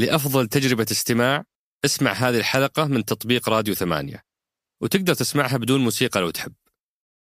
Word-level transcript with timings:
لأفضل 0.00 0.46
تجربة 0.46 0.86
استماع 0.90 1.44
اسمع 1.84 2.12
هذه 2.12 2.38
الحلقة 2.38 2.84
من 2.84 3.04
تطبيق 3.04 3.48
راديو 3.48 3.74
ثمانية. 3.74 4.22
وتقدر 4.80 5.14
تسمعها 5.14 5.56
بدون 5.56 5.80
موسيقى 5.80 6.20
لو 6.20 6.30
تحب. 6.30 6.52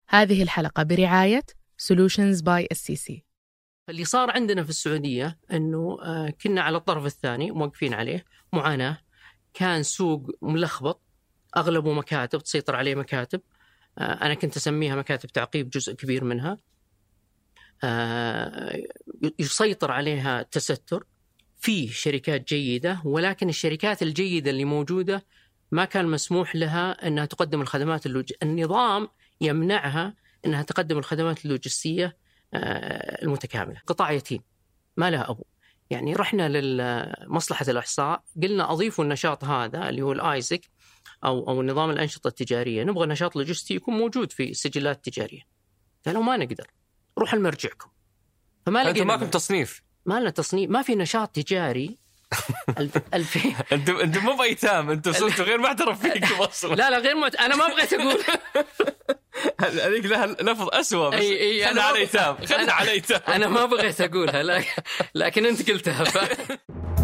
هذه 0.08 0.44
الحلقة 0.44 0.84
برعاية 0.84 1.44
Solutions 1.82 2.42
by 2.42 2.66
SCC 2.74 3.22
اللي 3.90 4.06
صار 4.06 4.32
عندنا 4.32 4.64
في 4.64 4.70
السعودية 4.70 5.40
أنه 5.52 5.98
آه، 6.02 6.30
كنا 6.30 6.62
على 6.62 6.78
الطرف 6.78 7.06
الثاني 7.06 7.52
موقفين 7.52 7.94
عليه 7.94 8.26
معاناة. 8.54 8.98
كان 9.54 9.84
سوق 9.84 10.30
ملخبط 10.42 11.02
أغلبه 11.58 11.94
مكاتب 11.94 12.40
تسيطر 12.40 12.76
عليه 12.76 12.96
مكاتب. 12.96 13.42
آه، 13.98 14.02
أنا 14.02 14.34
كنت 14.34 14.58
أسميها 14.58 14.96
مكاتب 14.96 15.30
تعقيب 15.30 15.70
جزء 15.70 15.94
كبير 15.94 16.24
منها. 16.24 16.58
آه، 17.84 18.84
يسيطر 19.40 19.92
عليها 19.92 20.44
تستر. 20.44 21.04
في 21.62 21.88
شركات 21.88 22.48
جيدة 22.48 23.02
ولكن 23.06 23.50
الشركات 23.50 24.02
الجيدة 24.02 24.52
اللي 24.52 24.66
موجودة 24.66 25.26
ما 25.72 25.86
كان 25.86 26.08
مسموح 26.08 26.56
لها 26.56 27.08
أنها 27.08 27.26
تقدم 27.26 27.62
الخدمات 27.62 28.06
اللوج... 28.06 28.34
النظام 28.44 29.08
يمنعها 29.42 30.14
أنها 30.46 30.62
تقدم 30.62 30.98
الخدمات 30.98 31.46
اللوجستية 31.46 32.18
آه، 32.54 33.24
المتكاملة. 33.24 33.82
قطاع 33.88 34.12
يتيم 34.12 34.42
ما 34.98 35.10
لها 35.12 35.30
أبو. 35.30 35.44
يعني 35.90 36.14
رحنا 36.14 36.50
لمصلحة 36.50 37.66
الإحصاء 37.70 38.24
قلنا 38.44 38.72
أضيفوا 38.72 39.04
النشاط 39.04 39.44
هذا 39.44 39.90
اللي 39.90 40.02
هو 40.02 40.12
ال 40.12 40.22
ISIC 40.22 40.62
أو 41.24 41.50
أو 41.50 41.64
نظام 41.64 41.90
الأنشطة 41.90 42.28
التجارية. 42.28 42.84
نبغى 42.84 43.08
نشاط 43.08 43.36
لوجستي 43.36 43.76
يكون 43.76 43.94
موجود 43.94 44.32
في 44.32 44.50
السجلات 44.50 44.96
التجارية. 44.96 45.42
قالوا 46.06 46.24
ما 46.24 46.38
نقدر 46.38 46.68
روح 47.18 47.34
لمرجعكم. 47.34 47.90
فما 48.66 48.84
لقينا 48.84 49.06
ماكم 49.06 49.30
تصنيف. 49.30 49.91
ما 50.06 50.20
لنا 50.20 50.30
تصنيف 50.30 50.70
ما 50.70 50.82
في 50.82 50.96
نشاط 50.96 51.30
تجاري. 51.36 51.98
الفين 53.14 53.56
أنتم 53.72 53.96
أنتم 53.98 54.24
مو 54.26 54.34
بأيتام 54.36 54.90
أنتم 54.90 55.12
صرتوا 55.14 55.46
غير 55.46 55.58
معترف 55.58 56.02
فيكم 56.02 56.36
أصلا. 56.50 56.76
لا 56.76 56.90
لا 56.90 56.98
غير 56.98 57.16
مت... 57.16 57.36
أنا 57.36 57.56
ما 57.56 57.68
بغيت 57.68 57.94
أقول. 57.94 58.18
هذيك 59.60 60.06
لها 60.06 60.26
لفظ 60.28 60.70
أسوأ 60.74 61.10
بس 61.10 61.20
أي- 61.20 61.22
أي، 61.22 61.66
خلنا 61.66 61.82
على 61.82 61.98
أيتام 62.00 62.46
خلنا 62.46 62.74
على 62.74 62.92
أيتام 62.92 63.20
أنا 63.28 63.48
ما 63.48 63.66
بغيت 63.66 64.02
أقولها 64.02 64.64
لكن 65.16 65.46
أنت 65.46 65.70
قلتها 65.72 66.04
ف... 66.04 66.18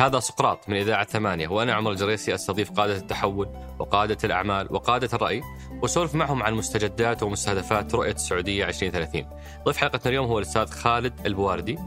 هذا 0.00 0.20
سقراط 0.20 0.68
من 0.68 0.76
إذاعة 0.76 1.04
ثمانية 1.04 1.48
وأنا 1.48 1.74
عمر 1.74 1.90
الجريسي 1.90 2.34
أستضيف 2.34 2.70
قادة 2.70 2.96
التحول 2.96 3.48
وقادة 3.78 4.18
الأعمال 4.24 4.68
وقادة 4.70 5.08
الرأي 5.12 5.42
وسولف 5.82 6.14
معهم 6.14 6.42
عن 6.42 6.54
مستجدات 6.54 7.22
ومستهدفات 7.22 7.94
رؤية 7.94 8.12
السعودية 8.12 8.64
2030 8.68 9.26
ضيف 9.64 9.76
حلقتنا 9.76 10.10
اليوم 10.10 10.26
هو 10.26 10.38
الأستاذ 10.38 10.70
خالد 10.70 11.26
البواردي 11.26 11.78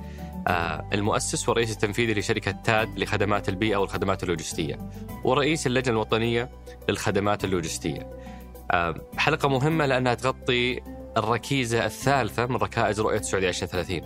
آه، 0.47 0.89
المؤسس 0.93 1.49
والرئيس 1.49 1.71
التنفيذي 1.71 2.13
لشركة 2.13 2.51
تاد 2.51 2.99
لخدمات 2.99 3.49
البيئة 3.49 3.77
والخدمات 3.77 4.23
اللوجستية 4.23 4.77
ورئيس 5.23 5.67
اللجنة 5.67 5.93
الوطنية 5.93 6.49
للخدمات 6.89 7.43
اللوجستية. 7.43 8.09
آه، 8.71 8.95
حلقة 9.17 9.49
مهمة 9.49 9.85
لأنها 9.85 10.13
تغطي 10.13 10.81
الركيزة 11.17 11.85
الثالثة 11.85 12.45
من 12.45 12.55
ركائز 12.55 12.99
رؤية 13.01 13.19
السعودية 13.19 13.49
2030 13.49 14.01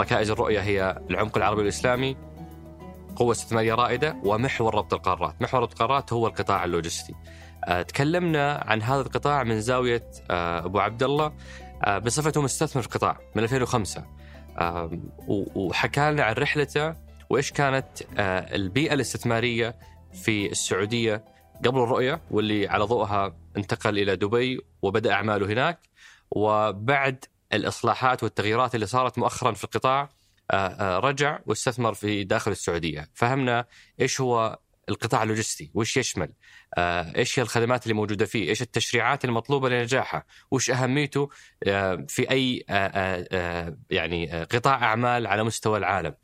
ركائز 0.00 0.30
الرؤية 0.30 0.60
هي 0.60 1.02
العمق 1.10 1.36
العربي 1.36 1.62
الإسلامي 1.62 2.16
قوة 3.16 3.32
استثمارية 3.32 3.74
رائدة 3.74 4.16
ومحور 4.24 4.74
ربط 4.74 4.94
القارات. 4.94 5.42
محور 5.42 5.60
ربط 5.62 5.72
القارات 5.72 6.12
هو 6.12 6.26
القطاع 6.26 6.64
اللوجستي. 6.64 7.14
آه، 7.64 7.82
تكلمنا 7.82 8.64
عن 8.66 8.82
هذا 8.82 9.00
القطاع 9.00 9.42
من 9.42 9.60
زاوية 9.60 10.10
آه، 10.30 10.64
أبو 10.64 10.78
عبد 10.80 11.02
الله 11.02 11.32
آه، 11.84 11.98
بصفته 11.98 12.42
مستثمر 12.42 12.82
في 12.82 12.88
القطاع 12.88 13.18
من 13.34 13.42
2005 13.42 14.04
آه، 14.58 14.90
و- 15.28 15.66
وحكى 15.66 16.10
لنا 16.10 16.22
عن 16.22 16.34
رحلته 16.34 16.94
وإيش 17.30 17.52
كانت 17.52 17.86
البيئة 18.18 18.94
الاستثمارية 18.94 19.76
في 20.12 20.50
السعودية 20.52 21.24
قبل 21.64 21.78
الرؤية 21.82 22.20
واللي 22.30 22.68
على 22.68 22.84
ضوءها 22.84 23.36
انتقل 23.56 23.98
إلى 23.98 24.16
دبي 24.16 24.60
وبدأ 24.82 25.12
أعماله 25.12 25.46
هناك. 25.46 25.78
وبعد 26.30 27.24
الإصلاحات 27.52 28.22
والتغييرات 28.22 28.74
اللي 28.74 28.86
صارت 28.86 29.18
مؤخرا 29.18 29.52
في 29.52 29.64
القطاع 29.64 30.08
رجع 30.80 31.38
واستثمر 31.46 31.94
في 31.94 32.24
داخل 32.24 32.50
السعودية، 32.50 33.10
فهمنا 33.14 33.64
إيش 34.00 34.20
هو 34.20 34.58
القطاع 34.88 35.22
اللوجستي، 35.22 35.70
وش 35.74 35.96
يشمل؟ 35.96 36.32
آه، 36.78 37.16
إيش 37.16 37.38
هي 37.38 37.42
الخدمات 37.42 37.82
اللي 37.82 37.94
موجودة 37.94 38.26
فيه؟ 38.26 38.48
إيش 38.48 38.62
التشريعات 38.62 39.24
المطلوبة 39.24 39.68
لنجاحه؟ 39.68 40.26
وش 40.50 40.70
أهميته 40.70 41.28
آه، 41.66 42.04
في 42.08 42.30
أي 42.30 42.64
آه، 42.70 42.72
آه، 42.94 43.28
آه، 43.32 43.76
يعني 43.90 44.34
آه، 44.34 44.44
قطاع 44.44 44.82
أعمال 44.84 45.26
على 45.26 45.44
مستوى 45.44 45.78
العالم؟ 45.78 46.14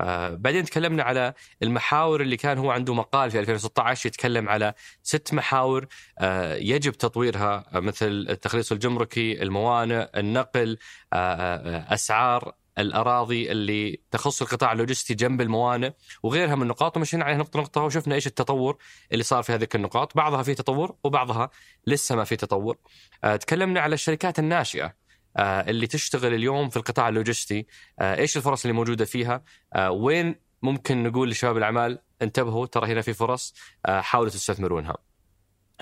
آه، 0.00 0.28
بعدين 0.30 0.64
تكلمنا 0.64 1.02
على 1.02 1.34
المحاور 1.62 2.20
اللي 2.22 2.36
كان 2.36 2.58
هو 2.58 2.70
عنده 2.70 2.94
مقال 2.94 3.30
في 3.30 3.40
2016 3.40 4.06
يتكلم 4.06 4.48
على 4.48 4.74
ست 5.02 5.34
محاور 5.34 5.86
آه، 6.18 6.54
يجب 6.54 6.92
تطويرها 6.92 7.64
آه، 7.74 7.80
مثل 7.80 8.06
التخليص 8.30 8.72
الجمركي، 8.72 9.42
الموانئ، 9.42 10.06
النقل، 10.20 10.78
آه، 11.12 11.16
آه، 11.16 11.94
أسعار 11.94 12.54
الأراضي 12.78 13.52
اللي 13.52 14.00
تخص 14.10 14.42
القطاع 14.42 14.72
اللوجستي 14.72 15.14
جنب 15.14 15.40
الموانئ 15.40 15.90
وغيرها 16.22 16.54
من 16.54 16.62
النقاط 16.62 16.96
ومشينا 16.96 17.24
عليها 17.24 17.38
نقطة 17.38 17.60
نقطة 17.60 17.82
وشفنا 17.82 18.14
إيش 18.14 18.26
التطور 18.26 18.76
اللي 19.12 19.24
صار 19.24 19.42
في 19.42 19.52
هذه 19.52 19.68
النقاط، 19.74 20.16
بعضها 20.16 20.42
في 20.42 20.54
تطور 20.54 20.96
وبعضها 21.04 21.50
لسه 21.86 22.16
ما 22.16 22.24
في 22.24 22.36
تطور. 22.36 22.76
آه، 23.24 23.36
تكلمنا 23.36 23.80
على 23.80 23.94
الشركات 23.94 24.38
الناشئة 24.38 24.94
آه، 25.36 25.60
اللي 25.70 25.86
تشتغل 25.86 26.34
اليوم 26.34 26.68
في 26.68 26.76
القطاع 26.76 27.08
اللوجستي، 27.08 27.66
آه، 28.00 28.18
إيش 28.18 28.36
الفرص 28.36 28.64
اللي 28.64 28.72
موجودة 28.72 29.04
فيها؟ 29.04 29.42
وين 29.90 30.34
ممكن 30.62 31.02
نقول 31.02 31.30
لشباب 31.30 31.56
الأعمال 31.56 31.98
انتبهوا 32.22 32.66
ترى 32.66 32.92
هنا 32.92 33.00
في 33.00 33.12
فرص 33.12 33.54
حاولوا 33.86 34.30
تستثمرونها. 34.30 34.96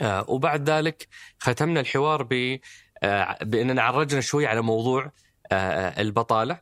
وبعد 0.02 0.70
ذلك 0.70 1.08
ختمنا 1.38 1.80
الحوار 1.80 2.22
ب 2.22 2.58
بأننا 3.42 3.82
عرجنا 3.82 4.20
شوي 4.20 4.46
على 4.46 4.62
موضوع 4.62 5.12
البطالة 5.52 6.60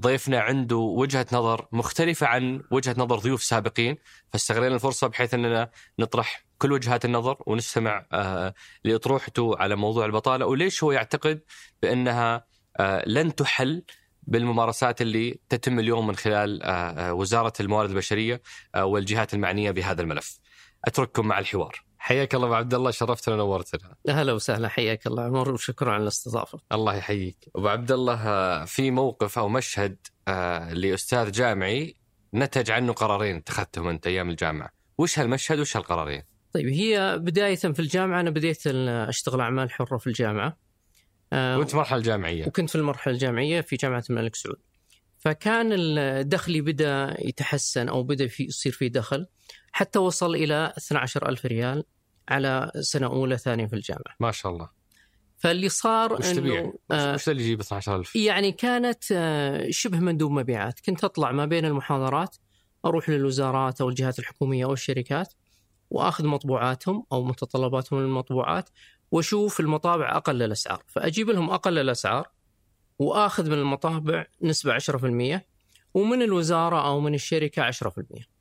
ضيفنا 0.00 0.40
عنده 0.40 0.76
وجهة 0.76 1.26
نظر 1.32 1.68
مختلفة 1.72 2.26
عن 2.26 2.62
وجهة 2.70 2.94
نظر 2.98 3.18
ضيوف 3.18 3.42
سابقين 3.42 3.96
فاستغلينا 4.32 4.74
الفرصة 4.74 5.06
بحيث 5.06 5.34
أننا 5.34 5.70
نطرح 5.98 6.44
كل 6.58 6.72
وجهات 6.72 7.04
النظر 7.04 7.36
ونستمع 7.46 8.06
آه، 8.12 8.54
لأطروحته 8.84 9.58
على 9.58 9.76
موضوع 9.76 10.06
البطالة 10.06 10.46
وليش 10.46 10.84
هو 10.84 10.92
يعتقد 10.92 11.40
بأنها 11.82 12.46
آه، 12.76 13.04
لن 13.06 13.34
تحل 13.34 13.82
بالممارسات 14.22 15.02
اللي 15.02 15.38
تتم 15.48 15.78
اليوم 15.78 16.06
من 16.06 16.16
خلال 16.16 16.62
آه، 16.62 17.12
وزارة 17.12 17.52
الموارد 17.60 17.90
البشرية 17.90 18.42
والجهات 18.76 19.34
المعنية 19.34 19.70
بهذا 19.70 20.02
الملف. 20.02 20.38
أترككم 20.84 21.26
مع 21.26 21.38
الحوار. 21.38 21.84
حياك 22.04 22.34
الله 22.34 22.46
أبو 22.46 22.54
عبد 22.54 22.74
الله 22.74 22.90
شرفتنا 22.90 23.34
ونورتنا. 23.34 23.94
أهلا 24.08 24.32
وسهلا 24.32 24.68
حياك 24.68 25.06
الله 25.06 25.22
عمر 25.22 25.52
وشكرا 25.52 25.92
على 25.92 26.02
الاستضافة. 26.02 26.60
الله 26.72 26.94
يحييك. 26.94 27.36
أبو 27.56 27.68
عبد 27.68 27.92
الله 27.92 28.28
آه، 28.28 28.64
في 28.64 28.90
موقف 28.90 29.38
أو 29.38 29.48
مشهد 29.48 29.96
آه، 30.28 30.72
لأستاذ 30.72 31.32
جامعي 31.32 31.94
نتج 32.34 32.70
عنه 32.70 32.92
قرارين 32.92 33.36
اتخذتهم 33.36 33.88
أنت 33.88 34.06
أيام 34.06 34.30
الجامعة. 34.30 34.70
وش 34.98 35.18
هالمشهد 35.18 35.58
وش 35.58 35.76
هالقرارين؟ 35.76 36.22
طيب 36.54 36.68
هي 36.68 37.18
بداية 37.18 37.56
في 37.56 37.80
الجامعة 37.80 38.20
أنا 38.20 38.30
بديت 38.30 38.66
أشتغل 38.66 39.40
أعمال 39.40 39.70
حرة 39.70 39.98
في 39.98 40.06
الجامعة. 40.06 40.56
آه، 41.32 41.58
وأنت 41.58 41.74
مرحلة 41.74 42.02
جامعية. 42.02 42.46
وكنت 42.46 42.70
في 42.70 42.76
المرحلة 42.76 43.14
الجامعية 43.14 43.60
في 43.60 43.76
جامعة 43.76 44.04
الملك 44.10 44.34
سعود. 44.34 44.60
فكان 45.18 46.28
دخلي 46.28 46.60
بدأ 46.60 47.16
يتحسن 47.18 47.88
أو 47.88 48.02
بدأ 48.02 48.26
في 48.26 48.44
يصير 48.44 48.72
في 48.72 48.88
دخل 48.88 49.26
حتى 49.72 49.98
وصل 49.98 50.34
إلى 50.34 50.72
12000 50.76 51.46
ريال 51.46 51.84
على 52.28 52.70
سنة 52.80 53.06
أولى 53.06 53.38
ثانية 53.38 53.66
في 53.66 53.76
الجامعة. 53.76 54.16
ما 54.20 54.30
شاء 54.30 54.52
الله. 54.52 54.68
فاللي 55.36 55.68
صار 55.68 56.12
وش 56.12 56.28
تبيع؟ 56.28 56.60
إنه 56.60 57.12
وش, 57.14 57.28
اللي 57.28 57.42
يجيب 57.42 57.60
12000 57.60 58.16
يعني 58.16 58.52
كانت 58.52 59.04
آه، 59.12 59.66
شبه 59.70 59.98
مندوب 59.98 60.32
مبيعات. 60.32 60.80
كنت 60.80 61.04
أطلع 61.04 61.32
ما 61.32 61.46
بين 61.46 61.64
المحاضرات 61.64 62.36
أروح 62.84 63.08
للوزارات 63.08 63.80
أو 63.80 63.88
الجهات 63.88 64.18
الحكومية 64.18 64.64
أو 64.64 64.72
الشركات 64.72 65.34
وأخذ 65.90 66.26
مطبوعاتهم 66.26 67.06
أو 67.12 67.24
متطلباتهم 67.24 68.00
للمطبوعات 68.00 68.70
وأشوف 69.10 69.60
المطابع 69.60 70.16
أقل 70.16 70.42
الأسعار. 70.42 70.82
فأجيب 70.86 71.30
لهم 71.30 71.50
أقل 71.50 71.78
الأسعار 71.78 72.28
وآخذ 72.98 73.50
من 73.50 73.58
المطابع 73.58 74.26
نسبة 74.42 74.72
10% 74.72 75.40
ومن 75.94 76.22
الوزارة 76.22 76.86
أو 76.86 77.00
من 77.00 77.14
الشركة 77.14 77.70
10% 77.70 78.33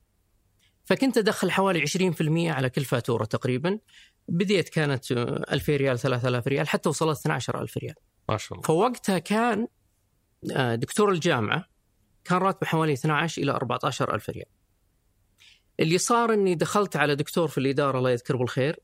فكنت 0.85 1.17
أدخل 1.17 1.51
حوالي 1.51 1.81
20% 1.81 2.51
على 2.51 2.69
كل 2.69 2.85
فاتورة 2.85 3.25
تقريبا. 3.25 3.79
بديت 4.27 4.69
كانت 4.69 5.11
آه، 5.11 5.45
2000 5.51 5.75
ريال 5.75 5.99
3000 5.99 6.47
ريال 6.47 6.67
حتى 6.67 6.89
وصلت 6.89 7.19
12000 7.19 7.77
ريال. 7.77 7.95
ما 8.29 8.37
شاء 8.37 8.53
الله. 8.53 8.67
فوقتها 8.67 9.19
كان 9.19 9.67
آه، 10.51 10.75
دكتور 10.75 11.11
الجامعة 11.11 11.65
كان 12.23 12.37
راتبه 12.37 12.67
حوالي 12.67 12.93
12 12.93 13.41
إلى 13.41 13.51
14 13.51 14.15
ألف 14.15 14.29
ريال. 14.29 14.45
اللي 15.79 15.97
صار 15.97 16.33
إني 16.33 16.55
دخلت 16.55 16.95
على 16.95 17.15
دكتور 17.15 17.47
في 17.47 17.57
الإدارة 17.57 17.97
الله 17.97 18.11
يذكره 18.11 18.37
بالخير 18.37 18.79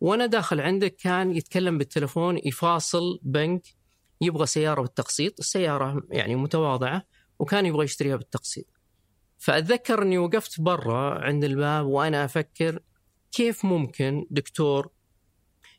وأنا 0.00 0.26
داخل 0.26 0.60
عندك 0.60 0.96
كان 0.96 1.36
يتكلم 1.36 1.78
بالتلفون 1.78 2.38
يفاصل 2.44 3.20
بنك 3.22 3.62
يبغى 4.20 4.46
سيارة 4.46 4.80
بالتقسيط، 4.80 5.38
السيارة 5.38 6.02
يعني 6.10 6.36
متواضعة 6.36 7.02
وكان 7.38 7.66
يبغى 7.66 7.84
يشتريها 7.84 8.16
بالتقسيط. 8.16 8.66
فأتذكر 9.38 10.02
إني 10.02 10.18
وقفت 10.18 10.60
برا 10.60 11.24
عند 11.24 11.44
الباب 11.44 11.86
وأنا 11.86 12.24
أفكر 12.24 12.80
كيف 13.32 13.64
ممكن 13.64 14.26
دكتور 14.30 14.90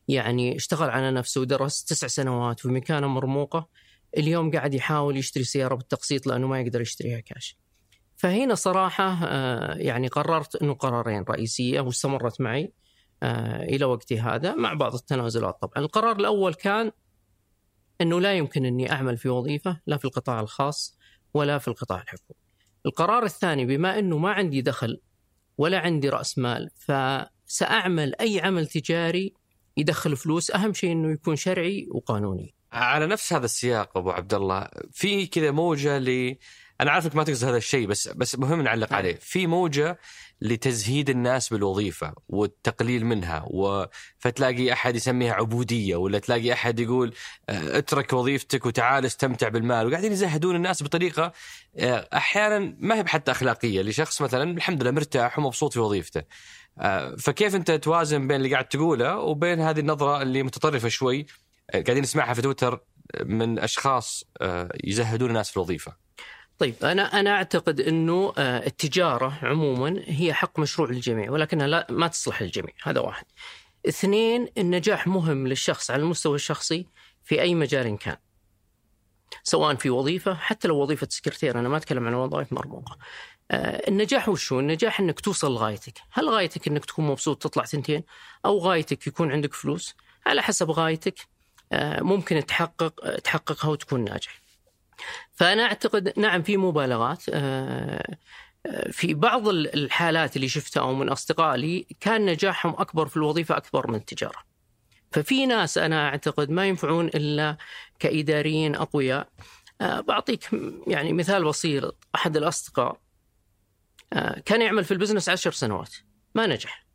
يعني 0.08 0.56
اشتغل 0.56 0.90
على 0.90 1.12
نفسه 1.12 1.42
ودرس 1.42 1.84
تسع 1.84 2.08
سنوات 2.08 2.60
في 2.60 2.68
مكانة 2.68 3.08
مرموقة 3.08 3.68
اليوم 4.18 4.52
قاعد 4.52 4.74
يحاول 4.74 5.18
يشتري 5.18 5.44
سيارة 5.44 5.76
بالتقسيط 5.76 6.28
لأنه 6.28 6.48
ما 6.48 6.62
يقدر 6.62 6.82
يشتريها 6.82 7.20
كاش. 7.20 7.58
فهنا 8.18 8.56
صراحة 8.56 9.20
آه، 9.24 9.76
يعني 9.76 10.08
قررت 10.08 10.56
إنه 10.56 10.74
قرارين 10.74 11.24
رئيسية 11.30 11.82
واستمرت 11.82 12.42
معي 12.42 12.74
آه، 13.24 13.64
إلى 13.64 13.86
وقتي 13.86 14.20
هذا 14.20 14.56
مع 14.56 14.74
بعض 14.74 14.94
التنازلات 14.94 15.58
طبعا. 15.62 15.74
القرار 15.78 16.16
الأول 16.16 16.54
كان 16.54 16.92
إنه 18.02 18.22
لا 18.22 18.34
يمكن 18.34 18.66
إني 18.66 18.92
أعمل 18.92 19.18
في 19.18 19.30
وظيفة 19.30 19.82
لا 19.88 19.98
في 19.98 20.06
القطاع 20.06 20.40
الخاص 20.40 20.98
ولا 21.34 21.58
في 21.58 21.68
القطاع 21.68 22.02
الحكومي. 22.02 22.47
القرار 22.88 23.24
الثاني 23.24 23.66
بما 23.66 24.00
إنه 24.00 24.18
ما 24.18 24.32
عندي 24.32 24.62
دخل 24.62 25.02
ولا 25.58 25.80
عندي 25.80 26.10
رأس 26.10 26.38
مال 26.38 26.70
فسأعمل 26.76 28.16
أي 28.22 28.40
عمل 28.40 28.68
تجاري 28.68 29.34
يدخل 29.78 30.16
فلوس 30.18 30.52
أهم 30.52 30.74
شيء 30.74 30.92
إنه 30.92 31.12
يكون 31.12 31.36
شرعي 31.36 31.88
وقانوني. 31.92 32.54
على 32.72 33.08
نفس 33.08 33.34
هذا 33.34 33.46
السياق 33.46 33.98
أبو 33.98 34.12
عبد 34.12 34.34
الله 34.34 34.68
في 34.92 35.28
كذا 35.28 35.52
موجة 35.52 35.98
ل 35.98 36.36
أنا 36.82 36.92
عارفك 36.92 37.16
ما 37.16 37.24
تقصد 37.24 37.48
هذا 37.48 37.58
الشيء 37.58 37.88
بس 37.88 38.08
بس 38.08 38.36
مهم 38.36 38.62
نعلق 38.62 38.92
نعم. 38.92 38.98
عليه. 38.98 39.16
في 39.22 39.48
موجة 39.48 40.00
لتزهيد 40.42 41.10
الناس 41.10 41.50
بالوظيفة 41.50 42.14
والتقليل 42.30 43.06
منها 43.06 43.46
و... 43.48 43.86
فتلاقي 44.18 44.74
أحد 44.74 44.96
يسميها 44.96 45.34
عبودية 45.34 45.96
ولا 45.96 46.20
تلاقي 46.20 46.54
أحد 46.54 46.80
يقول 46.80 47.14
آه، 47.50 47.78
اترك 47.78 48.14
وظيفتك 48.14 48.66
وتعال 48.66 49.06
استمتع 49.06 49.48
بالمال. 49.48 49.88
وقاعدين 49.88 50.12
يزهدون 50.12 50.56
الناس 50.56 50.84
بطريقة 50.84 51.32
آه، 51.78 52.08
أحيانا 52.14 52.76
ما 52.80 52.96
هي 52.96 53.06
حتى 53.08 53.32
أخلاقية. 53.32 53.82
لشخص 53.82 54.22
مثلا 54.22 54.52
الحمد 54.52 54.82
لله 54.82 54.92
مرتاح 54.92 55.40
ومبسوط 55.40 55.74
في 55.74 55.80
وظيفته. 55.80 56.24
آه، 56.80 57.16
فكيف 57.16 57.56
أنت 57.56 57.72
توازن 57.72 58.28
بين 58.28 58.38
اللي 58.38 58.52
قاعد 58.52 58.68
تقوله 58.68 59.18
وبين 59.18 59.60
هذه 59.60 59.80
النظرة 59.80 60.22
اللي 60.22 60.44
متطرفة 60.44 60.90
شوي؟ 60.90 61.26
قاعدين 61.74 62.02
نسمعها 62.04 62.34
في 62.34 62.42
تويتر 62.42 62.80
من 63.26 63.60
أشخاص 63.60 64.24
يزهدون 64.84 65.30
الناس 65.30 65.50
في 65.50 65.58
الوظيفة. 65.58 66.08
طيب 66.60 66.76
أنا 66.84 67.20
أنا 67.20 67.32
أعتقد 67.32 67.82
إنه 67.82 68.34
آه، 68.38 68.68
التجارة 68.68 69.40
عموما 69.42 70.02
هي 70.06 70.34
حق 70.34 70.60
مشروع 70.60 70.90
للجميع 70.90 71.32
ولكنها 71.32 71.68
لا 71.68 71.88
ما 71.90 72.08
تصلح 72.08 72.42
للجميع 72.42 72.74
هذا 72.84 73.00
واحد. 73.00 73.26
اثنين 73.88 74.48
النجاح 74.58 75.08
مهم 75.08 75.48
للشخص 75.48 75.92
على 75.92 76.02
المستوى 76.02 76.36
الشخصي 76.36 76.88
في 77.24 77.42
أي 77.42 77.56
مجال 77.56 77.98
كان. 77.98 78.18
سواء 79.44 79.76
في 79.76 79.90
وظيفة 79.90 80.34
حتى 80.34 80.68
لو 80.68 80.82
وظيفة 80.82 81.08
سكرتير 81.10 81.60
أنا 81.60 81.70
ما 81.70 81.78
أتكلم 81.78 82.08
عن 82.08 82.14
وظائف 82.14 82.54
مرموقة. 82.54 82.98
آه، 83.52 83.88
النجاح 83.88 84.30
وش 84.30 84.54
هو؟ 84.54 84.60
النجاح 84.60 85.00
إنك 85.00 85.20
توصل 85.20 85.54
لغايتك، 85.54 86.02
هل 86.12 86.30
غايتك 86.30 86.68
إنك 86.68 86.86
تكون 86.86 87.08
مبسوط 87.08 87.44
تطلع 87.44 87.66
ثنتين؟ 87.66 88.04
أو 88.46 88.58
غايتك 88.58 89.08
يكون 89.08 89.32
عندك 89.32 89.54
فلوس؟ 89.54 89.96
على 90.26 90.42
حسب 90.42 90.72
غايتك 90.72 91.20
آه، 91.72 92.04
ممكن 92.04 92.46
تحقق 92.46 93.16
تحققها 93.20 93.70
وتكون 93.70 94.04
ناجح. 94.04 94.47
فأنا 95.34 95.64
أعتقد 95.64 96.14
نعم 96.18 96.42
في 96.42 96.58
مبالغات 96.58 97.24
آه، 97.30 98.18
آه، 98.66 98.92
في 98.92 99.14
بعض 99.14 99.48
الحالات 99.48 100.36
اللي 100.36 100.48
شفتها 100.48 100.82
أو 100.82 100.94
من 100.94 101.10
اصدقائي 101.10 101.62
لي 101.62 101.88
كان 102.00 102.26
نجاحهم 102.26 102.76
أكبر 102.78 103.08
في 103.08 103.18
الوظيفة 103.18 103.58
أكبر 103.58 103.92
من 103.92 103.96
التجارة. 103.96 104.48
ففي 105.12 105.46
ناس 105.46 105.78
أنا 105.78 106.10
أعتقد 106.10 106.50
ما 106.50 106.68
ينفعون 106.68 107.08
إلا 107.08 107.58
كإداريين 108.00 108.76
أقوياء. 108.76 109.30
آه، 109.82 110.00
بعطيك 110.00 110.50
يعني 110.88 111.14
مثال 111.14 111.44
بسيط 111.44 112.08
أحد 112.16 112.38
الأصدقاء 112.38 112.98
كان 114.46 114.62
يعمل 114.62 114.84
في 114.84 114.92
البزنس 114.92 115.30
عشر 115.30 115.52
سنوات 115.52 115.96
ما 116.36 116.48
نجح. 116.48 116.86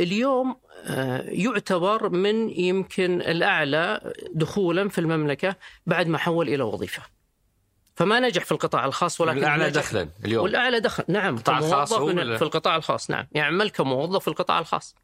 اليوم 0.00 0.56
يعتبر 1.28 2.08
من 2.08 2.50
يمكن 2.50 3.20
الأعلى 3.20 4.12
دخولا 4.34 4.88
في 4.88 4.98
المملكة 4.98 5.56
بعد 5.86 6.06
ما 6.06 6.18
حول 6.18 6.48
إلى 6.48 6.62
وظيفة. 6.62 7.17
فما 7.98 8.20
نجح 8.20 8.44
في 8.44 8.52
القطاع 8.52 8.84
الخاص 8.84 9.20
ولكن 9.20 9.38
الأعلى 9.38 9.70
دخلا 9.70 10.08
اليوم. 10.24 10.44
والأعلى 10.44 10.80
دخل. 10.80 11.04
نعم 11.08 11.34
القطاع 11.34 11.58
الخاص 11.58 11.92
هو؟ 11.92 12.06
في 12.14 12.42
القطاع 12.42 12.76
الخاص. 12.76 13.10
نعم 13.10 13.26
يعمل 13.32 13.70
كموظف 13.70 14.22
في 14.22 14.28
القطاع 14.28 14.58
الخاص. 14.58 14.94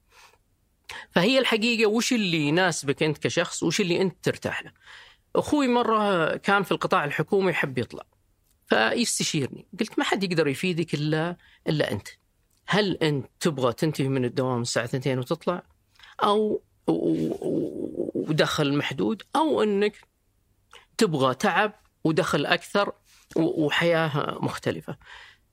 فهي 1.11 1.39
الحقيقة 1.39 1.91
وش 1.91 2.13
اللي 2.13 2.41
يناسبك 2.41 3.03
أنت 3.03 3.19
كشخص؟ 3.19 3.63
وش 3.63 3.81
اللي 3.81 4.01
أنت 4.01 4.17
ترتاح 4.23 4.63
له؟ 4.63 4.73
أخوي 5.37 5.69
مرة 5.69 6.37
كان 6.37 6.63
في 6.63 6.73
القطاع 6.73 7.05
الحكومي 7.05 7.51
يحب 7.51 7.79
يطلع 7.79 8.05
فيستشيرني. 8.67 9.67
قلت 9.81 9.99
ما 9.99 10.05
حد 10.05 10.25
يقدر 10.25 10.49
يفيدك 10.49 10.95
إلا 10.95 11.37
إلا 11.69 11.93
أنت. 11.93 12.09
هل 12.67 12.97
أنت 13.03 13.27
تبغى 13.41 13.73
تنتهي 13.73 14.09
من 14.09 14.25
الدوام 14.25 14.63
الساعة 14.63 14.85
2 14.85 15.19
وتطلع؟ 15.19 15.63
أو 16.23 16.63
ودخل 18.15 18.77
محدود؟ 18.77 19.23
أو 19.37 19.63
أنك 19.63 19.97
تبغى 20.99 21.35
تعب؟ 21.35 21.84
ودخل 22.05 22.47
أكثر 22.47 22.93
وحياة 23.37 24.39
مختلفة. 24.41 24.97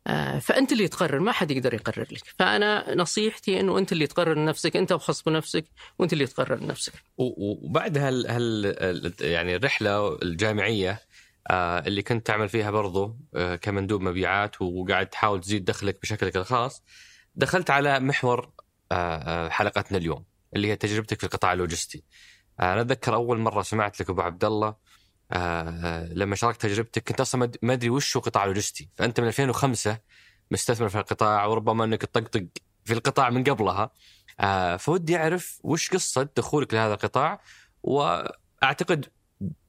آه، 0.08 0.40
فأنت 0.40 0.72
اللي 0.72 0.88
تقرر 0.88 1.20
ما 1.20 1.32
حد 1.32 1.52
يقدر 1.52 1.74
يقرر 1.74 2.08
لك، 2.12 2.24
فأنا 2.40 2.96
نصيحتي 2.96 3.60
إنه 3.60 3.78
أنت 3.78 3.92
اللي 3.92 4.08
تقرر 4.08 4.38
لنفسك، 4.38 4.78
أنت 4.78 4.92
ابخص 4.92 5.22
بنفسك 5.22 5.66
وأنت 6.00 6.14
اللي 6.14 6.26
تقرر 6.28 6.56
لنفسك. 6.56 6.94
وبعد 7.18 7.98
هال, 7.98 8.28
هال 8.28 9.14
يعني 9.22 9.56
الرحلة 9.56 10.22
الجامعية 10.22 11.00
آه، 11.50 11.80
اللي 11.80 12.02
كنت 12.02 12.28
تعمل 12.28 12.50
فيها 12.50 12.72
برضو 12.72 13.18
آه، 13.36 13.56
كمندوب 13.56 14.02
مبيعات 14.02 14.62
وقاعد 14.62 15.08
تحاول 15.08 15.42
تزيد 15.42 15.66
دخلك 15.66 16.02
بشكلك 16.02 16.38
الخاص 16.38 16.84
دخلت 17.36 17.70
على 17.70 18.00
محور 18.00 18.52
حلقتنا 19.50 19.98
اليوم 19.98 20.26
اللي 20.56 20.68
هي 20.68 20.76
تجربتك 20.76 21.18
في 21.20 21.24
القطاع 21.24 21.54
اللوجستي. 21.54 22.04
أنا 22.60 22.82
أتذكر 22.82 23.14
أول 23.16 23.38
مرة 23.38 23.62
سمعت 23.62 24.02
لك 24.02 24.10
أبو 24.10 24.22
عبد 24.22 24.46
الله 24.46 24.76
آه، 25.34 26.14
لما 26.14 26.36
شاركت 26.36 26.62
تجربتك 26.62 27.04
كنت 27.08 27.22
أصلا 27.22 27.52
ما 27.62 27.74
أدري 27.74 27.90
وش 27.90 28.18
هو 28.18 28.22
قطاع 28.22 28.46
لوجستي، 28.46 28.90
فأنت 28.98 29.20
من 29.20 29.28
2005 29.28 30.00
مستثمر 30.52 30.90
في 30.90 31.00
القطاع 31.00 31.46
وربما 31.46 31.84
أنك 31.84 32.02
تطقطق 32.02 32.46
في 32.86 32.94
القطاع 32.94 33.30
من 33.30 33.44
قبلها. 33.44 33.92
آه، 34.40 34.78
فودي 34.78 35.18
أعرف 35.18 35.60
وش 35.64 35.90
قصة 35.90 36.30
دخولك 36.38 36.74
لهذا 36.74 36.94
القطاع 36.94 37.42
وأعتقد 37.84 39.06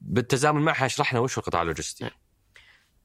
بالتزامن 0.01 0.61
معها 0.61 0.85
اشرح 0.85 1.13
لنا 1.13 1.21
وش 1.21 1.37
هو 1.37 1.41
القطاع 1.41 1.61
اللوجستي. 1.61 2.09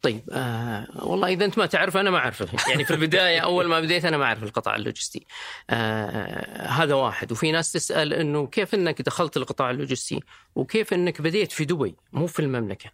طيب 0.02 0.22
آه 0.32 0.86
والله 1.06 1.28
إذا 1.28 1.44
أنت 1.44 1.58
ما 1.58 1.66
تعرف 1.66 1.96
أنا 1.96 2.10
ما 2.10 2.18
اعرفه، 2.18 2.70
يعني 2.70 2.84
في 2.84 2.90
البداية 2.90 3.38
أول 3.40 3.66
ما 3.66 3.80
بديت 3.80 4.04
أنا 4.04 4.16
ما 4.16 4.24
أعرف 4.24 4.42
القطاع 4.42 4.76
اللوجستي. 4.76 5.26
آه 5.70 6.66
هذا 6.68 6.94
واحد، 6.94 7.32
وفي 7.32 7.52
ناس 7.52 7.72
تسأل 7.72 8.12
إنه 8.14 8.46
كيف 8.46 8.74
إنك 8.74 9.02
دخلت 9.02 9.36
القطاع 9.36 9.70
اللوجستي؟ 9.70 10.20
وكيف 10.54 10.94
إنك 10.94 11.20
بديت 11.22 11.52
في 11.52 11.64
دبي 11.64 11.96
مو 12.12 12.26
في 12.26 12.40
المملكة؟ 12.40 12.90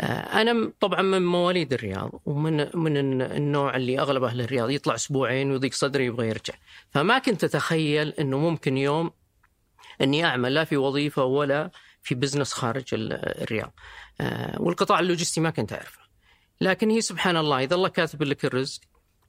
آه 0.00 0.04
أنا 0.40 0.72
طبعا 0.80 1.02
من 1.02 1.26
مواليد 1.26 1.72
الرياض 1.72 2.22
ومن 2.26 2.68
من 2.74 2.96
الن- 2.96 3.22
النوع 3.22 3.76
اللي 3.76 4.00
أغلب 4.00 4.24
أهل 4.24 4.40
الرياض 4.40 4.70
يطلع 4.70 4.94
أسبوعين 4.94 5.50
ويضيق 5.50 5.72
صدره 5.72 6.02
يبغى 6.02 6.28
يرجع، 6.28 6.54
فما 6.90 7.18
كنت 7.18 7.44
أتخيل 7.44 8.08
إنه 8.08 8.38
ممكن 8.38 8.76
يوم 8.78 9.10
إني 10.00 10.24
أعمل 10.24 10.54
لا 10.54 10.64
في 10.64 10.76
وظيفة 10.76 11.24
ولا 11.24 11.70
في 12.02 12.14
بزنس 12.14 12.52
خارج 12.52 12.84
ال- 12.92 13.42
الرياض. 13.42 13.72
آه 14.20 14.62
والقطاع 14.62 15.00
اللوجستي 15.00 15.40
ما 15.40 15.50
كنت 15.50 15.72
أعرفه. 15.72 16.07
لكن 16.60 16.90
هي 16.90 17.00
سبحان 17.00 17.36
الله 17.36 17.62
إذا 17.62 17.74
الله 17.74 17.88
كاتب 17.88 18.22
لك 18.22 18.44
الرزق 18.44 18.80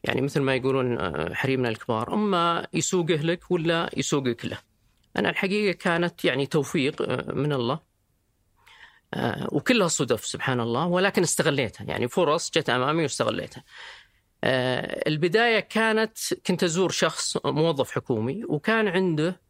يعني 0.03 0.21
مثل 0.21 0.41
ما 0.41 0.55
يقولون 0.55 1.00
آه، 1.00 1.33
حريمنا 1.33 1.69
الكبار 1.69 2.13
أما 2.13 2.67
يسوقه 2.74 3.15
لك 3.15 3.51
ولا 3.51 3.89
يسوقك 3.98 4.45
له. 4.45 4.57
أنا 5.17 5.29
الحقيقة 5.29 5.77
كانت 5.77 6.25
يعني 6.25 6.45
توفيق 6.45 7.01
آه، 7.01 7.31
من 7.31 7.53
الله 7.53 7.79
آه، 9.13 9.48
وكلها 9.51 9.88
صدف 9.88 10.25
سبحان 10.25 10.59
الله 10.59 10.88
ولكن 10.88 11.21
استغليتها 11.21 11.83
يعني 11.86 12.07
فرص 12.07 12.51
جت 12.51 12.69
أمامي 12.69 13.03
واستغليتها. 13.03 13.63
البداية 15.07 15.59
كانت 15.59 16.17
كنت 16.48 16.63
أزور 16.63 16.91
شخص 16.91 17.38
موظف 17.45 17.91
حكومي 17.91 18.45
وكان 18.45 18.88
عنده 18.88 19.41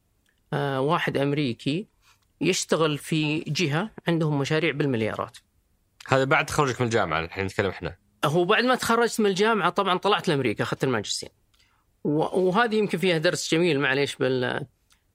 واحد 0.79 1.17
أمريكي 1.17 1.87
يشتغل 2.41 2.97
في 2.97 3.39
جهة 3.39 3.89
عندهم 4.07 4.39
مشاريع 4.39 4.71
بالمليارات. 4.71 5.37
هذا 6.09 6.23
بعد 6.23 6.45
تخرجك 6.45 6.81
من 6.81 6.87
الجامعة 6.87 7.19
الحين 7.19 7.45
نتكلم 7.45 7.69
إحنا. 7.69 7.95
هو 8.25 8.45
بعد 8.45 8.63
ما 8.63 8.75
تخرجت 8.75 9.19
من 9.19 9.25
الجامعة 9.25 9.69
طبعا 9.69 9.97
طلعت 9.97 10.27
لأمريكا 10.27 10.63
أخذت 10.63 10.83
الماجستير 10.83 11.29
وهذه 12.03 12.75
يمكن 12.75 12.97
فيها 12.97 13.17
درس 13.17 13.51
جميل 13.51 13.79
معليش 13.79 14.15
بال 14.15 14.65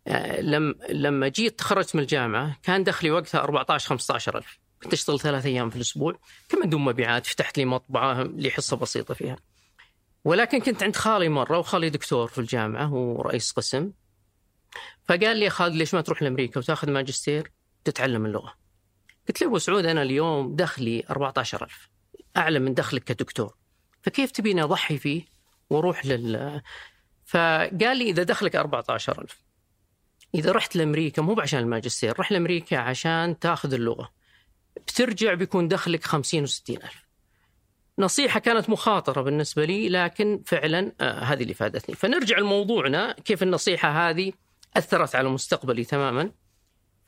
آه، 0.06 0.40
لم 0.40 0.74
لما 0.88 1.28
جيت 1.28 1.58
تخرجت 1.58 1.96
من 1.96 2.02
الجامعة 2.02 2.56
كان 2.62 2.84
دخلي 2.84 3.10
وقتها 3.10 3.40
14 3.40 3.88
15 3.88 4.38
ألف. 4.38 4.58
كنت 4.82 4.92
أشتغل 4.92 5.20
ثلاث 5.20 5.46
أيام 5.46 5.70
في 5.70 5.76
الأسبوع 5.76 6.18
كمندوب 6.48 6.80
مبيعات 6.80 7.26
فتحت 7.26 7.58
لي 7.58 7.64
مطبعة 7.64 8.22
لي 8.22 8.50
حصة 8.50 8.76
بسيطة 8.76 9.14
فيها. 9.14 9.36
ولكن 10.24 10.60
كنت 10.60 10.82
عند 10.82 10.96
خالي 10.96 11.28
مرة 11.28 11.58
وخالي 11.58 11.90
دكتور 11.90 12.28
في 12.28 12.38
الجامعة 12.38 12.94
ورئيس 12.94 13.52
قسم. 13.52 13.92
فقال 15.04 15.36
لي 15.36 15.44
يا 15.44 15.50
خالد 15.50 15.74
ليش 15.74 15.94
ما 15.94 16.00
تروح 16.00 16.22
لأمريكا 16.22 16.58
وتاخذ 16.58 16.90
ماجستير؟ 16.90 17.52
تتعلم 17.84 18.26
اللغة. 18.26 18.63
قلت 19.28 19.42
له 19.42 19.48
أبو 19.48 19.58
سعود 19.58 19.86
أنا 19.86 20.02
اليوم 20.02 20.56
دخلي 20.56 21.04
14000 21.10 21.88
أعلى 22.36 22.58
من 22.58 22.74
دخلك 22.74 23.04
كدكتور 23.04 23.54
فكيف 24.02 24.30
تبيني 24.30 24.62
أضحي 24.62 24.98
فيه 24.98 25.24
وأروح 25.70 26.06
لل 26.06 26.62
فقال 27.24 27.96
لي 27.96 28.10
إذا 28.10 28.22
دخلك 28.22 28.56
14000 28.56 29.44
إذا 30.34 30.52
رحت 30.52 30.76
لأمريكا 30.76 31.22
مو 31.22 31.40
عشان 31.40 31.60
الماجستير 31.60 32.20
رح 32.20 32.32
لأمريكا 32.32 32.78
عشان 32.78 33.38
تأخذ 33.38 33.74
اللغة 33.74 34.10
بترجع 34.76 35.34
بيكون 35.34 35.68
دخلك 35.68 36.04
50 36.04 36.46
و60 36.46 36.70
ألف. 36.70 37.04
نصيحة 37.98 38.40
كانت 38.40 38.70
مخاطرة 38.70 39.22
بالنسبة 39.22 39.64
لي 39.64 39.88
لكن 39.88 40.42
فعلا 40.46 40.92
آه 41.00 41.20
هذه 41.20 41.42
اللي 41.42 41.54
فادتني. 41.54 41.94
فنرجع 41.94 42.38
لموضوعنا 42.38 43.12
كيف 43.12 43.42
النصيحة 43.42 44.10
هذه 44.10 44.32
أثرت 44.76 45.14
على 45.14 45.28
مستقبلي 45.28 45.84
تماما. 45.84 46.30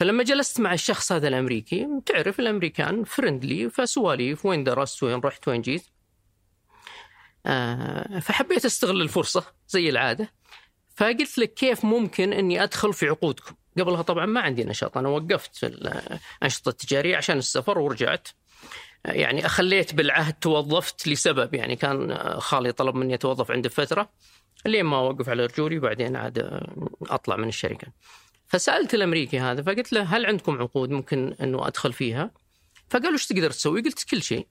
فلما 0.00 0.22
جلست 0.22 0.60
مع 0.60 0.72
الشخص 0.72 1.12
هذا 1.12 1.28
الأمريكي 1.28 1.88
تعرف 2.06 2.40
الأمريكان 2.40 3.04
فرندلي 3.04 3.70
فسواليف 3.70 4.46
وين 4.46 4.64
درست 4.64 5.02
وين 5.02 5.20
رحت 5.20 5.48
وين 5.48 5.60
جيت. 5.60 5.86
آه 7.46 8.18
فحبيت 8.18 8.64
أستغل 8.64 9.02
الفرصة 9.02 9.44
زي 9.68 9.88
العادة. 9.88 10.32
فقلت 10.96 11.38
لك 11.38 11.54
كيف 11.54 11.84
ممكن 11.84 12.32
إني 12.32 12.62
أدخل 12.62 12.92
في 12.92 13.08
عقودكم؟ 13.08 13.54
قبلها 13.78 14.02
طبعا 14.02 14.26
ما 14.26 14.40
عندي 14.40 14.64
نشاط 14.64 14.98
أنا 14.98 15.08
وقفت 15.08 15.64
الأنشطة 15.64 16.68
التجارية 16.68 17.16
عشان 17.16 17.38
السفر 17.38 17.78
ورجعت. 17.78 18.28
يعني 19.04 19.46
أخليت 19.46 19.94
بالعهد 19.94 20.34
توظفت 20.34 21.08
لسبب 21.08 21.54
يعني 21.54 21.76
كان 21.76 22.18
خالي 22.40 22.72
طلب 22.72 22.94
مني 22.94 23.14
أتوظف 23.14 23.50
عنده 23.50 23.68
فترة. 23.68 24.10
لين 24.66 24.84
ما 24.84 24.96
اوقف 24.96 25.28
على 25.28 25.46
رجولي 25.46 25.78
وبعدين 25.78 26.16
عاد 26.16 26.62
أطلع 27.02 27.36
من 27.36 27.48
الشركة. 27.48 27.86
فسألت 28.48 28.94
الأمريكي 28.94 29.40
هذا 29.40 29.62
فقلت 29.62 29.92
له 29.92 30.02
هل 30.02 30.26
عندكم 30.26 30.58
عقود 30.58 30.90
ممكن 30.90 31.34
إنه 31.42 31.66
أدخل 31.66 31.92
فيها؟ 31.92 32.30
فقالوا 32.88 33.12
إيش 33.12 33.26
تقدر 33.26 33.50
تسوي؟ 33.50 33.82
قلت 33.82 34.04
كل 34.10 34.22
شيء. 34.22 34.46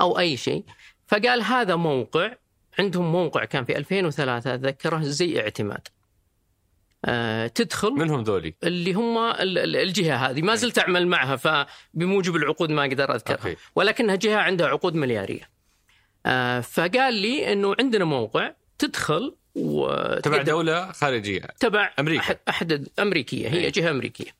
أو 0.00 0.18
أي 0.18 0.36
شيء. 0.36 0.64
فقال 1.06 1.42
هذا 1.42 1.76
موقع 1.76 2.34
عندهم 2.78 3.12
موقع 3.12 3.44
كان 3.44 3.64
في 3.64 3.78
2003 3.78 4.54
أتذكره 4.54 5.00
زي 5.00 5.40
اعتماد. 5.40 5.88
آه 7.04 7.46
تدخل 7.46 7.90
من 7.90 8.10
هم 8.10 8.22
ذولي؟ 8.22 8.54
اللي 8.64 8.92
هم 8.92 9.18
الجهة 9.18 10.16
هذه 10.16 10.42
ما 10.42 10.54
زلت 10.54 10.78
أعمل 10.78 11.06
معها 11.06 11.36
فبموجب 11.36 12.36
العقود 12.36 12.70
ما 12.70 12.84
أقدر 12.84 13.14
أذكرها 13.14 13.36
أوكي. 13.36 13.56
ولكنها 13.74 14.16
جهة 14.16 14.36
عندها 14.36 14.66
عقود 14.66 14.94
مليارية. 14.94 15.50
آه 16.26 16.60
فقال 16.60 17.14
لي 17.14 17.52
إنه 17.52 17.74
عندنا 17.80 18.04
موقع 18.04 18.54
تدخل 18.78 19.36
و 19.58 20.14
تبع 20.20 20.42
دولة 20.42 20.92
خارجية. 20.92 21.40
تبع 21.60 21.94
أمريكا. 21.98 22.36
أحد, 22.48 22.88
أمريكية. 22.98 23.48
هي 23.48 23.58
إيه. 23.58 23.72
جهة 23.72 23.90
أمريكية. 23.90 24.30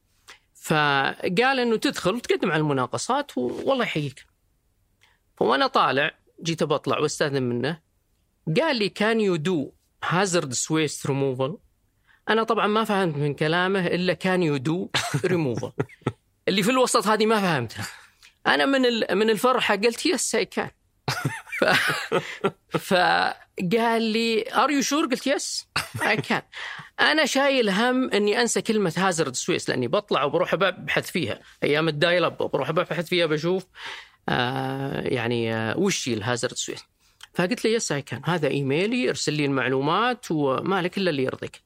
فقال 0.55 1.61
أنه 1.61 1.77
تدخل 1.77 2.15
وتقدم 2.15 2.51
على 2.51 2.61
المناقصات 2.61 3.39
والله 3.39 3.85
يحييك. 3.85 4.27
فوأنا 5.37 5.67
طالع 5.67 6.15
جيت 6.43 6.63
بطلع 6.63 6.99
وأستأذن 6.99 7.43
منه. 7.43 7.81
قال 8.61 8.77
لي 8.77 8.89
can 8.89 9.21
you 9.21 9.37
do 9.37 9.73
hazardous 10.05 10.71
waste 10.73 11.11
removal? 11.11 11.53
أنا 12.29 12.43
طبعا 12.43 12.67
ما 12.67 12.85
فهمت 12.85 13.17
من 13.17 13.35
كلامه 13.35 13.87
إلا 13.87 14.13
can 14.13 14.43
you 14.43 14.57
do 14.57 14.91
removal? 15.27 15.71
اللي 16.49 16.63
في 16.63 16.71
الوسط 16.71 17.07
هذه 17.07 17.27
ما 17.27 17.41
فهمتها 17.41 17.87
أنا 18.47 18.67
من 18.67 18.81
من 19.19 19.31
الفرحة 19.31 19.77
قلت 19.77 20.07
yes 20.07 20.35
I 20.35 20.45
can 20.45 20.71
ف... 21.59 21.65
فقال 22.89 24.03
لي 24.03 24.45
are 24.55 24.71
you 24.71 24.83
sure 24.83 25.07
قلت 25.07 25.27
yes 25.27 25.69
I 26.03 26.17
can 26.17 26.43
أنا 27.01 27.27
شايل 27.27 27.71
هم 27.71 28.11
إني 28.11 28.41
أنسى 28.41 28.63
كلمة 28.63 28.93
hazardous 28.97 29.35
waste 29.35 29.69
لأني 29.69 29.89
بطلع 29.89 30.25
وبروح 30.25 30.55
أبحث 30.55 31.11
فيها. 31.11 31.41
أيام 31.63 31.89
ال 31.89 31.96
dial 31.96 32.25
up 32.25 32.37
بروح 32.37 32.69
أبحث 32.69 33.09
فيها 33.09 33.27
بشوف 33.27 33.67
آه 34.29 35.01
يعني 35.01 35.55
آه 35.55 35.79
وش 35.79 36.09
هي 36.09 36.15
ال 36.15 36.19
hazardous 36.19 36.55
waste 36.55 36.85
فقلت 37.35 37.65
له 37.65 37.71
yes 37.71 37.93
I 37.93 38.03
can 38.03 38.23
هذا 38.25 38.49
إيميلي 38.49 39.09
ارسل 39.09 39.33
لي 39.33 39.45
المعلومات 39.45 40.27
وما 40.31 40.83
لك 40.83 40.99
إلا 40.99 41.11
اللي 41.11 41.23
يرضيك. 41.23 41.63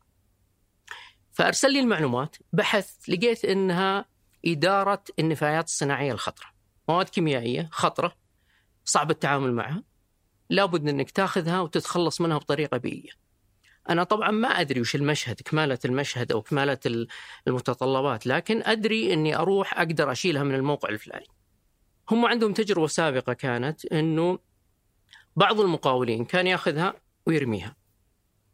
فأرسل 1.33 1.73
لي 1.73 1.81
المعلومات 1.81 2.37
بحثت 2.53 3.09
لقيت 3.09 3.45
إنها 3.45 4.05
إدارة 4.47 5.05
النفايات 5.19 5.65
الصناعية 5.65 6.13
الخطرة. 6.13 6.47
مواد 6.89 7.09
كيميائية 7.09 7.69
خطرة. 7.73 8.22
صعب 8.85 9.11
التعامل 9.11 9.53
معها 9.53 9.83
لابد 10.51 10.89
إنك 10.89 11.11
تاخذها 11.11 11.61
وتتخلص 11.61 12.21
منها 12.21 12.39
بطريقة 12.39 12.77
بيئية. 12.77 13.11
أنا 13.91 14.05
طبعا 14.05 14.31
ما 14.31 14.49
أدري 14.49 14.81
وش 14.81 14.95
المشهد 14.95 15.41
كمالة 15.41 15.79
المشهد 15.85 16.33
أو 16.33 16.43
كمالة 16.43 16.79
ال- 16.87 17.09
المتطلبات 17.49 18.27
لكن 18.27 18.63
أدري 18.63 19.13
إني 19.13 19.37
أروح 19.37 19.79
أقدر 19.79 20.13
أشيلها 20.13 20.43
من 20.43 20.55
الموقع 20.55 20.89
الفلاني. 20.89 21.27
هم 22.11 22.27
عندهم 22.27 22.53
تجربة 22.53 22.87
سابقة 22.87 23.33
كانت 23.33 23.85
إنه 23.87 24.39
بعض 25.37 25.61
المقاولين 25.61 26.25
كان 26.25 26.47
ياخذها 26.47 26.95
ويرميها. 27.27 27.77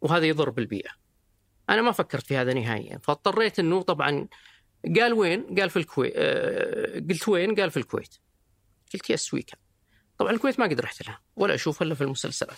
وهذا 0.01 0.25
يضر 0.25 0.49
بالبيئة. 0.49 0.89
أنا 1.69 1.81
ما 1.81 1.91
فكرت 1.91 2.25
في 2.25 2.37
هذا 2.37 2.53
نهائيا 2.53 2.97
فاضطريت 2.97 3.59
إنه 3.59 3.81
طبعا 3.81 4.27
قال 4.95 5.13
وين؟ 5.13 5.59
قال 5.59 5.69
في 5.69 5.79
الكويت 5.79 6.13
آه، 6.15 6.99
قلت 7.09 7.27
وين؟ 7.29 7.55
قال 7.55 7.71
في 7.71 7.77
الكويت. 7.77 8.15
قلت 8.93 9.09
yes 9.09 9.33
we 9.33 9.45
can. 9.45 9.68
طبعا 10.19 10.31
الكويت 10.31 10.59
ما 10.59 10.65
قد 10.65 10.81
رحت 10.81 11.07
لها 11.07 11.19
ولا 11.35 11.53
اشوفها 11.55 11.85
إلا 11.85 11.95
في 11.95 12.01
المسلسلات. 12.01 12.57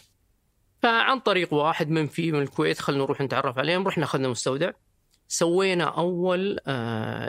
فعن 0.82 1.20
طريق 1.20 1.54
واحد 1.54 1.90
من 1.90 2.08
في 2.08 2.32
من 2.32 2.42
الكويت 2.42 2.80
خلنا 2.80 3.04
نروح 3.04 3.22
نتعرف 3.22 3.58
عليهم. 3.58 3.88
رحنا 3.88 4.04
أخذنا 4.04 4.28
مستودع. 4.28 4.72
سوينا 5.28 5.84
أول 5.84 6.60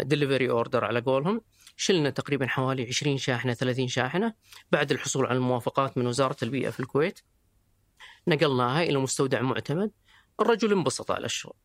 delivery 0.09 0.51
order 0.51 0.85
على 0.85 1.01
قولهم. 1.01 1.41
شلنا 1.77 2.11
تقريبا 2.11 2.47
حوالي 2.47 2.87
20 2.87 3.19
شاحنة 3.19 3.55
30 3.55 3.89
شاحنة. 3.89 4.35
بعد 4.73 4.93
الحصول 4.93 5.27
على 5.27 5.37
الموافقات 5.37 5.99
من 5.99 6.07
وزارة 6.07 6.37
البيئة 6.43 6.71
في 6.71 6.81
الكويت 6.81 7.21
نقلناها 8.29 8.83
إلى 8.83 8.99
مستودع 8.99 9.41
معتمد. 9.41 9.91
الرجل 10.41 10.73
انبسط 10.73 11.11
على 11.11 11.27
الشغل. 11.27 11.57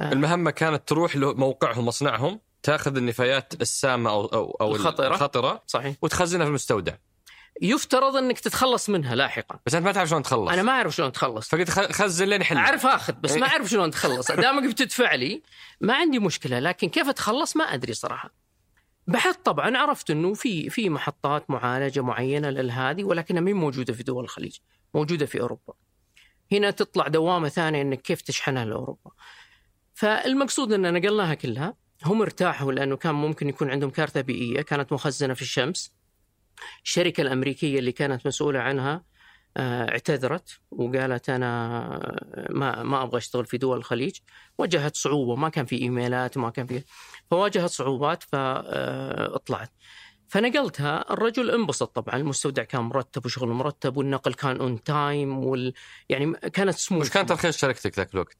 المهمه 0.00 0.50
كانت 0.50 0.88
تروح 0.88 1.16
لموقعهم 1.16 1.86
مصنعهم 1.86 2.40
تأخذ 2.62 2.96
النفايات 2.96 3.60
السامة 3.60 4.10
أو 4.10 4.26
أو, 4.26 4.56
أو 4.60 4.74
الخطرة. 4.74 5.06
الخطرة 5.06 5.62
صحيح. 5.66 5.96
وتخزنها 6.02 6.44
في 6.44 6.48
المستودع. 6.48 6.94
يفترض 7.62 8.16
انك 8.16 8.40
تتخلص 8.40 8.88
منها 8.88 9.14
لاحقا. 9.14 9.58
بس 9.66 9.74
أنت 9.74 9.86
ما 9.86 9.92
تعرف 9.92 10.08
شلون 10.08 10.22
تخلص. 10.22 10.52
أنا 10.52 10.62
ما 10.62 10.72
أعرف 10.72 10.96
شلون 10.96 11.08
اتخلص 11.08 11.48
فقلت 11.48 11.70
خزن 11.70 12.24
لين 12.24 12.40
يحل 12.40 12.56
أعرف 12.56 12.86
آخذ 12.86 13.12
بس. 13.12 13.36
ما 13.36 13.46
أعرف 13.46 13.68
شلون 13.68 13.88
اتخلص 13.88 14.32
دامك 14.32 14.70
بتدفع 14.70 15.14
لي 15.14 15.42
ما 15.80 15.94
عندي 15.94 16.18
مشكلة 16.18 16.58
لكن 16.58 16.88
كيف 16.88 17.08
أتخلص 17.08 17.56
ما 17.56 17.64
أدري 17.64 17.94
صراحة. 17.94 18.30
بحثت 19.06 19.46
طبعا 19.46 19.78
عرفت 19.78 20.10
إنه 20.10 20.34
في 20.34 20.70
في 20.70 20.88
محطات 20.88 21.50
معالجة 21.50 22.00
معينة 22.00 22.50
للهذه 22.50 23.04
ولكنها 23.04 23.40
مين 23.40 23.56
موجودة 23.56 23.92
في 23.92 24.02
دول 24.02 24.24
الخليج 24.24 24.56
موجودة 24.94 25.26
في 25.26 25.40
أوروبا. 25.40 25.74
هنا 26.52 26.70
تطلع 26.70 27.08
دوامة 27.08 27.48
ثانية 27.48 27.82
إنك 27.82 28.02
كيف 28.02 28.22
تشحنها 28.22 28.64
لأوروبا. 28.64 29.10
فالمقصود 29.94 30.72
إن 30.72 30.94
نقلناها 30.94 31.34
كلها 31.34 31.74
هم 32.04 32.22
ارتاحوا 32.22 32.72
لأنه 32.72 32.96
كان 32.96 33.14
ممكن 33.14 33.48
يكون 33.48 33.70
عندهم 33.70 33.90
كارثة 33.90 34.20
بيئية 34.20 34.62
كانت 34.62 34.92
مخزنة 34.92 35.34
في 35.34 35.42
الشمس. 35.42 35.95
الشركة 36.84 37.20
الأمريكية 37.20 37.78
اللي 37.78 37.92
كانت 37.92 38.26
مسؤولة 38.26 38.60
عنها 38.60 39.04
آه، 39.56 39.90
اعتذرت 39.90 40.60
وقالت 40.70 41.30
أنا 41.30 42.16
ما 42.50 42.82
ما 42.82 43.02
أبغى 43.02 43.18
أشتغل 43.18 43.46
في 43.46 43.58
دول 43.58 43.78
الخليج. 43.78 44.18
واجهت 44.58 44.96
صعوبة 44.96 45.36
ما 45.36 45.48
كان 45.48 45.66
في 45.66 45.76
إيميلات 45.76 46.36
وما 46.36 46.50
كان 46.50 46.66
في 46.66 46.82
فواجهت 47.30 47.70
صعوبات 47.70 48.22
فاطلعت 48.22 49.70
فنقلتها 50.28 51.12
الرجل 51.12 51.50
انبسط 51.50 51.88
طبعا 51.96 52.16
المستودع 52.16 52.62
كان 52.62 52.80
مرتب 52.80 53.26
وشغل 53.26 53.48
مرتب 53.48 53.96
والنقل 53.96 54.34
كان 54.34 54.56
on 54.60 54.82
time 54.82 55.38
وال 55.38 55.72
يعني 56.08 56.32
كانت 56.32 56.74
سموث 56.74 57.06
وش 57.06 57.12
كان 57.12 57.26
ترخيص 57.26 57.56
شركتك 57.56 57.98
ذاك 57.98 58.14
الوقت؟ 58.14 58.36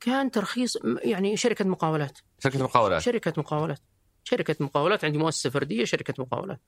كان 0.00 0.30
ترخيص 0.30 0.78
يعني 1.04 1.36
شركة 1.36 1.64
مقاولات. 1.64 2.18
شركة 2.38 2.64
مقاولات. 2.64 3.02
شركة 3.02 3.32
مقاولات. 3.36 3.80
شركة 4.24 4.56
مقاولات 4.60 5.04
عندي 5.04 5.18
مؤسسة 5.18 5.50
فردية 5.50 5.84
شركة 5.84 6.14
مقاولات. 6.18 6.60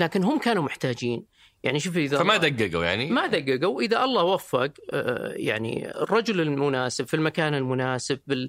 لكن 0.00 0.24
هم 0.24 0.38
كانوا 0.38 0.62
محتاجين. 0.62 1.24
يعني 1.62 1.80
شوف 1.80 1.96
إذا 1.96 2.18
فما 2.18 2.36
دققوا 2.36 2.84
يعني؟ 2.84 3.10
ما 3.10 3.26
دققوا. 3.26 3.82
اذا 3.82 4.04
الله 4.04 4.22
وفق 4.24 4.72
آه، 4.92 5.32
يعني 5.36 5.90
الرجل 5.90 6.40
المناسب 6.40 7.06
في 7.06 7.14
المكان 7.14 7.54
المناسب 7.54 8.20
بال 8.26 8.48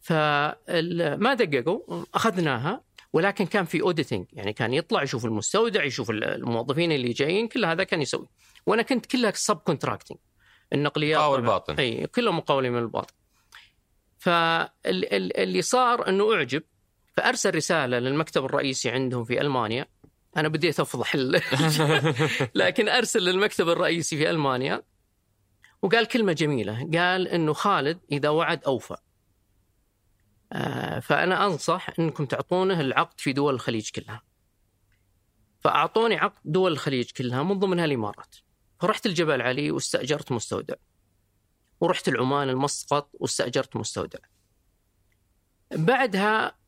فما 0.00 1.34
دققوا 1.34 2.04
أخذناها. 2.14 2.90
ولكن 3.12 3.46
كان 3.46 3.64
في 3.64 3.80
auditing 3.80 4.26
يعني 4.32 4.52
كان 4.52 4.74
يطلع 4.74 5.02
يشوف 5.02 5.24
المستودع 5.24 5.84
يشوف 5.84 6.10
الموظفين 6.10 6.92
اللي 6.92 7.12
جايين 7.12 7.48
كل 7.48 7.64
هذا 7.64 7.84
كان 7.84 8.02
يسوي. 8.02 8.26
وأنا 8.66 8.82
كنت 8.82 9.06
كلها 9.06 9.32
subcontracting 9.34 10.18
النقليات 10.72 11.18
مقاول. 11.18 11.42
باطن. 11.42 11.74
إي 11.74 12.06
كلهم 12.06 12.36
مقاولين 12.36 12.72
من 12.72 12.78
الباطن. 12.78 13.14
فاللي 14.18 15.62
صار 15.62 16.08
إنه 16.08 16.34
أعجب 16.34 16.62
فأرسل 17.16 17.54
رسالة 17.54 17.98
للمكتب 17.98 18.44
الرئيسي 18.44 18.90
عندهم 18.90 19.24
في 19.24 19.40
ألمانيا. 19.40 19.86
أنا 20.36 20.48
بديت 20.48 20.80
أفضح 20.80 21.16
لكن 22.54 22.88
أرسل 22.88 23.20
للمكتب 23.20 23.68
الرئيسي 23.68 24.16
في 24.16 24.30
ألمانيا 24.30 24.82
وقال 25.82 26.06
كلمة 26.06 26.32
جميلة 26.32 26.90
قال 26.98 27.28
إنه 27.28 27.52
خالد 27.52 28.00
إذا 28.12 28.28
وعد 28.28 28.64
أوفى. 28.64 28.96
آه، 30.52 30.98
فأنا 30.98 31.46
أنصح 31.46 31.90
إنكم 31.98 32.26
تعطونه 32.26 32.80
العقد 32.80 33.20
في 33.20 33.32
دول 33.32 33.54
الخليج 33.54 33.90
كلها. 33.90 34.22
فأعطوني 35.60 36.16
عقد 36.16 36.40
دول 36.44 36.72
الخليج 36.72 37.10
كلها 37.10 37.42
من 37.42 37.58
ضمنها 37.58 37.84
الإمارات. 37.84 38.36
فرحت 38.80 39.06
الجبل 39.06 39.42
علي 39.42 39.70
واستأجرت 39.70 40.32
مستودع. 40.32 40.74
ورحت 41.80 42.08
العمان 42.08 42.48
المسقط 42.48 43.10
واستأجرت 43.12 43.76
مستودع. 43.76 44.18
بعدها 45.72 46.59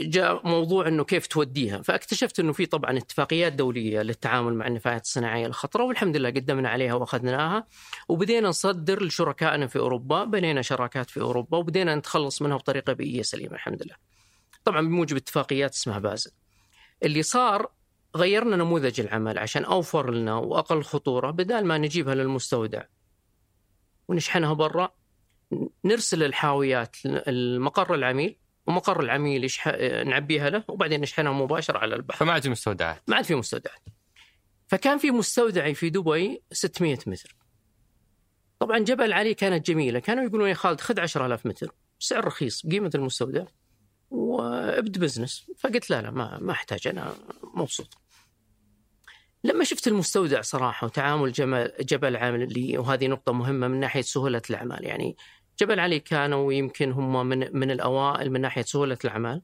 جاء 0.00 0.46
موضوع 0.46 0.88
إنه 0.88 1.04
كيف 1.04 1.26
توديها. 1.26 1.82
فاكتشفت 1.82 2.40
إنه 2.40 2.52
في 2.52 2.66
طبعا 2.66 2.98
اتفاقيات 2.98 3.52
دولية 3.52 4.02
للتعامل 4.02 4.54
مع 4.54 4.66
النفايات 4.66 5.04
الصناعية 5.04 5.46
الخطرة 5.46 5.84
والحمد 5.84 6.16
لله 6.16 6.30
قدمنا 6.30 6.68
عليها 6.68 6.94
وأخذناها. 6.94 7.66
وبدينا 8.08 8.48
نصدر 8.48 9.04
لشركائنا 9.04 9.66
في 9.66 9.78
أوروبا 9.78 10.24
بنينا 10.24 10.62
شراكات 10.62 11.10
في 11.10 11.20
أوروبا 11.20 11.58
وبدينا 11.58 11.94
نتخلص 11.94 12.42
منها 12.42 12.56
بطريقة 12.56 12.92
بيئية 12.92 13.22
سليمة 13.22 13.54
الحمد 13.54 13.82
لله. 13.82 13.94
طبعا 14.64 14.80
بموجب 14.80 15.16
اتفاقيات 15.16 15.74
اسمها 15.74 15.98
بازل. 15.98 16.30
اللي 17.02 17.22
صار 17.22 17.70
غيرنا 18.16 18.56
نموذج 18.56 19.00
العمل 19.00 19.38
عشان 19.38 19.64
أوفر 19.64 20.10
لنا 20.10 20.34
وأقل 20.34 20.82
خطورة 20.82 21.30
بدال 21.30 21.66
ما 21.66 21.78
نجيبها 21.78 22.14
للمستودع 22.14 22.82
ونشحنها 24.08 24.52
برا 24.52 24.92
نرسل 25.84 26.22
الحاويات 26.22 26.96
المقر 27.06 27.94
العميل 27.94 28.36
ومقر 28.70 29.00
العميل 29.00 29.44
يشح... 29.44 29.68
نعبيها 30.06 30.50
له 30.50 30.64
وبعدين 30.68 31.00
نشحنها 31.00 31.32
مباشرة 31.32 31.78
على 31.78 31.94
البحر. 31.94 32.18
فما 32.18 32.32
عاد 32.32 32.42
في 32.42 32.48
مستودعات. 32.48 33.02
ما 33.08 33.16
عاد 33.16 33.24
في 33.24 33.34
مستودعات 33.34 33.80
فكان 34.68 34.98
في 34.98 35.10
مستودعي 35.10 35.74
في 35.74 35.90
دبي 35.90 36.42
600 36.52 36.98
متر. 37.06 37.36
طبعا 38.58 38.78
جبل 38.78 39.12
علي 39.12 39.34
كانت 39.34 39.66
جميلة. 39.66 39.98
كانوا 39.98 40.24
يقولون 40.24 40.48
يا 40.48 40.54
خالد 40.54 40.80
خذ 40.80 41.00
10000 41.00 41.46
متر. 41.46 41.74
سعر 41.98 42.24
رخيص 42.24 42.66
بقيمه 42.66 42.90
المستودع. 42.94 43.44
وابد 44.10 44.98
بزنس. 44.98 45.50
فقلت 45.58 45.90
لا 45.90 46.02
لا 46.02 46.10
ما 46.10 46.38
ما 46.38 46.52
أحتاج 46.52 46.88
أنا 46.88 47.14
مبسوط. 47.54 47.98
لما 49.44 49.64
شفت 49.64 49.88
المستودع 49.88 50.40
صراحة 50.40 50.84
وتعامل 50.84 51.32
جبل 51.80 52.16
عالي 52.16 52.78
وهذه 52.78 53.06
نقطة 53.06 53.32
مهمة 53.32 53.68
من 53.68 53.80
ناحية 53.80 54.00
سهولة 54.00 54.42
الأعمال 54.50 54.84
يعني 54.84 55.16
جبل 55.60 55.80
علي 55.80 56.00
كانوا 56.00 56.52
يمكن 56.52 56.92
هم 56.92 57.26
من 57.26 57.58
من 57.58 57.70
الأوائل 57.70 58.30
من 58.30 58.40
ناحية 58.40 58.62
سهولة 58.62 58.98
الأعمال 59.04 59.42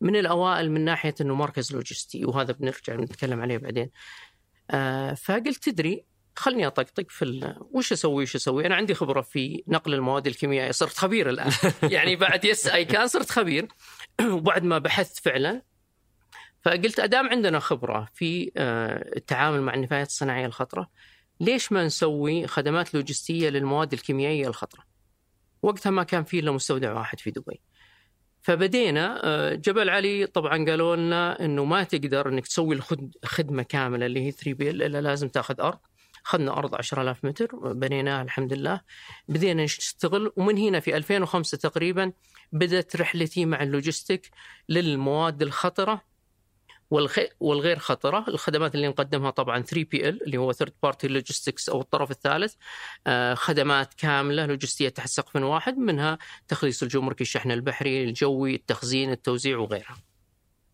من 0.00 0.16
الأوائل 0.16 0.70
من 0.70 0.84
ناحية 0.84 1.14
إنه 1.20 1.34
مركز 1.34 1.72
لوجستي 1.72 2.24
وهذا 2.24 2.52
بنرجع 2.52 2.94
نتكلم 2.94 3.40
عليه 3.40 3.58
بعدين. 3.58 3.90
آه 4.70 5.14
فقلت 5.14 5.68
تدري 5.70 6.04
خلني 6.36 6.66
أطقطق 6.66 7.10
في 7.10 7.24
ال- 7.24 7.56
وش 7.72 7.92
أسوي 7.92 8.22
وش 8.22 8.36
أسوي؟ 8.36 8.66
أنا 8.66 8.74
عندي 8.74 8.94
خبرة 8.94 9.20
في 9.20 9.64
نقل 9.68 9.94
المواد 9.94 10.26
الكيميائية 10.26 10.70
صرت 10.70 10.96
خبير 10.98 11.30
الآن. 11.30 11.52
يعني 11.82 12.16
بعد 12.16 12.44
يس 12.44 12.66
آي 12.66 12.84
كان 12.84 13.06
صرت 13.06 13.30
خبير. 13.30 13.68
وبعد 14.32 14.64
ما 14.64 14.78
بحثت 14.78 15.18
فعلا 15.24 15.62
فقلت 16.64 17.00
أدام 17.00 17.28
عندنا 17.28 17.58
خبرة 17.58 18.08
في 18.14 18.52
آه، 18.56 19.16
التعامل 19.16 19.62
مع 19.62 19.74
النفايات 19.74 20.06
الصناعية 20.06 20.46
الخطرة 20.46 20.90
ليش 21.40 21.72
ما 21.72 21.84
نسوي 21.84 22.46
خدمات 22.46 22.94
لوجستية 22.94 23.48
للمواد 23.48 23.92
الكيميائية 23.92 24.48
الخطرة؟ 24.48 24.89
وقتها 25.62 25.90
ما 25.90 26.02
كان 26.02 26.24
في 26.24 26.38
إلا 26.38 26.50
مستودع 26.52 26.92
واحد 26.92 27.20
في 27.20 27.30
دبي. 27.30 27.60
فبدينا 28.42 29.20
آه، 29.24 29.54
جبل 29.54 29.90
علي 29.90 30.26
طبعا 30.26 30.64
قالوا 30.64 30.96
لنا 30.96 31.44
إنه 31.44 31.64
ما 31.64 31.82
تقدر 31.84 32.28
إنك 32.28 32.46
تسوي 32.46 32.74
الخد- 32.74 33.14
خدمة 33.24 33.62
كاملة 33.62 34.06
اللي 34.06 34.20
هي 34.26 34.30
3 34.30 34.52
PL 34.54 34.70
الا 34.70 35.00
لازم 35.00 35.28
تأخذ 35.28 35.60
أرض. 35.60 35.78
اخذنا 36.26 36.58
أرض 36.58 36.74
10000 36.74 37.24
متر 37.24 37.56
بنيناها 37.72 38.22
الحمد 38.22 38.52
لله 38.52 38.80
بدينا 39.28 39.64
نشتغل 39.64 40.32
ومن 40.36 40.58
هنا 40.58 40.80
في 40.80 40.96
2005 40.96 41.58
تقريبا 41.58 42.12
بدأت 42.52 42.96
رحلتي 42.96 43.44
مع 43.44 43.62
ال 43.62 43.70
logistic 43.70 44.30
للمواد 44.68 45.42
الخطرة. 45.42 46.09
والغير 47.40 47.78
خطرة، 47.78 48.24
الخدمات 48.28 48.74
اللي 48.74 48.88
نقدمها 48.88 49.30
طبعا 49.30 49.62
3 49.62 49.84
PL 49.90 50.22
اللي 50.22 50.36
هو 50.36 50.52
third 50.52 50.72
party 50.82 51.08
logistics 51.08 51.68
أو 51.68 51.80
الطرف 51.80 52.10
الثالث، 52.10 52.54
آه، 53.06 53.34
خدمات 53.34 53.94
كاملة 53.94 54.46
لوجستية 54.46 54.88
تحت 54.88 55.08
سقف 55.08 55.36
واحد 55.36 55.78
منها 55.78 56.18
تخليص 56.48 56.82
الجمركي، 56.82 57.24
الشحن 57.24 57.50
البحري، 57.50 58.04
الجوي، 58.04 58.54
التخزين، 58.54 59.10
التوزيع 59.10 59.58
وغيرها. 59.58 59.96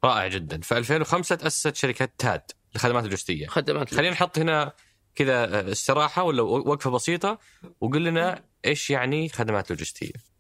رائع 0.04 0.28
جدا. 0.28 0.60
في 0.60 0.78
2005 0.78 1.36
تأسست 1.36 1.76
شركة 1.76 2.08
تاد 2.18 2.42
للخدمات 2.74 3.04
اللوجستية. 3.04 3.46
خدمات 3.46 3.94
خلينا 3.94 4.10
نحط 4.10 4.38
هنا 4.38 4.72
كذا 5.14 5.72
استراحة 5.72 6.22
ولا 6.22 6.42
وقفة 6.42 6.90
بسيطة 6.90 7.38
وقل 7.80 8.04
لنا 8.04 8.44
إيش 8.64 8.90
يعني 8.90 9.28
خدمات 9.28 9.70
لوجستية. 9.70 10.35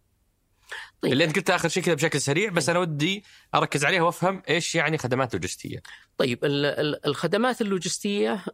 طيب. 1.02 1.12
اللي 1.12 1.24
أنت 1.24 1.36
قلت 1.36 1.50
آخر 1.50 1.68
شيء 1.68 1.82
كذا 1.82 1.94
بشكل 1.94 2.20
سريع 2.20 2.50
بس 2.50 2.68
أنا 2.68 2.78
ودي 2.78 3.24
أركز 3.54 3.84
عليها 3.84 4.02
وأفهم 4.02 4.42
إيش 4.48 4.74
يعني 4.74 4.98
خدمات 4.98 5.34
لوجستية 5.34 5.82
طيب 6.18 6.44
ال- 6.44 6.66
ال- 6.66 7.06
الخدمات 7.06 7.60
اللوجستية 7.60 8.44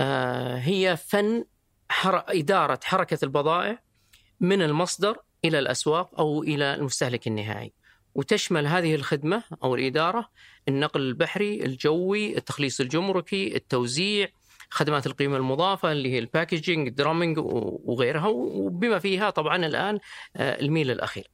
آه، 0.00 0.56
هي 0.58 0.96
فن 0.96 1.44
حر... 1.88 2.24
إدارة 2.28 2.80
حركة 2.84 3.18
البضائع 3.22 3.82
من 4.40 4.62
المصدر 4.62 5.16
إلى 5.44 5.58
الأسواق 5.58 6.20
أو 6.20 6.42
إلى 6.42 6.74
المستهلك 6.74 7.26
النهائي. 7.26 7.72
وتشمل 8.14 8.66
هذه 8.66 8.94
الخدمة 8.94 9.42
أو 9.64 9.74
الإدارة 9.74 10.28
النقل 10.68 11.00
البحري، 11.00 11.64
الجوي، 11.64 12.36
التخليص 12.36 12.80
الجمركي، 12.80 13.56
التوزيع، 13.56 14.28
خدمات 14.70 15.06
القيمة 15.06 15.36
المضافة 15.36 15.92
اللي 15.92 16.12
هي 16.12 16.18
ال 16.18 16.24
packaging، 16.24 16.88
ال 16.88 16.94
drumming 16.94 17.38
و- 17.38 17.80
وغيرها 17.84 18.26
وبما 18.26 18.98
فيها 18.98 19.30
طبعا 19.30 19.56
الآن 19.66 19.98
آه، 20.36 20.60
الميل 20.60 20.90
الأخير. 20.90 21.30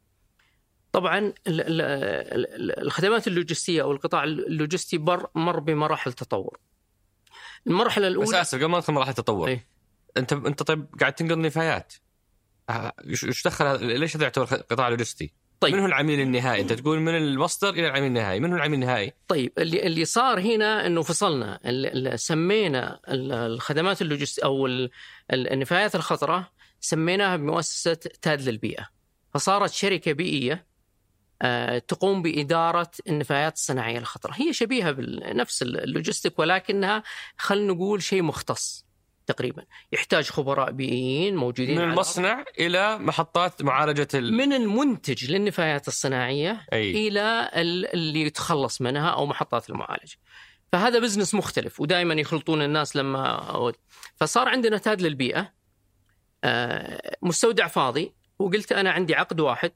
طبعا 0.96 1.18
ال- 1.18 1.34
ال- 1.46 1.80
ال- 1.80 2.78
الخدمات 2.82 3.26
اللوجستية 3.26 3.82
أو 3.82 3.92
القطاع 3.92 4.24
اللوجستي 4.24 4.98
بر 4.98 5.26
مر 5.34 5.60
بمراحل 5.60 6.12
تطور. 6.12 6.58
المرحلة 7.66 8.08
بس 8.08 8.12
الاولى 8.12 8.40
آسف 8.40 8.58
قبل 8.58 8.66
ما 8.66 8.78
ندخل 8.78 8.92
مراحل 8.92 9.10
التطور 9.10 9.48
إيه. 9.48 9.66
أنت 10.16 10.32
أنت 10.32 10.62
طيب 10.62 10.86
قاعد 11.00 11.12
تنقل 11.12 11.40
نفايات 11.40 11.92
آه، 12.70 12.92
إيش 13.06 13.46
دخل 13.46 13.86
ليش 13.86 14.16
هذا 14.16 14.22
يعتبر 14.24 14.44
قطاع 14.44 14.88
لوجستي؟ 14.88 15.32
طيب. 15.60 15.74
من 15.74 15.80
هو 15.80 15.86
العميل 15.86 16.20
النهائي؟ 16.20 16.62
أنت 16.62 16.72
تقول 16.72 17.00
من 17.00 17.16
المصدر 17.16 17.68
إلى 17.70 17.86
العميل 17.86 18.04
النهائي، 18.04 18.40
من 18.40 18.50
هو 18.50 18.56
العميل 18.56 18.74
النهائي؟ 18.82 19.12
طيب 19.28 19.52
اللي 19.58 19.86
اللي 19.86 20.04
صار 20.04 20.40
هنا 20.40 20.86
إنه 20.86 21.02
فصلنا 21.02 21.60
سمينا 22.16 23.00
ال- 23.08 23.32
الخدمات 23.32 24.02
اللوجستيه 24.02 24.44
أو 24.44 24.66
ال- 24.66 24.90
ال- 25.32 25.52
النفايات 25.52 25.94
الخطرة 25.94 26.50
سميناها 26.80 27.36
بمؤسسة 27.36 27.94
تاد 28.22 28.48
للبيئة 28.48 28.88
فصارت 29.34 29.70
شركة 29.72 30.12
بيئية 30.12 30.66
تقوم 31.88 32.22
بإدارة 32.22 32.90
النفايات 33.08 33.54
الصناعية 33.54 33.98
الخطرة. 33.98 34.32
هي 34.34 34.52
شبيهة 34.52 34.90
بنفس 34.90 35.62
ال 35.62 35.71
logistic 35.71 36.38
ولكنها 36.38 37.02
خلينا 37.38 37.72
نقول 37.72 38.02
شيء 38.02 38.22
مختص 38.22 38.86
تقريبا. 39.26 39.64
يحتاج 39.92 40.24
خبراء 40.30 40.70
بيئيين 40.70 41.36
موجودين 41.36 41.78
من. 41.78 41.90
المصنع 41.90 42.44
إلى 42.58 42.98
محطات 42.98 43.62
معالجة 43.62 44.08
ال... 44.14 44.32
من 44.34 44.52
المنتج 44.52 45.30
للنفايات 45.30 45.88
الصناعية 45.88 46.66
أي. 46.72 47.08
إلى 47.08 47.50
ال- 47.54 47.92
اللي 47.92 48.22
يتخلص 48.22 48.80
منها 48.80 49.08
أو 49.10 49.26
محطات 49.26 49.70
المعالجه. 49.70 50.16
فهذا 50.72 50.98
بزنس 50.98 51.34
مختلف 51.34 51.80
ودائما 51.80 52.14
يخلطون 52.14 52.62
الناس 52.62 52.96
لما 52.96 53.72
فصار 54.16 54.48
عندنا 54.48 54.78
تاد 54.78 55.02
للبيئة 55.02 55.52
آه، 56.44 57.16
مستودع 57.22 57.66
فاضي 57.66 58.14
وقلت 58.38 58.72
أنا 58.72 58.90
عندي 58.90 59.14
عقد 59.14 59.40
واحد. 59.40 59.72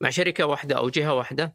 مع 0.00 0.10
شركة 0.10 0.46
واحدة 0.46 0.76
أو 0.76 0.88
جهة 0.88 1.14
واحدة 1.14 1.54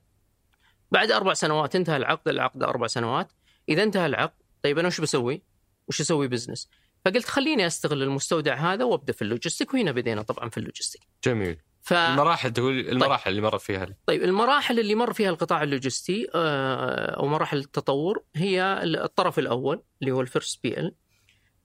بعد 0.91 1.11
أربع 1.11 1.33
سنوات 1.33 1.75
انتهى 1.75 1.97
العقد 1.97 2.27
العقد 2.27 2.63
أربع 2.63 2.87
سنوات 2.87 3.31
إذا 3.69 3.83
انتهى 3.83 4.05
العقد 4.05 4.43
طيب 4.63 4.79
أنا 4.79 4.87
وش 4.87 5.01
بسوي؟ 5.01 5.43
وش 5.87 6.01
أسوي 6.01 6.27
business؟ 6.27 6.69
فقلت 7.05 7.25
خليني 7.25 7.67
أستغل 7.67 8.03
المستودع 8.03 8.55
هذا 8.55 8.85
وأبدأ 8.85 9.13
في 9.13 9.21
ال 9.21 9.27
logistic 9.27 9.73
وهنا 9.73 9.91
بدينا 9.91 10.21
طبعا 10.21 10.49
في 10.49 10.57
ال 10.57 10.62
logistic. 10.62 11.01
جميل 11.23 11.57
ف... 11.81 11.93
المراحل 11.93 12.53
تقول 12.53 12.79
المراحل 12.79 13.31
اللي 13.31 13.41
مرت 13.41 13.61
فيها 13.61 13.87
طيب 14.05 14.23
المراحل 14.23 14.79
اللي 14.79 14.95
مر 14.95 15.13
فيها 15.13 15.29
القطاع 15.29 15.63
اللوجستي 15.63 16.27
آه، 16.35 17.19
أو 17.19 17.27
مراحل 17.27 17.57
التطور 17.57 18.23
هي 18.35 18.79
الطرف 18.83 19.39
الأول 19.39 19.83
اللي 20.01 20.11
هو 20.11 20.21
ال 20.21 20.63
first 20.63 20.79
PL 20.79 20.95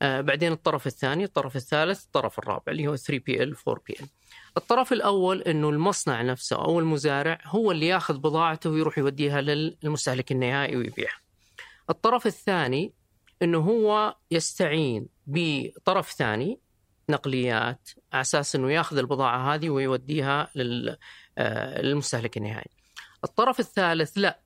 بعدين 0.02 0.52
الطرف 0.52 0.86
الثاني 0.86 1.24
الطرف 1.24 1.56
الثالث 1.56 2.04
الطرف 2.04 2.38
الرابع 2.38 2.72
اللي 2.72 2.86
هو 2.86 2.96
3 2.96 3.24
PL 3.26 3.56
4 3.68 3.84
PL 3.86 4.06
الطرف 4.56 4.92
الأول 4.92 5.42
إنه 5.42 5.68
المصنع 5.68 6.22
نفسه 6.22 6.56
أو 6.56 6.78
المزارع 6.78 7.38
هو 7.44 7.72
اللي 7.72 7.86
ياخذ 7.86 8.18
بضاعته 8.18 8.70
ويروح 8.70 8.98
يوديها 8.98 9.40
للمستهلك 9.40 10.32
النهائي 10.32 10.76
ويبيعها 10.76 11.20
الطرف 11.90 12.26
الثاني 12.26 12.92
إنه 13.42 13.58
هو 13.58 14.16
يستعين 14.30 15.08
بطرف 15.26 16.10
ثاني 16.12 16.60
نقليات 17.10 17.88
على 18.12 18.20
أساس 18.20 18.56
إنه 18.56 18.72
ياخذ 18.72 18.98
البضاعة 18.98 19.54
هذه 19.54 19.70
ويوديها 19.70 20.50
آه، 21.38 21.82
للمستهلك 21.82 22.36
النهائي. 22.36 22.70
الطرف 23.24 23.60
الثالث 23.60 24.12
لا. 24.16 24.40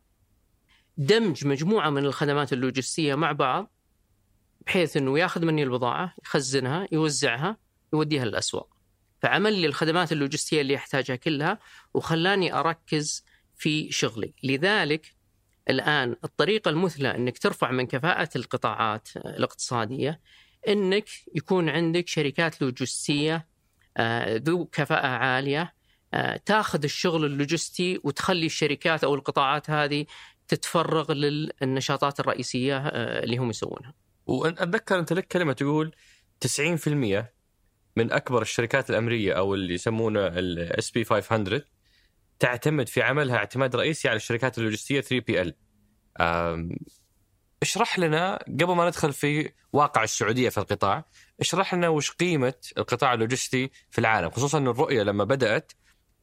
دمج 0.97 1.47
مجموعة 1.47 1.91
من 1.91 2.05
الخدمات 2.05 2.53
اللوجستية 2.53 3.15
مع 3.15 3.33
بعض 3.33 3.73
بحيث 4.67 4.97
إنه 4.97 5.19
ياخذ 5.19 5.45
مني 5.45 5.63
البضاعة 5.63 6.15
يخزنها 6.25 6.89
يوزعها 6.93 7.57
يوديها 7.93 8.25
للأسواق. 8.25 8.72
فعمل 9.23 9.53
لي 9.53 9.67
الخدمات 9.67 10.13
اللوجستية 10.13 10.61
اللي 10.61 10.77
احتاجها 10.77 11.17
كلها 11.17 11.59
وخلاني 11.95 12.55
أركز 12.55 13.25
في 13.57 13.93
شغلي 13.93 14.35
لذلك 14.43 15.15
الآن 15.71 16.17
الطريقة 16.25 16.69
المثلى 16.69 17.15
إنك 17.15 17.39
ترفع 17.39 17.71
من 17.71 17.87
كفاءة 17.87 18.29
القطاعات 18.37 19.09
الاقتصادية 19.17 20.21
إنك 20.69 21.05
يكون 21.35 21.69
عندك 21.69 22.09
شركات 22.09 22.63
لوجستية 22.63 23.47
آه، 23.97 24.37
ذو 24.37 24.65
كفاءة 24.65 25.07
عالية 25.07 25.75
آه، 26.15 26.37
تاخذ 26.37 26.85
الشغل 26.85 27.25
اللوجستي 27.25 28.01
وتخلي 28.05 28.47
الشركات 28.47 29.05
أو 29.05 29.15
القطاعات 29.15 29.71
هذه 29.71 30.07
تتفرغ 30.49 31.13
للنشاطات 31.13 32.21
الرئيسية 32.21 32.77
آه، 32.77 33.25
اللي 33.25 33.37
هم 33.37 33.51
يسوونها. 33.51 33.95
واتذكر 34.27 34.99
أنت 34.99 35.13
لك 35.13 35.27
كلمة 35.27 35.53
تقول 35.53 35.95
90% 36.41 37.42
من 37.97 38.13
أكبر 38.13 38.43
الشركات 38.43 38.91
الأمريكية 38.91 39.33
أو 39.33 39.55
اللي 39.55 39.75
يسمونه 39.75 40.27
ال 40.27 40.91
S&P 40.91 41.05
500 41.05 41.63
تعتمد 42.39 42.89
في 42.89 43.03
عملها 43.03 43.37
اعتماد 43.37 43.77
رئيسي 43.77 44.09
على 44.09 44.17
الشركات 44.17 44.59
اللوجستية 44.59 45.01
3 45.01 45.25
PL. 45.27 45.55
اشرح 47.63 47.99
لنا 47.99 48.37
قبل 48.37 48.75
ما 48.75 48.87
ندخل 48.87 49.13
في 49.13 49.53
واقع 49.73 50.03
السعودية 50.03 50.49
في 50.49 50.59
القطاع، 50.59 51.05
اشرح 51.41 51.75
لنا 51.75 51.89
وش 51.89 52.11
قيمة 52.11 52.55
القطاع 52.79 53.15
اللوجستي 53.15 53.71
في 53.91 53.99
العالم، 53.99 54.31
خصوصا 54.31 54.59
ان 54.59 54.69
الرؤية 54.69 55.03
لما 55.03 55.25
بدأت 55.25 55.73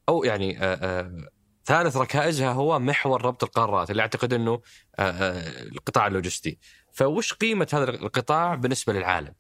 أو 0.09 0.23
يعني 0.23 0.63
آآ 0.63 0.79
آآ 0.83 1.29
ثالث 1.65 1.97
ركائزها 1.97 2.51
هو 2.51 2.79
محور 2.79 3.25
ربط 3.25 3.43
القارات 3.43 3.91
اللي 3.91 4.01
أعتقد 4.01 4.33
إنه 4.33 4.61
القطاع 4.99 6.07
اللوجستي. 6.07 6.59
فوش 6.93 7.33
قيمة 7.33 7.67
هذا 7.73 7.89
القطاع 7.89 8.55
بالنسبة 8.55 8.93
للعالم؟ 8.93 9.33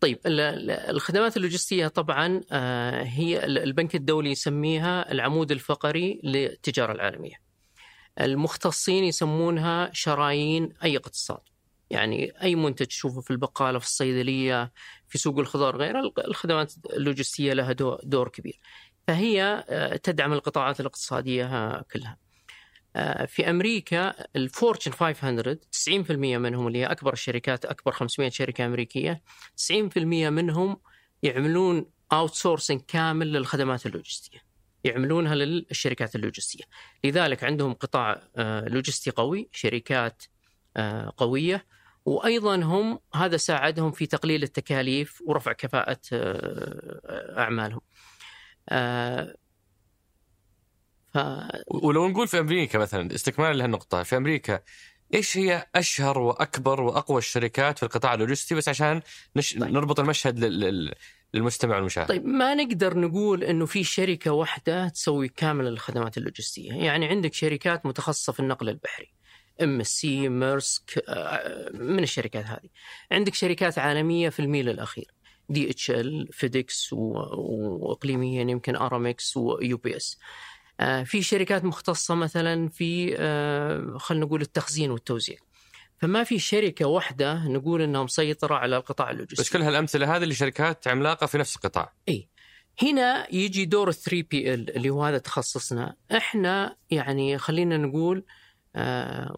طيب 0.00 0.18
الخدمات 0.26 1.36
اللوجستية 1.36 1.88
طبعا 1.88 2.40
هي 3.02 3.44
البنك 3.46 3.94
الدولي 3.94 4.30
يسميها 4.30 5.12
العمود 5.12 5.52
الفقري 5.52 6.20
للتجارة 6.24 6.92
العالمية. 6.92 7.34
المختصين 8.20 9.04
يسمونها 9.04 9.90
شرايين 9.92 10.72
أي 10.84 10.96
اقتصاد. 10.96 11.40
يعني 11.90 12.32
أي 12.42 12.54
منتج 12.54 12.86
تشوفه 12.86 13.20
في 13.20 13.30
البقالة 13.30 13.78
في 13.78 13.84
الصيدلية 13.86 14.72
في 15.08 15.18
سوق 15.18 15.38
الخضار 15.38 15.76
غيره 15.76 16.12
الخدمات 16.18 16.72
اللوجستية 16.92 17.52
لها 17.52 17.72
دور 18.02 18.28
كبير. 18.28 18.60
فهي 19.06 19.64
تدعم 20.02 20.32
القطاعات 20.32 20.80
الاقتصادية 20.80 21.80
كلها. 21.82 22.16
في 23.26 23.50
أمريكا 23.50 24.14
ال 24.36 24.43
Fortune 24.43 24.92
500 24.92 25.58
90% 25.72 26.10
منهم 26.10 26.66
اللي 26.66 26.78
هي 26.78 26.86
أكبر 26.86 27.12
الشركات 27.12 27.64
أكبر 27.64 27.92
500 27.92 28.30
شركة 28.30 28.66
أمريكية 28.66 29.22
90% 29.70 29.98
منهم 29.98 30.80
يعملون 31.22 31.90
اوت 32.12 32.34
كامل 32.88 33.32
للخدمات 33.32 33.86
اللوجستية 33.86 34.38
يعملونها 34.84 35.34
للشركات 35.34 36.16
اللوجستية. 36.16 36.64
لذلك 37.04 37.44
عندهم 37.44 37.72
قطاع 37.74 38.22
لوجستي 38.36 39.10
قوي 39.10 39.48
شركات 39.52 40.22
قوية 41.16 41.66
وأيضا 42.04 42.56
هم 42.56 42.98
هذا 43.14 43.36
ساعدهم 43.36 43.92
في 43.92 44.06
تقليل 44.06 44.42
التكاليف 44.42 45.22
ورفع 45.26 45.52
كفاءة 45.52 46.00
أعمالهم. 47.38 47.80
ف... 51.14 51.18
ولو 51.66 52.08
نقول 52.08 52.28
في 52.28 52.38
أمريكا 52.38 52.78
مثلا 52.78 53.14
استكمالا 53.14 53.52
لهالنقطة 53.52 54.02
في 54.02 54.16
أمريكا 54.16 54.60
إيش 55.14 55.38
هي 55.38 55.66
أشهر 55.74 56.18
وأكبر 56.18 56.80
وأقوى 56.80 57.18
الشركات 57.18 57.78
في 57.78 57.82
القطاع 57.82 58.14
اللوجستي 58.14 58.54
بس 58.54 58.68
عشان 58.68 59.02
نش... 59.36 59.54
طيب. 59.54 59.72
نربط 59.72 60.00
المشهد 60.00 60.38
لل... 60.38 60.94
للمستمع 61.34 61.76
والمشاهد. 61.76 62.08
طيب 62.08 62.26
ما 62.26 62.54
نقدر 62.54 62.98
نقول 62.98 63.44
إنه 63.44 63.66
في 63.66 63.84
شركة 63.84 64.30
واحدة 64.30 64.88
تسوي 64.88 65.28
كامل 65.28 65.66
الخدمات 65.66 66.18
اللوجستية، 66.18 66.72
يعني 66.72 67.06
عندك 67.06 67.34
شركات 67.34 67.86
متخصصة 67.86 68.32
في 68.32 68.40
النقل 68.40 68.68
البحري. 68.68 69.12
MSC، 69.62 70.28
ميرسك 70.28 71.04
من 71.74 72.02
الشركات 72.02 72.44
هذه. 72.44 72.68
عندك 73.12 73.34
شركات 73.34 73.78
عالمية 73.78 74.28
في 74.28 74.40
الميل 74.40 74.68
الأخير. 74.68 75.14
DHL، 75.48 76.28
FedEx 76.32 76.92
واقليميا 76.92 78.42
يمكن 78.42 78.76
أرامكس 78.76 79.36
و 79.36 79.76
UPS. 79.76 80.18
في 81.04 81.22
شركات 81.22 81.64
مختصة 81.64 82.14
مثلا 82.14 82.68
في 82.68 83.16
خلينا 83.98 84.24
نقول 84.26 84.40
التخزين 84.40 84.90
والتوزيع. 84.90 85.36
فما 85.98 86.24
في 86.24 86.38
شركة 86.38 86.86
واحدة 86.86 87.48
نقول 87.48 87.82
أنها 87.82 88.02
مسيطرة 88.02 88.54
على 88.54 88.76
القطاع 88.76 89.10
اللوجستي 89.10 89.42
بس 89.42 89.50
كل 89.50 89.62
هالأمثلة 89.62 90.16
هذه 90.16 90.24
لشركات 90.24 90.88
عملاقة 90.88 91.26
في 91.26 91.38
نفس 91.38 91.56
القطاع. 91.56 91.92
إي. 92.08 92.28
هنا 92.82 93.34
يجي 93.34 93.64
دور 93.64 93.88
ال 93.88 93.94
3 93.94 94.26
PL 94.30 94.70
اللي 94.70 94.90
هو 94.90 95.04
هذا 95.04 95.18
تخصصنا. 95.18 95.96
إحنا 96.16 96.76
يعني 96.90 97.38
خلينا 97.38 97.76
نقول 97.76 98.24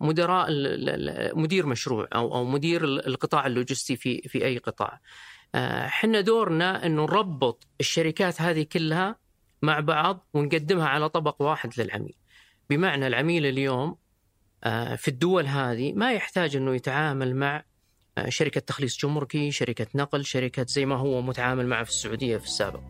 مدراء 0.00 0.48
مدير 1.36 1.66
مشروع 1.66 2.08
أو 2.14 2.34
أو 2.34 2.44
مدير 2.44 2.84
القطاع 2.84 3.46
اللوجستي 3.46 3.96
في 3.96 4.22
في 4.22 4.44
أي 4.44 4.58
قطاع. 4.58 5.00
إحنا 5.54 6.20
دورنا 6.20 6.86
إنه 6.86 7.02
نربط 7.02 7.66
الشركات 7.80 8.40
هذه 8.42 8.62
كلها 8.62 9.21
مع 9.62 9.80
بعض 9.80 10.26
ونقدمها 10.34 10.88
على 10.88 11.08
طبق 11.08 11.42
واحد 11.42 11.80
للعميل 11.80 12.14
بمعنى 12.70 13.06
العميل 13.06 13.46
اليوم 13.46 13.96
في 14.96 15.08
الدول 15.08 15.46
هذه 15.46 15.92
ما 15.92 16.12
يحتاج 16.12 16.56
إنه 16.56 16.74
يتعامل 16.74 17.36
مع 17.36 17.64
شركة 18.28 18.60
تخليص 18.60 18.98
جمركي، 18.98 19.50
شركة 19.50 19.86
نقل، 19.94 20.24
شركة 20.24 20.66
زي 20.68 20.86
ما 20.86 20.96
هو 20.96 21.22
متعامل 21.22 21.66
معه 21.66 21.84
في 21.84 21.90
السعودية 21.90 22.36
في 22.36 22.44
السابق. 22.44 22.80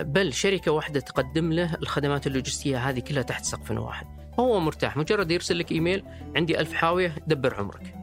بل 0.00 0.32
شركة 0.32 0.72
واحدة 0.72 1.00
تقدم 1.00 1.52
له 1.52 1.74
الخدمات 1.74 2.26
اللوجستية 2.26 2.88
هذه 2.88 3.00
كلها 3.00 3.22
تحت 3.22 3.44
سقف 3.44 3.70
واحد. 3.70 4.06
هو 4.40 4.60
مرتاح 4.60 4.96
مجرد 4.96 5.30
يرسل 5.30 5.58
لك 5.58 5.72
إيميل 5.72 6.04
عندي 6.36 6.60
ألف 6.60 6.72
حاوية 6.72 7.14
دبر 7.26 7.54
عمرك. 7.54 7.94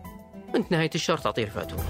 أنت 0.56 0.72
نهاية 0.72 0.90
الشهر 0.96 1.18
تعطيه 1.18 1.44
الفاتورة. 1.44 1.84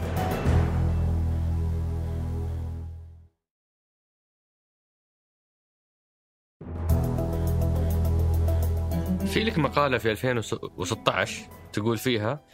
في 9.33 9.43
لك 9.43 9.57
مقالة 9.57 9.97
في 9.97 10.11
2016 10.11 11.49
تقول 11.73 11.97
فيها 11.97 12.45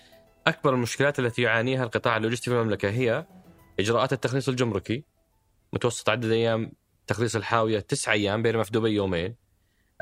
أكبر 0.47 0.73
المشكلات 0.73 1.19
التي 1.19 1.41
يعانيها 1.41 1.83
القطاع 1.83 2.17
اللوجستي 2.17 2.49
في 2.49 2.57
المملكة 2.57 2.89
هي 2.89 3.25
إجراءات 3.79 4.13
التخليص 4.13 4.49
الجمركي 4.49 5.05
متوسط 5.73 6.09
عدد 6.09 6.31
أيام 6.31 6.71
تخليص 7.07 7.35
الحاوية 7.35 7.79
تسعة 7.79 8.13
أيام 8.13 8.41
بينما 8.43 8.63
في 8.63 8.71
دبي 8.71 8.89
يومين. 8.89 9.35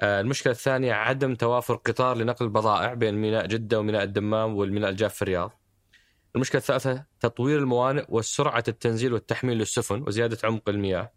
المشكلة 0.04 0.54
الثانية 0.54 0.94
عدم 0.94 1.36
توافر 1.36 1.76
قطار 1.76 2.18
لنقل 2.18 2.46
البضائع 2.46 2.94
بين 2.94 3.16
ميناء 3.16 3.46
جدة 3.46 3.80
وميناء 3.80 4.04
الدمام 4.04 4.56
والميناء 4.56 4.90
الجاف 4.90 5.16
في 5.16 5.22
الرياض. 5.22 5.62
المشكلة 6.36 6.60
الثالثة 6.60 7.06
تطوير 7.20 7.60
الموانئ 7.60 8.06
وسرعة 8.10 8.64
التنزيل 8.68 9.14
والتحميل 9.14 9.58
للسفن 9.58 10.04
وزيادة 10.08 10.38
عمق 10.44 10.70
المياه. 10.70 11.12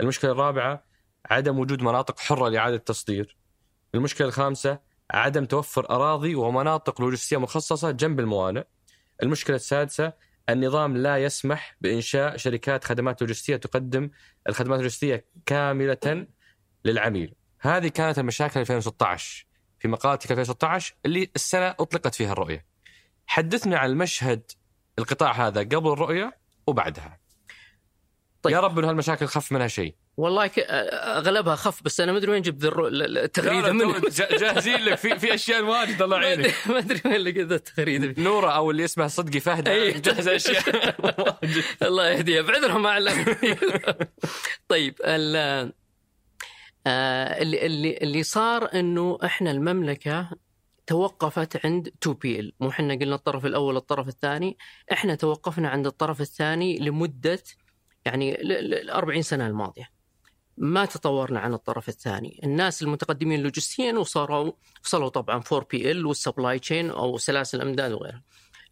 المشكلة 0.00 0.32
الرابعة 0.32 0.84
عدم 1.26 1.58
وجود 1.58 1.82
مناطق 1.82 2.18
حرة 2.18 2.48
لإعادة 2.48 2.76
التصدير. 2.76 3.36
المشكلة 3.94 4.26
الخامسة 4.26 4.89
عدم 5.10 5.44
توفر 5.44 5.90
أراضي 5.90 6.34
ومناطق 6.34 7.00
لوجستية 7.00 7.36
مخصصة 7.36 7.90
جنب 7.90 8.20
الموانئ. 8.20 8.64
المشكلة 9.22 9.56
السادسة 9.56 10.12
النظام 10.48 10.96
لا 10.96 11.16
يسمح 11.16 11.76
بإنشاء 11.80 12.36
شركات 12.36 12.84
خدمات 12.84 13.22
لوجستية 13.22 13.56
تقدم 13.56 14.10
الخدمات 14.48 14.78
اللوجستية 14.78 15.26
كاملة 15.46 16.26
للعميل. 16.84 17.34
هذه 17.60 17.88
كانت 17.88 18.18
المشاكل 18.18 18.60
2016 18.60 19.46
في 19.78 19.88
مقالتك 19.88 20.30
2016 20.30 20.94
اللي 21.06 21.30
السنة 21.36 21.68
أطلقت 21.68 22.14
فيها 22.14 22.32
الرؤية. 22.32 22.66
حدثنا 23.26 23.78
عن 23.78 23.90
المشهد 23.90 24.42
القطاع 24.98 25.32
هذا 25.32 25.60
قبل 25.60 25.92
الرؤية 25.92 26.38
وبعدها. 26.66 27.20
طيب. 28.42 28.54
يا 28.54 28.60
رب 28.60 28.78
إن 28.78 28.84
هالمشاكل 28.84 29.26
خف 29.26 29.52
منها 29.52 29.68
شيء. 29.68 29.94
والله 30.20 30.46
ك... 30.46 30.58
أغلبها 31.18 31.54
خف 31.54 31.82
بس 31.82 32.00
أنا 32.00 32.12
ما 32.12 32.18
أدري 32.18 32.30
وين 32.30 32.42
جبت 32.42 32.64
التغريدة 32.64 33.72
منه. 33.72 34.00
جاهزين 34.10 34.76
لك 34.84 34.94
في 34.94 35.18
في 35.18 35.34
أشياء 35.34 35.62
واجد 35.64 36.02
الله 36.02 36.22
يعينك. 36.22 36.54
ما 36.66 36.78
أدري 36.78 37.00
وين 37.04 37.16
لقيت 37.20 37.52
التغريدة. 37.52 38.22
نورة 38.22 38.50
أو 38.50 38.70
اللي 38.70 38.84
اسمها 38.84 39.08
صدقي 39.08 39.40
فهد 39.40 39.68
جهز 40.06 40.28
أشياء 40.28 40.94
الله 41.82 42.08
يهديها 42.08 42.42
بعذرهم 42.42 42.86
اعلم 42.86 43.36
طيب 44.68 44.94
ال... 45.04 45.36
آه 46.86 47.42
اللي 47.42 47.66
اللي 47.66 47.96
اللي 47.96 48.22
صار 48.22 48.68
إنه 48.74 49.18
إحنا 49.24 49.50
المملكة 49.50 50.30
توقفت 50.86 51.66
عند 51.66 51.88
2 52.02 52.16
PL. 52.16 52.52
مو 52.60 52.68
إحنا 52.68 52.94
قلنا 52.94 53.14
الطرف 53.14 53.46
الأول 53.46 53.76
الطرف 53.76 54.08
الثاني. 54.08 54.58
إحنا 54.92 55.14
توقفنا 55.14 55.68
عند 55.68 55.86
الطرف 55.86 56.20
الثاني 56.20 56.78
لمدة 56.78 57.42
يعني 58.04 58.40
ال 58.42 58.90
40 58.90 59.22
سنة 59.22 59.46
الماضية. 59.46 59.99
ما 60.60 60.84
تطورنا 60.84 61.40
عن 61.40 61.54
الطرف 61.54 61.88
الثاني، 61.88 62.40
الناس 62.44 62.82
المتقدمين 62.82 63.42
لوجستيا 63.42 63.92
وصاروا 63.92 64.52
وصلوا 64.84 65.08
طبعا 65.08 65.42
4 65.52 65.68
PL 65.70 65.90
وال 65.90 66.06
supply 66.06 66.58
chain 66.58 66.90
أو 66.90 67.18
سلاسل 67.18 67.62
الأمداد 67.62 67.92
وغيرها. 67.92 68.22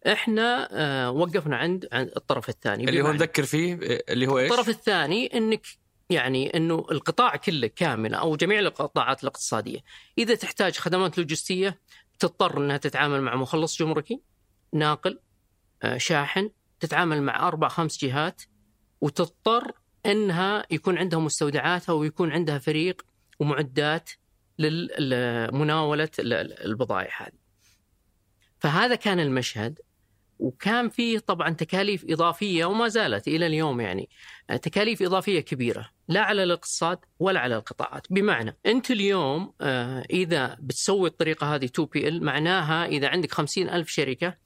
إحنا 0.07 0.69
آه 0.71 1.11
وقفنا 1.11 1.57
عند 1.57 1.87
عند 1.91 2.11
الطرف 2.17 2.49
الثاني 2.49 2.89
اللي 2.89 3.01
هو 3.01 3.11
نذكر 3.11 3.43
فيه 3.43 3.79
اللي 4.09 4.27
هو 4.27 4.39
إيش؟ 4.39 4.51
الطرف 4.51 4.69
الثاني 4.69 5.37
إنك 5.37 5.65
يعني 6.09 6.57
إنه 6.57 6.85
القطاع 6.91 7.35
كله 7.35 7.67
كامل 7.67 8.13
أو 8.13 8.35
جميع 8.35 8.59
القطاعات 8.59 9.23
الاقتصادية 9.23 9.79
إذا 10.17 10.35
تحتاج 10.35 10.77
خدمات 10.77 11.17
لوجستية 11.17 11.79
تضطر 12.19 12.57
إنها 12.57 12.77
تتعامل 12.77 13.21
مع 13.21 13.35
مخلص 13.35 13.79
جمركي 13.79 14.21
ناقل 14.73 15.19
آه، 15.83 15.97
شاحن 15.97 16.49
تتعامل 16.79 17.23
مع 17.23 17.47
أربع 17.47 17.67
خمس 17.67 18.05
جهات 18.05 18.41
وتضطر 19.01 19.71
إنها 20.05 20.65
يكون 20.71 20.97
عندها 20.97 21.19
مستودعاتها 21.19 21.93
ويكون 21.93 22.31
عندها 22.31 22.57
فريق 22.57 23.01
ومعدات 23.39 24.09
لمناولة 24.59 26.09
البضائع 26.19 27.11
هذه. 27.21 27.39
فهذا 28.59 28.95
كان 28.95 29.19
المشهد 29.19 29.79
وكان 30.39 30.89
فيه 30.89 31.19
طبعا 31.19 31.49
تكاليف 31.49 32.05
إضافية 32.09 32.65
وما 32.65 32.87
زالت 32.87 33.27
إلى 33.27 33.45
اليوم 33.47 33.81
يعني 33.81 34.09
تكاليف 34.61 35.01
إضافية 35.01 35.39
كبيرة 35.39 35.89
لا 36.07 36.21
على 36.21 36.43
الاقتصاد 36.43 36.99
ولا 37.19 37.39
على 37.39 37.55
القطاعات 37.55 38.07
بمعنى 38.09 38.57
أنت 38.65 38.91
اليوم 38.91 39.53
آه، 39.61 40.03
إذا 40.09 40.57
بتسوي 40.59 41.09
الطريقة 41.09 41.55
هذه 41.55 41.65
2 41.65 41.87
بي 41.93 42.07
إل 42.07 42.23
معناها 42.23 42.85
إذا 42.85 43.07
عندك 43.07 43.31
خمسين 43.31 43.69
ألف 43.69 43.89
شركة 43.89 44.37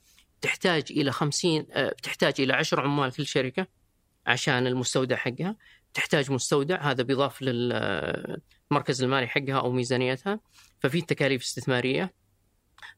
تحتاج 0.41 0.83
إلى 0.91 1.11
50 1.11 1.65
آه، 1.71 1.95
تحتاج 2.03 2.33
إلى 2.39 2.53
10 2.53 2.81
عمال 2.81 3.11
في 3.11 3.19
الشركة 3.19 3.67
عشان 4.25 4.67
المستودع 4.67 5.15
حقها. 5.15 5.55
تحتاج 5.93 6.31
مستودع 6.31 6.81
هذا 6.91 7.03
بيضاف 7.03 7.41
للمركز 7.41 9.03
المالي 9.03 9.27
حقها 9.27 9.59
أو 9.59 9.71
ميزانيتها. 9.71 10.39
ففي 10.79 11.01
تكاليف 11.01 11.43
استثمارية. 11.43 12.13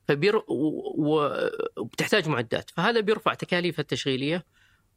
فبير 0.07 0.41
وبتحتاج 0.47 2.27
معدات. 2.27 2.69
فهذا 2.69 2.99
بيرفع 2.99 3.33
تكاليفها 3.33 3.81
التشغيلية 3.81 4.45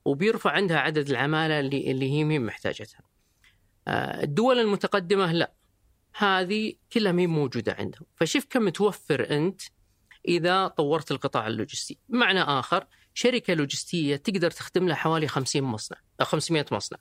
وبيرفع 0.04 0.50
عندها 0.50 0.78
عدد 0.78 1.10
العمالة 1.10 1.60
اللي 1.60 1.90
اللي 1.90 2.12
هي 2.12 2.24
مين 2.24 2.46
محتاجتها. 2.46 3.00
آه، 3.88 4.22
الدول 4.22 4.58
المتقدمة 4.58 5.32
لا. 5.32 5.52
هذه 6.16 6.74
كلها 6.92 7.12
مين 7.12 7.30
موجودة 7.30 7.76
عندهم. 7.78 8.06
فشوف 8.16 8.46
كم 8.50 8.68
توفر 8.68 9.30
أنت 9.30 9.62
إذا 10.28 10.68
طورت 10.68 11.10
القطاع 11.10 11.46
اللوجستي. 11.46 11.98
بمعنى 12.08 12.40
آخر 12.40 12.86
شركة 13.14 13.54
لوجستية 13.54 14.16
تقدر 14.16 14.50
تخدم 14.50 14.88
لها 14.88 14.96
حوالي 14.96 15.28
50 15.28 15.62
مصنع 15.62 15.98
أو 16.20 16.24
500 16.24 16.66
مصنع. 16.72 16.98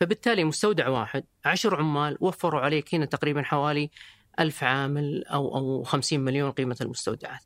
فبالتالي 0.00 0.44
مستودع 0.44 0.88
واحد 0.88 1.24
10 1.44 1.76
عمال 1.76 2.16
وفروا 2.20 2.60
عليك 2.60 2.94
هنا 2.94 3.06
تقريبا 3.06 3.42
حوالي 3.42 3.90
ألف 4.40 4.64
عامل 4.64 5.24
أو 5.24 5.56
أو 5.56 5.82
50 5.82 6.20
مليون 6.20 6.50
قيمة 6.50 6.76
المستودعات. 6.80 7.40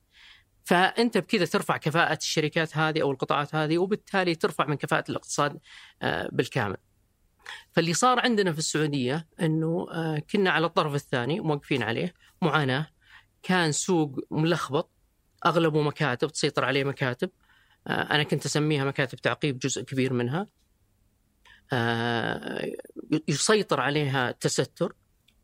فأنت 0.64 1.18
بكذا 1.18 1.44
ترفع 1.44 1.76
كفاءة 1.76 2.16
الشركات 2.16 2.76
هذه 2.76 3.02
أو 3.02 3.10
القطاعات 3.10 3.54
هذه 3.54 3.78
وبالتالي 3.78 4.34
ترفع 4.34 4.66
من 4.66 4.74
كفاءة 4.74 5.04
الاقتصاد 5.10 5.58
آه، 6.02 6.28
بالكامل. 6.32 6.76
فاللي 7.72 7.94
صار 7.94 8.20
عندنا 8.20 8.52
في 8.52 8.58
السعودية 8.58 9.26
أنه 9.40 9.86
آه، 9.90 10.22
كنا 10.30 10.50
على 10.50 10.66
الطرف 10.66 10.94
الثاني 10.94 11.40
موقفين 11.40 11.82
عليه 11.82 12.14
معاناة. 12.42 12.86
كان 13.42 13.72
سوق 13.72 14.18
ملخبط 14.30 14.90
أغلبه 15.46 15.82
مكاتب 15.82 16.28
تسيطر 16.28 16.64
عليه 16.64 16.84
مكاتب. 16.84 17.30
آه، 17.86 17.90
أنا 17.90 18.22
كنت 18.22 18.46
أسميها 18.46 18.84
مكاتب 18.84 19.18
تعقيب 19.18 19.58
جزء 19.58 19.82
كبير 19.82 20.12
منها. 20.12 20.46
آه، 21.72 22.72
يسيطر 23.28 23.80
عليها 23.80 24.30
تستر. 24.30 24.94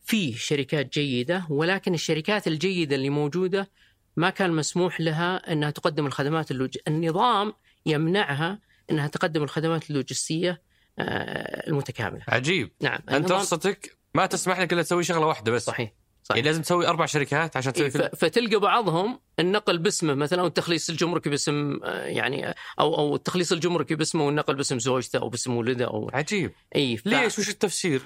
في 0.05 0.33
شركات 0.33 0.93
جيدة 0.93 1.47
ولكن 1.51 1.95
الشركات 1.95 2.47
الجيدة 2.47 2.97
اللي 2.97 3.11
موجودة 3.11 3.71
ما 4.17 4.31
كان 4.31 4.51
مسموح 4.51 5.01
لها 5.01 5.53
أنها 5.53 5.71
تقدم 5.71 6.07
الخدمات 6.07 6.51
اللوج... 6.51 6.79
النظام 6.89 7.53
يمنعها 7.87 8.59
أنها 8.91 9.07
تقدم 9.09 9.43
الخدمات 9.43 9.91
اللوجستية 9.91 10.63
آه، 10.99 11.69
المتكاملة. 11.69 12.23
عجيب. 12.29 12.73
نعم 12.81 12.99
أنت 13.11 13.33
رخصتك 13.33 13.97
ما 14.15 14.27
تسمح 14.27 14.61
لك 14.61 14.73
إلا 14.73 14.83
تسوي 14.83 15.05
شغلة 15.05 15.27
واحدة 15.27 15.53
بس؟ 15.53 15.65
صحيح. 15.65 15.93
يعني 16.31 16.43
صحيح 16.43 16.47
لازم 16.47 16.63
تسوي 16.63 16.87
أربع 16.89 17.07
شركات 17.07 17.57
عشان 17.57 17.73
إيه، 17.77 17.89
تسوي 17.89 18.03
ف- 18.03 18.07
كل 18.11 18.17
فتلقى 18.17 18.57
بعضهم 18.61 19.21
النقل 19.39 19.79
باسمه 19.79 20.15
مثلا 20.15 20.41
أو 20.41 20.47
التخليص 20.47 20.91
الجمركي 20.91 21.31
باسم 21.31 21.81
آه، 21.85 22.05
يعني 22.07 22.55
أو 22.81 22.95
أو 22.99 23.15
التخليص 23.17 23.53
الجمركي 23.53 23.95
باسمه 23.95 24.27
والنقل 24.27 24.55
باسم 24.55 24.79
زوجته 24.79 25.19
أو 25.19 25.29
باسم 25.29 25.57
ولده 25.57 25.85
أو 25.85 26.11
عجيب. 26.15 26.53
اي 26.77 26.97
ف- 26.97 27.07
ليش؟ 27.07 27.39
وش 27.39 27.49
التفسير؟ 27.49 28.03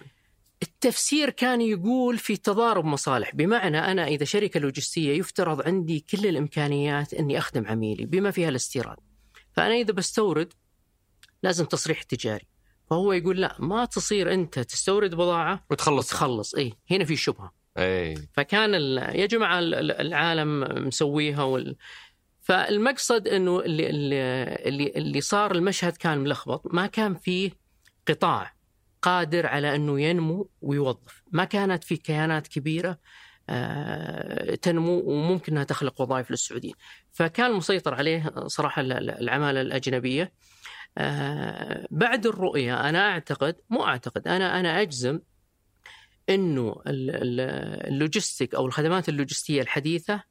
التفسير 0.62 1.30
كان 1.30 1.60
يقول 1.60 2.18
في 2.18 2.36
تضارب 2.36 2.84
مصالح. 2.84 3.34
بمعنى 3.34 3.78
أنا 3.78 4.06
إذا 4.06 4.24
شركة 4.24 4.60
لوجستية 4.60 5.18
يفترض 5.18 5.66
عندي 5.66 6.00
كل 6.10 6.26
الإمكانيات 6.26 7.14
أني 7.14 7.38
أخدم 7.38 7.66
عميلي 7.66 8.04
بما 8.06 8.30
فيها 8.30 8.48
الاستيراد. 8.48 8.96
فأنا 9.52 9.74
إذا 9.74 9.92
بستورد 9.92 10.52
لازم 11.42 11.64
تصريح 11.64 12.02
تجاري. 12.02 12.46
فهو 12.90 13.12
يقول 13.12 13.40
لا 13.40 13.56
ما 13.58 13.84
تصير 13.84 14.32
أنت 14.34 14.58
تستورد 14.58 15.14
بضاعة 15.14 15.64
وتخلص 15.70 16.06
وتخلص. 16.12 16.54
إيه 16.54 16.72
هنا 16.90 17.04
في 17.04 17.16
شبهة. 17.16 17.52
اي 17.78 18.14
فكان 18.32 18.74
يا 18.74 19.26
ال- 19.58 19.92
العالم 19.92 20.60
مسويها 20.86 21.42
وال... 21.42 21.76
فالمقصد 22.40 23.28
أنه 23.28 23.60
اللي, 23.60 23.88
اللي, 24.68 24.88
اللي 24.96 25.20
صار 25.20 25.52
المشهد 25.54 25.96
كان 25.96 26.18
ملخبط. 26.18 26.74
ما 26.74 26.86
كان 26.86 27.14
فيه 27.14 27.50
قطاع 28.08 28.54
قادر 29.02 29.46
على 29.46 29.74
أنه 29.74 30.00
ينمو 30.00 30.50
ويوظف. 30.60 31.22
ما 31.32 31.44
كانت 31.44 31.84
في 31.84 31.96
كيانات 31.96 32.48
كبيرة 32.48 32.98
آه، 33.48 34.54
تنمو 34.54 35.02
وممكن 35.04 35.52
أنها 35.52 35.64
تخلق 35.64 36.00
وظائف 36.00 36.30
للسعوديين. 36.30 36.74
فكان 37.12 37.52
مسيطر 37.52 37.94
عليه 37.94 38.32
صراحة 38.46 38.80
ال- 38.82 38.92
ال- 38.92 39.10
العمالة 39.10 39.60
الأجنبية. 39.60 40.32
آه، 40.98 41.86
بعد 41.90 42.26
الرؤية 42.26 42.88
أنا 42.88 43.10
أعتقد 43.10 43.56
مو 43.70 43.84
أعتقد 43.86 44.28
أنا 44.28 44.60
أنا 44.60 44.82
أجزم 44.82 45.20
إنه 46.28 46.76
ال- 46.86 47.10
ال- 47.10 47.40
اللوجستيك 47.92 48.54
أو 48.54 48.66
الخدمات 48.66 49.08
اللوجستية 49.08 49.62
الحديثة 49.62 50.22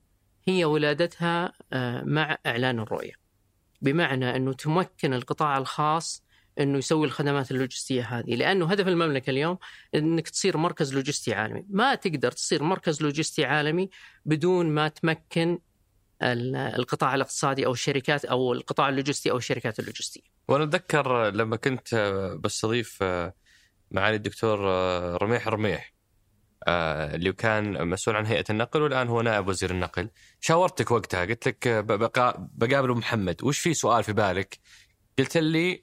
هي 0.47 0.65
ولادتها 0.65 1.53
آه، 1.73 2.03
مع 2.03 2.37
إعلان 2.45 2.79
الرؤية. 2.79 3.13
بمعنى 3.81 4.35
إنه 4.35 4.53
تمكن 4.53 5.13
القطاع 5.13 5.57
الخاص 5.57 6.23
إنه 6.59 6.77
يسوي 6.77 7.07
الخدمات 7.07 7.51
اللوجستية 7.51 8.03
هذه، 8.03 8.35
لأنه 8.35 8.71
هدف 8.71 8.87
المملكة 8.87 9.29
اليوم 9.29 9.57
إنك 9.95 10.29
تصير 10.29 10.57
مركز 10.57 10.93
لوجستي 10.93 11.33
عالمي، 11.33 11.65
ما 11.69 11.95
تقدر 11.95 12.31
تصير 12.31 12.63
مركز 12.63 13.01
لوجستي 13.01 13.45
عالمي 13.45 13.89
بدون 14.25 14.69
ما 14.69 14.87
تمكن 14.87 15.59
ال- 16.23 16.55
القطاع 16.55 17.15
الاقتصادي 17.15 17.65
أو 17.65 17.71
الشركات 17.71 18.25
أو 18.25 18.53
القطاع 18.53 18.89
اللوجستي 18.89 19.31
أو 19.31 19.37
الشركات 19.37 19.79
اللوجستية. 19.79 20.21
وأنا 20.47 20.63
أتذكر 20.63 21.29
لما 21.29 21.55
كنت 21.55 21.95
بستضيف 22.43 23.03
معالي 23.93 24.15
الدكتور 24.15 24.69
آه، 24.69 25.17
رميح 25.17 25.47
رميح. 25.47 25.93
آه، 26.67 27.15
اللي 27.15 27.33
كان 27.33 27.87
مسؤول 27.87 28.15
عن 28.15 28.25
هيئة 28.25 28.43
النقل 28.49 28.81
والآن 28.81 29.07
هو 29.07 29.21
نائب 29.21 29.47
وزير 29.47 29.71
النقل. 29.71 30.09
شاورتك 30.39 30.91
وقتها 30.91 31.25
قلت 31.25 31.47
لك 31.47 31.67
آه، 31.67 31.81
بقابل 32.37 32.91
محمد. 32.91 33.43
وش 33.43 33.59
في 33.59 33.73
سؤال 33.73 34.03
في 34.03 34.13
بالك؟ 34.13 34.59
قلت 35.19 35.37
لي 35.37 35.81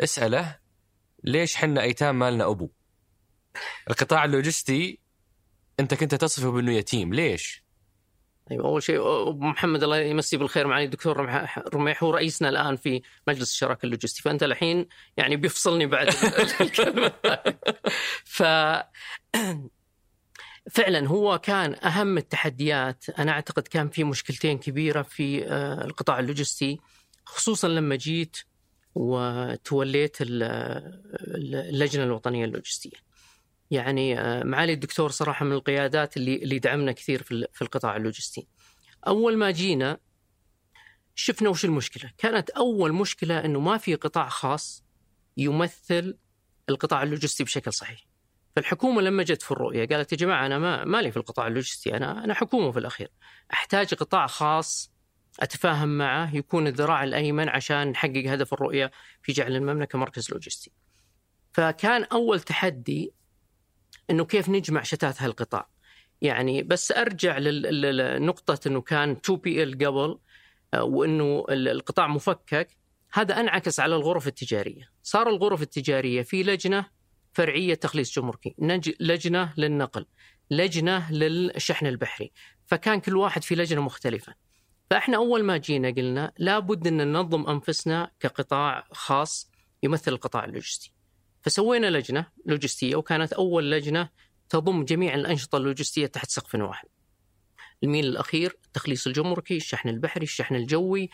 اسأله 0.00 0.58
ليش 1.24 1.56
حنا 1.56 1.82
أيتام 1.82 2.18
ما 2.18 2.30
لنا 2.30 2.50
أبو؟ 2.50 2.70
القطاع 3.90 4.24
اللوجستي 4.24 5.00
أنت 5.80 5.94
كنت 5.94 6.14
تصفه 6.14 6.50
بأنه 6.50 6.72
يتيم. 6.72 7.14
ليش؟ 7.14 7.65
طيب 8.50 8.60
أول 8.60 8.82
شيء 8.82 9.00
ابو 9.28 9.46
محمد 9.46 9.82
الله 9.82 9.96
يمسيه 9.98 10.38
بالخير 10.38 10.66
معالي 10.66 10.84
الدكتور 10.84 11.16
رميح 11.74 12.02
هو 12.02 12.10
رئيسنا 12.10 12.48
الآن 12.48 12.76
في 12.76 13.02
مجلس 13.28 13.50
الشراكة 13.52 13.86
اللوجستي. 13.86 14.22
فأنت 14.22 14.42
الحين 14.42 14.86
يعني 15.16 15.36
بيفصلني 15.36 15.86
بعد 15.86 16.08
الكلمة. 16.60 17.12
ف 18.24 18.42
فعلا 20.70 21.08
هو 21.08 21.38
كان 21.38 21.76
أهم 21.84 22.18
التحديات. 22.18 23.04
أنا 23.18 23.32
أعتقد 23.32 23.62
كان 23.62 23.88
في 23.88 24.04
مشكلتين 24.04 24.58
كبيرة 24.58 25.02
في 25.02 25.44
آه، 25.46 25.84
القطاع 25.84 26.18
اللوجستي 26.18 26.78
خصوصا 27.24 27.68
لما 27.68 27.96
جيت 27.96 28.36
وتوليت 28.94 30.16
ال- 30.20 30.42
ال- 30.42 31.54
اللجنة 31.54 32.04
الوطنية 32.04 32.44
اللوجستية. 32.44 33.05
يعني 33.70 34.20
آه، 34.20 34.42
معالي 34.42 34.72
الدكتور 34.72 35.10
صراحة 35.10 35.44
من 35.44 35.52
القيادات 35.52 36.16
اللي 36.16 36.36
اللي 36.36 36.58
دعمنا 36.58 36.92
كثير 36.92 37.22
في 37.22 37.46
في 37.52 37.62
القطاع 37.62 37.96
اللوجستي. 37.96 38.48
أول 39.06 39.36
ما 39.36 39.50
جينا 39.50 39.98
شفنا 41.14 41.48
وش 41.48 41.64
المشكلة؟ 41.64 42.10
كانت 42.18 42.50
أول 42.50 42.92
مشكلة 42.92 43.44
إنه 43.44 43.60
ما 43.60 43.76
في 43.78 43.94
قطاع 43.94 44.28
خاص 44.28 44.84
يمثل 45.36 46.18
القطاع 46.68 47.02
اللوجستي 47.02 47.44
بشكل 47.44 47.72
صحيح. 47.72 48.06
فالحكومة 48.56 49.02
لما 49.02 49.22
جت 49.22 49.42
في 49.42 49.50
الرؤية 49.50 49.88
قالت 49.88 50.12
يا 50.12 50.16
جماعة 50.16 50.46
أنا 50.46 50.58
ما 50.58 50.84
مالي 50.84 51.10
في 51.10 51.16
القطاع 51.16 51.46
اللوجستي 51.46 51.96
أنا 51.96 52.24
أنا 52.24 52.34
حكومة 52.34 52.70
في 52.70 52.78
الأخير. 52.78 53.10
أحتاج 53.52 53.94
قطاع 53.94 54.26
خاص 54.26 54.92
أتفاهم 55.40 55.98
معه 55.98 56.36
يكون 56.36 56.66
الذراع 56.66 57.04
الأيمن 57.04 57.48
عشان 57.48 57.88
نحقق 57.88 58.24
هدف 58.26 58.52
الرؤية 58.52 58.90
في 59.22 59.32
جعل 59.32 59.56
المملكة 59.56 59.98
مركز 59.98 60.30
لوجستي. 60.30 60.72
فكان 61.52 62.04
أول 62.04 62.40
تحدي 62.40 63.12
إنه 64.10 64.24
كيف 64.24 64.48
نجمع 64.48 64.82
شتات 64.82 65.22
هالقطاع. 65.22 65.68
يعني 66.22 66.62
بس 66.62 66.92
أرجع 66.92 67.38
لنقطة 67.38 68.68
إنه 68.68 68.80
كان 68.80 69.10
2 69.10 69.38
PL 69.38 69.74
قبل 69.74 70.18
آه، 70.74 70.84
وإنه 70.84 71.44
القطاع 71.50 72.06
مفكك 72.06 72.76
هذا 73.12 73.40
أنعكس 73.40 73.80
على 73.80 73.96
الغرف 73.96 74.26
التجارية، 74.26 74.90
صار 75.02 75.28
الغرف 75.28 75.62
التجارية 75.62 76.22
في 76.22 76.42
لجنة 76.42 76.86
فرعية 77.32 77.74
تخليص 77.74 78.18
جمركي، 78.18 78.54
لجنة 79.00 79.52
للنقل، 79.56 80.06
لجنة 80.50 81.12
للشحن 81.12 81.86
البحري، 81.86 82.32
فكان 82.66 83.00
كل 83.00 83.16
واحد 83.16 83.44
في 83.44 83.54
لجنة 83.54 83.80
مختلفة. 83.80 84.34
فإحنا 84.90 85.16
أول 85.16 85.44
ما 85.44 85.56
جينا 85.56 85.88
قلنا 85.88 86.32
لابد 86.38 86.86
إن 86.86 86.96
ننظم 86.96 87.46
أنفسنا 87.46 88.10
كقطاع 88.20 88.86
خاص 88.92 89.50
يمثل 89.82 90.12
القطاع 90.12 90.44
اللوجستي. 90.44 90.95
فسوينا 91.46 91.90
لجنة 91.90 92.26
لوجستية 92.46 92.96
وكانت 92.96 93.32
أول 93.32 93.70
لجنة 93.70 94.08
تضم 94.48 94.84
جميع 94.84 95.14
الأنشطة 95.14 95.58
اللوجستية 95.58 96.06
تحت 96.06 96.30
سقف 96.30 96.54
واحد. 96.54 96.88
الميل 97.82 98.06
الأخير 98.06 98.56
التخليص 98.66 99.06
الجمركي، 99.06 99.56
الشحن 99.56 99.88
البحري، 99.88 100.22
الشحن 100.24 100.54
الجوي، 100.54 101.10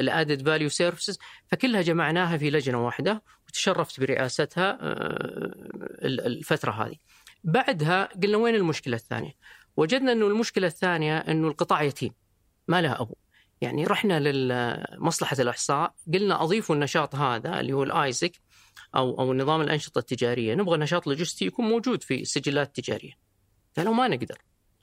ال 0.00 0.08
added 0.08 0.46
value 0.46 0.68
services 0.68 1.18
فكلها 1.46 1.82
جمعناها 1.82 2.36
في 2.36 2.50
لجنة 2.50 2.84
واحدة 2.86 3.22
وتشرفت 3.48 4.00
برئاستها 4.00 4.78
آه، 4.80 5.54
الفترة 6.02 6.70
هذه. 6.70 6.96
بعدها 7.44 8.04
قلنا 8.22 8.36
وين 8.36 8.54
المشكلة 8.54 8.96
الثانية؟ 8.96 9.32
وجدنا 9.76 10.12
إنه 10.12 10.26
المشكلة 10.26 10.66
الثانية 10.66 11.18
إنه 11.18 11.48
القطاع 11.48 11.82
يتيم 11.82 12.12
ما 12.68 12.80
له 12.82 13.00
أبو. 13.00 13.14
يعني 13.60 13.84
رحنا 13.84 14.20
لمصلحه 14.20 15.36
الأحصاء 15.38 15.94
قلنا 16.14 16.42
اضيفوا 16.42 16.74
النشاط 16.74 17.14
هذا 17.14 17.60
اللي 17.60 17.72
هو 17.72 17.82
ال 17.82 17.94
ISIC 17.94 18.40
أو 18.94 19.20
أو 19.20 19.34
نظام 19.34 19.60
الأنشطة 19.60 19.98
التجارية، 19.98 20.54
نبغى 20.54 20.78
نشاط 20.78 21.06
لوجستي 21.06 21.46
يكون 21.46 21.64
موجود 21.64 22.02
في 22.02 22.20
السجلات 22.20 22.66
التجارية. 22.66 23.12
قالوا 23.76 23.94
ما 23.94 24.08
نقدر 24.08 24.38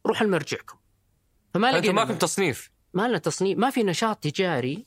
روح 0.06 0.22
لمرجعكم. 0.22 0.78
فما 1.54 1.78
أنتم 1.78 1.96
ماكم 1.96 2.16
تصنيف 2.16 2.72
ما 2.94 3.08
لنا 3.08 3.18
تصنيف 3.18 3.58
ما 3.58 3.70
في 3.70 3.84
نشاط 3.84 4.18
تجاري 4.18 4.86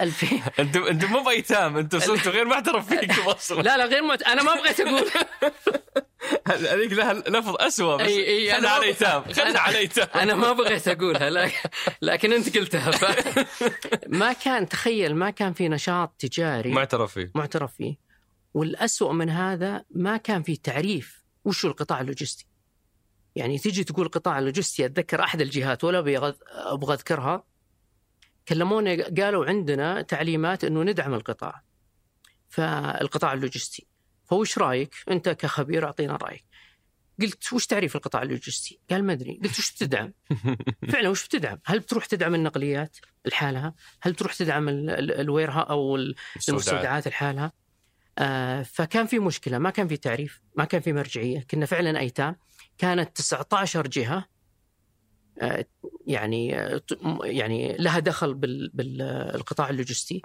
الفين 0.00 0.42
أنتم 0.58 0.82
أنتم 0.82 1.12
مو 1.12 1.22
بأيتام 1.22 1.76
أنتم 1.76 1.98
صرتوا 1.98 2.32
غير 2.32 2.44
معترف 2.44 2.88
فيكم 2.88 3.22
أصلا 3.22 3.62
لا 3.62 3.76
لا 3.76 3.84
غير 3.84 4.02
معت... 4.02 4.22
أنا 4.22 4.42
ما 4.42 4.54
بغيت 4.54 4.80
أقول 4.80 5.04
هذيك 6.72 6.92
لها 6.92 7.12
لفظ 7.12 7.56
اسوء 7.60 7.96
بس 7.96 8.08
اي 8.08 8.26
إي 8.26 8.54
خلنا 8.54 8.68
على 8.68 8.84
أيتام 8.84 9.32
خلنا 9.32 9.58
على 9.60 9.78
أيتام. 9.78 10.08
أنا 10.14 10.34
ما 10.34 10.52
بغيت 10.52 10.88
اقولها 10.88 11.30
لكن, 11.30 11.68
لكن 12.02 12.32
أنت 12.32 12.58
قلتها 12.58 12.90
ف... 12.90 13.04
ما 14.20 14.32
كان 14.32 14.68
تخيل 14.68 15.14
ما 15.14 15.30
كان 15.30 15.52
في 15.52 15.68
نشاط 15.68 16.14
تجاري 16.18 16.70
معترف 16.70 17.12
فيه 17.12 17.30
معترف 17.34 17.74
فيه 17.74 17.96
والأسوأ 18.54 19.12
من 19.12 19.30
هذا 19.30 19.84
ما 19.90 20.16
كان 20.16 20.42
في 20.42 20.56
تعريف 20.56 21.24
وش 21.44 21.64
القطاع 21.64 22.00
اللوجستي. 22.00 22.46
يعني 23.36 23.58
تيجي 23.58 23.84
تقول 23.84 24.08
قطاع 24.08 24.38
اللوجستي 24.38 24.86
أتذكر 24.86 25.22
أحد 25.22 25.40
الجهات 25.40 25.84
ولا 25.84 25.98
أبغى 26.52 26.94
أذكرها 26.94 27.44
كلمونا 28.48 29.04
قالوا 29.20 29.46
عندنا 29.46 30.02
تعليمات 30.02 30.64
إنه 30.64 30.82
ندعم 30.82 31.14
القطاع 31.14 31.62
فالقطاع 32.48 33.32
اللوجستي 33.32 33.86
فوش 34.24 34.58
رأيك 34.58 34.94
أنت 35.10 35.28
كخبير 35.28 35.86
أعطينا 35.86 36.16
رأيك 36.16 36.44
قلت 37.20 37.52
وش 37.52 37.66
تعريف 37.66 37.96
القطاع 37.96 38.22
اللوجستي؟ 38.22 38.80
قال 38.90 39.04
ما 39.04 39.12
أدري، 39.12 39.40
قلت 39.44 39.58
وش 39.58 39.72
بتدعم؟ 39.72 40.12
فعلا 40.92 41.08
وش 41.08 41.26
بتدعم؟ 41.26 41.58
هل 41.64 41.80
بتروح 41.80 42.06
تدعم 42.06 42.34
النقليات 42.34 42.96
لحالها؟ 43.26 43.74
هل 44.02 44.14
تروح 44.14 44.34
تدعم 44.34 44.68
الويرها 44.68 45.60
أو 45.60 45.96
المستودعات 45.96 47.08
لحالها؟ 47.08 47.52
آه 48.18 48.62
فكان 48.62 49.06
في 49.06 49.18
مشكلة، 49.18 49.58
ما 49.58 49.70
كان 49.70 49.88
في 49.88 49.96
تعريف، 49.96 50.40
ما 50.56 50.64
كان 50.64 50.80
في 50.80 50.92
مرجعية، 50.92 51.46
كنا 51.50 51.66
فعلا 51.66 52.00
أيتام، 52.00 52.36
كانت 52.78 53.16
19 53.16 53.86
جهة 53.86 54.26
يعني 56.06 56.48
يعني 57.24 57.76
لها 57.76 57.98
دخل 57.98 58.34
بالقطاع 58.74 59.70
اللوجستي. 59.70 60.22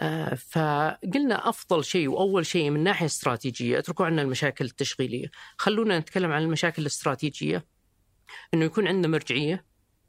آه، 0.00 0.34
فقلنا 0.34 1.48
أفضل 1.48 1.84
شيء 1.84 2.08
وأول 2.08 2.46
شيء 2.46 2.70
من 2.70 2.84
ناحية 2.84 3.06
استراتيجية 3.06 3.78
اتركوا 3.78 4.06
عنا 4.06 4.22
المشاكل 4.22 4.64
التشغيلية. 4.64 5.30
خلونا 5.58 5.98
نتكلم 5.98 6.32
عن 6.32 6.42
المشاكل 6.42 6.82
الاستراتيجية. 6.82 7.66
إنه 8.54 8.64
يكون 8.64 8.88
عندنا 8.88 9.08
مرجعية 9.08 9.64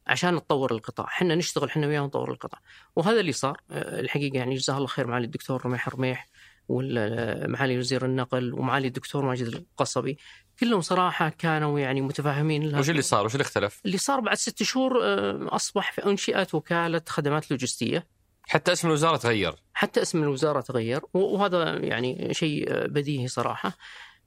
عشان 0.07 0.33
نطور 0.33 0.71
القطاع. 0.71 1.05
إحنا 1.05 1.35
نشتغل 1.35 1.69
إحنا 1.69 1.87
وياه 1.87 2.01
نطور 2.01 2.31
القطاع. 2.31 2.61
وهذا 2.95 3.19
اللي 3.19 3.31
صار 3.31 3.61
آه، 3.71 3.99
الحقيقة 3.99 4.37
يعني 4.37 4.55
جزاه 4.55 4.77
الله 4.77 4.87
خير 4.87 5.07
معالي 5.07 5.25
الدكتور 5.25 5.65
رميح 5.65 5.89
رميح. 5.89 6.27
ومعالي 6.69 7.77
وزير 7.77 8.05
النقل 8.05 8.53
ومعالي 8.53 8.87
الدكتور 8.87 9.25
ماجد 9.25 9.47
القصبي 9.47 10.17
كلهم 10.59 10.81
صراحة 10.81 11.29
كانوا 11.29 11.79
يعني 11.79 12.01
متفاهمين 12.01 12.63
لها. 12.63 12.79
وش 12.79 12.89
اللي 12.89 13.01
صار؟ 13.01 13.25
وش 13.25 13.33
اللي 13.33 13.41
اختلف؟ 13.41 13.81
اللي 13.85 13.97
صار 13.97 14.19
بعد 14.19 14.37
ست 14.37 14.63
شهور 14.63 15.03
آه، 15.03 15.47
أصبح 15.55 15.99
أنشئت 16.05 16.55
وكالة 16.55 17.01
خدمات 17.09 17.51
لوجستية. 17.51 18.07
حتى 18.43 18.71
اسم 18.71 18.87
الوزارة 18.87 19.17
تغير. 19.17 19.55
حتى 19.73 20.01
اسم 20.01 20.23
الوزارة 20.23 20.61
تغير 20.61 21.01
وهذا 21.13 21.77
يعني 21.77 22.33
شيء 22.33 22.87
بديهي 22.87 23.27
صراحة. 23.27 23.77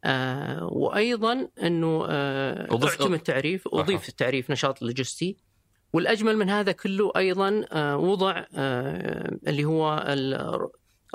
آه 0.04 0.64
وأيضا 0.64 1.48
إنه 1.62 2.06
آه 2.08 2.68
اعتم 2.84 3.14
التعريف 3.14 3.68
أضيف 3.72 4.08
التعريف 4.08 4.50
نشاط 4.50 4.82
لوجستي 4.82 5.36
والأجمل 5.92 6.36
من 6.36 6.50
هذا 6.50 6.72
كله 6.72 7.12
أيضا 7.16 7.64
آه 7.72 7.96
وضع 7.96 8.44
آه 8.54 9.38
اللي 9.46 9.64
هو 9.64 10.04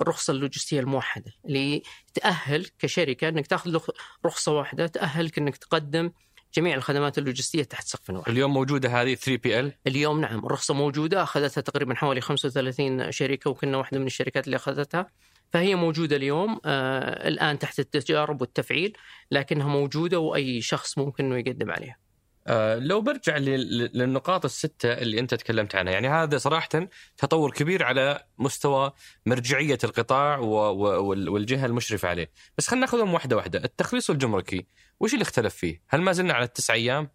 الرخصة 0.02 0.32
اللوجستية 0.32 0.80
الموحدة 0.80 1.34
اللي 1.46 1.84
تأهل 2.14 2.68
كشركة 2.80 3.30
أنك 3.30 3.48
تأخذ 3.48 3.80
رخصة 4.26 4.52
واحدة 4.52 4.88
تأهلك 4.88 5.38
أنك 5.38 5.58
تقدم 5.58 6.12
جميع 6.54 6.76
الخدمات 6.76 7.18
اللوجستية 7.18 7.64
تحت 7.64 7.88
سقف 7.88 8.10
واحد. 8.10 8.30
اليوم 8.30 8.54
موجودة 8.54 9.02
هذه 9.02 9.16
3 9.16 9.42
بي 9.42 9.60
إل؟ 9.60 9.74
اليوم 9.88 10.22
نعم 10.22 10.46
الرخصه 10.46 10.74
موجودة 10.74 11.24
أخذتها 11.24 11.62
تقريبا 11.62 11.96
حوالي 11.96 12.22
35 12.22 13.12
شركة 13.12 13.50
وكنا 13.50 13.78
واحدة 13.78 14.00
من 14.00 14.06
الشركات 14.06 14.46
اللي 14.46 14.56
أخذتها 14.56 15.08
فهي 15.54 15.76
موجودة 15.76 16.16
اليوم 16.16 16.60
آه 16.66 17.28
الآن 17.28 17.60
تحت 17.60 17.80
التجارب 17.80 18.42
والتفعيل 18.42 18.98
لكنها 19.32 19.68
موجودة 19.68 20.20
وأي 20.20 20.62
شخص 20.62 20.98
ممكن 20.98 21.26
إنه 21.26 21.38
يقدم 21.38 21.72
عليها. 21.72 21.98
آه 22.48 22.76
لو 22.76 23.02
برجع 23.02 23.38
للنقاط 23.38 24.46
الستة 24.46 24.94
اللي 24.94 25.20
أنت 25.20 25.34
تكلمت 25.34 25.76
عنها 25.76 25.94
يعني 25.94 26.10
هذا 26.10 26.38
صراحة 26.38 26.70
تطور 27.18 27.52
كبير 27.52 27.84
على 27.84 28.24
مستوى 28.38 28.92
مرجعية 29.26 29.78
القطاع 29.84 30.38
والجهة 30.38 31.66
المشرفة 31.66 32.08
عليه. 32.08 32.32
بس 32.58 32.68
خلينا 32.68 32.86
ناخذهم 32.86 33.14
واحدة 33.14 33.36
واحدة. 33.36 33.64
التخليص 33.64 34.10
الجمركي 34.10 34.66
وش 35.00 35.14
اللي 35.14 35.24
اختلف 35.24 35.56
فيه؟ 35.56 35.82
هل 35.88 36.02
ما 36.02 36.12
زلنا 36.12 36.34
على 36.34 36.46
التسع 36.46 36.74
أيام؟ 36.74 37.10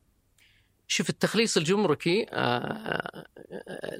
شوف 0.88 1.10
التخليص 1.10 1.56
الجمركي 1.56 2.26
آه، 2.30 2.36
آه، 2.36 3.26
آه، 3.52 3.98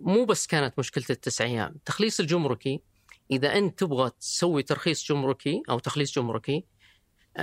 مو 0.00 0.24
بس 0.24 0.46
كانت 0.46 0.78
مشكلة 0.78 1.04
التسع 1.10 1.44
أيام. 1.44 1.72
التخليص 1.76 2.20
الجمركي 2.20 2.80
إذا 3.30 3.54
أنت 3.54 3.78
تبغى 3.78 4.10
تسوي 4.20 4.62
ترخيص 4.62 5.08
جمركي 5.08 5.62
أو 5.70 5.78
تخليص 5.78 6.14
جمركي 6.14 6.64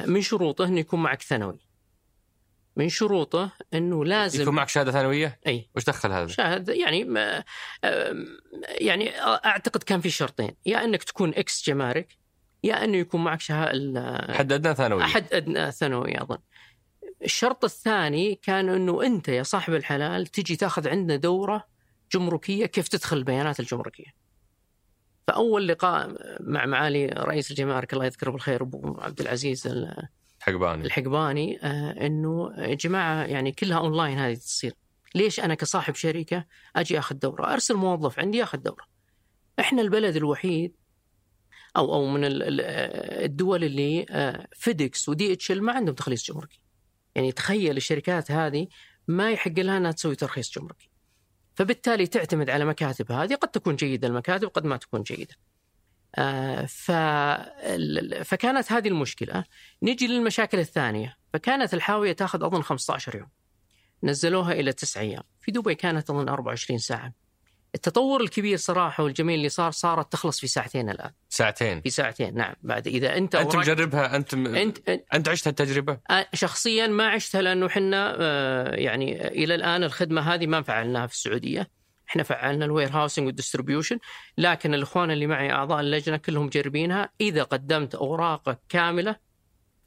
من 0.05 0.21
شروطه 0.21 0.65
أنه 0.65 0.79
يكون 0.79 1.03
معك 1.03 1.21
ثانوي. 1.21 1.72
من 2.75 2.89
شروطه 2.89 3.51
إنه 3.73 4.05
لازم 4.05 4.41
يكون 4.41 4.55
معك 4.55 4.69
شهادة 4.69 4.91
ثانوية؟ 4.91 5.39
أي 5.47 5.69
وش 5.75 5.83
دخل 5.83 6.11
هذا؟ 6.11 6.27
شهادة 6.27 6.73
يعني 6.73 7.03
ما 7.03 7.43
يعني 8.67 9.21
أعتقد 9.21 9.83
كان 9.83 10.01
في 10.01 10.09
شرطين 10.09 10.51
يا 10.65 10.83
إنك 10.83 11.03
تكون 11.03 11.33
ex 11.35 11.65
جمارك 11.65 12.17
يا 12.63 12.83
إنه 12.83 12.97
يكون 12.97 13.23
معك 13.23 13.41
شهادة 13.41 14.33
حد 14.33 14.51
ادنى 14.51 14.75
ثانوي 14.75 15.03
حد 15.03 15.33
ادنى 15.33 15.71
ثانوي 15.71 16.21
أظن 16.21 16.37
الشرط 17.23 17.63
الثاني 17.63 18.35
كان 18.35 18.69
إنه 18.69 19.05
أنت 19.05 19.27
يا 19.27 19.43
صاحب 19.43 19.73
الحلال 19.73 20.27
تجي 20.27 20.55
تأخذ 20.55 20.87
عندنا 20.87 21.15
دورة 21.15 21.67
جمركية 22.11 22.65
كيف 22.65 22.87
تدخل 22.87 23.17
البيانات 23.17 23.59
الجمركية. 23.59 24.13
فأول 25.27 25.67
لقاء 25.67 26.15
مع 26.39 26.65
معالي 26.65 27.05
رئيس 27.05 27.51
الجمارك 27.51 27.93
الله 27.93 28.05
يذكره 28.05 28.31
بالخير 28.31 28.63
أبو 28.63 28.97
عبد 29.01 29.21
العزيز 29.21 29.67
الحقباني. 30.47 30.85
الحقباني 30.85 31.59
آه 31.63 32.05
إنه 32.05 32.53
يا 32.57 32.73
جماعة 32.73 33.23
يعني 33.23 33.51
كلها 33.51 33.77
اونلاين 33.77 34.17
هذه 34.17 34.33
تصير. 34.33 34.73
ليش 35.15 35.39
أنا 35.39 35.55
كصاحب 35.55 35.95
شركة 35.95 36.45
أجي 36.75 36.99
أخذ 36.99 37.15
دورة؟ 37.15 37.53
أرسل 37.53 37.75
موظف 37.75 38.19
عندي 38.19 38.37
ياخذ 38.37 38.57
دورة. 38.57 38.85
إحنا 39.59 39.81
البلد 39.81 40.15
الوحيد 40.15 40.75
أو 41.77 41.93
أو 41.93 42.07
من 42.07 42.21
الدول 42.23 43.63
اللي 43.63 44.05
فيدكس 44.53 45.09
ودي 45.09 45.33
اتش 45.33 45.47
ال 45.47 45.51
ما 45.51 45.73
عندهم 45.73 45.95
تخليص 45.95 46.31
جمركي. 46.31 46.61
يعني 47.15 47.31
تخيل 47.31 47.77
الشركات 47.77 48.31
هذه 48.31 48.67
ما 49.07 49.31
يحق 49.31 49.59
لها 49.59 49.77
إنها 49.77 49.91
تسوي 49.91 50.15
ترخيص 50.15 50.59
جمركي. 50.59 50.89
فبالتالي 51.55 52.07
تعتمد 52.07 52.49
على 52.49 52.65
مكاتب 52.65 53.11
هذه 53.11 53.35
قد 53.35 53.47
تكون 53.47 53.75
جيدة 53.75 54.07
المكاتب 54.07 54.47
قد 54.47 54.65
ما 54.65 54.77
تكون 54.77 55.01
جيدة. 55.03 55.35
ف... 56.67 56.91
فكانت 58.23 58.71
هذه 58.71 58.87
المشكلة. 58.87 59.43
نجي 59.83 60.07
للمشاكل 60.07 60.59
الثانية. 60.59 61.17
فكانت 61.33 61.73
الحاوية 61.73 62.11
تأخذ 62.13 62.43
أظن 62.43 62.61
15 62.61 63.15
يوم. 63.15 63.29
نزلوها 64.03 64.53
إلى 64.53 64.73
9 64.73 65.01
أيام. 65.01 65.23
في 65.41 65.51
دبي 65.51 65.75
كانت 65.75 66.09
أظن 66.09 66.29
24 66.29 66.79
ساعة. 66.79 67.13
التطور 67.75 68.21
الكبير 68.21 68.57
صراحة 68.57 69.03
والجميل 69.03 69.35
اللي 69.37 69.49
صار 69.49 69.71
صارت 69.71 70.11
تخلص 70.11 70.39
في 70.39 70.47
ساعتين 70.47 70.89
الآن. 70.89 71.11
ساعتين؟ 71.29 71.81
في 71.81 71.89
ساعتين 71.89 72.35
نعم. 72.35 72.53
بعد 72.61 72.87
إذا 72.87 73.17
أنت 73.17 73.35
أنت 73.35 73.55
مجربها؟ 73.55 74.15
أنت 74.15 74.35
م... 74.35 74.55
انت 74.55 74.89
أنت 75.13 75.29
عشت 75.29 75.47
التجربه 75.47 75.97
آه، 76.09 76.27
شخصيا 76.33 76.87
ما 76.87 77.09
عشتها 77.09 77.41
لأنه 77.41 77.65
إحنا 77.65 78.15
آه، 78.19 78.75
يعني 78.75 79.27
إلى 79.27 79.55
الآن 79.55 79.83
الخدمة 79.83 80.33
هذه 80.33 80.47
ما 80.47 80.61
فعلناها 80.61 81.07
في 81.07 81.13
السعودية. 81.13 81.69
إحنا 82.13 82.23
فعلنا 82.23 82.65
ال 82.65 82.89
warehousing 82.91 83.25
وال 83.25 83.36
distribution 83.36 83.99
لكن 84.37 84.73
الإخوان 84.73 85.11
اللي 85.11 85.27
معي 85.27 85.51
أعضاء 85.51 85.79
اللجنة 85.79 86.17
كلهم 86.17 86.45
مجربينها. 86.45 87.09
إذا 87.21 87.43
قدمت 87.43 87.95
اوراقك 87.95 88.59
كاملة 88.69 89.15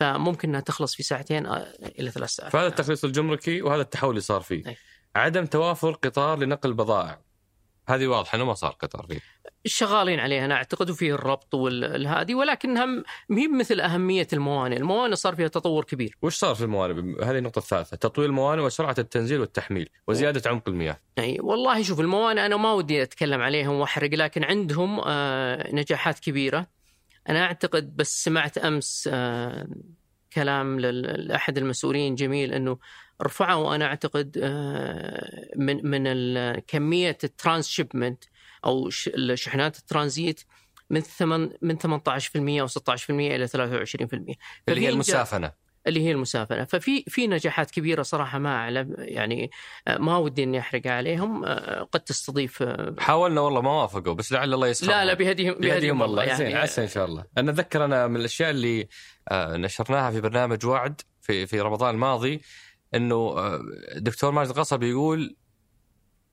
فممكن 0.01 0.49
إنها 0.49 0.61
تخلص 0.61 0.95
في 0.95 1.03
ساعتين 1.03 1.47
آه، 1.47 1.67
إلى 1.99 2.11
ثلاث 2.11 2.31
ساعات. 2.31 2.53
فهذا 2.53 2.67
التخليص 2.67 3.05
الجمركي 3.05 3.63
وهذا 3.63 3.83
التحول 3.83 4.11
اللي 4.11 4.21
صار 4.21 4.41
فيه. 4.41 4.67
أي. 4.67 4.77
عدم 5.17 5.47
توافر 5.47 5.93
قطار 5.93 6.39
لنقل 6.39 6.71
البضائع. 6.71 7.26
هذه 7.89 8.07
واضحة 8.07 8.37
إنه 8.37 8.45
ما 8.45 8.55
صار 8.55 8.71
قطار 8.71 9.07
فيه. 9.07 9.21
شغالين 9.67 10.21
عليها 10.21 10.45
أنا 10.45 10.55
أعتقد 10.55 10.91
وفيه 10.91 11.15
الربط 11.15 11.55
والهذه 11.55 12.35
ولكنها 12.35 12.85
م- 12.87 13.03
هي 13.31 13.49
مثل 13.49 13.81
أهمية 13.81 14.27
الموانئ، 14.33 14.77
الموانئ 14.77 15.15
صار 15.15 15.35
فيها 15.35 15.49
تطور 15.49 15.85
كبير. 15.85 16.17
وش 16.23 16.37
صار 16.37 16.55
في 16.55 16.63
الموانئ؟ 16.65 17.25
هذه 17.25 17.39
النقطة 17.39 17.59
الثالثة. 17.59 17.97
تطوير 17.97 18.29
الموانئ 18.29 18.63
وسرعة 18.63 18.95
التنزيل 18.99 19.41
والتحميل 19.41 19.89
وزيادة 20.09 20.51
عمق 20.51 20.69
المياه. 20.69 20.97
يعني 21.17 21.41
والله 21.41 21.83
شوف 21.83 22.01
الموانئ 22.01 22.47
أنا 22.47 22.57
ما 22.57 22.73
ودي 22.73 23.03
أتكلم 23.03 23.41
عليهم 23.41 23.75
وأحرق 23.75 24.11
لكن 24.15 24.45
عندهم 24.45 25.01
آه، 25.07 25.75
نجاحات 25.75 26.19
كبيرة. 26.19 26.67
أنا 27.29 27.45
أعتقد 27.45 27.97
بس 27.97 28.25
سمعت 28.25 28.59
أمس 28.59 29.09
آه، 29.13 29.67
كلام 30.33 30.81
لأحد 30.81 31.59
المسؤولين 31.59 32.15
جميل 32.15 32.53
إنه 32.55 32.79
رفعوا 33.23 33.75
أنا 33.75 33.85
أعتقد 33.85 34.39
آه، 34.43 35.49
من 35.57 35.87
من 35.87 36.61
كمية 36.61 37.19
ال 37.25 37.69
transshipment 37.69 38.25
أو 38.65 38.89
الشحنات 39.07 39.79
الترانزيت 39.79 40.41
من 40.91 41.01
ثمن 41.01 41.51
من 41.63 41.79
18% 41.79 42.61
أو 42.61 42.67
16% 42.67 43.11
إلى 43.11 43.49
23%. 43.49 44.37
اللي 44.69 44.81
هي 44.81 44.89
المسافنه 44.89 45.67
اللي 45.87 46.01
هي 46.07 46.13
المسافنه 46.13 46.65
ففي 46.65 47.05
في 47.09 47.27
نجاحات 47.27 47.71
كبيرة 47.71 48.03
صراحة 48.03 48.39
ما 48.39 48.55
أعلم 48.55 48.95
يعني 48.99 49.51
آه، 49.89 49.99
ما 49.99 50.17
ودي 50.17 50.43
إني 50.43 50.59
أحرق 50.59 50.87
عليهم 50.87 51.45
آه، 51.45 51.83
قد 51.83 52.01
تستضيف 52.01 52.65
حاولنا 52.99 53.41
والله 53.41 53.61
ما 53.61 53.71
وافقوا 53.83 54.15
بس 54.15 54.33
لعل 54.33 54.55
الله 54.55 54.69
يسخر 54.69 54.89
لا 54.89 55.05
لا 55.05 55.15
بهديهم 55.15 55.55
بهديهم 55.55 56.03
الله. 56.03 56.23
يعني 56.23 56.39
زين 56.39 56.57
عسى 56.57 56.83
إن 56.83 56.89
شاء 56.89 57.05
الله. 57.05 57.25
أنا 57.39 57.51
أتذكر 57.51 57.85
أنا 57.85 58.07
من 58.07 58.17
الأشياء 58.17 58.51
اللي 58.51 58.89
نشرناها 59.33 60.11
في 60.11 60.21
برنامج 60.21 60.67
وعد 60.67 61.01
في 61.21 61.47
في 61.47 61.61
رمضان 61.61 61.95
الماضي 61.95 62.41
إنه 62.95 63.15
آه، 63.17 63.61
دكتور 63.97 64.31
ماجد 64.33 64.51
القصب 64.51 64.83
يقول 64.83 65.37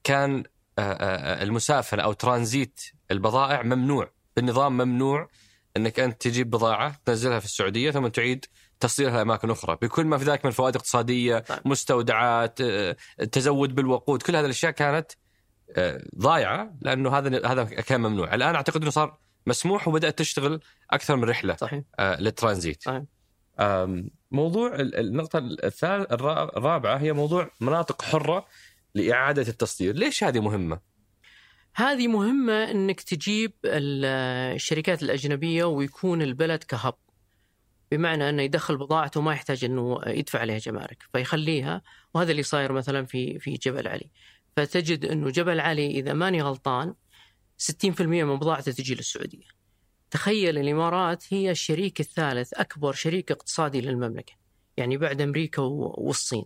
كان 0.04 0.44
آه، 0.80 0.82
آه، 0.82 1.44
المسافنه 1.44 2.04
أو 2.04 2.14
ترانزيت 2.14 2.82
البضائع 3.12 3.64
ممنوع. 3.64 4.12
بالنظام 4.36 4.78
ممنوع 4.78 5.30
إنك 5.78 6.00
أنت 6.00 6.22
تجيب 6.22 6.50
بضاعة 6.50 7.02
تنزلها 7.06 7.40
في 7.40 7.46
السعودية 7.46 7.92
ثم 7.92 8.08
تعيد 8.08 8.46
تصديرها 8.80 9.18
لأماكن 9.18 9.52
أخرى. 9.52 9.78
بكل 9.82 10.06
ما 10.06 10.18
في 10.18 10.24
ذلك 10.24 10.46
من 10.46 10.52
فوائد 10.52 10.76
اقتصادية 10.76 11.40
طيب. 11.40 11.60
مستودعات 11.66 12.62
تزود 13.32 13.76
بالوقود 13.76 14.22
كل 14.22 14.36
هذه 14.36 14.46
الأشياء 14.46 14.72
كانت 14.72 15.12
ضايعة 16.20 16.74
لأنه 16.82 17.18
هذا 17.18 17.48
هذا 17.48 17.64
كان 17.64 18.02
ممنوع. 18.02 18.34
الآن 18.34 18.56
أعتقد 18.56 18.82
إنه 18.82 18.92
صار 18.92 19.18
مسموح 19.48 19.88
وبدأت 19.88 20.18
تشتغل 20.18 20.60
أكثر 20.92 21.16
من 21.16 21.24
رحلة 21.24 21.56
صحيح. 21.56 21.84
للترانزيت. 22.00 22.84
صحيح. 22.84 23.04
موضوع 24.34 24.76
ال- 24.76 24.96
النقطة 24.96 25.40
الثالث 25.40 26.12
الرابعة 26.12 26.98
هي 26.98 27.14
موضوع 27.14 27.52
مناطق 27.62 28.02
حرة 28.02 28.46
لإعادة 28.96 29.42
التصدير. 29.42 29.96
ليش 29.96 30.24
هذه 30.24 30.40
مهمة؟ 30.40 30.80
هذه 31.76 32.08
مهمة 32.08 32.72
إنك 32.72 33.02
تجيب 33.02 33.54
ال- 33.66 34.06
الشركات 34.56 35.04
الأجنبية 35.04 35.64
ويكون 35.64 36.22
البلد 36.22 36.64
كهب. 36.64 36.94
بمعنى 37.92 38.30
إنه 38.30 38.42
يدخل 38.42 38.78
بضاعته 38.78 39.22
ما 39.22 39.34
يحتاج 39.34 39.66
إنه 39.66 40.00
يدفع 40.08 40.40
عليها 40.40 40.58
جمارك 40.58 41.04
فيخليها 41.14 41.82
وهذا 42.14 42.32
اللي 42.32 42.44
صاير 42.44 42.72
مثلا 42.72 43.06
في 43.06 43.40
في 43.40 43.54
جبل 43.54 43.88
علي. 43.88 44.10
فتجد 44.58 45.06
إنه 45.06 45.30
جبل 45.30 45.60
علي 45.60 45.88
إذا 45.88 46.14
ماني 46.14 46.42
غلطان 46.42 46.94
60% 47.58 48.02
من 48.02 48.36
بضاعته 48.40 48.72
تجي 48.72 48.96
للسعودية. 48.96 49.63
تخيل 50.14 50.58
الإمارات 50.58 51.24
هي 51.34 51.52
الشريك 51.52 52.00
الثالث 52.00 52.54
أكبر 52.54 52.94
شريك 52.94 53.32
اقتصادي 53.32 53.82
للمملكة 53.82 54.34
يعني 54.78 54.98
بعد 54.98 55.22
أمريكا 55.22 55.62
والصين. 55.62 56.46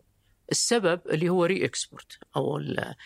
السبب 0.52 1.02
اللي 1.10 1.30
هو 1.30 1.46
re-export 1.46 2.18
أو 2.36 2.62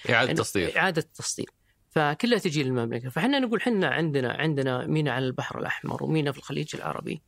إعادة 0.09 0.33
إنه- 0.33 0.37
تصدير. 0.37 0.77
إعادة 0.77 1.01
التصدير 1.01 1.49
فكلها 1.89 2.39
تجي 2.39 2.63
للمملكة. 2.63 3.09
فإحنا 3.09 3.39
نقول 3.39 3.59
إحنا 3.59 3.87
عندنا 3.87 4.33
عندنا 4.33 4.87
مينا 4.87 5.11
على 5.11 5.25
البحر 5.25 5.59
الأحمر 5.59 6.03
ومينا 6.03 6.31
في 6.31 6.37
الخليج 6.37 6.75
العربي. 6.75 7.21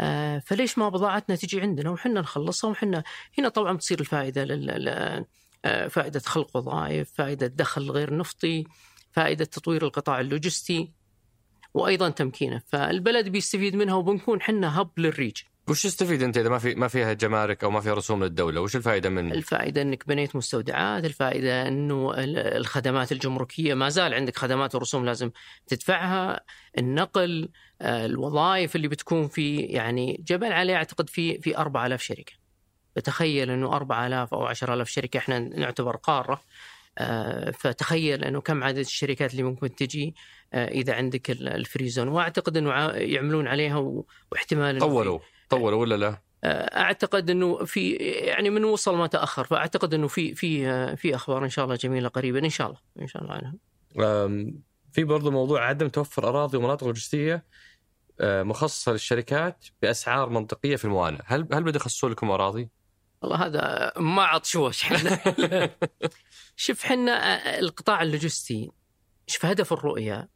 آه 0.00 0.38
فليش 0.38 0.78
ما 0.78 0.88
بضاعتنا 0.88 1.36
تجي 1.36 1.60
عندنا؟ 1.60 1.90
وحنا 1.90 2.20
نخلصها 2.20 2.70
وحنا 2.70 3.02
هنا 3.38 3.48
طبعا 3.48 3.72
بتصير 3.76 4.00
الفائدة 4.00 4.44
لل 4.44 4.66
لل- 4.66 5.24
آه، 5.64 5.88
فائدة 5.88 6.20
خلق 6.20 6.56
وظائف 6.56 7.10
فائدة 7.14 7.46
دخل 7.46 7.90
غير 7.90 8.16
نفطي 8.16 8.64
فائدة 9.12 9.44
تطوير 9.44 9.84
القطاع 9.86 10.20
اللوجستي. 10.20 10.92
وأيضا 11.74 12.08
تمكينه. 12.08 12.62
فالبلد 12.66 13.28
بيستفيد 13.28 13.76
منها 13.76 13.94
وبنكون 13.94 14.42
حنا 14.42 14.80
hub 14.80 14.90
لل 14.96 15.05
region. 15.05 15.36
وش 15.68 15.82
تستفيد 15.82 16.22
أنت 16.22 16.36
إذا 16.38 16.48
ما 16.48 16.58
في 16.58 16.74
ما 16.74 16.88
فيها 16.88 17.12
جمارك 17.12 17.64
أو 17.64 17.70
ما 17.70 17.80
فيها 17.80 17.94
رسوم 17.94 18.24
للدولة؟ 18.24 18.60
وش 18.60 18.76
الفائدة 18.76 19.08
من 19.08 19.32
الفائدة 19.32 19.82
أنك 19.82 20.08
بنيت 20.08 20.36
مستودعات 20.36 21.04
الفائدة 21.04 21.68
أنه 21.68 22.10
ال- 22.14 22.38
الخدمات 22.38 23.12
الجمركية. 23.12 23.74
ما 23.74 23.88
زال 23.88 24.14
عندك 24.14 24.36
خدمات 24.36 24.74
ورسوم 24.74 25.04
لازم 25.04 25.30
تدفعها. 25.66 26.40
النقل 26.78 27.48
آه، 27.80 28.06
الوظائف 28.06 28.76
اللي 28.76 28.88
بتكون 28.88 29.28
في 29.28 29.56
يعني 29.56 30.24
جبل 30.28 30.52
علي 30.52 30.74
أعتقد 30.76 31.08
في 31.10 31.38
في 31.40 31.56
4000 31.58 32.02
شركة. 32.02 32.32
بتخيل 32.96 33.50
أنه 33.50 33.72
4000 33.76 34.34
أو 34.34 34.46
10000 34.46 34.88
شركة 34.88 35.18
إحنا 35.18 35.38
نعتبر 35.38 35.96
قارة. 35.96 36.32
آه، 36.32 36.40
فتخيل 37.54 38.24
أنه 38.24 38.40
كم 38.40 38.64
عدد 38.64 38.78
الشركات 38.78 39.30
اللي 39.32 39.42
ممكن 39.42 39.74
تجي 39.74 40.14
آه، 40.52 40.68
إذا 40.68 40.94
عندك 40.94 41.30
ال- 41.30 41.48
الفري 41.48 41.88
زون 41.88 42.08
وأعتقد 42.08 42.56
أنه 42.56 42.72
ع- 42.72 42.96
يعملون 42.96 43.46
عليها 43.46 44.04
واحتمال 44.32 44.74
في- 44.74 44.80
طوروا 44.80 45.18
طوروا 45.50 45.80
ولا 45.80 45.94
لا؟ 45.96 46.18
أعتقد 46.44 47.30
أنه 47.30 47.64
في 47.64 47.92
يعني 48.00 48.50
من 48.50 48.64
وصل 48.64 48.96
ما 48.96 49.06
تأخر 49.06 49.44
فأعتقد 49.44 49.94
أنه 49.94 50.08
في 50.08 50.34
في 50.34 50.66
في 50.96 51.14
أخبار 51.14 51.44
إن 51.44 51.48
شاء 51.50 51.64
الله 51.64 51.76
جميلة 51.76 52.08
قريبا 52.08 52.38
إن 52.38 52.50
شاء 52.50 52.66
الله 52.66 52.78
إن 53.02 53.06
شاء 53.06 53.22
الله 53.22 53.34
عنها 53.34 53.54
في 54.92 55.04
برضو 55.04 55.30
موضوع 55.30 55.64
عدم 55.68 55.88
توفر 55.88 56.28
أراضي 56.28 56.56
ومناطق 56.58 56.84
لوجستية 56.86 57.44
مخصصة 58.22 58.92
للشركات 58.92 59.64
بأسعار 59.82 60.28
منطقية 60.28 60.76
في 60.76 60.84
الموانئ، 60.84 61.18
هل 61.26 61.48
هل 61.52 61.62
بده 61.62 61.76
يخصصوا 61.76 62.08
لكم 62.08 62.30
أراضي؟ 62.30 62.68
والله 63.22 63.46
هذا 63.46 63.92
ما 63.96 64.22
عطشوش 64.22 64.82
إحنا 64.84 65.18
شوف 66.56 66.84
حنا 66.84 67.58
القطاع 67.58 68.02
اللوجستي 68.02 68.70
شوف 69.26 69.46
هدف 69.46 69.72
الرؤية 69.72 70.28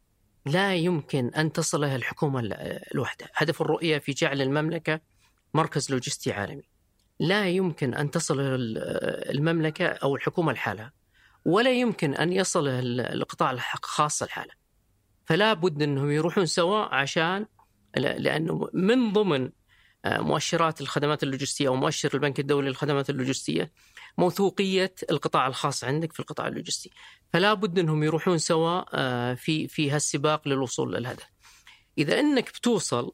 لا 0.45 0.75
يمكن 0.75 1.27
أن 1.27 1.51
تصله 1.51 1.95
الحكومة 1.95 2.39
ال- 2.39 2.79
لوحدها، 2.93 3.27
هدف 3.35 3.61
الرؤية 3.61 3.97
في 3.97 4.11
جعل 4.11 4.41
المملكة 4.41 4.99
مركز 5.53 5.91
لوجستي 5.91 6.31
عالمي. 6.31 6.63
لا 7.19 7.49
يمكن 7.49 7.93
أن 7.93 8.11
تصل 8.11 8.39
ال- 8.39 8.77
المملكة 9.37 9.85
أو 9.87 10.15
الحكومة 10.15 10.53
لحالها. 10.53 10.91
ولا 11.45 11.71
يمكن 11.71 12.13
أن 12.15 12.33
يصل 12.33 12.67
ال- 12.67 13.01
القطاع 13.01 13.51
الخاص 13.51 14.23
لحاله. 14.23 14.53
فلا 15.25 15.53
بد 15.53 15.81
أنهم 15.81 16.11
يروحون 16.11 16.45
سوا 16.45 16.95
عشان 16.95 17.45
ل- 17.97 18.23
لأنه 18.23 18.69
من 18.73 19.13
ضمن 19.13 19.43
آه، 19.43 19.51
مؤشرات 20.19 20.81
الخدمات 20.81 21.23
اللوجستية 21.23 21.67
أو 21.67 21.75
مؤشر 21.75 22.09
البنك 22.13 22.39
الدولي 22.39 22.67
للخدمات 22.67 23.09
اللوجستية 23.09 23.71
موثوقية 24.17 24.95
القطاع 25.11 25.47
الخاص 25.47 25.83
عندك 25.83 26.13
في 26.13 26.19
القطاع 26.19 26.47
اللوجستي. 26.47 26.91
فلا 27.33 27.53
بد 27.53 27.79
أنهم 27.79 28.03
يروحون 28.03 28.37
سوا 28.37 28.83
آه، 28.93 29.33
في 29.33 29.67
في 29.67 29.91
هالسباق 29.91 30.47
للوصول 30.47 30.93
للهدف. 30.93 31.25
إذا 31.97 32.19
إنك 32.19 32.49
بتوصل 32.49 33.11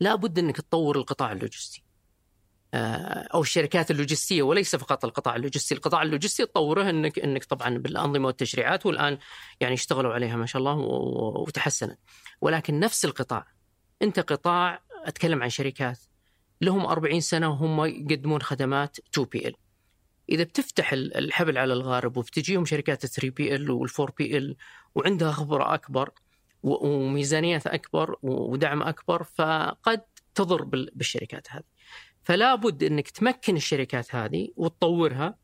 لا 0.00 0.14
بد 0.14 0.38
أنك 0.38 0.56
تطور 0.56 0.96
القطاع 0.96 1.32
اللوجستي. 1.32 1.84
آه، 2.74 3.28
أو 3.34 3.42
الشركات 3.42 3.90
اللوجستية 3.90 4.42
وليس 4.42 4.76
فقط 4.76 5.04
القطاع 5.04 5.36
اللوجستي، 5.36 5.74
القطاع 5.74 6.02
اللوجستي 6.02 6.46
تطوره 6.46 6.90
أنك 6.90 7.18
أنك 7.18 7.44
طبعا 7.44 7.78
بالأنظمة 7.78 8.26
والتشريعات 8.26 8.86
والآن 8.86 9.18
يعني 9.60 9.74
اشتغلوا 9.74 10.14
عليها 10.14 10.36
ما 10.36 10.46
شاء 10.46 10.60
الله 10.60 10.74
وتحسنت. 11.46 11.98
ولكن 12.40 12.80
نفس 12.80 13.04
القطاع 13.04 13.46
أنت 14.02 14.20
قطاع 14.20 14.80
أتكلم 15.08 15.42
عن 15.42 15.48
شركات 15.50 15.98
لهم 16.60 16.86
40 16.86 17.20
سنة 17.20 17.48
وهم 17.50 17.84
يقدمون 17.84 18.42
خدمات 18.42 18.96
2 19.12 19.26
PL. 19.32 19.54
إذا 20.30 20.42
بتفتح 20.44 20.92
ال- 20.92 21.16
الحبل 21.16 21.58
على 21.58 21.72
الغارب 21.72 22.16
وبتجيهم 22.16 22.64
شركات 22.64 23.06
3 23.06 23.30
PL 23.30 23.68
وال4 23.88 24.12
PL 24.18 24.56
وعندها 24.94 25.32
خبرة 25.32 25.74
أكبر 25.74 26.10
وميزانيات 26.62 27.66
أكبر 27.66 28.16
ودعم 28.22 28.82
أكبر 28.82 29.22
فقد 29.22 30.02
تضر 30.34 30.64
بال- 30.64 30.90
بالشركات 30.94 31.46
هذه. 31.50 31.62
فلا 32.22 32.54
بد 32.54 32.82
إنك 32.82 33.10
تمكن 33.10 33.56
الشركات 33.56 34.14
هذه 34.14 34.48
وتطورها 34.56 35.36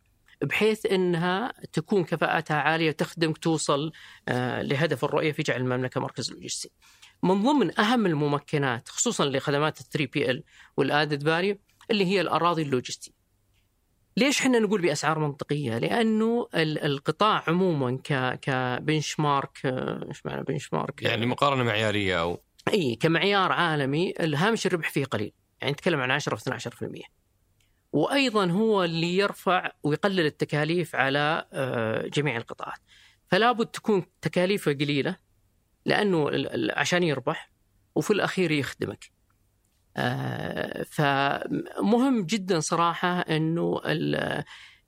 بحيث 0.42 0.86
إنها 0.86 1.52
تكون 1.72 2.04
كفاءتها 2.04 2.56
عالية 2.56 2.88
وتخدمك 2.88 3.38
توصل 3.38 3.92
آه، 4.28 4.62
لهدف 4.62 5.04
الرؤية 5.04 5.32
في 5.32 5.42
جعل 5.42 5.60
المملكة 5.60 6.00
مركز 6.00 6.32
لوجستي. 6.32 6.70
من 7.22 7.42
ضمن 7.42 7.80
أهم 7.80 8.06
الممكنات 8.06 8.88
خصوصا 8.88 9.24
لخدمات 9.24 9.80
ال 9.80 9.88
3 9.88 10.10
PL 10.12 10.30
وال 10.30 10.44
added 10.76 11.24
value 11.24 11.58
اللي 11.90 12.04
هي 12.04 12.20
الأراضي 12.20 12.62
اللوجستيه. 12.62 13.20
ليش 14.16 14.40
إحنا 14.40 14.58
نقول 14.58 14.80
بأسعار 14.80 15.18
منطقية؟ 15.18 15.78
لأنه 15.78 16.48
القطاع 16.54 17.44
عموما 17.48 17.98
ك 18.04 18.38
ك 18.42 19.20
benchmark 19.20 19.58
إيش 20.08 20.26
معنى 20.26 20.42
بنش 20.42 20.72
مارك؟ 20.72 21.02
يعني 21.02 21.26
مقارنة 21.26 21.64
معيارية 21.64 22.20
أو 22.20 22.40
إي 22.72 22.96
كمعيار 22.96 23.52
عالمي 23.52 24.14
الهامش 24.20 24.66
الربح 24.66 24.90
فيه 24.90 25.04
قليل، 25.04 25.32
يعني 25.60 25.72
نتكلم 25.72 26.00
عن 26.00 26.10
10 26.10 26.34
و 26.34 26.38
12%. 26.38 27.02
وأيضا 27.92 28.46
هو 28.50 28.84
اللي 28.84 29.16
يرفع 29.16 29.70
ويقلل 29.82 30.26
التكاليف 30.26 30.96
على 30.96 31.46
آه، 31.52 32.06
جميع 32.06 32.36
القطاعات. 32.36 32.78
فلا 33.28 33.52
بد 33.52 33.66
تكون 33.66 34.06
تكاليفه 34.22 34.72
قليلة 34.72 35.16
لأنه 35.84 36.30
عشان 36.76 37.02
يربح 37.02 37.50
وفي 37.94 38.10
الأخير 38.10 38.50
يخدمك. 38.50 39.10
آه، 39.96 40.82
فمهم 40.82 42.22
جدا 42.22 42.60
صراحة 42.60 43.20
إنه 43.20 43.80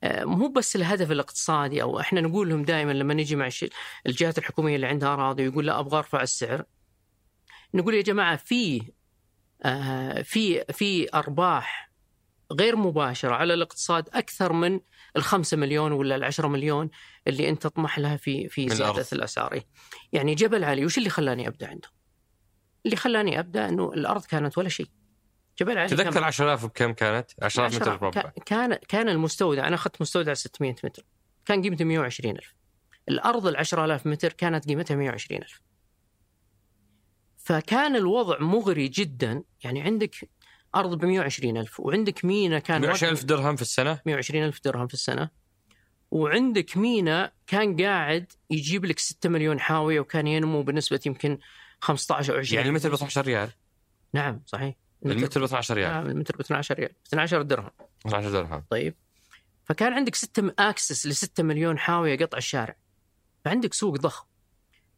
آه، 0.03 0.23
مو 0.23 0.47
بس 0.47 0.75
الهدف 0.75 1.11
الاقتصادي 1.11 1.81
أو 1.81 1.99
إحنا 1.99 2.21
نقول 2.21 2.49
لهم 2.49 2.63
دائما 2.63 2.91
لما 2.91 3.13
نجي 3.13 3.35
مع 3.35 3.49
الجهات 4.07 4.37
الحكومية 4.37 4.75
اللي 4.75 4.87
عندها 4.87 5.13
أراضي 5.13 5.47
ويقول 5.47 5.65
لا 5.65 5.79
أبغى 5.79 5.97
أرفع 5.97 6.21
السعر 6.21 6.63
نقول 7.73 7.93
يا 7.93 8.01
جماعة 8.01 8.35
في 8.35 8.81
آه، 9.63 10.21
في 10.21 10.65
في 10.73 11.13
أرباح 11.13 11.91
غير 12.51 12.75
مباشرة 12.75 13.35
على 13.35 13.53
الاقتصاد 13.53 14.09
أكثر 14.13 14.53
من 14.53 14.79
الخمسة 15.15 15.57
مليون 15.57 15.91
ولا 15.91 16.15
العشرة 16.15 16.47
مليون 16.47 16.89
اللي 17.27 17.49
أنت 17.49 17.63
تطمح 17.63 17.99
لها 17.99 18.17
في 18.17 18.49
في 18.49 18.69
زيادة 18.69 19.05
الأسعار. 19.13 19.61
يعني 20.13 20.35
جبل 20.35 20.63
علي 20.63 20.85
وش 20.85 20.97
اللي 20.97 21.09
خلاني 21.09 21.47
أبدأ 21.47 21.67
عنده؟ 21.67 21.89
اللي 22.85 22.95
خلاني 22.95 23.39
أبدأ 23.39 23.69
إنه 23.69 23.93
الأرض 23.93 24.25
كانت 24.25 24.57
ولا 24.57 24.69
شيء. 24.69 24.87
جبل 25.59 25.77
علي 25.77 25.89
تذكر 25.89 26.23
10000 26.23 26.65
بكم 26.65 26.93
كانت؟ 26.93 27.31
10000 27.41 27.75
متر 27.75 28.01
مربع 28.01 28.31
كان 28.45 28.73
كان 28.73 29.09
المستودع 29.09 29.67
أنا 29.67 29.75
أخذت 29.75 30.01
مستودع 30.01 30.33
600 30.33 30.75
متر. 30.83 31.03
كان 31.45 31.61
قيمته 31.61 31.85
120000 31.85 32.55
الأرض 33.09 33.47
ال 33.47 33.57
10000 33.57 34.05
متر 34.07 34.33
كانت 34.33 34.67
قيمتها 34.67 34.95
120000 34.95 35.61
فكان 37.37 37.95
الوضع 37.95 38.39
مغري 38.39 38.87
جدا. 38.87 39.43
يعني 39.63 39.81
عندك 39.81 40.29
أرض 40.75 40.97
ب 40.97 41.05
120000 41.05 41.79
وعندك 41.79 42.25
مينا 42.25 42.59
كان 42.59 42.81
120000 42.81 43.23
درهم 43.23 43.55
في 43.55 43.61
السنة؟ 43.61 43.99
120000 44.05 44.61
درهم 44.65 44.87
في 44.87 44.93
السنة. 44.93 45.29
وعندك 46.11 46.77
مينا 46.77 47.31
كان 47.47 47.81
قاعد 47.81 48.31
يجيب 48.49 48.85
لك 48.85 48.99
6 48.99 49.29
مليون 49.29 49.59
حاوية 49.59 49.99
وكان 49.99 50.27
ينمو 50.27 50.61
بنسبة 50.61 50.99
يمكن 51.05 51.37
15 51.81 52.33
أو 52.33 52.39
20 52.39 52.57
يعني 52.57 52.69
المتر 52.69 52.89
ب 52.89 52.93
12 52.93 53.25
ريال. 53.25 53.49
نعم 54.13 54.41
صحيح. 54.45 54.75
المتر 55.05 55.41
ب 55.41 55.43
12 55.43 55.75
ريال. 55.75 55.91
نعم 55.91 56.05
المتر 56.05 56.37
ب 56.37 56.39
12 56.39 56.75
ريال. 56.75 56.91
12 57.07 57.41
درهم. 57.41 57.69
12 58.05 58.31
درهم. 58.31 58.63
طيب. 58.69 58.95
فكان 59.65 59.93
عندك 59.93 60.15
6 60.15 60.53
access 60.59 61.07
ل 61.07 61.15
6 61.15 61.43
مليون 61.43 61.79
حاوية 61.79 62.17
قطع 62.17 62.37
الشارع. 62.37 62.75
فعندك 63.45 63.73
سوق 63.73 63.97
ضخم. 63.97 64.25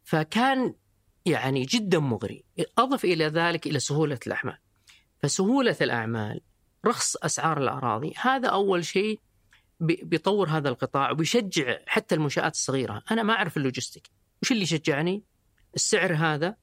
فكان 0.04 0.74
يعني 1.26 1.66
جدا 1.66 2.00
مغري. 2.00 2.44
أضف 2.78 3.06
إلى 3.06 3.26
ذلك 3.26 3.68
إلى 3.68 3.80
سهولة 3.80 4.20
الاعمال 4.28 4.58
فسهولة 5.26 5.76
الأعمال 5.82 6.42
رخص 6.86 7.16
أسعار 7.16 7.58
الأراضي 7.58 8.14
هذا 8.18 8.48
أول 8.50 8.86
شيء 8.86 9.20
بيطور 9.80 10.50
هذا 10.50 10.70
القطاع 10.70 11.12
وبيشجع 11.12 11.78
حتى 11.88 12.16
المنشآت 12.16 12.54
الصغيرة. 12.54 13.04
أنا 13.12 13.24
ما 13.24 13.34
أعرف 13.34 13.58
ال 13.58 13.63
logistics 13.63 14.10
وش 14.42 14.52
اللي 14.52 14.66
شجعني؟ 14.66 15.24
السعر 15.76 16.14
هذا 16.14 16.56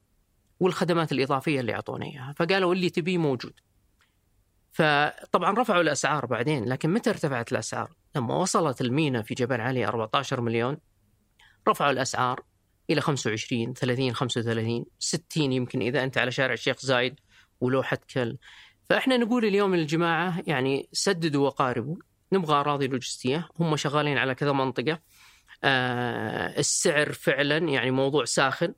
والخدمات 0.59 1.11
الإضافية 1.11 1.59
اللي 1.59 1.73
اعطونا 1.73 2.05
إياها 2.05 2.33
فقالوا 2.37 2.73
اللي 2.73 2.89
تبيه 2.89 3.17
موجود. 3.17 3.53
فطبعا 4.71 5.59
رفعوا 5.59 5.81
الأسعار 5.81 6.25
بعدين 6.25 6.65
لكن 6.65 6.89
متى 6.89 7.09
ارتفعت 7.09 7.51
الأسعار؟ 7.51 7.91
لما 8.15 8.35
وصلت 8.35 8.81
المينا 8.81 9.21
في 9.21 9.33
جبل 9.33 9.61
علي 9.61 9.87
14 9.87 10.41
مليون 10.41 10.77
رفعوا 11.67 11.91
الأسعار 11.91 12.43
إلى 12.89 13.01
25 13.01 13.73
30 13.73 14.13
35 14.13 14.85
60 14.99 15.51
يمكن 15.51 15.81
إذا 15.81 16.03
أنت 16.03 16.17
على 16.17 16.31
شارع 16.31 16.53
الشيخ 16.53 16.79
زايد. 16.79 17.19
ولوحة 17.63 17.99
كل 18.13 18.37
فإحنا 18.89 19.17
نقول 19.17 19.45
اليوم 19.45 19.75
للجماعه 19.75 20.43
يعني 20.47 20.89
سددوا 20.91 21.45
وقاربوا 21.45 21.95
نبغى 22.33 22.55
أراضي 22.55 22.87
لوجستية 22.87 23.49
هم 23.59 23.75
شغالين 23.75 24.17
على 24.17 24.35
كذا 24.35 24.51
منطقة 24.51 24.99
آه 25.63 26.59
السعر 26.59 27.11
فعلا 27.11 27.57
يعني 27.57 27.91
موضوع 27.91 28.25
ساخن 28.25 28.73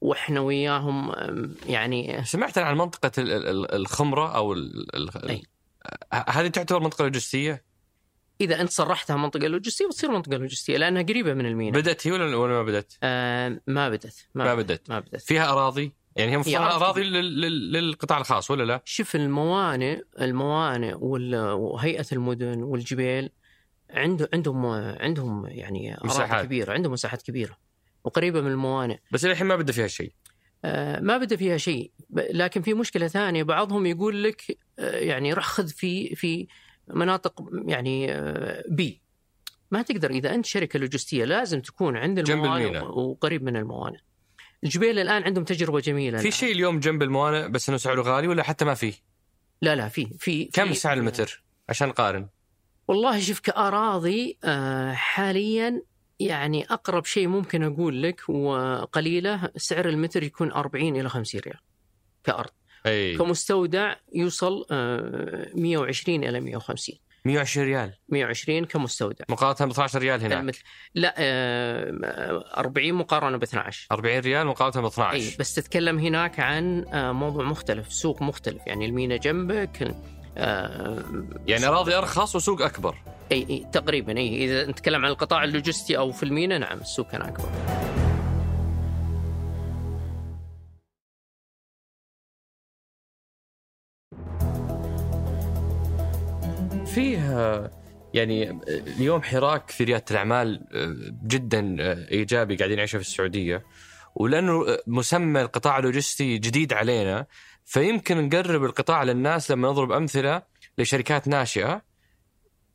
وإحنا 0.00 0.40
وياهم 0.40 1.12
يعني 1.66 2.24
سمعت 2.24 2.58
عن 2.58 2.76
منطقة 2.76 3.12
الخمرة 3.76 4.36
أو 4.36 4.52
هذه 6.12 6.48
تعتبر 6.48 6.80
منطقة 6.80 7.02
لوجستية؟ 7.02 7.64
إذا 8.40 8.60
أنت 8.60 8.70
صرحتها 8.70 9.16
منطقة 9.16 9.46
لوجستية 9.46 9.86
بتصير 9.86 10.10
منطقة 10.10 10.36
لوجستية 10.36 10.76
لأنها 10.76 11.02
قريبة 11.02 11.34
من 11.34 11.46
الميناء 11.46 11.80
بدأت 11.80 12.06
هي 12.06 12.12
ولا 12.12 12.36
ولا 12.36 12.52
ما 12.52 12.62
بدأت؟ 12.62 12.92
آه 13.02 13.60
ما 13.66 13.88
بدت 13.88 14.28
ما, 14.34 14.44
ما 14.44 14.54
بدت 14.54 14.90
ما 14.90 15.00
بدت 15.00 15.22
فيها 15.22 15.52
أراضي؟ 15.52 15.92
يعني 16.16 16.32
هي 16.32 16.38
مفروض 16.38 16.56
اراضي 16.56 17.02
للقطاع 17.02 18.18
الخاص 18.18 18.50
ولا 18.50 18.62
لا؟ 18.62 18.82
شوف 18.84 19.16
الموانئ 19.16 20.00
الموانئ 20.20 20.94
وهيئة 20.94 22.06
المدن 22.12 22.62
والجبال 22.62 23.30
عنده 23.90 24.28
عندهم 24.34 24.66
عندهم 25.00 25.46
يعني 25.46 25.96
مساحات. 26.04 26.44
كبيرة 26.44 26.72
عندهم 26.72 26.92
مساحات 26.92 27.22
كبيرة 27.22 27.56
وقريبة 28.04 28.40
من 28.40 28.50
الموانئ. 28.50 28.98
بس 29.12 29.24
الحين 29.24 29.46
ما 29.46 29.56
بدأ 29.56 29.72
فيها 29.72 29.86
شيء. 29.86 30.12
آه 30.64 31.00
ما 31.00 31.18
بدأ 31.18 31.36
فيها 31.36 31.56
شيء. 31.56 31.90
لكن 32.10 32.62
في 32.62 32.74
مشكلة 32.74 33.08
ثانية 33.08 33.42
بعضهم 33.42 33.86
يقول 33.86 34.24
لك 34.24 34.58
آه 34.78 34.98
يعني 34.98 35.32
رح 35.32 35.46
خذ 35.46 35.68
في 35.68 36.14
في 36.14 36.46
مناطق 36.88 37.44
يعني 37.66 38.12
آه 38.12 38.64
بي 38.68 39.02
ما 39.70 39.82
تقدر 39.82 40.10
إذا 40.10 40.34
أنت 40.34 40.46
شركة 40.46 40.78
لوجستية 40.78 41.24
لازم 41.24 41.60
تكون 41.60 41.96
عند 41.96 42.18
الموانئ 42.18 42.78
وقريب 42.84 43.42
من 43.42 43.56
الموانئ. 43.56 43.98
الجبيل 44.64 44.98
الآن 44.98 45.22
عندهم 45.22 45.44
تجربة 45.44 45.80
جميلة 45.80 46.18
في 46.18 46.30
شيء 46.30 46.52
اليوم 46.52 46.80
جنب 46.80 47.02
الموانئ 47.02 47.48
بس 47.48 47.68
إنه 47.68 47.78
سعره 47.78 48.02
غالي 48.02 48.28
ولا 48.28 48.42
حتى 48.42 48.64
ما 48.64 48.74
فيه؟ 48.74 48.92
لا 49.62 49.74
لا 49.74 49.88
في 49.88 50.08
في 50.18 50.44
كم 50.44 50.72
سعر 50.74 50.96
المتر 50.96 51.42
عشان 51.68 51.88
نقارن؟ 51.88 52.28
والله 52.88 53.20
شوف 53.20 53.40
كأراضي 53.40 54.38
آه 54.44 54.92
حاليا 54.92 55.82
يعني 56.20 56.64
أقرب 56.64 57.04
شيء 57.04 57.28
ممكن 57.28 57.62
أقول 57.62 58.02
لك 58.02 58.28
وقليلة 58.28 59.50
سعر 59.56 59.88
المتر 59.88 60.22
يكون 60.22 60.52
40 60.52 60.96
إلى 60.96 61.08
50 61.08 61.40
ريال 61.40 61.58
كأرض 62.24 62.50
أي. 62.86 63.16
كمستودع 63.16 63.94
يوصل 64.14 64.66
120 64.70 66.24
آه، 66.24 66.28
إلى 66.28 66.40
150 66.40 66.96
120 67.26 67.66
ريال. 67.66 67.92
120 68.08 68.64
كمستودع. 68.64 69.24
مقارنة 69.28 69.68
ب 69.68 69.70
12 69.70 69.98
ريال 69.98 70.20
هناك. 70.20 70.40
المثل. 70.40 70.62
لا 70.94 71.14
40 72.58 72.88
آه، 72.88 72.92
مقارنة 72.92 73.36
ب 73.36 73.42
12 73.42 73.86
40 73.92 74.18
ريال 74.20 74.46
مقارنة 74.46 74.82
ب 74.82 74.86
12 74.86 75.12
اي 75.16 75.36
بس 75.38 75.54
تتكلم 75.54 75.98
هناك 75.98 76.40
عن 76.40 76.84
آه، 76.92 77.12
موضوع 77.12 77.44
مختلف 77.44 77.92
سوق 77.92 78.22
مختلف. 78.22 78.66
يعني 78.66 78.86
المينا 78.86 79.16
جنبك 79.16 79.94
يعني 81.46 81.66
أراضي 81.66 81.94
أرخص 81.94 82.36
وسوق 82.36 82.62
أكبر. 82.62 82.96
اي 83.32 83.46
اي 83.50 83.66
تقريبا 83.72 84.18
اي 84.18 84.44
إذا 84.44 84.70
نتكلم 84.70 85.04
عن 85.04 85.10
القطاع 85.10 85.44
اللوجستي 85.44 85.98
أو 85.98 86.12
في 86.12 86.22
المينا 86.22 86.58
نعم 86.58 86.80
السوق 86.80 87.10
كان 87.10 87.22
أكبر. 87.22 87.48
فيه 96.94 97.70
يعني 98.14 98.60
اليوم 98.68 99.22
حراك 99.22 99.70
في 99.70 99.84
ريادة 99.84 100.04
الأعمال 100.10 100.66
جدا 101.26 101.76
إيجابي 102.10 102.56
قاعدين 102.56 102.76
نعيشه 102.76 102.96
في 102.96 103.02
السعودية. 103.02 103.64
ولأنه 104.14 104.78
مسمى 104.86 105.42
القطاع 105.42 105.78
اللوجستي 105.78 106.38
جديد 106.38 106.72
علينا 106.72 107.26
فيمكن 107.64 108.28
نقرب 108.28 108.64
القطاع 108.64 109.02
للناس 109.02 109.50
لما 109.50 109.68
نضرب 109.68 109.92
أمثلة 109.92 110.42
لشركات 110.78 111.28
ناشئة 111.28 111.82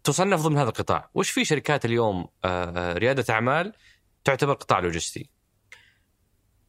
تصنف 0.03 0.41
ضمن 0.41 0.57
هذا 0.57 0.69
القطاع. 0.69 1.09
وش 1.13 1.29
في 1.29 1.45
شركات 1.45 1.85
اليوم 1.85 2.27
آه، 2.45 2.93
ريادة 2.93 3.33
أعمال 3.33 3.73
تعتبر 4.23 4.53
قطاع 4.53 4.79
لوجستي؟ 4.79 5.29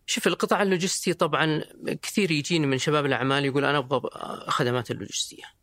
شوف 0.07 0.27
القطاع 0.27 0.63
اللوجستي 0.63 1.13
طبعا 1.13 1.65
كثير 2.03 2.31
يجيني 2.31 2.67
من 2.67 2.79
شباب 2.79 3.07
الأعمال 3.07 3.45
يقول 3.45 3.65
أنا 3.65 3.79
أبغى 3.79 4.11
خدمات 4.49 4.91
اللوجستية. 4.91 5.60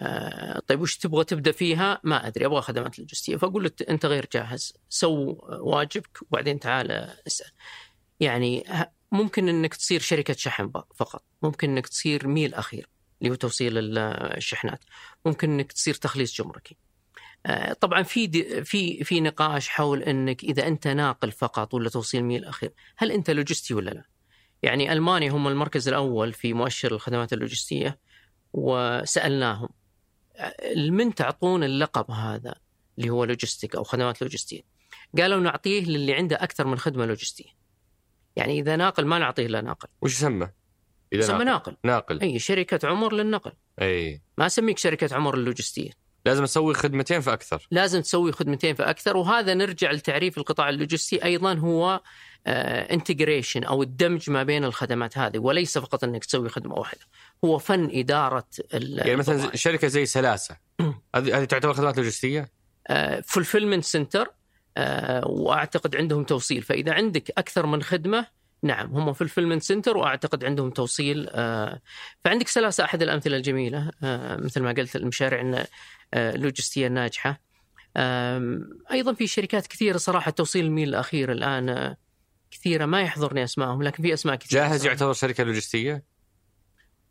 آه، 0.00 0.62
طيب 0.66 0.80
وش 0.80 0.96
تبغى 0.96 1.24
تبدأ 1.24 1.52
فيها؟ 1.52 2.00
ما 2.04 2.26
أدري 2.26 2.46
أبغى 2.46 2.60
خدمات 2.60 2.98
لوجستية 2.98 3.36
فأقول 3.36 3.64
له 3.64 3.70
أنت 3.88 4.06
غير 4.06 4.28
جاهز 4.32 4.74
سوّ 4.88 5.36
واجبك 5.48 6.18
وبعدين 6.22 6.60
تعال 6.60 6.90
اسأل. 7.26 7.50
يعني 8.20 8.64
ممكن 9.12 9.48
إنك 9.48 9.74
تصير 9.74 10.00
شركة 10.00 10.34
شحن 10.34 10.70
فقط، 10.96 11.24
ممكن 11.42 11.70
إنك 11.70 11.86
تصير 11.86 12.28
ميل 12.28 12.54
أخير 12.54 12.88
اللي 13.20 13.30
هو 13.30 13.34
توصيل 13.34 13.98
الشحنات، 13.98 14.84
ممكن 15.26 15.50
إنك 15.50 15.72
تصير 15.72 15.94
تخليص 15.94 16.34
جمركي. 16.34 16.76
آه، 17.46 17.72
طبعا 17.72 18.02
في 18.02 18.64
في 18.64 19.04
في 19.04 19.20
نقاش 19.20 19.68
حول 19.68 20.02
إنك 20.02 20.44
إذا 20.44 20.66
أنت 20.66 20.88
ناقل 20.88 21.32
فقط 21.32 21.74
ولا 21.74 21.90
توصيل 21.90 22.24
ميل 22.24 22.44
أخير، 22.44 22.72
هل 22.96 23.12
أنت 23.12 23.30
لوجستي 23.30 23.74
ولا 23.74 23.90
لا؟ 23.90 24.04
يعني 24.62 24.92
ألمانيا 24.92 25.30
هم 25.30 25.48
المركز 25.48 25.88
الأول 25.88 26.32
في 26.32 26.52
مؤشر 26.52 26.92
الخدمات 26.92 27.32
اللوجستية 27.32 27.98
وسألناهم 28.52 29.68
من 30.76 31.14
تعطون 31.14 31.64
اللقب 31.64 32.10
هذا 32.10 32.54
اللي 32.98 33.10
هو 33.10 33.24
logistic 33.24 33.76
أو 33.76 33.84
خدمات 33.84 34.22
لوجستيه؟ 34.22 34.62
قالوا 35.18 35.40
نعطيه 35.40 35.84
للي 35.84 36.14
عنده 36.14 36.36
أكثر 36.36 36.66
من 36.66 36.78
خدمة 36.78 37.06
لوجستيه. 37.06 37.48
يعني 38.36 38.60
إذا 38.60 38.76
ناقل 38.76 39.06
ما 39.06 39.18
نعطيه 39.18 39.46
إلا 39.46 39.60
ناقل، 39.60 39.88
وش 40.00 40.12
يسمى؟ 40.12 40.48
إذا 41.12 41.20
يسمى 41.20 41.44
ناقل, 41.44 41.76
ناقل،. 41.84 42.20
أي 42.20 42.38
شركة 42.38 42.88
عمر 42.88 43.12
للنقل، 43.12 43.52
أي 43.80 44.22
ما 44.38 44.46
أسميك 44.46 44.78
شركة 44.78 45.16
عمر 45.16 45.34
اللوجستيه. 45.34 45.90
لازم 46.26 46.42
أسوي 46.42 46.74
خدمتين 46.74 47.20
فاكثر 47.20 47.66
لازم 47.70 48.00
تسوي 48.00 48.32
خدمتين 48.32 48.74
فاكثر 48.74 49.16
وهذا 49.16 49.54
نرجع 49.54 49.90
لتعريف 49.90 50.38
القطاع 50.38 50.68
اللوجستي 50.68 51.24
أيضا 51.24 51.54
هو 51.54 52.00
integration 52.46 53.64
أو 53.64 53.82
الدمج 53.82 54.30
ما 54.30 54.42
بين 54.42 54.64
الخدمات 54.64 55.18
هذه 55.18 55.38
وليس 55.38 55.78
فقط 55.78 56.04
إنك 56.04 56.24
تسوي 56.24 56.48
خدمة 56.48 56.74
واحدة. 56.74 57.00
هو 57.44 57.58
فن 57.58 57.90
إدارة 57.92 58.46
يعني 58.72 59.16
مثلا 59.16 59.56
شركة 59.56 59.88
زي 59.88 60.06
سلاسة. 60.06 60.56
هذه 61.14 61.44
تعتبر 61.44 61.72
خدمات 61.72 61.96
لوجستية؟ 61.98 62.48
fulfillment 63.24 63.84
center 63.84 64.34
وأعتقد 65.26 65.96
عندهم 65.96 66.24
توصيل. 66.24 66.62
فإذا 66.62 66.92
عندك 66.92 67.30
أكثر 67.38 67.66
من 67.66 67.82
خدمة 67.82 68.26
نعم 68.64 68.96
هم 68.96 69.12
fulfillment 69.12 69.62
center 69.62 69.96
وأعتقد 69.96 70.44
عندهم 70.44 70.70
توصيل 70.70 71.28
آه، 71.30 71.80
فعندك 72.24 72.48
سلاسة 72.48 72.84
أحد 72.84 73.02
الأمثلة 73.02 73.36
الجميلة 73.36 73.90
آه، 74.02 74.36
مثل 74.36 74.62
ما 74.62 74.72
قلت 74.72 74.96
المشاريع 74.96 75.66
آه، 76.14 76.34
اللوجستيه 76.34 76.86
الناجحه 76.86 77.40
أيضا 78.92 79.14
في 79.14 79.26
شركات 79.26 79.66
كثيرة 79.66 79.96
صراحة 79.96 80.30
توصيل 80.30 80.64
الميل 80.64 80.88
الأخير 80.88 81.32
الآن 81.32 81.68
آه، 81.68 81.96
كثيرة 82.54 82.86
ما 82.86 83.02
يحضرني 83.02 83.44
أسمائهم 83.44 83.82
لكن 83.82 84.02
في 84.02 84.14
أسماء 84.14 84.36
كثيرة 84.36 84.60
جاهز 84.60 84.80
صراحة. 84.80 84.92
يعتبر 84.92 85.12
شركة 85.12 85.44
لوجستية؟ 85.44 86.04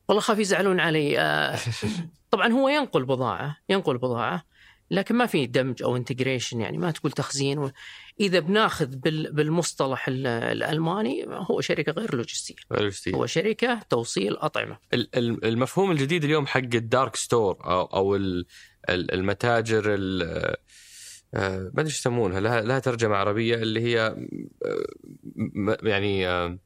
والله 0.07 0.21
خاف 0.21 0.39
يزعلون 0.39 0.79
علي 0.79 1.19
آه، 1.19 1.59
طبعا 2.31 2.47
هو 2.51 2.69
ينقل 2.69 3.05
بضاعة 3.05 3.57
ينقل 3.69 3.97
بضاعة 3.97 4.43
لكن 4.91 5.15
ما 5.15 5.25
في 5.25 5.45
دمج 5.45 5.83
أو 5.83 5.95
integration 5.97 6.61
يعني 6.61 6.77
ما 6.77 6.91
تقول 6.91 7.11
تخزين 7.11 7.59
و... 7.59 7.71
إذا 8.19 8.39
بناخذ 8.39 8.85
بال... 8.95 9.33
بالمصطلح 9.33 10.07
ال- 10.07 10.27
الألماني 10.27 11.25
هو 11.27 11.61
شركة 11.61 11.91
غير 11.91 12.15
لوجستية 12.15 12.55
لوجستية 12.71 13.15
هو 13.15 13.25
شركة 13.25 13.79
توصيل 13.89 14.33
أطعمة 14.37 14.77
ال- 14.93 15.09
ال- 15.17 15.45
المفهوم 15.45 15.91
الجديد 15.91 16.23
اليوم 16.23 16.47
حق 16.47 16.59
ال 16.59 16.70
dark 16.70 17.15
store 17.15 17.57
أو 17.65 17.81
أو 17.85 18.15
ال- 18.15 18.45
ال- 18.89 19.13
المتاجر 19.13 19.83
ال- 19.93 20.55
ما 21.33 21.71
أدري 21.77 21.87
يسمونها 21.87 22.39
لها 22.39 22.61
لها 22.61 22.79
ترجمة 22.79 23.15
عربية 23.15 23.55
اللي 23.55 23.81
هي 23.81 23.99
آه، 24.65 25.77
يعني 25.83 26.27
آه، 26.27 26.57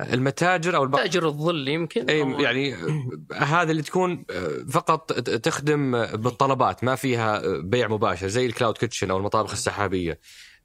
المتاجر 0.00 0.76
أو 0.76 0.82
الب... 0.84 0.96
تاجر 0.96 1.26
الظل 1.26 1.68
يمكن 1.68 2.10
اي 2.10 2.42
يعني 2.42 2.74
آه، 2.74 3.34
هذا 3.34 3.70
اللي 3.70 3.82
تكون 3.82 4.24
آه، 4.30 4.64
فقط 4.70 5.12
تخدم 5.20 5.94
آه، 5.94 6.16
بالطلبات 6.16 6.84
ما 6.84 6.94
فيها 6.94 7.44
آه، 7.44 7.60
بيع 7.64 7.88
مباشر 7.88 8.28
زي 8.28 8.46
ال 8.46 8.51
cloud 8.51 8.78
kitchen 8.78 9.10
أو 9.10 9.16
المطابخ 9.16 9.52
السحابية. 9.52 10.20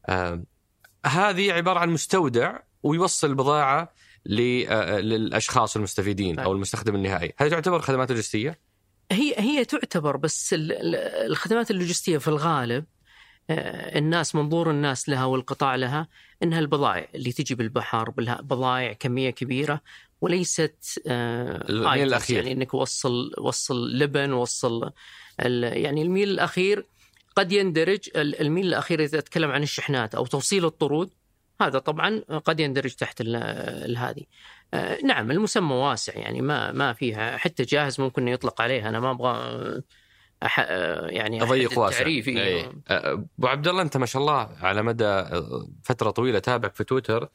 آه، 0.10 0.44
هذه 1.06 1.52
عبارة 1.54 1.80
عن 1.80 1.90
مستودع 1.90 2.60
ويوصل 2.84 3.30
البضاعه 3.30 3.94
آه، 4.40 5.00
للأشخاص 5.00 5.76
المستفيدين 5.76 6.40
أو 6.40 6.46
طيب. 6.46 6.56
المستخدم 6.56 6.96
النهائي، 6.96 7.34
هل 7.38 7.50
تعتبر 7.50 7.80
خدمات 7.80 8.12
لوجستية؟ 8.12 8.60
هي 9.12 9.36
هي 9.38 9.66
تعتبر 9.66 10.18
بس 10.18 10.54
ال- 10.54 10.72
ال- 10.72 10.96
الخدمات 11.32 11.72
اللوجستية 11.72 12.18
في 12.18 12.28
الغالب 12.28 12.84
آه، 12.84 13.01
الناس 13.98 14.36
منظور 14.36 14.72
الناس 14.72 15.10
لها 15.10 15.26
والقطاع 15.26 15.76
لها 15.76 16.08
إنها 16.44 16.60
البضائع 16.60 17.08
اللي 17.16 17.32
تجي 17.32 17.56
بالبحر 17.56 18.10
بضائع 18.42 18.94
كمية 18.94 19.30
كبيرة 19.30 19.82
وليست 20.22 21.02
آه، 21.08 21.70
الميل 21.70 22.08
الأخير. 22.08 22.38
يعني 22.38 22.52
إنك 22.52 22.74
وصل 22.74 23.32
وصل 23.38 23.98
لبن 23.98 24.34
وصل 24.34 24.92
ال- 25.40 25.78
يعني 25.78 26.02
الميل 26.02 26.30
الأخير 26.30 26.86
قد 27.36 27.52
يندرج 27.52 28.00
ال- 28.16 28.42
الميل 28.42 28.68
الأخير 28.68 29.04
إذا 29.04 29.20
اتكلم 29.20 29.52
عن 29.52 29.64
الشحنات 29.64 30.16
أو 30.16 30.26
توصيل 30.26 30.66
الطرود 30.66 31.10
هذا 31.62 31.80
طبعا 31.80 32.20
قد 32.46 32.60
يندرج 32.60 32.92
تحت 32.94 33.22
هذه 33.98 34.24
آه، 34.74 34.98
نعم 35.04 35.32
المسمى 35.32 35.76
واسع 35.76 36.14
يعني 36.18 36.42
ما 36.42 36.72
ما 36.72 36.94
فيها 36.94 37.38
حتى 37.38 37.64
جاهز 37.64 38.02
ممكن 38.02 38.28
يطلق 38.28 38.62
عليه 38.62 38.90
أنا 38.90 39.00
ما 39.00 39.12
أبغى 39.12 39.82
أح... 40.44 40.60
آه، 40.60 41.08
يعني 41.08 41.44
أضيق 41.44 41.80
واسع. 41.80 41.98
تعريفي 41.98 42.44
أي. 42.44 42.66
آه، 42.66 42.72
أبو 43.38 43.48
عبد 43.48 43.68
الله 43.68 43.82
أنت 43.82 43.98
ما 43.98 44.06
شاء 44.06 44.22
الله 44.22 44.50
على 44.62 44.82
مدى 44.82 45.06
آه، 45.06 45.68
فترة 45.84 46.10
طويلة 46.10 46.40
تابعك 46.40 46.76
في 46.76 46.84
تويتر 46.84 47.30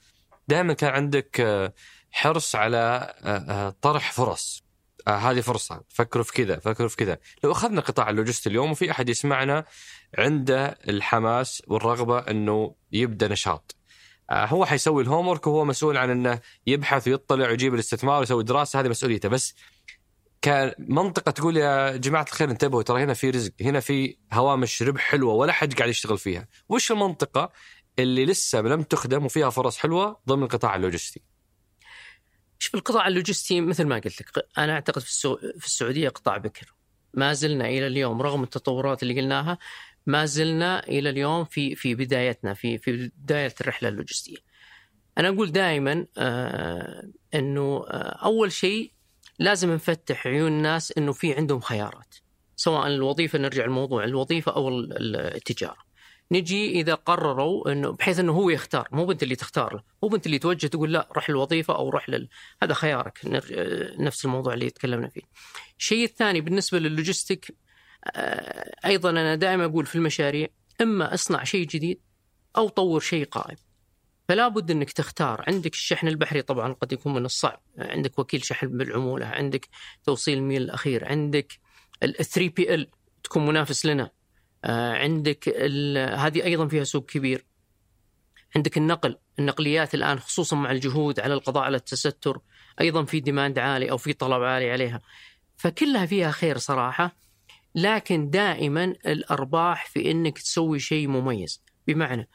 دائما 0.48 0.72
كان 0.72 0.90
عندك 0.90 1.40
آه، 1.40 1.72
حرص 2.10 2.54
على 2.56 3.14
طرح 3.82 4.12
فرص. 4.12 4.66
هذه 5.08 5.40
فرصة. 5.40 5.82
فكروا 5.88 6.24
في 6.24 6.32
كذا 6.32 6.58
فكروا 6.58 6.88
في 6.88 6.96
كذا. 6.96 7.18
لو 7.44 7.52
أخذنا 7.52 7.80
قطاع 7.80 8.10
اللوجستي 8.10 8.48
اليوم 8.48 8.70
وفي 8.70 8.90
أحد 8.90 9.08
يسمعنا 9.08 9.64
عنده 10.18 10.78
الحماس 10.88 11.62
والرغبة 11.66 12.18
إنه 12.18 12.74
يبدأ 12.92 13.28
نشاط. 13.28 13.76
هو 14.30 14.64
حيسوي 14.64 15.02
ال 15.02 15.28
homework 15.28 15.46
وهو 15.46 15.64
مسؤول 15.64 15.96
عن 15.96 16.10
إنه 16.10 16.40
يبحث 16.66 17.08
ويطلع 17.08 17.48
ويجيب 17.48 17.74
الاستثمار 17.74 18.20
ويسوي 18.20 18.44
دراسة. 18.44 18.80
هذه 18.80 18.88
مسؤوليته. 18.88 19.28
بس 19.28 19.54
كمنطقة 20.46 21.30
تقول 21.30 21.56
يا 21.56 21.96
جماعة 21.96 22.22
الخير 22.28 22.50
انتبهوا 22.50 22.82
ترى 22.82 23.02
هنا 23.02 23.14
في 23.14 23.30
رزق 23.30 23.52
هنا 23.60 23.80
في 23.80 24.16
هوامش 24.32 24.82
ربح 24.82 25.00
حلوة 25.00 25.34
ولا 25.34 25.52
حد 25.52 25.74
قاعد 25.74 25.88
يشتغل 25.88 26.18
فيها. 26.18 26.48
وش 26.68 26.92
المنطقة 26.92 27.52
اللي 27.98 28.24
لسه 28.24 28.60
لم 28.60 28.82
تخدم 28.82 29.24
وفيها 29.24 29.50
فرص 29.50 29.78
حلوة 29.78 30.20
ضمن 30.28 30.42
القطاع 30.42 30.76
اللوجستي؟ 30.76 31.22
شوف 32.58 32.74
القطاع 32.74 33.08
اللوجستي 33.08 33.60
مثل 33.60 33.84
ما 33.84 33.94
قلت 33.94 34.20
لك 34.20 34.46
أنا 34.58 34.72
أعتقد 34.72 35.02
في, 35.02 35.08
السو... 35.08 35.36
في 35.36 35.66
السعودية 35.66 36.08
قطاع 36.08 36.36
بكر. 36.36 36.74
ما 37.14 37.32
زلنا 37.32 37.68
إلى 37.68 37.86
اليوم 37.86 38.22
رغم 38.22 38.42
التطورات 38.42 39.02
اللي 39.02 39.20
قلناها 39.20 39.58
ما 40.06 40.24
زلنا 40.24 40.88
إلى 40.88 41.10
اليوم 41.10 41.44
في 41.44 41.74
في 41.74 41.94
بدايتنا 41.94 42.54
في 42.54 42.78
في 42.78 43.10
بداية 43.16 43.54
الرحلة 43.60 43.88
اللوجستية. 43.88 44.38
أنا 45.18 45.28
أقول 45.28 45.52
دائما 45.52 46.06
آه 46.18 47.10
إنه 47.34 47.84
آه 47.88 48.24
أول 48.24 48.52
شيء 48.52 48.95
لازم 49.38 49.72
نفتح 49.72 50.26
عيون 50.26 50.52
الناس 50.52 50.92
إنه 50.98 51.12
في 51.12 51.34
عندهم 51.34 51.60
خيارات 51.60 52.14
سواء 52.56 52.86
الوظيفة 52.86 53.38
نرجع 53.38 53.64
الموضوع 53.64 54.04
الوظيفة 54.04 54.52
أو 54.52 54.68
ال- 54.68 54.92
ال- 54.96 55.16
التجارة. 55.16 55.86
نجي 56.32 56.70
إذا 56.80 56.94
قرروا 56.94 57.72
انه 57.72 57.90
بحيث 57.92 58.18
إنه 58.18 58.32
هو 58.32 58.50
يختار 58.50 58.88
مو 58.92 59.04
بنت 59.06 59.22
اللي 59.22 59.36
تختار 59.36 59.74
له، 59.74 59.82
مو 60.02 60.08
بنت 60.08 60.26
اللي 60.26 60.38
توجه 60.38 60.66
تقول 60.66 60.92
لا 60.92 61.08
روح 61.16 61.28
الوظيفة 61.28 61.74
أو 61.76 61.90
روح 61.90 62.08
لل... 62.08 62.28
هذا 62.62 62.74
خيارك 62.74 63.18
نرجع 63.24 63.56
نفس 63.98 64.24
الموضوع 64.24 64.54
اللي 64.54 64.70
تكلمنا 64.70 65.08
فيه. 65.08 65.20
الشيء 65.78 66.04
الثاني 66.04 66.40
بالنسبة 66.40 66.78
للوجستيك 66.78 67.56
آه، 68.16 68.74
أيضا 68.86 69.10
أنا 69.10 69.34
دائما 69.34 69.64
أقول 69.64 69.86
في 69.86 69.94
المشاريع 69.94 70.48
إما 70.80 71.14
اصنع 71.14 71.44
شيء 71.44 71.66
جديد 71.66 72.00
أو 72.56 72.68
طور 72.68 73.00
شيء 73.00 73.24
قائم. 73.24 73.56
فلا 74.28 74.48
بد 74.48 74.70
انك 74.70 74.92
تختار. 74.92 75.44
عندك 75.48 75.72
الشحن 75.72 76.08
البحري 76.08 76.42
طبعا 76.42 76.72
قد 76.72 76.92
يكون 76.92 77.14
من 77.14 77.24
الصعب. 77.24 77.60
عندك 77.78 78.18
وكيل 78.18 78.44
شحن 78.44 78.78
بالعمولة 78.78 79.26
عندك 79.26 79.68
توصيل 80.04 80.38
الميل 80.38 80.62
الأخير 80.62 81.04
عندك 81.04 81.52
ال 82.02 82.14
3PL 82.24 82.90
تكون 83.24 83.46
منافس 83.46 83.86
لنا. 83.86 84.10
آه، 84.64 84.92
عندك 84.92 85.48
هذه 86.18 86.44
أيضا 86.44 86.68
فيها 86.68 86.84
سوق 86.84 87.06
كبير. 87.06 87.46
عندك 88.56 88.76
النقل 88.76 89.18
النقليات 89.38 89.94
الآن 89.94 90.18
خصوصا 90.18 90.56
مع 90.56 90.70
الجهود 90.70 91.20
على 91.20 91.34
القضاء 91.34 91.64
على 91.64 91.76
التستر 91.76 92.40
أيضا 92.80 93.04
في 93.04 93.20
demand 93.20 93.58
عالي 93.58 93.90
أو 93.90 93.96
في 93.96 94.12
طلب 94.12 94.42
عالي 94.42 94.70
عليها. 94.70 95.00
فكلها 95.56 96.06
فيها 96.06 96.30
خير 96.30 96.58
صراحة 96.58 97.16
لكن 97.74 98.30
دائما 98.30 98.84
الأرباح 98.84 99.86
في 99.86 100.10
إنك 100.10 100.38
تسوي 100.38 100.78
شيء 100.78 101.08
مميز. 101.08 101.62
بمعنى 101.86 102.28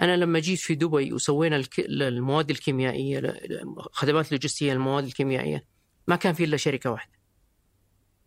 أنا 0.00 0.16
لما 0.16 0.38
جيت 0.38 0.58
في 0.58 0.74
دبي 0.74 1.12
وسوينا 1.12 1.62
المواد 1.78 2.50
الكيميائية 2.50 3.40
خدمات 3.92 4.32
لوجستية 4.32 4.72
المواد 4.72 5.04
الكيميائية 5.04 5.64
ما 6.06 6.16
كان 6.16 6.32
في 6.32 6.44
إلا 6.44 6.56
شركة 6.56 6.90
واحدة. 6.90 7.12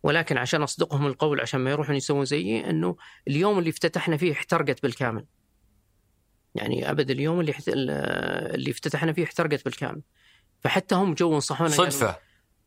ولكن 0.02 0.38
عشان 0.38 0.62
أصدقهم 0.62 1.06
القول 1.06 1.40
عشان 1.40 1.60
ما 1.60 1.70
يروحون 1.70 1.96
يسوون 1.96 2.24
زيي 2.24 2.70
إنه 2.70 2.96
اليوم 3.28 3.58
اللي 3.58 3.70
افتتحنا 3.70 4.16
فيه 4.16 4.32
احترقت 4.32 4.82
بالكامل. 4.82 5.24
يعني 6.54 6.90
أبد 6.90 7.10
اليوم 7.10 7.40
اللي 7.40 7.52
حت... 7.52 7.64
اللي 7.68 8.70
افتتحنا 8.70 9.12
فيه 9.12 9.24
احترقت 9.24 9.64
بالكامل. 9.64 10.02
فحتى 10.60 10.94
هم 10.94 11.14
جو 11.14 11.36
نصحونا 11.36 11.70
قالوا- 11.70 11.90
صدفة. 11.90 12.16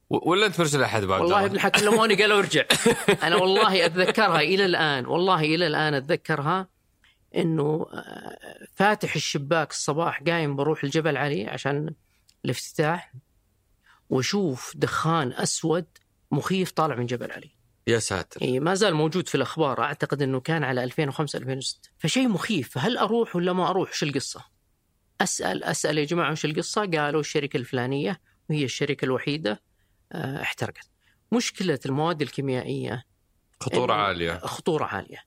و- 0.10 0.30
ولا 0.32 0.46
أنت 0.46 0.60
مرسل 0.60 0.84
احد 0.84 1.04
بعد 1.04 1.22
والله 1.22 1.46
ابن 1.46 1.56
الحكم 1.56 1.80
كلموني 1.80 2.16
قالوا 2.16 2.38
ارجع. 2.40 2.64
أنا 3.24 3.36
والله 3.36 3.86
أتذكرها 3.86 4.42
إلى 4.42 4.66
الآن 4.66 5.06
والله 5.06 5.40
إلى 5.40 5.68
الآن 5.68 5.94
أتذكرها. 5.94 6.68
إنه 7.36 7.86
آه، 7.94 8.68
فاتح 8.76 9.16
الشباك 9.16 9.72
الصباح 9.72 10.24
قايم 10.24 10.56
بروح 10.56 10.84
الجبل 10.84 11.18
علي 11.18 11.48
عشان 11.48 11.96
الافتتاح 12.46 13.14
وأشوف 14.10 14.74
دخان 14.76 15.34
أسود 15.34 15.86
مخيف 16.32 16.72
طالع 16.72 16.96
من 16.96 17.06
جبل 17.06 17.32
علي 17.32 17.50
يا 17.88 18.00
ساتر 18.00 18.42
اي 18.42 18.60
ما 18.60 18.74
زال 18.74 18.94
موجود 18.94 19.28
في 19.28 19.36
الأخبار 19.36 19.82
أعتقد 19.84 20.22
إنه 20.22 20.40
كان 20.40 20.64
على 20.64 20.84
2005 20.84 21.40
2006 21.40 21.90
فشيء 22.00 22.28
مخيف 22.28 22.78
هل 22.78 22.98
أروح 22.98 23.36
ولا 23.36 23.54
ما 23.54 23.70
أروح 23.70 23.94
شو 23.94 24.06
القصة؟ 24.06 24.46
أسأل 25.22 25.64
أسأل 25.64 25.98
يا 25.98 26.06
جماعة 26.06 26.32
وش 26.32 26.46
القصة؟ 26.46 26.82
قالوا 26.86 27.20
الشركة 27.20 27.58
الفلانية 27.58 28.22
وهي 28.50 28.64
الشركة 28.64 29.06
الوحيدة 29.06 29.62
آه، 30.12 30.42
احترقت. 30.42 30.90
مشكلة 31.32 31.80
المواد 31.86 32.22
الكيميائية 32.22 33.04
خطورة 33.60 33.94
عالية 33.94 34.38
خطورة 34.38 34.86
عالية. 34.86 35.24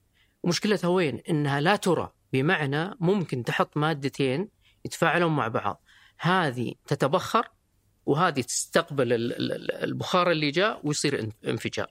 ومشكلتها 0.47 0.87
وين؟ 0.87 1.21
إنها 1.29 1.61
لا 1.61 1.75
ترى 1.75 2.11
بمعنى 2.33 2.95
ممكن 2.99 3.43
تحط 3.43 3.77
مادتين 3.77 4.49
يتفاعلون 4.85 5.35
مع 5.35 5.47
بعض. 5.47 5.81
هذه 6.19 6.73
تتبخر 6.87 7.47
وهذه 8.05 8.41
تستقبل 8.41 9.13
ال- 9.13 9.33
ال- 9.33 9.51
ال- 9.51 9.71
البخار 9.71 10.31
اللي 10.31 10.51
جاء 10.51 10.81
ويصير 10.83 11.21
إن- 11.21 11.47
انفجار. 11.47 11.87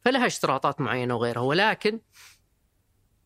فلها 0.00 0.26
اشتراطات 0.26 0.80
معينة 0.80 1.14
وغيرها 1.14 1.40
ولكن 1.42 2.00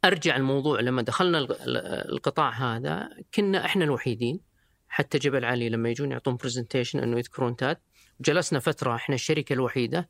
أرجع 0.05 0.37
الموضوع 0.37 0.81
لما 0.81 1.03
دخلنا 1.03 1.39
الق- 1.39 1.63
ال- 1.63 1.77
القطاع 2.13 2.51
هذا 2.51 3.09
كنا 3.35 3.65
إحنا 3.65 3.85
الوحيدين 3.85 4.41
حتى 4.89 5.19
جبل 5.19 5.45
علي 5.45 5.69
لما 5.69 5.89
يجون 5.89 6.13
يعطون 6.13 6.37
برزنتيشن 6.37 6.99
إنه 6.99 7.19
يذكرون 7.19 7.57
تاد 7.57 7.77
جلسنا 8.21 8.59
فترة 8.59 8.95
إحنا 8.95 9.15
الشركة 9.15 9.53
الوحيدة 9.53 9.99
ال- 9.99 10.07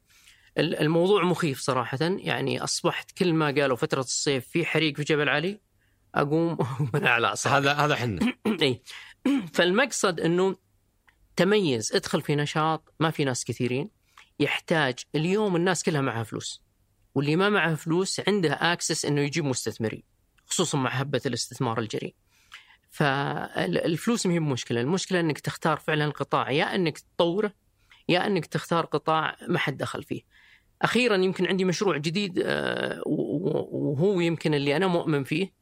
الموضوع 0.58 1.24
مخيف 1.24 1.60
صراحة. 1.60 1.98
يعني 2.00 2.64
أصبحت 2.64 3.10
كل 3.10 3.32
ما 3.32 3.46
قالوا 3.46 3.76
فترة 3.76 4.00
الصيف 4.00 4.48
في 4.48 4.64
حريق 4.64 4.96
في 4.96 5.02
جبل 5.02 5.28
علي 5.28 5.60
أقوم 6.14 6.58
من 6.94 7.06
اعصابي 7.06 7.68
هذا 7.68 7.72
هذا 7.72 7.94
إحنا 7.94 8.34
اي 8.62 8.82
فالمقصد 9.54 10.20
إنه 10.20 10.56
تميز 11.36 11.92
ادخل 11.94 12.22
في 12.22 12.36
نشاط 12.36 12.94
ما 13.00 13.10
في 13.10 13.24
ناس 13.24 13.44
كثيرين 13.44 13.90
يحتاج 14.40 14.98
اليوم 15.14 15.56
الناس 15.56 15.82
كلها 15.82 16.00
معها 16.00 16.22
فلوس 16.22 16.62
واللي 17.14 17.36
ما 17.36 17.48
معه 17.48 17.74
فلوس 17.74 18.20
عنده 18.28 18.52
اكسس 18.52 19.04
إنه 19.04 19.20
يجيب 19.20 19.44
مستثمرين 19.44 20.02
خصوصا 20.46 20.78
مع 20.78 20.90
هبه 20.90 21.20
الاستثمار 21.26 21.78
الجريء. 21.78 22.14
فالفلوس 22.90 24.26
ما 24.26 24.32
هي 24.32 24.40
مشكله 24.40 24.80
المشكلة 24.80 25.20
إنك 25.20 25.40
تختار 25.40 25.78
فعلا 25.78 26.10
قطاع 26.10 26.50
يا 26.50 26.74
إنك 26.74 26.98
تطوره 26.98 27.52
يا 28.08 28.26
إنك 28.26 28.46
تختار 28.46 28.84
قطاع 28.84 29.36
ما 29.48 29.58
حد 29.58 29.76
دخل 29.76 30.02
فيه. 30.02 30.22
أخيرا 30.82 31.16
يمكن 31.16 31.46
عندي 31.46 31.64
مشروع 31.64 31.96
جديد 31.96 32.42
آه، 32.44 33.02
وهو 33.06 34.20
يمكن 34.20 34.54
اللي 34.54 34.76
أنا 34.76 34.86
مؤمن 34.86 35.24
فيه 35.24 35.52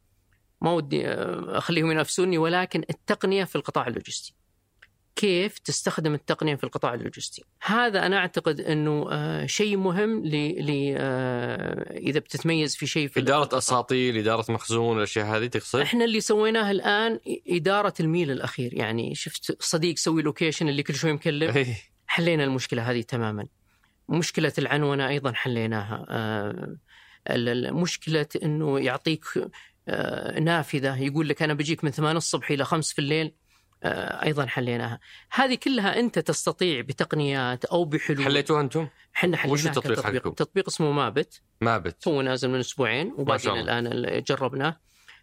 ما 0.60 0.72
ودي 0.72 1.06
آه، 1.08 1.58
أخليهم 1.58 1.90
ينافسوني 1.90 2.38
ولكن 2.38 2.84
التقنية 2.90 3.44
في 3.44 3.56
القطاع 3.56 3.86
اللوجستي. 3.86 4.34
كيف 5.16 5.58
تستخدم 5.58 6.14
التقنية 6.14 6.54
في 6.54 6.64
القطاع 6.64 6.94
اللوجستي؟ 6.94 7.44
هذا 7.62 8.06
أنا 8.06 8.16
أعتقد 8.16 8.60
إنه 8.60 9.06
آه، 9.10 9.46
شيء 9.46 9.76
مهم 9.76 10.24
ل 10.26 10.34
إذا 11.90 12.18
بتتميز 12.18 12.76
في 12.76 12.86
شيء 12.86 13.08
في 13.08 13.20
إدارة. 13.20 13.58
اساطيل 13.58 14.16
إدارة 14.18 14.52
مخزون 14.52 14.96
الأشياء 14.96 15.26
هذه 15.26 15.46
تقصد 15.46 15.80
إحنا 15.80 16.04
اللي 16.04 16.20
سويناه 16.20 16.70
الآن 16.70 17.20
إدارة 17.48 17.94
الميل 18.00 18.30
الأخير 18.30 18.74
يعني 18.74 19.14
شفت 19.14 19.62
صديق 19.62 19.96
سوي 19.96 20.22
location 20.22 20.68
اللي 20.68 20.82
كل 20.82 20.94
شوي 20.94 21.12
مكلم 21.12 21.50
إيه. 21.50 21.76
حلينا 22.06 22.44
المشكلة 22.44 22.90
هذه 22.90 23.00
تماما 23.00 23.46
مشكلة 24.10 24.52
العنونة 24.58 25.08
أيضا 25.08 25.32
حليناها 25.32 26.06
آه، 26.08 26.76
مشكلة 27.72 28.26
إنه 28.42 28.80
يعطيك 28.80 29.24
آه، 29.88 30.40
نافذة 30.40 30.96
يقول 31.02 31.28
لك 31.28 31.42
أنا 31.42 31.54
بجيك 31.54 31.84
من 31.84 31.90
8 31.90 32.16
الصبح 32.18 32.50
إلى 32.50 32.64
5 32.64 32.92
في 32.94 32.98
الليل 32.98 33.34
آه، 33.82 34.24
أيضا 34.24 34.46
حليناها 34.46 35.00
هذه 35.32 35.54
كلها 35.54 35.98
أنت 36.00 36.18
تستطيع 36.18 36.80
بتقنيات 36.80 37.64
أو 37.64 37.84
بحلول 37.84 38.24
حليتوها 38.24 38.60
أنتم؟ 38.60 38.88
إحنا 39.16 39.36
حليناها 39.36 39.52
وش 39.60 39.66
التطبيق 39.66 39.98
كتطبيق. 40.00 40.20
حقكم؟ 40.22 40.30
تطبيق 40.30 40.68
اسمه 40.68 40.90
مابت 40.92 41.42
ما 41.60 41.78
بت 41.78 42.08
هو 42.08 42.22
نازل 42.22 42.50
من 42.50 42.58
أسبوعين 42.58 43.14
وبعدين. 43.18 43.50
الآن 43.52 43.86
ال- 43.86 44.24
جربناه 44.24 44.80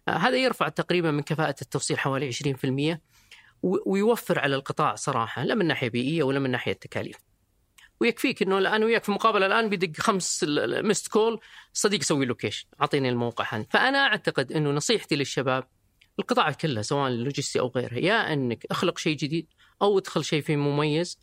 هذا 0.08 0.36
يرفع 0.36 0.68
تقريبا 0.68 1.10
من 1.10 1.22
كفاءة 1.22 1.54
التوصيل 1.62 1.98
حوالي 1.98 2.26
20% 2.32 3.00
و- 3.62 3.92
ويوفر 3.92 4.38
على 4.38 4.56
القطاع 4.56 4.94
صراحة 4.94 5.44
لا 5.44 5.54
من 5.54 5.66
ناحية 5.66 5.88
بيئية 5.88 6.22
ولا 6.22 6.38
من 6.38 6.50
ناحية 6.50 6.72
تكاليف 6.72 7.16
ويكفيك 8.00 8.42
إنه 8.42 8.58
الآن 8.58 8.84
وياك 8.84 9.04
في 9.04 9.12
مقابلة 9.12 9.46
الآن 9.46 9.68
بيدق 9.68 10.00
خمس 10.00 10.44
missed 10.68 11.08
call 11.08 11.40
صديق 11.72 12.02
سوي 12.02 12.26
location 12.26 12.66
أعطيني 12.80 13.08
الموقع 13.08 13.54
هذا 13.54 13.66
فأنا 13.70 13.98
أعتقد 13.98 14.52
إنه 14.52 14.70
نصيحتي 14.70 15.16
للشباب 15.16 15.64
القطاع 16.18 16.52
كله 16.52 16.82
سواء 16.82 17.08
اللوجستي 17.08 17.60
أو 17.60 17.72
غيره 17.76 17.94
يا 17.94 18.32
إنك 18.32 18.66
أخلق 18.70 18.98
شيء 18.98 19.16
جديد 19.16 19.46
أو 19.82 19.98
ادخل 19.98 20.24
شيء 20.24 20.42
فيه 20.42 20.56
مميز 20.56 21.18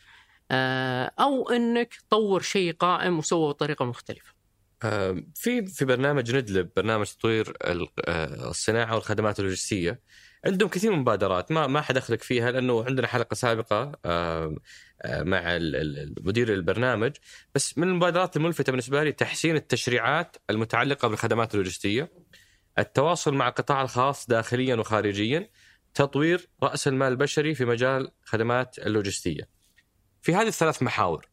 آه، 0.52 1.12
أو 1.20 1.50
إنك 1.50 1.94
طور 2.10 2.42
شيء 2.42 2.74
قائم 2.74 3.18
وسوه 3.18 3.50
بطريقة 3.50 3.86
مختلفة. 3.86 4.36
في 5.36 5.66
في 5.66 5.86
برنامج 5.86 6.36
ندلب 6.36 6.70
برنامج 6.76 7.06
تطوير 7.06 7.58
آه، 7.62 8.50
الصناعة 8.50 8.96
والخدمات 8.96 9.40
اللوجستية. 9.40 10.00
عندهم 10.46 10.70
كثير 10.70 10.90
من 10.92 10.96
المبادرات 10.96 11.52
ما 11.52 11.68
ما 11.68 11.82
حدخلك 11.82 12.24
فيها 12.24 12.52
لأنه 12.52 12.84
عندنا 12.86 13.08
حلقة 13.08 13.34
سابقة 13.34 13.92
آه، 14.06 14.56
مع 15.06 15.58
مدير 16.22 16.54
البرنامج. 16.54 17.12
بس 17.56 17.78
من 17.78 17.88
المبادرات 17.88 18.38
الملفتة 18.38 18.72
بالنسبة 18.72 19.04
لي 19.04 19.12
تحسين 19.12 19.56
التشريعات 19.56 20.38
المتعلقة 20.50 21.08
بالخدمات 21.08 21.54
اللوجستية 21.54 22.12
التواصل 22.80 23.34
مع 23.34 23.48
القطاع 23.48 23.82
الخاص 23.82 24.28
داخليا 24.28 24.76
وخارجيا 24.76 25.50
تطوير 25.94 26.50
رأس 26.64 26.88
المال 26.88 27.08
البشري 27.12 27.56
في 27.56 27.66
مجال 27.66 28.12
خدمات 28.24 28.80
اللوجستية. 28.80 29.50
في 30.22 30.36
هذه 30.36 30.48
الثلاث 30.48 30.84
محاور 30.84 31.30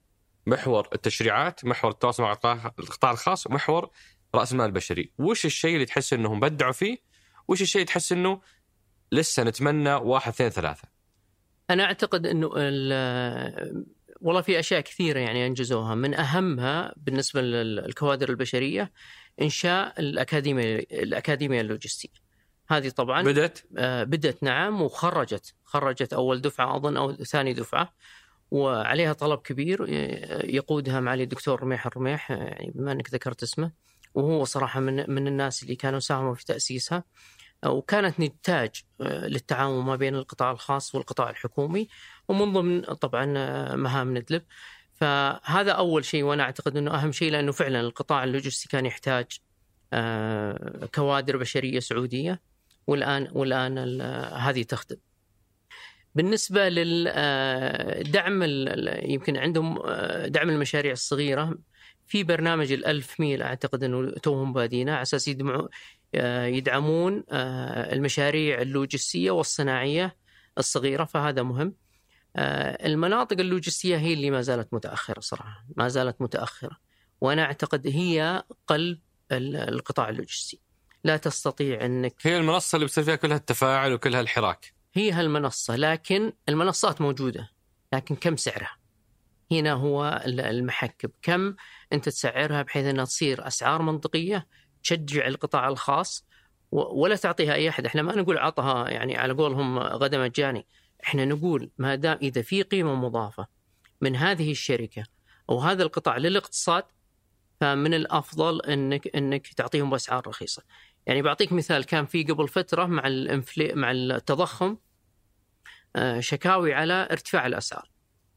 محور 0.47 0.89
التشريعات 0.95 1.65
محور 1.65 1.91
التواصل 1.91 2.23
مع 2.23 2.33
القطاع- 2.33 3.11
الخاص 3.11 3.47
ومحور 3.47 3.91
رأس 4.35 4.53
المال 4.53 4.67
البشري. 4.67 5.13
وش 5.19 5.47
الشيء 5.47 5.75
اللي 5.75 5.87
تحس 5.87 6.13
إنهم 6.13 6.41
بدعوا 6.41 6.73
فيه؟ 6.73 6.97
وش 7.49 7.63
الشيء 7.63 7.87
تحس 7.87 8.13
إنه 8.13 8.41
لسه 9.13 9.43
نتمنى 9.43 9.95
واحد 9.95 10.33
اثنين 10.33 10.51
ثلاثة. 10.51 10.89
أنا 11.71 11.85
أعتقد 11.85 12.27
إنه 12.27 12.51
ال- 12.57 13.85
والله 14.21 14.41
في 14.41 14.59
أشياء 14.59 14.81
كثيرة 14.81 15.19
يعني 15.19 15.47
أنجزوها. 15.47 15.95
من 15.95 16.15
أهمها 16.15 16.95
بالنسبة 16.97 17.41
للكوادر 17.41 18.29
البشرية 18.31 18.93
إنشاء 19.43 20.01
الاكاديميه 20.01 20.77
الأكاديمية 20.93 21.61
اللوجستية. 21.61 22.23
هذه 22.69 22.89
طبعا 22.89 23.23
بدأت؟ 23.23 23.59
آه، 23.79 24.05
بدأت 24.05 24.43
نعم 24.43 24.83
وخرجت 24.83 25.55
خرجت 25.65 26.13
أول 26.13 26.41
دفعة 26.41 26.77
أظن 26.77 26.97
أو 26.97 27.13
ثاني 27.13 27.53
دفعة 27.53 27.93
وعليها 28.51 29.13
طلب 29.13 29.39
كبير 29.39 29.87
آه، 29.89 30.47
يقودها 30.47 31.01
معالي 31.01 31.23
الدكتور 31.23 31.63
رميح 31.63 31.87
الرميح 31.87 32.31
يعني 32.31 32.73
بما 32.75 32.93
أنك 32.93 33.15
ذكرت 33.15 33.43
اسمه 33.43 33.73
وهو 34.15 34.45
صراحة 34.45 34.81
من 34.81 35.11
من 35.11 35.27
الناس 35.27 35.63
اللي 35.63 35.77
كانوا 35.77 35.99
ساهموا 36.01 36.35
في 36.35 36.45
تأسيسها. 36.45 36.97
آه، 36.99 37.05
وكانت 37.67 38.21
نتاج 38.21 38.71
آه، 39.01 39.27
للتعاون 39.27 39.85
ما 39.85 39.97
بين 39.97 40.15
القطاع 40.15 40.51
الخاص 40.51 40.95
والقطاع 40.95 41.31
الحكومي 41.31 41.89
ومن 42.29 42.53
ضمن 42.53 42.81
طبعا 42.83 43.35
آه، 43.37 43.77
مهام 43.77 44.19
ندلب 44.19 44.43
فهذا 44.95 45.73
أول 45.73 46.05
شيء 46.05 46.23
وأنا 46.23 46.43
أعتقد 46.43 46.77
أنه 46.77 46.95
أهم 46.95 47.13
شيء 47.13 47.33
لأنه 47.33 47.53
فعلا 47.53 47.81
القطاع 47.81 48.25
اللوجستي 48.25 48.69
كان 48.69 48.87
يحتاج 48.87 49.27
آه، 49.93 50.89
كوادر 50.95 51.37
بشرية 51.37 51.81
سعودية 51.81 52.41
والآن 52.87 53.29
والآن 53.33 53.79
ال- 53.79 54.35
هذه 54.35 54.63
تخدم. 54.63 54.97
بالنسبة 56.15 56.69
للدعم 56.69 58.43
يمكن 59.03 59.37
عندهم 59.37 59.79
دعم 60.27 60.51
المشاريع 60.51 60.93
الصغيرة 60.93 61.59
في 62.07 62.25
برنامج 62.25 62.73
الألف 62.73 63.21
ميل 63.21 63.43
أعتقد 63.43 63.85
إنه 63.85 64.11
توهم 64.11 64.53
بادينا 64.53 64.97
على 64.97 65.05
آه، 65.51 65.69
يدعمون 66.47 67.25
آه، 67.31 67.93
المشاريع 67.93 68.61
اللوجستية 68.63 69.31
والصناعية 69.31 70.17
الصغيرة 70.59 71.05
فهذا 71.05 71.43
مهم. 71.43 71.75
آه، 72.37 72.87
المناطق 72.87 73.41
اللوجستية 73.41 73.97
هي 73.97 74.13
اللي 74.13 74.31
ما 74.31 74.41
زالت 74.43 74.75
متأخرة 74.75 75.21
صراحة، 75.21 75.65
ما 75.77 75.89
زالت 75.89 76.23
متأخرة. 76.23 76.77
وأنا 77.21 77.43
أعتقد 77.45 77.87
هي 77.87 78.43
قلب 78.67 78.99
ال- 79.33 79.57
القطاع 79.57 80.09
اللوجستي. 80.09 80.61
لا 81.05 81.17
تستطيع 81.17 81.85
أنك 81.85 82.15
هي 82.23 82.37
المنصة 82.37 82.77
اللي 82.77 82.87
بتصير 82.87 83.05
فيها 83.05 83.17
كلها 83.17 83.37
التفاعل 83.37 83.93
وكلها 83.93 84.21
الحراك 84.21 84.73
هي 84.95 85.13
هالمنصة 85.13 85.77
لكن 85.77 86.33
المنصات 86.49 87.01
موجودة 87.01 87.51
لكن 87.93 88.15
كم 88.15 88.37
سعرها 88.37 88.77
هنا 89.53 89.73
هو 89.73 90.23
ال- 90.27 90.41
المحك 90.41 91.11
كم 91.23 91.55
أنت 91.93 92.09
تسعرها 92.09 92.63
بحيث 92.63 92.87
أنها 92.87 93.05
تصير 93.05 93.47
أسعار 93.47 93.83
منطقية 93.83 94.47
تشجع 94.83 95.27
القطاع 95.27 95.69
الخاص 95.69 96.27
ولا 96.71 97.17
تعطيها 97.17 97.55
أي 97.55 97.69
أحد 97.69 97.87
إحنا 97.87 98.03
ما 98.03 98.17
نقول 98.17 98.39
عطها 98.39 98.89
يعني 98.89 99.17
على 99.17 99.33
قولهم 99.33 99.79
غدا 99.79 100.19
مجاني 100.19 100.67
إحنا 101.05 101.25
نقول 101.25 101.71
ما 101.79 101.95
دام 101.95 102.19
إذا 102.23 102.43
في 102.43 102.63
قيمة 102.63 102.95
مضافة 102.95 103.47
من 104.01 104.17
هذه 104.17 104.51
الشركة 104.51 105.05
أو 105.51 105.59
هذا 105.59 105.83
القطاع 105.83 106.17
للاقتصاد 106.17 106.85
فمن 107.61 107.95
الأفضل 107.95 108.61
انك 108.61 109.17
إنك 109.17 109.49
تعطيهم 109.49 109.91
بأسعار 109.91 110.27
رخيصة. 110.27 110.63
يعني 111.07 111.23
بعطيك 111.23 111.53
مثال 111.53 111.85
كان 111.85 112.07
في 112.07 112.25
قبل 112.25 112.49
فترة 112.49 112.87
مع 112.87 113.07
الانفلي 113.07 113.73
مع 113.75 113.91
التضخم 113.91 114.77
آه، 115.97 116.21
شكاوي 116.21 116.75
على 116.75 117.09
ارتفاع 117.11 117.47
الأسعار. 117.47 117.91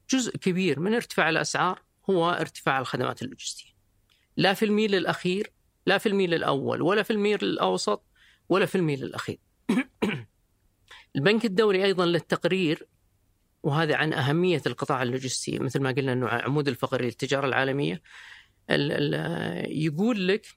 جزء 0.10 0.38
كبير 0.38 0.80
من 0.80 0.93
ارتفاع 0.93 1.30
الأسعار 1.30 1.82
هو 2.10 2.30
ارتفاع 2.30 2.80
الخدمات 2.80 3.22
اللوجستية. 3.22 3.70
لا 4.38 4.54
في 4.54 4.66
الميل 4.66 4.96
الأخير 4.96 5.52
لا 5.86 5.98
في 5.98 6.10
الميل 6.10 6.34
الأول 6.34 6.82
ولا 6.82 7.04
في 7.04 7.14
الميل 7.14 7.44
الأوسط 7.44 8.04
ولا 8.50 8.66
في 8.66 8.76
الميل 8.76 9.04
الأخير. 9.04 9.40
البنك 11.16 11.46
الدولي 11.46 11.86
أيضا 11.86 12.06
للتقرير 12.06 12.88
وهذا 13.64 13.96
عن 13.96 14.14
أهمية 14.14 14.62
القطاع 14.68 15.04
اللوجستي 15.04 15.60
مثل 15.60 15.82
ما 15.82 15.92
قلنا 15.92 16.14
إنه 16.14 16.28
عمود 16.28 16.68
الفقري 16.68 17.06
للتجارة 17.06 17.48
العالمية 17.48 18.02
ال 18.70 18.92
ال 18.92 19.82
يقول 19.84 20.28
لك 20.28 20.48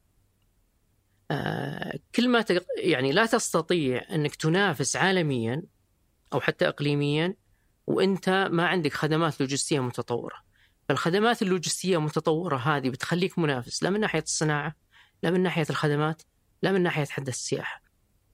آه، 1.31 1.99
كل 2.15 2.29
ما 2.29 2.45
يعني 2.79 3.13
لا 3.13 3.27
تستطيع 3.27 4.03
إنك 4.15 4.35
تنافس 4.35 4.97
عالميا 4.97 5.63
أو 6.33 6.41
حتى 6.41 6.69
اقليميا 6.69 7.35
وإنت 7.87 8.49
ما 8.53 8.67
عندك 8.67 8.93
خدمات 8.93 9.41
لوجستية 9.41 9.81
متطورة. 9.81 10.37
فالخدمات 10.89 11.43
اللوجستية 11.43 11.97
المتطوره 11.97 12.57
هذه 12.57 12.91
بتخليك 12.91 13.39
منافس 13.39 13.83
لا 13.83 13.91
من 13.91 14.01
ناحية 14.01 14.23
الصناعة 14.23 14.75
لا 15.23 15.31
من 15.31 15.43
ناحية 15.43 15.67
الخدمات 15.71 16.23
لا 16.63 16.73
من 16.73 16.83
ناحية 16.83 17.05
حد 17.05 17.29
السياحه. 17.29 17.83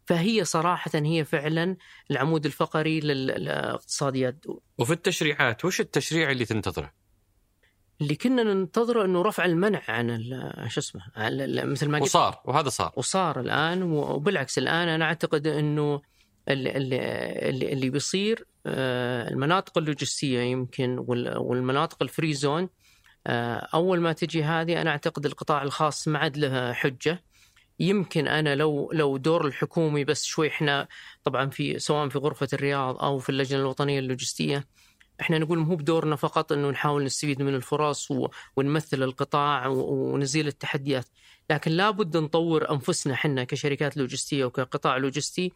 فهي 0.06 0.44
صراحة 0.44 0.90
هي 0.94 1.24
فعلا 1.24 1.76
العمود 2.10 2.46
الفقري 2.46 3.00
للاقتصاديات 3.00 4.44
وفي 4.78 4.92
التشريعات 4.92 5.64
وش 5.64 5.80
التشريع 5.80 6.30
اللي 6.30 6.44
تنتظره؟ 6.44 6.92
اللي 8.00 8.14
كنا 8.16 8.42
ننتظره 8.42 9.04
إنه 9.04 9.22
رفع 9.22 9.44
المنع 9.44 9.82
عن 9.88 10.24
شو 10.68 10.80
اسمه 10.80 11.02
مثل 11.64 11.88
ما 11.88 11.98
قلت 11.98 12.08
وصار 12.08 12.40
وهذا 12.44 12.68
صار 12.68 12.92
وصار 12.96 13.40
الآن 13.40 13.82
وبالعكس 13.82 14.58
الآن 14.58 14.88
أنا 14.88 15.04
أعتقد 15.04 15.46
إنه 15.46 16.02
اللي 16.48 16.76
اللي, 16.76 17.72
اللي 17.72 17.90
بيصير 17.90 18.46
آه، 18.66 19.28
المناطق 19.30 19.78
اللوجستية 19.78 20.40
يمكن 20.40 21.04
والمناطق 21.38 22.02
ال 22.02 22.09
free 22.09 22.34
zone 22.34 22.68
أول 23.74 24.00
ما 24.00 24.12
تجي 24.12 24.44
هذه 24.44 24.80
أنا 24.80 24.90
أعتقد 24.90 25.26
القطاع 25.26 25.62
الخاص 25.62 26.08
ما 26.08 26.18
عاد 26.18 26.36
له 26.36 26.72
حجة. 26.72 27.24
يمكن 27.80 28.28
أنا 28.28 28.54
لو 28.54 28.90
لو 28.92 29.16
دور 29.16 29.46
الحكومي 29.46 30.04
بس 30.04 30.24
شوي 30.24 30.48
إحنا 30.48 30.88
طبعا 31.24 31.50
في 31.50 31.78
سواء 31.78 32.08
في 32.08 32.18
غرفة 32.18 32.48
الرياض 32.52 33.02
أو 33.02 33.18
في 33.18 33.30
اللجنة 33.30 33.60
الوطنية 33.60 33.98
اللوجستية 33.98 34.64
إحنا 35.20 35.38
نقول 35.38 35.58
مو 35.58 35.76
بدورنا 35.76 36.16
فقط 36.16 36.52
إنه 36.52 36.70
نحاول 36.70 37.04
نستفيد 37.04 37.42
من 37.42 37.54
الفرص 37.54 38.08
ونمثل 38.56 39.02
القطاع 39.02 39.66
ونزيل 39.66 40.46
التحديات، 40.46 41.06
لكن 41.50 41.70
لابد 41.70 42.16
نطور 42.16 42.70
أنفسنا 42.70 43.14
إحنا 43.14 43.44
كشركات 43.44 43.96
لوجستية 43.96 44.44
وكقطاع 44.44 44.96
لوجستي 44.96 45.52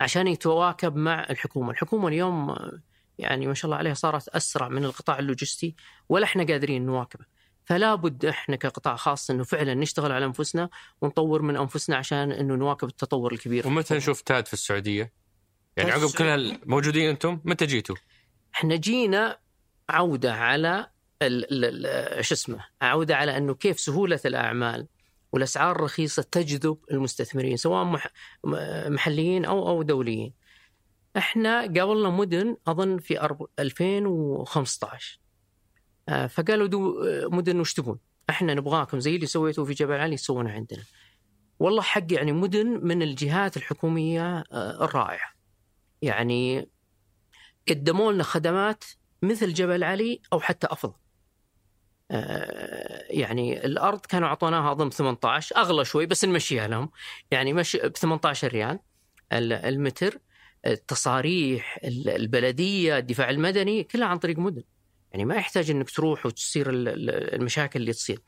عشان 0.00 0.26
يتواكب 0.28 0.96
مع 0.96 1.26
الحكومة، 1.30 1.70
الحكومة 1.70 2.08
اليوم 2.08 2.56
يعني 3.18 3.46
ما 3.46 3.54
شاء 3.54 3.64
الله 3.64 3.76
عليها 3.76 3.94
صارت 3.94 4.28
أسرع 4.28 4.68
من 4.68 4.84
القطاع 4.84 5.18
اللوجستي 5.18 5.74
ولا 6.08 6.24
إحنا 6.24 6.44
قادرين 6.44 6.86
نواكبه. 6.86 7.24
فلا 7.64 7.94
بد 7.94 8.24
إحنا 8.24 8.56
كقطاع 8.56 8.96
خاص 8.96 9.30
إنه 9.30 9.44
فعلا 9.44 9.74
نشتغل 9.74 10.12
على 10.12 10.24
أنفسنا 10.24 10.68
ونطور 11.00 11.42
من 11.42 11.56
أنفسنا 11.56 11.96
عشان 11.96 12.32
إنه 12.32 12.54
نواكب 12.54 12.88
التطور 12.88 13.32
الكبير. 13.32 13.66
ومتى 13.66 13.94
نشوف 13.94 14.20
تاد 14.20 14.46
في 14.46 14.52
السعودية؟ 14.52 15.12
يعني 15.76 15.90
عقب 15.90 16.10
كل 16.10 16.24
هالموجودين 16.24 17.08
أنتم 17.08 17.40
متى 17.44 17.66
جيتوا؟ 17.66 17.96
إحنا 18.54 18.76
جينا 18.76 19.38
عودة 19.88 20.34
على 20.34 20.86
شو 22.20 22.34
اسمه 22.34 22.64
عودة 22.82 23.16
على 23.16 23.36
إنه 23.36 23.54
كيف 23.54 23.80
سهولة 23.80 24.20
الأعمال 24.24 24.86
والأسعار 25.32 25.76
الرخيصة 25.76 26.22
تجذب 26.22 26.78
المستثمرين 26.90 27.56
سواء 27.56 28.00
محليين 28.90 29.44
أو 29.44 29.68
أو 29.68 29.82
دوليين. 29.82 30.32
إحنا 31.18 31.60
قابلنا 31.60 32.10
مدن 32.10 32.56
أظن 32.66 32.98
في 32.98 33.22
2015 33.58 35.20
آه، 36.08 36.26
فقالوا 36.26 36.66
دو 36.66 37.04
مدن 37.30 37.60
وش 37.60 37.74
تبون؟ 37.74 37.98
إحنا 38.30 38.54
نبغاكم 38.54 39.00
زي 39.00 39.16
اللي 39.16 39.26
سويتوا 39.26 39.64
في 39.64 39.72
جبل 39.72 39.94
علي 39.94 40.16
تسوونه 40.16 40.50
عندنا. 40.50 40.82
والله 41.58 41.82
حق 41.82 42.04
يعني 42.10 42.32
مدن 42.32 42.66
من 42.86 43.02
الجهات 43.02 43.56
الحكومية 43.56 44.44
آه، 44.52 44.84
الرائعة. 44.84 45.32
يعني 46.02 46.68
قدموا 47.68 48.12
لنا 48.12 48.22
خدمات 48.22 48.84
مثل 49.22 49.54
جبل 49.54 49.84
علي 49.84 50.20
أو 50.32 50.40
حتى 50.40 50.66
أفضل. 50.70 50.94
آه، 52.10 53.04
يعني 53.10 53.64
الأرض 53.66 54.00
كانوا 54.00 54.28
أعطوناها 54.28 54.72
أظن 54.72 54.90
18 54.90 55.56
أغلى 55.56 55.84
شوي 55.84 56.06
بس 56.06 56.24
نمشيها 56.24 56.68
لهم 56.68 56.90
يعني 57.30 57.52
مش 57.52 57.76
ب 57.76 57.96
18 57.96 58.48
ريال 58.48 58.78
المتر 59.32 60.18
التصاريح 60.66 61.78
البلدية 61.84 62.98
الدفاع 62.98 63.30
المدني 63.30 63.84
كلها 63.84 64.08
عن 64.08 64.18
طريق 64.18 64.38
مدن. 64.38 64.62
يعني 65.12 65.24
ما 65.24 65.34
يحتاج 65.34 65.70
إنك 65.70 65.90
تروح 65.90 66.26
وتصير 66.26 66.66
المشاكل 66.70 67.80
اللي 67.80 67.92
تصير. 67.92 68.20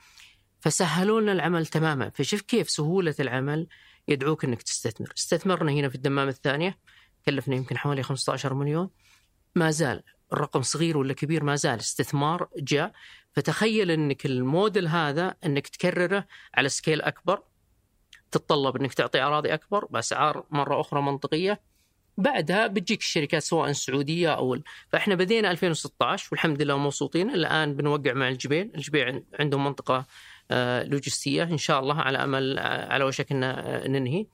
فسهلوا 0.61 1.21
لنا 1.21 1.33
العمل 1.33 1.67
تماما. 1.67 2.11
فشوف 2.15 2.41
كيف 2.41 2.71
سهولة 2.71 3.15
العمل 3.21 3.67
يدعوك 4.09 4.45
إنك 4.45 4.63
تستثمر. 4.63 5.13
استثمرنا 5.19 5.73
هنا 5.73 5.89
في 5.89 5.95
الدمام 5.95 6.29
الثانية. 6.29 6.79
كلفنا 7.27 7.57
يمكن 7.57 7.79
حوالي 7.79 8.03
15 8.03 8.55
مليون. 8.55 8.91
ما 9.55 9.71
زال 9.71 10.03
الرقم 10.33 10.63
صغير 10.63 10.99
ولا 10.99 11.13
كبير 11.13 11.45
ما 11.45 11.57
زال 11.57 11.79
استثمار 11.79 12.49
جاء. 12.57 12.93
فتخيل 13.33 13.91
إنك 13.91 14.27
الموديل 14.27 14.89
هذا 14.89 15.35
إنك 15.47 15.69
تكرره 15.69 16.27
على 16.55 16.69
سكيل 16.69 17.03
أكبر. 17.03 17.43
تتطلب 18.31 18.77
إنك 18.77 18.95
تعطي 18.95 19.21
أراضي 19.21 19.55
أكبر 19.55 19.85
بأسعار 19.85 20.47
مرة 20.51 20.81
أخرى 20.81 21.03
منطقية. 21.03 21.70
بعدها 22.21 22.67
بتجيك 22.67 23.01
الشركات 23.01 23.43
سواء 23.43 23.71
السعودية 23.71 24.35
أو 24.35 24.55
ال... 24.55 24.63
فإحنا 24.89 25.15
بدينا 25.15 25.51
2016 25.51 26.29
والحمد 26.33 26.63
لله 26.63 26.79
مبسوطين 26.79 27.31
الآن 27.31 27.77
بنوقع 27.77 28.13
مع 28.13 28.29
الجبيل، 28.29 28.71
الجبيل 28.75 29.23
عندهم 29.39 29.65
منطقة 29.65 30.07
آه، 30.51 30.83
لوجستية 30.83 31.43
إن 31.43 31.59
شاء 31.59 31.81
الله 31.81 31.95
على 31.95 32.19
أمل 32.19 32.59
آه، 32.59 32.93
على 32.93 33.05
وشك 33.05 33.33
إن 33.33 33.45
آه، 33.45 33.89
ننهي. 33.89 34.27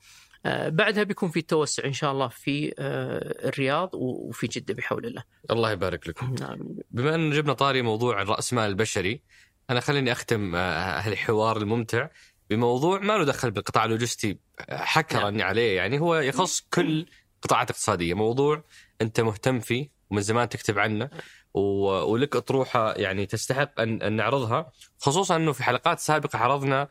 بعدها 0.45 1.03
بيكون 1.03 1.29
في 1.29 1.41
توسع 1.41 1.85
إن 1.85 1.93
شاء 1.93 2.11
الله 2.11 2.27
في 2.27 2.73
الرياض 2.79 3.89
وفي 3.93 4.47
جدة 4.47 4.73
بحول 4.73 5.05
الله. 5.05 5.23
الله 5.51 5.71
يبارك 5.71 6.07
لكم. 6.07 6.35
نعم. 6.39 6.59
بما 6.91 7.15
أن 7.15 7.31
جبنا 7.31 7.53
طاري 7.53 7.81
موضوع 7.81 8.23
راس 8.23 8.53
مال 8.53 8.69
البشري 8.69 9.21
أنا 9.69 9.79
خليني 9.79 10.11
أختم 10.11 10.55
هالحوار 10.55 11.57
الممتع 11.57 12.07
بموضوع 12.49 12.99
ما 12.99 13.13
له 13.13 13.23
دخل 13.23 13.51
بالقطاع 13.51 13.85
اللوجستي 13.85 14.37
حكرا 14.69 15.29
نعم. 15.29 15.47
عليه 15.47 15.75
يعني 15.75 15.99
هو 15.99 16.15
يخص 16.15 16.61
كل 16.73 17.05
قطاعات 17.47 17.69
اقتصادية 17.69 18.13
موضوع 18.13 18.63
أنت 19.01 19.19
مهتم 19.19 19.59
فيه 19.59 19.89
ومن 20.09 20.21
زمان 20.21 20.49
تكتب 20.49 20.79
عنه 20.79 21.09
ولك 21.53 22.35
أطروحة 22.35 22.93
يعني 22.93 23.25
تستحق 23.25 23.79
ان, 23.79 24.01
أن 24.01 24.13
نعرضها 24.13 24.71
خصوصا 24.99 25.35
أنه 25.35 25.51
في 25.51 25.63
حلقات 25.63 25.99
سابقة 25.99 26.39
عرضنا 26.39 26.87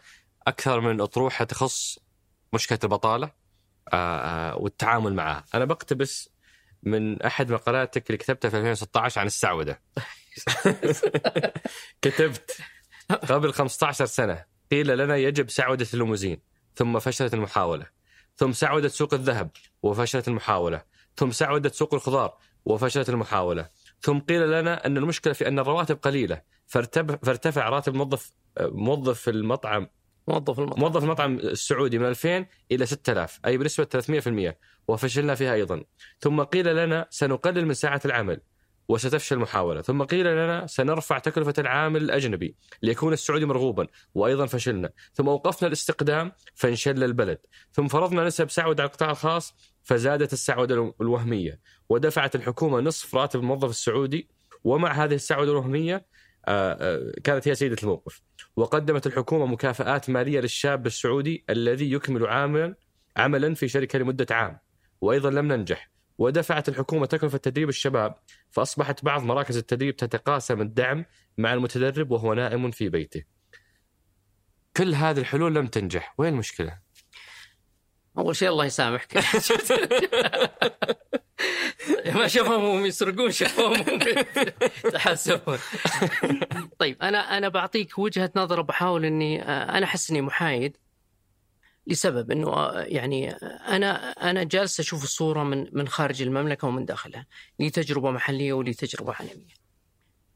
أكثر 0.47 0.81
من 0.81 1.01
أطروحة 1.01 1.45
تخص 1.45 1.99
مشكلة 2.53 2.79
البطالة 2.85 3.31
آه، 3.93 4.19
آه، 4.53 4.57
والتعامل 4.57 5.15
معها. 5.15 5.45
أنا 5.55 5.65
بقتبس 5.65 6.31
من 6.83 7.23
أحد 7.23 7.53
مقالاتك 7.53 8.07
اللي 8.07 8.19
كتبتها 8.19 8.49
في 8.49 8.57
2016 8.57 9.21
عن 9.21 9.27
السعودة. 9.27 9.81
كتبت 12.03 12.59
قبل 13.29 13.53
15 13.53 14.07
سنة 14.07 14.45
قيل 14.71 14.99
لنا 14.99 15.17
يجب 15.17 15.51
سعودة 15.51 15.87
الليموزين 15.95 16.41
ثم 16.75 16.99
فشلت 16.99 17.35
المحاولة. 17.35 17.96
ثم 18.37 18.53
سعودت 18.53 18.91
سوق 18.91 19.15
الذهب 19.15 19.51
وفشلت 19.83 20.29
المحاولة. 20.29 20.83
ثم 21.17 21.31
سعودت 21.31 21.75
سوق 21.75 21.95
الخضار 21.95 22.37
وفشلت 22.65 23.09
المحاولة. 23.09 23.69
ثم 24.01 24.19
قيل 24.19 24.51
لنا 24.51 24.87
أن 24.87 24.97
المشكلة 24.97 25.33
في 25.33 25.49
أن 25.49 25.59
الرواتب 25.59 25.97
قليلة. 25.97 26.43
فارتفع 26.67 27.69
راتب 27.69 27.95
موظف 27.95 28.33
موظف 28.61 29.29
المطعم 29.29 29.89
موظف 30.29 30.59
المطعم. 30.59 30.81
موظف 30.81 31.05
المطعم 31.05 31.39
السعودي 31.39 31.99
من 31.99 32.07
2000 32.07 32.47
إلى 32.73 32.87
6000 32.87 33.41
أي 33.47 33.59
بنسبة 33.59 33.85
300% 33.85 34.59
وفشلنا 34.89 35.35
فيها 35.35 35.55
أيضا. 35.55 35.85
ثم 36.21 36.43
قيل 36.43 36.77
لنا 36.77 37.07
سنقلل 37.11 37.67
من 37.67 37.75
ساعة 37.75 38.01
العمل. 38.05 38.41
وستفشل 38.89 39.37
المحاولة. 39.37 39.83
ثم 39.83 40.03
قيل 40.03 40.27
لنا 40.27 40.67
سنرفع 40.67 41.19
تكلفة 41.19 41.55
العامل 41.59 42.03
الأجنبي 42.03 42.57
ليكون 42.83 43.13
السعودي 43.13 43.47
مرغوبا 43.47 43.87
وأيضا 44.15 44.47
فشلنا. 44.47 44.91
ثم 45.15 45.29
أوقفنا 45.29 45.69
الاستقدام 45.69 46.33
فانشل 46.55 47.05
البلد. 47.05 47.39
ثم 47.73 47.89
فرضنا 47.89 48.25
نسب 48.25 48.51
سعودة 48.51 48.83
على 48.83 48.89
القطاع 48.89 49.11
الخاص 49.11 49.55
فزادت 49.83 50.33
السعودة 50.33 50.95
الوهمية. 51.01 51.61
ودفعت 51.89 52.35
الحكومة 52.35 52.81
نصف 52.81 53.15
راتب 53.15 53.41
الموظف 53.41 53.71
السعودي 53.71 54.29
ومع 54.65 54.93
هذه 54.93 55.15
السعودة 55.15 55.51
الوهمية 55.51 56.07
آه، 56.49 56.73
آه، 56.81 57.13
كانت 57.25 57.49
هي 57.49 57.55
سيدة 57.55 57.77
الموقف. 57.83 58.23
وقدمت 58.57 59.07
الحكومة 59.07 59.47
مكافآت 59.47 60.11
مالية 60.11 60.41
للشاب 60.41 60.87
السعودي 60.87 61.45
الذي 61.51 61.93
يكمل 61.93 62.27
عاملا 62.27 62.75
عملا 63.17 63.55
في 63.55 63.69
شركة 63.69 63.99
لمدة 63.99 64.27
عام. 64.31 64.59
وأيضا 65.01 65.31
لم 65.31 65.53
ننجح. 65.53 65.96
ودفعت 66.19 66.69
الحكومة 66.69 67.07
تكلفة 67.07 67.39
تدريب 67.39 67.69
الشباب 67.69 68.15
فأصبحت 68.51 69.05
بعض 69.05 69.23
مراكز 69.23 69.57
التدريب 69.57 69.97
تتقاسم 69.97 70.61
الدعم 70.61 71.05
مع 71.39 71.53
المتدرب 71.53 72.11
وهو 72.11 72.35
نائم 72.35 72.71
في 72.71 72.89
بيته. 72.89 73.25
كل 74.77 74.95
هذه 74.95 75.19
الحلول 75.19 75.55
لم 75.55 75.67
تنجح 75.67 76.15
وين 76.19 76.33
المشكلة؟ 76.33 76.79
أول 78.19 78.37
شيء 78.37 78.49
الله 78.49 78.65
يسامحك. 78.65 79.17
ما 82.15 82.27
شافوهم 82.27 82.87
يسرقون 82.87 83.31
شافوهم 83.31 83.85
يتحاسبون. 84.85 85.59
طيب 86.79 87.03
أنا 87.03 87.39
أنا 87.39 87.49
بعطيك 87.49 87.99
وجهة 87.99 88.31
نظر 88.37 88.63
بحاول 88.63 89.05
إني 89.05 89.43
أنا 89.43 89.87
أحس 89.87 90.11
إني 90.11 90.21
محايد. 90.21 90.77
لسبب 91.87 92.31
إنه 92.31 92.71
يعني 92.73 93.31
أنا 93.69 94.11
أنا 94.11 94.45
جالس 94.45 94.81
أشوف 94.81 95.05
الصورة 95.05 95.43
من 95.43 95.67
من 95.73 95.89
خارج 95.89 96.23
المملكة 96.23 96.69
ومن 96.69 96.85
داخلها 96.85 97.27
لي 97.61 97.71
تجربه 97.71 98.11
محلية 98.11 98.53
ولي 98.53 98.75
تجربه 98.75 99.13
عالمية. 99.13 99.55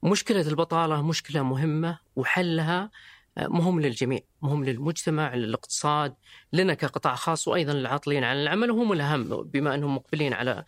مشكلة 0.02 0.40
البطالة 0.40 1.02
مشكلة 1.02 1.42
مهمة 1.42 1.98
وحلها 2.16 2.90
مهم 3.36 3.80
للجميع، 3.80 4.20
مهم 4.42 4.64
للمجتمع، 4.64 5.34
للاقتصاد، 5.34 6.14
لنا 6.52 6.74
كقطاع 6.74 7.14
خاص 7.14 7.48
وأيضا 7.48 7.72
العاطلين 7.72 8.24
عن 8.24 8.36
العمل 8.36 8.70
وهم 8.70 8.92
الأهم 8.92 9.42
بما 9.42 9.74
أنهم 9.74 9.94
مقبلين 9.94 10.32
على 10.32 10.64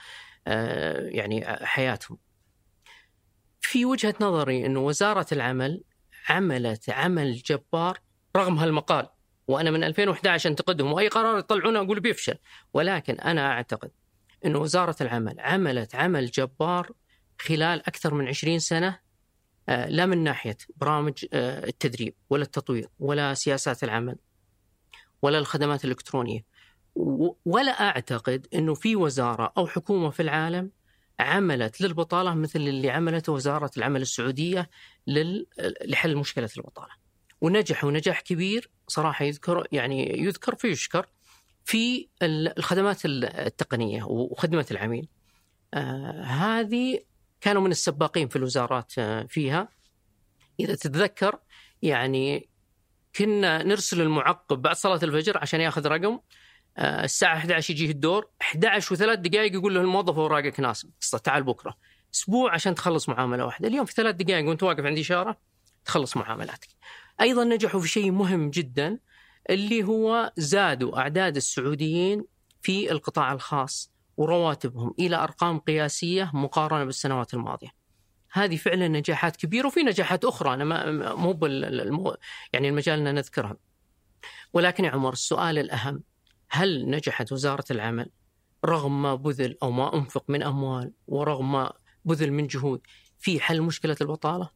يعني 0.97 1.45
حياتهم. 1.47 2.19
في 3.61 3.85
وجهة 3.85 4.15
نظري 4.21 4.67
إنه 4.67 4.81
وزارة 4.81 5.27
العمل 5.33 5.85
عملت 6.29 6.91
عمل 6.91 7.35
جبار 7.35 7.99
رغم 8.37 8.59
هالمقال 8.59 9.09
وأنا 9.49 9.71
من 9.71 9.85
2011 9.85 10.51
أنتقدهم 10.51 10.93
وأي 10.93 11.09
قرار 11.09 11.39
يطلعونه 11.39 11.81
أقول 11.81 12.01
بيفشل 12.01 12.35
ولكن 12.75 13.15
أنا 13.21 13.53
أعتقد 13.53 13.91
أن 14.47 14.57
وزارة 14.57 14.97
العمل 15.01 15.41
عملت 15.41 15.95
عمل 15.95 16.27
جبار 16.27 16.91
خلال 17.41 17.87
أكثر 17.87 18.15
من 18.15 18.29
20 18.29 18.59
سنة 18.59 18.99
آه، 19.69 19.89
لا 19.89 20.07
من 20.07 20.25
ناحية 20.25 20.57
برامج 20.77 21.27
آه، 21.33 21.67
التدريب 21.67 22.15
ولا 22.31 22.43
التطوير 22.43 22.89
ولا 22.99 23.35
سياسات 23.35 23.85
العمل 23.85 24.17
ولا 25.23 25.39
الخدمات 25.39 25.85
الإلكترونية 25.85 26.45
ولا 27.45 27.73
أعتقد 27.81 28.47
إنه 28.55 28.75
في 28.75 28.97
وزارة 28.97 29.53
أو 29.57 29.67
حكومة 29.67 30.11
في 30.11 30.23
العالم 30.23 30.71
عملت 31.21 31.81
للبطالة 31.81 32.35
مثل 32.35 32.61
اللي 32.61 32.91
عملته 32.91 33.33
وزارة 33.33 33.71
العمل 33.77 34.03
السعودية 34.03 34.71
لحل 35.85 36.17
مشكلة 36.17 36.51
البطالة. 36.57 37.02
ونجحوا 37.43 37.91
نجاح 37.91 38.21
كبير 38.21 38.71
صراحة 38.89 39.25
يذكر 39.25 39.67
يعني 39.73 40.23
يذكر 40.23 40.55
فيشكر 40.55 41.07
في 41.65 42.09
الخدمات 42.23 43.01
التقنية 43.05 44.03
وخدمة 44.05 44.67
العميل. 44.71 45.09
آه 45.75 46.23
هذه 46.23 47.01
كانوا 47.41 47.63
من 47.63 47.71
السباقين 47.71 48.29
في 48.29 48.37
الوزارات 48.37 48.93
آه 48.99 49.23
فيها. 49.23 49.69
إذا 50.61 50.75
تتذكر 50.75 51.39
يعني 51.83 52.49
كنا 53.17 53.63
نرسل 53.63 54.01
المعقب 54.01 54.63
بعد 54.63 54.77
صلاة 54.77 55.01
الفجر 55.03 55.39
عشان 55.39 55.61
ياخذ 55.61 55.87
رقم. 55.87 56.19
آه 56.77 57.05
الساعة 57.05 57.37
11 57.37 57.75
يجيه 57.75 57.91
الدور. 57.91 58.29
11 58.41 58.93
وثلاث 58.93 59.19
دقائق 59.19 59.55
يقول 59.55 59.75
له 59.75 59.81
الموظف 59.81 60.19
اوراقك 60.19 60.61
ناسب 60.61 60.91
تعال 61.25 61.43
بكرة. 61.43 61.77
أسبوع 62.15 62.55
عشان 62.55 62.75
تخلص 62.75 63.09
معاملة 63.09 63.45
واحدة. 63.45 63.69
اليوم 63.69 63.85
في 63.85 63.93
ثلاث 63.93 64.15
دقائق 64.15 64.49
وأنت 64.49 64.63
واقف 64.63 64.85
عند 64.85 64.99
إشارة 64.99 65.37
تخلص 65.85 66.17
معاملاتك. 66.17 66.69
أيضا 67.23 67.45
نجحوا 67.45 67.81
في 67.81 67.89
شيء 67.89 68.11
مهم 68.11 68.51
جدا 68.51 68.99
اللي 69.51 69.85
هو 69.85 70.33
زادوا 70.37 70.99
أعداد 70.99 71.37
السعوديين 71.37 72.25
في 72.63 72.93
القطاع 72.93 73.33
الخاص 73.33 73.93
ورواتبهم 74.17 74.95
إلى 74.99 75.17
أرقام 75.17 75.59
قياسية 75.59 76.31
مقارنة 76.35 76.85
بالسنوات 76.85 77.35
الماضية. 77.35 77.69
هذه 78.33 78.57
فعلا 78.57 78.89
نجاحات 78.89 79.37
كبيرة 79.37 79.67
وفي 79.67 79.81
نجاحات 79.81 80.25
أخرى 80.25 80.55
أنا 80.55 80.65
ما 80.65 81.15
مو 81.15 81.33
بالمو 81.33 82.17
يعني 82.53 82.69
المجال 82.69 83.05
نذكرها. 83.05 83.57
ولكن 84.53 84.85
يا 84.85 84.91
عمر 84.91 85.13
السؤال 85.13 85.59
الأهم 85.59 86.03
هل 86.51 86.91
نجحت 86.91 87.33
وزارة 87.33 87.65
العمل 87.71 88.11
رغم 88.65 89.03
ما 89.03 89.15
بذل 89.15 89.57
أو 89.63 89.71
ما 89.71 89.95
أنفق 89.95 90.25
من 90.29 90.43
أموال 90.43 90.93
ورغم 91.07 91.53
ما 91.53 91.73
بذل 92.05 92.33
من 92.33 92.47
جهود 92.47 92.81
في 93.19 93.41
حل 93.41 93.63
مشكلة 93.63 93.97
البطالة؟ 94.01 94.51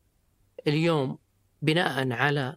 اليوم 0.67 1.19
بناء 1.67 2.13
على 2.13 2.57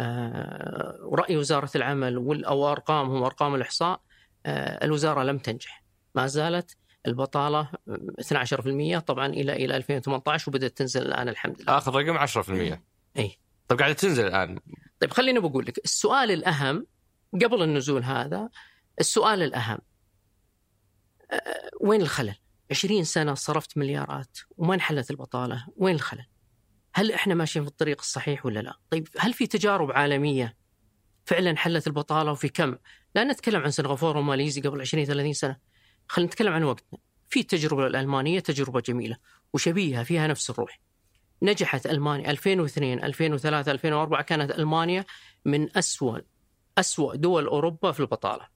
آه، 0.00 0.98
رأي 1.12 1.36
وزارة 1.36 1.70
العمل 1.76 2.44
أو 2.44 2.72
أرقامهم 2.72 3.22
وأرقام 3.22 3.54
الإحصاء 3.54 4.00
آه، 4.46 4.84
الوزارة 4.84 5.22
لم 5.22 5.38
تنجح. 5.38 5.84
ما 6.14 6.26
زالت 6.26 6.76
البطالة 7.06 7.68
12% 8.20 8.98
طبعا 8.98 9.26
إلى 9.26 9.52
إلى 9.52 9.76
2018 9.76 10.50
وبدأت 10.50 10.76
تنزل 10.78 11.02
الآن 11.02 11.28
الحمد 11.28 11.62
لله. 11.62 11.78
آخر 11.78 11.94
رقم 11.94 12.18
10% 12.18 12.82
أي 13.18 13.38
طيب 13.68 13.78
قاعدة 13.78 13.94
تنزل 13.94 14.26
الآن. 14.26 14.58
طيب 15.00 15.10
خليني 15.10 15.40
بقول 15.40 15.66
لك 15.66 15.78
السؤال 15.84 16.30
الأهم 16.30 16.86
قبل 17.32 17.62
النزول 17.62 18.04
هذا 18.04 18.48
السؤال 19.00 19.42
الأهم 19.42 19.78
آه، 21.30 21.70
وين 21.80 22.00
الخلل؟ 22.00 22.34
20 22.70 23.04
سنة 23.04 23.34
صرفت 23.34 23.78
مليارات 23.78 24.38
وما 24.56 24.74
انحلت 24.74 25.10
البطالة 25.10 25.66
وين 25.76 25.94
الخلل؟ 25.94 26.26
هل 26.96 27.12
إحنا 27.12 27.34
ماشيين 27.34 27.64
في 27.64 27.70
الطريق 27.70 28.00
الصحيح 28.00 28.46
ولا 28.46 28.60
لا؟ 28.60 28.78
طيب 28.90 29.08
هل 29.18 29.32
في 29.32 29.46
تجارب 29.46 29.90
عالمية 29.92 30.56
فعلا 31.24 31.56
حلت 31.56 31.86
البطالة 31.86 32.32
وفي 32.32 32.48
كم؟ 32.48 32.76
لا 33.14 33.24
نتكلم 33.24 33.62
عن 33.62 33.70
سنغافورة 33.70 34.18
وماليزيا 34.18 34.62
قبل 34.62 34.80
20 34.80 35.04
30 35.04 35.32
سنة. 35.32 35.56
خلينا 36.08 36.28
نتكلم 36.30 36.52
عن 36.52 36.62
وقتنا. 36.64 36.98
في 37.28 37.40
التجربه 37.40 37.86
الألمانية 37.86 38.40
تجربة 38.40 38.80
جميلة 38.80 39.16
وشبيهة 39.52 40.02
فيها 40.02 40.26
نفس 40.26 40.50
الروح. 40.50 40.80
نجحت 41.42 41.86
ألمانيا 41.86 42.30
2002 42.30 43.04
2003 43.04 43.72
2004 43.72 44.22
كانت 44.22 44.50
ألمانيا 44.50 45.04
من 45.44 45.76
اسوء 45.76 46.22
اسوء 46.78 47.14
دول 47.16 47.46
أوروبا 47.46 47.92
في 47.92 48.00
البطالة. 48.00 48.48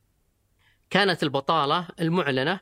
كانت 0.91 1.23
البطالة 1.23 1.89
المعلنة 2.01 2.61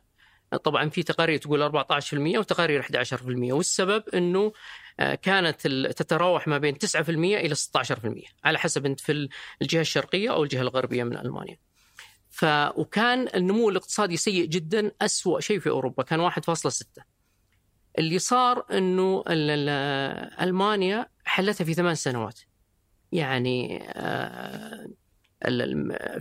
طبعا 0.57 0.89
في 0.89 1.03
تقارير 1.03 1.39
تقول 1.39 1.63
14% 1.63 2.39
وتقارير 2.39 2.83
11% 2.83 3.53
والسبب 3.53 4.09
إنه 4.15 4.53
آه، 5.01 5.15
كانت 5.15 5.67
تتراوح 5.97 6.49
ما 6.49 6.59
بين 6.59 6.79
9% 6.79 7.37
إلى 7.37 7.55
16% 7.55 8.25
على 8.45 8.59
حسب 8.59 8.87
أنت 8.87 9.01
في 9.01 9.29
الجهة 9.63 9.81
الشرقية 9.81 10.31
أو 10.33 10.43
الجهة 10.43 10.61
الغربية 10.61 11.05
من 11.05 11.17
ألمانيا. 11.17 11.59
ف 12.31 12.45
وكان 12.77 13.29
النمو 13.35 13.71
الاقتصادي 13.71 14.17
سيء 14.17 14.45
جدا 14.47 14.93
أسوأ 15.03 15.41
شيء 15.41 15.59
في 15.59 15.71
أوروبا 15.71 16.03
كان 16.03 16.31
1.6 16.31 17.03
اللي 17.99 18.19
صار 18.19 18.67
إنه 18.71 19.25
ألمانيا 20.41 21.07
حلتها 21.25 21.65
في 21.65 21.75
ثمان 21.75 21.95
سنوات. 21.95 22.41
يعني 23.13 23.83
آه، 23.83 24.89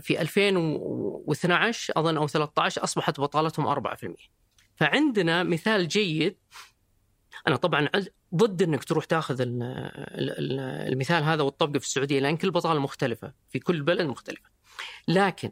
في 0.00 0.20
2012 0.20 1.92
أظن 1.96 2.16
أو 2.16 2.26
13 2.26 2.84
أصبحت 2.84 3.20
بطالتهم 3.20 3.66
4% 3.74 4.28
فعندنا 4.76 5.42
مثال 5.42 5.88
جيد. 5.88 6.36
أنا 7.48 7.56
طبعا 7.56 7.88
ضد 8.34 8.62
إنك 8.62 8.84
تروح 8.84 9.04
تاخذ 9.04 9.36
المثال 10.88 11.22
هذا 11.22 11.42
وتطبقه 11.42 11.78
في 11.78 11.86
السعودية 11.86 12.20
لأن 12.20 12.36
كل 12.36 12.50
بطالة 12.50 12.80
مختلفة 12.80 13.32
في 13.48 13.58
كل 13.58 13.82
بلد 13.82 14.02
مختلفة. 14.06 14.50
لكن 15.08 15.50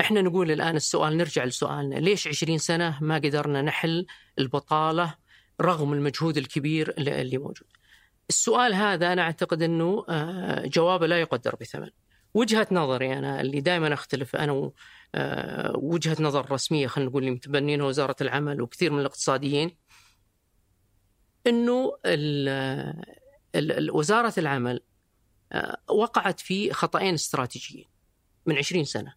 إحنا 0.00 0.22
نقول 0.22 0.50
الآن 0.50 0.76
السؤال 0.76 1.16
نرجع 1.16 1.44
لسؤالنا 1.44 1.94
ليش 1.94 2.28
20 2.28 2.58
سنة 2.58 2.98
ما 3.00 3.14
قدرنا 3.14 3.62
نحل 3.62 4.06
البطالة 4.38 5.14
رغم 5.60 5.92
المجهود 5.92 6.36
الكبير 6.36 6.94
اللي 6.98 7.38
موجود؟ 7.38 7.68
السؤال 8.28 8.74
هذا 8.74 9.12
أنا 9.12 9.22
أعتقد 9.22 9.62
إنه 9.62 10.04
آه، 10.08 10.66
جوابه 10.66 11.06
لا 11.06 11.20
يقدر 11.20 11.56
بثمن. 11.60 11.90
وجهة 12.34 12.66
نظري 12.70 13.18
أنا 13.18 13.40
اللي 13.40 13.60
دائما 13.60 13.94
أختلف 13.94 14.36
أنا 14.36 14.70
آه، 15.14 15.72
وجهة 15.76 16.16
نظر 16.20 16.52
رسمية 16.52 16.86
خلينا 16.86 17.10
نقول 17.10 17.22
اللي 17.22 17.34
متبنينها 17.34 17.86
وزارة 17.86 18.16
العمل 18.20 18.62
وكثير 18.62 18.92
من 18.92 19.00
الاقتصاديين 19.00 19.76
إنه 21.46 21.92
وزارة 23.92 24.34
العمل 24.38 24.80
آه، 25.52 25.78
وقعت 25.90 26.40
في 26.40 26.72
خطأين 26.72 27.14
استراتيجيين 27.14 27.86
من 28.46 28.58
20 28.58 28.84
سنة 28.84 29.14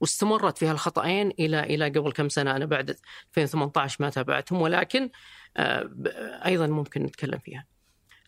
واستمرت 0.00 0.58
في 0.58 0.66
هالخطأين 0.66 1.30
إلى 1.30 1.60
إلى 1.60 1.84
قبل 1.84 2.12
كم 2.12 2.28
سنة 2.28 2.56
أنا 2.56 2.64
بعد 2.64 2.90
2018 2.90 3.96
ما 4.00 4.10
تابعتهم 4.10 4.62
ولكن 4.62 5.10
آه، 5.56 5.90
أيضا 6.46 6.66
ممكن 6.66 7.02
نتكلم 7.02 7.38
فيها. 7.38 7.66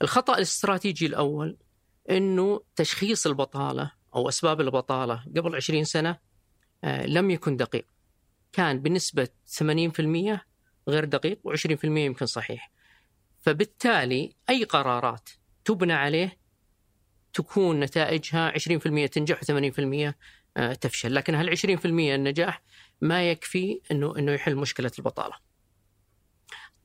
الخطأ 0.02 0.36
الاستراتيجي 0.36 1.06
الأول 1.06 1.56
إنه 2.10 2.60
تشخيص 2.76 3.26
البطالة 3.26 3.92
أو 4.14 4.28
أسباب 4.28 4.60
البطالة 4.60 5.24
قبل 5.36 5.56
20 5.56 5.84
سنة 5.84 6.18
آه، 6.84 7.06
لم 7.06 7.30
يكن 7.30 7.56
دقيق. 7.56 7.86
كان 8.52 8.82
بنسبه 8.82 9.28
80% 9.46 10.46
غير 10.88 11.04
دقيق 11.04 11.38
و20% 11.48 11.84
يمكن 11.84 12.26
صحيح. 12.26 12.70
فبالتالي 13.40 14.36
أي 14.50 14.64
قرارات 14.64 15.30
تبنى 15.64 15.92
عليه 15.92 16.38
تكون 17.32 17.80
نتائجها 17.80 18.50
20% 18.50 19.06
تنجح 19.06 19.40
و80% 19.40 20.14
آه، 20.56 20.72
تفشل، 20.74 21.14
لكن 21.14 21.34
هال 21.34 21.50
20% 21.50 22.14
النجاح 22.14 22.62
ما 23.00 23.30
يكفي 23.30 23.80
إنه 23.90 24.18
إنه 24.18 24.32
يحل 24.32 24.56
مشكلة 24.56 24.90
البطالة. 24.98 25.36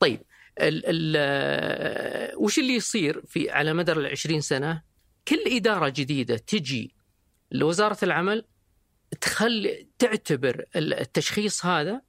طيب 0.00 0.22
ال 0.58 0.82
ال 0.86 1.14
آه، 1.16 2.36
وش 2.36 2.58
اللي 2.58 2.74
يصير 2.74 3.22
في 3.26 3.50
على 3.50 3.72
مدار 3.72 4.00
ال 4.00 4.06
20 4.06 4.40
سنة؟ 4.40 4.82
كل 5.28 5.42
إدارة 5.46 5.88
جديدة 5.88 6.36
تجي 6.36 6.94
لوزارة 7.50 7.98
العمل 8.02 8.44
تخلي 9.20 9.88
تعتبر 9.98 10.64
التشخيص 10.76 11.66
هذا 11.66 12.02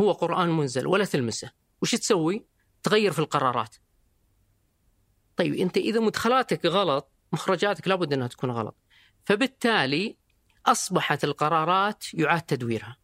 هو 0.00 0.12
قرآن 0.12 0.48
منزل 0.48 0.86
ولا 0.86 1.04
تلمسه. 1.04 1.50
وش 1.82 1.90
تسوي؟ 1.94 2.46
تغير 2.82 3.12
في 3.12 3.18
القرارات. 3.18 3.76
طيب 5.36 5.54
أنت 5.54 5.76
إذا 5.76 6.00
مدخلاتك 6.00 6.66
غلط 6.66 7.12
مخرجاتك 7.32 7.88
لابد 7.88 8.12
أنها 8.12 8.26
تكون 8.26 8.50
غلط. 8.50 8.76
فبالتالي 9.24 10.16
أصبحت 10.66 11.24
القرارات 11.24 12.14
يعاد 12.14 12.42
تدويرها. 12.42 12.96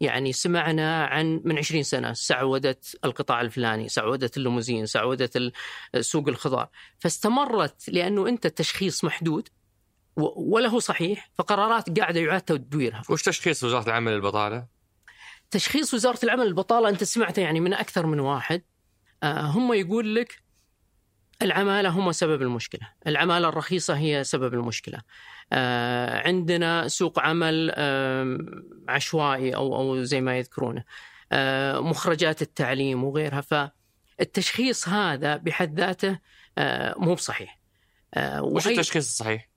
يعني 0.00 0.32
سمعنا 0.32 1.04
عن 1.04 1.40
من 1.44 1.58
20 1.58 1.82
سنة 1.82 2.12
سعودت 2.12 2.98
القطاع 3.04 3.40
الفلاني، 3.40 3.88
سعودت 3.88 4.36
الليموزين، 4.36 4.86
سعودت 4.86 5.52
سوق 6.00 6.28
الخضار، 6.28 6.68
فاستمرت 6.98 7.88
لأنه 7.88 8.28
أنت 8.28 8.46
التشخيص 8.46 9.04
محدود. 9.04 9.48
ولا 10.36 10.68
هو 10.68 10.78
صحيح 10.78 11.30
فقرارات 11.34 12.00
قاعدة 12.00 12.20
يعاد 12.20 12.40
تدويرها. 12.40 13.02
وش 13.10 13.22
تشخيص 13.22 13.64
وزارة 13.64 13.86
العمل 13.86 14.12
للبطالة؟ 14.12 14.66
تشخيص 15.50 15.94
وزارة 15.94 16.18
العمل 16.24 16.46
للبطالة 16.46 16.88
أنت 16.88 17.04
سمعته 17.04 17.40
يعني 17.42 17.60
من 17.60 17.74
أكثر 17.74 18.06
من 18.06 18.20
واحد 18.20 18.62
آه 19.22 19.40
هم 19.40 19.72
يقول 19.72 20.14
لك 20.14 20.42
العمالة 21.42 21.88
هم 21.88 22.12
سبب 22.12 22.42
المشكلة، 22.42 22.88
العمالة 23.06 23.48
الرخيصة 23.48 23.96
هي 23.96 24.24
سبب 24.24 24.54
المشكلة. 24.54 25.00
آه، 25.52 26.28
عندنا 26.28 26.88
سوق 26.88 27.18
عمل 27.18 27.74
عشوائي 28.88 29.54
أو 29.54 29.76
أو 29.76 30.02
زي 30.02 30.20
ما 30.20 30.38
يذكرونه 30.38 30.84
آه، 31.32 31.80
مخرجات 31.80 32.42
التعليم 32.42 33.04
وغيرها 33.04 33.40
فالتشخيص 33.40 34.88
هذا 34.88 35.36
بحد 35.36 35.80
ذاته 35.80 36.18
مو 36.96 37.14
بصحيح 37.14 37.58
وش 38.38 38.66
التشخيص 38.66 39.06
الصحيح؟ 39.06 39.47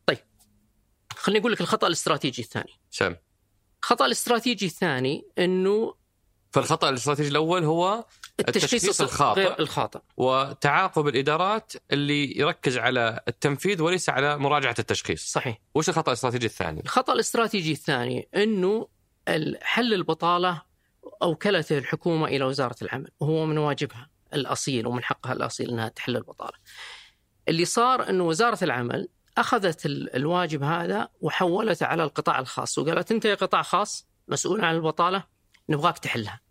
خليني 1.21 1.39
أقول 1.39 1.51
لك 1.51 1.61
الخطأ 1.61 1.87
الاستراتيجي 1.87 2.41
الثاني. 2.41 2.79
سم 2.91 3.15
الخطأ 3.83 4.05
الاستراتيجي 4.05 4.65
الثاني 4.65 5.25
إنه 5.39 5.95
فالخطأ 6.51 6.89
الاستراتيجي 6.89 7.29
الأول 7.29 7.63
هو 7.63 8.05
التشخيص, 8.39 9.01
الخاطئ 9.01 9.41
غير 9.41 9.59
الخاطئ 9.59 9.99
وتعاقب 10.17 11.07
الإدارات 11.07 11.73
اللي 11.91 12.37
يركز 12.37 12.77
على 12.77 13.19
التنفيذ 13.27 13.81
وليس 13.81 14.09
على 14.09 14.37
مراجعة 14.37 14.75
التشخيص. 14.79 15.31
صحيح. 15.31 15.61
وش 15.75 15.89
الخطأ 15.89 16.11
الاستراتيجي 16.11 16.45
الثاني؟ 16.45 16.81
الخطأ 16.81 17.13
الاستراتيجي 17.13 17.71
الثاني 17.71 18.29
إنه 18.35 18.87
حل 19.61 19.93
البطالة 19.93 20.61
اوكلته 21.21 21.77
الحكومة 21.77 22.27
إلى 22.27 22.45
وزارة 22.45 22.75
العمل 22.81 23.09
وهو 23.19 23.45
من 23.45 23.57
واجبها 23.57 24.09
الأصيل 24.33 24.87
ومن 24.87 25.03
حقها 25.03 25.33
الأصيل 25.33 25.69
إنها 25.69 25.87
تحل 25.87 26.17
البطالة. 26.17 26.57
اللي 27.47 27.65
صار 27.65 28.09
إنه 28.09 28.23
وزارة 28.23 28.63
العمل 28.63 29.07
أخذت 29.37 29.85
الواجب 29.85 30.63
هذا 30.63 31.09
وحولته 31.21 31.85
على 31.85 32.03
القطاع 32.03 32.39
الخاص 32.39 32.77
وقالت 32.77 33.11
أنت 33.11 33.25
يا 33.25 33.35
قطاع 33.35 33.61
خاص 33.61 34.07
مسؤول 34.27 34.65
عن 34.65 34.75
البطالة 34.75 35.23
نبغاك 35.69 35.99
تحلها 35.99 36.41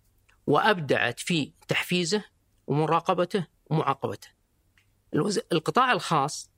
وأبدعت 0.47 1.21
في 1.21 1.53
تحفيزه 1.69 2.25
ومراقبته 2.67 3.47
ومعاقبته. 3.71 4.29
القطاع 5.53 5.93
الخاص 5.93 6.51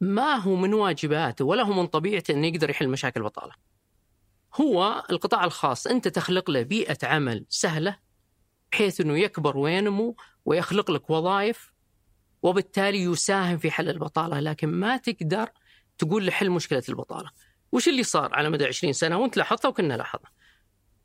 ما 0.00 0.34
هو 0.34 0.54
من 0.54 0.74
واجباته 0.74 1.44
ولا 1.44 1.62
هو 1.62 1.72
من 1.72 1.86
طبيعته 1.86 2.32
إنه 2.32 2.46
يقدر 2.46 2.70
يحل 2.70 2.88
مشاكل 2.88 3.20
البطالة. 3.20 3.52
هو 4.60 5.04
القطاع 5.10 5.44
الخاص 5.44 5.86
أنت 5.86 6.08
تخلق 6.08 6.50
له 6.50 6.62
بيئة 6.62 7.06
عمل 7.06 7.46
سهلة 7.48 7.98
بحيث 8.72 9.00
إنه 9.00 9.18
يكبر 9.18 9.56
وينمو 9.56 10.16
ويخلق 10.44 10.90
لك 10.90 11.10
وظائف 11.10 11.72
وبالتالي 12.42 13.02
يساهم 13.02 13.58
في 13.58 13.70
حل 13.70 13.88
البطالة. 13.88 14.40
لكن 14.40 14.68
ما 14.68 14.96
تقدر 14.96 15.48
تقول 15.98 16.26
له 16.26 16.32
حل 16.32 16.50
مشكلة 16.50 16.82
البطالة. 16.88 17.30
وش 17.72 17.88
اللي 17.88 18.02
صار 18.02 18.34
على 18.34 18.50
مدى 18.50 18.64
20 18.64 18.92
سنة؟ 18.92 19.18
وانت 19.18 19.36
لاحظتها 19.36 19.68
وكنا 19.68 19.94
لاحظنا. 19.94 20.30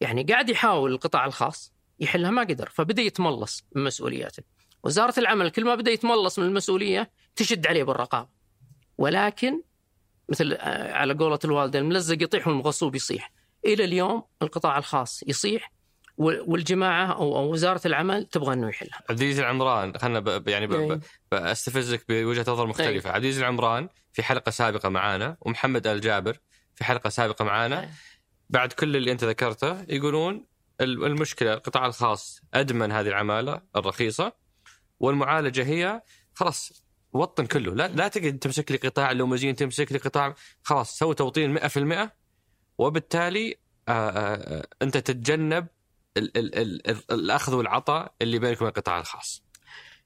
يعني 0.01 0.23
قاعد 0.23 0.49
يحاول 0.49 0.91
القطاع 0.91 1.25
الخاص 1.25 1.73
يحلها 1.99 2.31
ما 2.31 2.41
قدر 2.41 2.69
فبدأ 2.69 3.01
يتملص 3.01 3.63
من 3.75 3.83
مسؤولياته. 3.83 4.43
وزارة 4.83 5.19
العمل 5.19 5.49
كل 5.49 5.65
ما 5.65 5.75
بدأ 5.75 5.91
يتملص 5.91 6.39
من 6.39 6.45
المسؤولية 6.45 7.11
تشد 7.35 7.67
عليه 7.67 7.83
بالرقابة. 7.83 8.29
ولكن 8.97 9.61
مثل 10.29 10.53
آه، 10.53 10.93
على 10.93 11.13
قولة 11.13 11.39
الوالده 11.45 11.79
الملزق 11.79 12.23
يطيح 12.23 12.47
والمغصوب 12.47 12.95
يصيح. 12.95 13.31
إلى 13.65 13.83
اليوم 13.83 14.23
القطاع 14.41 14.77
الخاص 14.77 15.23
يصيح 15.27 15.71
والجماعة 16.23 17.13
أو 17.13 17.37
أو 17.37 17.51
وزارة 17.51 17.81
العمل 17.85 18.25
تبغى 18.25 18.53
إنه 18.53 18.69
يحلها. 18.69 18.95
عبد 19.09 19.21
العزيز 19.21 19.39
العمران 19.39 19.97
خلنا 19.97 20.43
يعني 20.47 20.67
ب 20.67 20.73
إيه. 20.73 20.99
استفزك 21.33 22.05
بوجهة 22.09 22.45
نظر 22.47 22.67
مختلفة، 22.67 23.09
أي. 23.09 23.15
عبد 23.15 23.23
العزيز 23.23 23.39
العمران 23.39 23.89
في 24.13 24.23
حلقة 24.23 24.49
سابقة 24.49 24.89
معانا 24.89 25.37
ومحمد 25.41 25.87
الجابر 25.87 26.37
في 26.75 26.83
حلقة 26.83 27.09
سابقة 27.09 27.45
معانا 27.45 27.81
أي. 27.81 27.89
بعد 28.49 28.73
كل 28.73 28.95
اللي 28.95 29.11
أنت 29.11 29.23
ذكرته 29.23 29.81
يقولون 29.89 30.45
المشكلة 30.81 31.53
القطاع 31.53 31.85
الخاص 31.85 32.41
أدمن 32.53 32.91
هذه 32.91 33.07
العمالة 33.07 33.61
الرخيصة 33.75 34.33
والمعالجة 34.99 35.63
هي 35.63 36.01
خلاص 36.33 36.83
وطن 37.13 37.45
كله 37.45 37.75
لا 37.75 37.87
لا 37.87 38.07
تقعد 38.07 38.39
تمسك 38.39 38.71
لي 38.71 38.77
قطاع 38.77 39.11
اللومزين 39.11 39.55
تمسك 39.55 39.91
لي 39.91 39.97
قطاع 39.97 40.35
خلاص 40.63 40.97
سوي 40.97 41.15
توطين 41.15 41.59
100% 41.59 42.09
وبالتالي 42.77 43.57
آآ 43.87 44.09
آآ 44.09 44.67
أنت 44.81 44.97
تتجنب 44.97 45.67
ال 46.17 46.37
ال 46.37 46.55
ال 46.55 46.89
ال 46.89 46.97
الأخذ 47.11 47.55
والعطاء 47.55 48.13
اللي 48.21 48.39
بينك 48.39 48.57
وبين 48.57 48.67
القطاع 48.67 48.99
الخاص. 48.99 49.43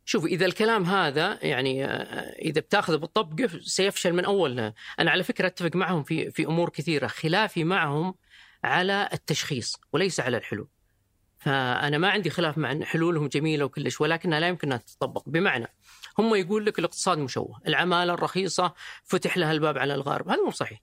شوف 0.05 0.25
إذا 0.25 0.45
الكلام 0.45 0.83
هذا 0.85 1.45
يعني 1.45 1.85
إذا 1.85 2.61
بتاخذه 2.61 2.95
بالطبق 2.95 3.47
سيفشل 3.61 4.13
من 4.13 4.25
أول. 4.25 4.73
أنا 4.99 5.11
على 5.11 5.23
فكرة 5.23 5.47
أتفق 5.47 5.75
معهم 5.75 6.03
في 6.03 6.31
في 6.31 6.45
أمور 6.45 6.69
كثيرة. 6.69 7.07
خلافي 7.07 7.63
معهم 7.63 8.15
على 8.63 9.09
التشخيص 9.13 9.75
وليس 9.93 10.19
على 10.19 10.37
الحلول. 10.37 10.67
فأنا 11.39 11.97
ما 11.97 12.09
عندي 12.09 12.29
خلاف 12.29 12.57
مع 12.57 12.71
أن 12.71 12.85
حلولهم 12.85 13.27
جميلة 13.27 13.65
وكلش 13.65 14.01
ولكنها 14.01 14.39
لا 14.39 14.47
يمكن 14.47 14.71
أن 14.71 14.85
تطبق 14.85 15.29
بمعنى 15.29 15.67
هم 16.19 16.35
يقول 16.35 16.65
لك 16.65 16.79
الاقتصاد 16.79 17.17
مشوه 17.17 17.61
العمالة 17.67 18.13
الرخيصة 18.13 18.73
فتح 19.03 19.37
لها 19.37 19.51
الباب 19.51 19.77
على 19.77 19.95
الغارب. 19.95 20.29
هذا 20.29 20.43
مو 20.45 20.51
صحيح. 20.51 20.81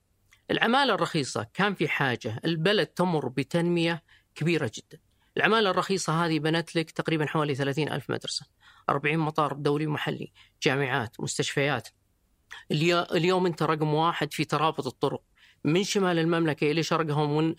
العمالة 0.51 0.93
الرخيصة 0.93 1.47
كان 1.53 1.73
في 1.73 1.87
حاجة 1.87 2.39
البلد 2.45 2.87
تمر 2.87 3.27
بتنمية 3.27 4.03
كبيرة 4.35 4.71
جدا. 4.75 4.99
العمالة 5.37 5.69
الرخيصة 5.69 6.25
هذه 6.25 6.39
بنت 6.39 6.75
لك 6.75 6.91
تقريبا 6.91 7.25
حوالي 7.25 7.55
30 7.55 7.89
ألف 7.89 8.09
مدرسة 8.09 8.45
40 8.89 9.17
مطار 9.17 9.53
دولي 9.53 9.87
ومحلي 9.87 10.31
جامعات 10.63 11.19
مستشفيات 11.19 11.87
اليوم 12.71 13.45
أنت 13.45 13.63
رقم 13.63 13.93
واحد 13.93 14.33
في 14.33 14.45
ترابط 14.45 14.87
الطرق 14.87 15.21
من 15.63 15.83
شمال 15.83 16.19
المملكة 16.19 16.71
إلى 16.71 16.83
شرقها 16.83 17.23
ومن 17.23 17.55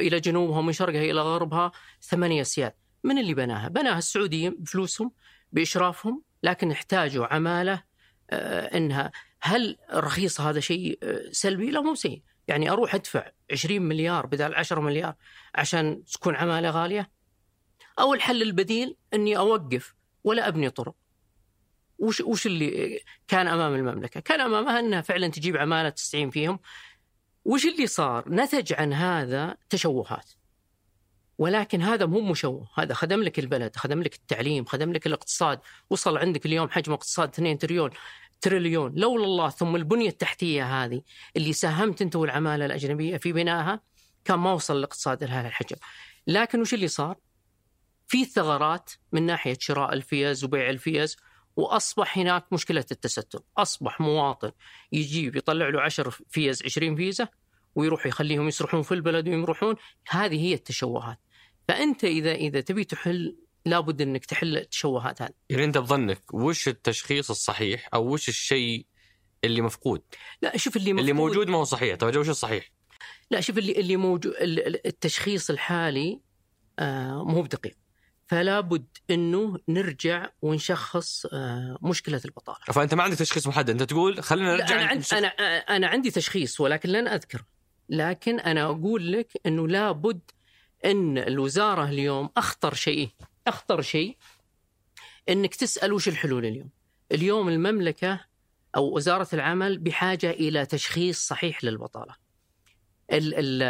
إلى 0.00 0.20
جنوبها 0.20 0.58
ومن 0.58 0.72
شرقها 0.72 1.02
إلى 1.02 1.20
غربها 1.20 1.72
ثمانية 2.02 2.40
أسياد 2.40 2.72
من 3.04 3.18
اللي 3.18 3.34
بناها؟ 3.34 3.68
بناها 3.68 3.98
السعوديين 3.98 4.56
بفلوسهم 4.58 5.12
بإشرافهم 5.52 6.22
لكن 6.42 6.70
احتاجوا 6.70 7.26
عمالة 7.26 7.82
آه، 8.30 8.76
انها 8.76 9.12
هل 9.40 9.76
رخيص 9.92 10.40
هذا 10.40 10.60
شيء 10.60 10.98
آه، 11.02 11.22
سلبي؟ 11.32 11.70
لا 11.70 11.80
مو 11.80 11.94
سيء، 11.94 12.22
يعني 12.48 12.70
أروح 12.70 12.94
أدفع 12.94 13.30
20 13.52 13.82
مليار 13.82 14.26
بدل 14.26 14.54
10 14.54 14.80
مليار 14.80 15.14
عشان 15.54 16.04
تكون 16.04 16.36
عمالة 16.36 16.70
غالية؟ 16.70 17.10
أو 17.98 18.14
الحل 18.14 18.42
البديل 18.42 18.96
إني 19.14 19.36
أوقف 19.36 19.94
ولا 20.24 20.48
أبني 20.48 20.70
طرق. 20.70 20.94
وش 21.98 22.20
وش 22.20 22.46
اللي 22.46 23.00
كان 23.28 23.48
أمام 23.48 23.74
المملكة؟ 23.74 24.20
كان 24.20 24.40
أمامها 24.40 24.78
إنها 24.80 25.00
فعلا 25.00 25.28
تجيب 25.28 25.56
عمالة 25.56 25.88
تستعين 25.88 26.30
فيهم 26.30 26.58
وش 27.44 27.64
اللي 27.64 27.86
صار؟ 27.86 28.24
نتج 28.28 28.72
عن 28.72 28.92
هذا 28.92 29.56
تشوهات 29.70 30.30
ولكن 31.38 31.82
هذا 31.82 32.06
مو 32.06 32.20
مشوه 32.20 32.68
هذا 32.74 32.94
خدم 32.94 33.22
لك 33.22 33.38
البلد 33.38 33.76
خدم 33.76 34.02
لك 34.02 34.14
التعليم 34.14 34.64
خدم 34.64 34.92
لك 34.92 35.06
الاقتصاد 35.06 35.60
وصل 35.90 36.18
عندك 36.18 36.46
اليوم 36.46 36.68
حجم 36.68 36.92
اقتصاد 36.92 37.28
2 37.28 37.58
تريليون 37.58 37.90
تريليون 38.40 38.92
لولا 38.94 39.24
الله 39.24 39.48
ثم 39.48 39.76
البنية 39.76 40.08
التحتية 40.08 40.84
هذه 40.84 41.02
اللي 41.36 41.52
ساهمت 41.52 42.02
أنت 42.02 42.16
والعمالة 42.16 42.66
الأجنبية 42.66 43.16
في 43.16 43.32
بنائها 43.32 43.80
كان 44.24 44.38
ما 44.38 44.52
وصل 44.52 44.76
الاقتصاد 44.76 45.24
لهذا 45.24 45.48
الحجم. 45.48 45.76
لكن 46.26 46.60
وش 46.60 46.74
اللي 46.74 46.88
صار؟ 46.88 47.16
في 48.06 48.24
ثغرات 48.24 48.90
من 49.12 49.22
ناحية 49.26 49.56
شراء 49.60 49.92
الفيز 49.92 50.44
وبيع 50.44 50.70
الفيز 50.70 51.16
وأصبح 51.56 52.18
هناك 52.18 52.52
مشكلة 52.52 52.84
التستر، 52.90 53.40
أصبح 53.56 54.00
مواطن 54.00 54.52
يجيب 54.92 55.36
يطلع 55.36 55.68
له 55.68 55.80
10 55.80 56.14
فيز 56.28 56.62
20 56.64 56.96
فيزا 56.96 57.28
ويروح 57.74 58.06
يخليهم 58.06 58.48
يسرحون 58.48 58.82
في 58.82 58.94
البلد 58.94 59.28
ويمرحون، 59.28 59.74
هذه 60.08 60.40
هي 60.40 60.54
التشوهات. 60.54 61.18
فأنت 61.68 62.04
إذا 62.04 62.32
إذا 62.32 62.60
تبي 62.60 62.84
تحل 62.84 63.36
لابد 63.66 64.02
انك 64.02 64.26
تحل 64.26 64.56
التشوهات 64.56 65.22
هذه. 65.22 65.32
يعني 65.50 65.64
انت 65.64 65.78
بظنك 65.78 66.34
وش 66.34 66.68
التشخيص 66.68 67.30
الصحيح 67.30 67.88
أو 67.94 68.12
وش 68.12 68.28
الشيء 68.28 68.86
اللي 69.44 69.60
مفقود؟ 69.60 70.02
لا 70.42 70.56
شوف 70.56 70.76
اللي 70.76 70.92
مفقود 70.92 71.08
اللي 71.08 71.12
موجود 71.12 71.48
ما 71.48 71.58
هو 71.58 71.64
صحيح، 71.64 71.96
طيب 71.96 72.16
وش 72.16 72.28
الصحيح؟ 72.28 72.70
لا 73.30 73.40
شوف 73.40 73.58
اللي 73.58 73.72
اللي 73.72 73.96
موجود 73.96 74.34
التشخيص 74.86 75.50
الحالي 75.50 76.20
آه 76.78 77.24
مو 77.24 77.42
بدقيق. 77.42 77.76
فلا 78.26 78.60
بد 78.60 78.86
انه 79.10 79.58
نرجع 79.68 80.28
ونشخص 80.42 81.26
آه، 81.26 81.78
مشكلة 81.82 82.20
البطالة. 82.24 82.58
فأنت 82.72 82.94
ما 82.94 83.02
عندك 83.02 83.18
تشخيص 83.18 83.46
محدد، 83.46 83.70
أنت 83.70 83.82
تقول 83.82 84.22
خلينا 84.22 84.56
نرجع 84.56 84.74
أنا 84.74 84.84
عندي 84.84 85.06
أنا 85.12 85.28
أنا 85.76 85.86
عندي 85.86 86.10
تشخيص 86.10 86.60
ولكن 86.60 86.88
لن 86.88 87.08
اذكر. 87.08 87.44
لكن 87.88 88.40
أنا 88.40 88.64
أقول 88.64 89.12
لك 89.12 89.32
إنه 89.46 89.68
لا 89.68 89.92
بد 89.92 90.20
إن 90.84 91.18
الوزارة 91.18 91.84
اليوم 91.88 92.30
أخطر 92.36 92.74
شيء 92.74 93.10
أخطر 93.48 93.82
شيء 93.82 94.16
إنك 95.28 95.54
تسأل 95.54 95.92
وش 95.92 96.08
الحلول 96.08 96.46
اليوم؟ 96.46 96.70
اليوم 97.12 97.48
المملكة 97.48 98.20
أو 98.76 98.96
وزارة 98.96 99.28
العمل 99.32 99.78
بحاجة 99.78 100.30
إلى 100.30 100.66
تشخيص 100.66 101.26
صحيح 101.26 101.64
للبطالة. 101.64 102.14
ال 103.12 103.34
ال 103.34 103.62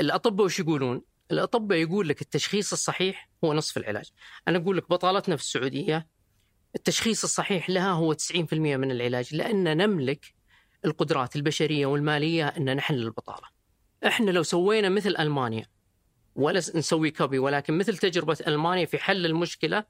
الأطباء 0.00 0.46
وش 0.46 0.60
يقولون؟ 0.60 1.02
الأطباء 1.30 1.78
يقول 1.78 2.08
لك 2.08 2.22
التشخيص 2.22 2.72
الصحيح 2.72 3.28
هو 3.44 3.54
نصف 3.54 3.76
العلاج. 3.76 4.10
أنا 4.48 4.58
أقول 4.58 4.76
لك 4.76 4.90
بطالتنا 4.90 5.36
في 5.36 5.42
السعودية 5.42 6.06
التشخيص 6.76 7.24
الصحيح 7.24 7.70
لها 7.70 7.90
هو 7.90 8.14
90% 8.14 8.52
من 8.52 8.90
العلاج 8.90 9.34
لأن 9.34 9.76
نملك 9.76 10.34
القدرات 10.84 11.36
البشرية 11.36 11.86
والمالية 11.86 12.46
إن 12.46 12.76
نحل 12.76 13.02
البطاله. 13.02 13.48
إحنا 14.06 14.30
لو 14.30 14.42
سوينا 14.42 14.88
مثل 14.88 15.16
ألمانيا 15.18 15.66
ولا 16.36 16.58
نسوي 16.58 17.10
كوبي 17.10 17.38
ولكن 17.38 17.78
مثل 17.78 17.96
تجربة 17.98 18.36
ألمانيا 18.46 18.86
في 18.86 18.98
حل 18.98 19.26
المشكلة 19.26 19.84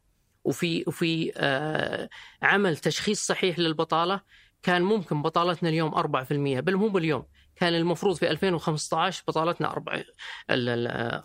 وفي 0.44 0.85
وفي 0.86 1.32
آه 1.36 2.09
عمل 2.43 2.77
تشخيص 2.77 3.27
صحيح 3.27 3.59
للبطالة 3.59 4.20
كان 4.62 4.82
ممكن 4.82 5.23
بطالتنا 5.23 5.69
اليوم 5.69 5.94
4% 5.94 6.01
بل 6.32 6.77
مو 6.77 6.89
باليوم 6.89 7.27
كان 7.56 7.74
المفروض 7.74 8.16
في 8.16 8.31
2015 8.31 9.23
بطالتنا 9.28 9.70
4 9.73 10.05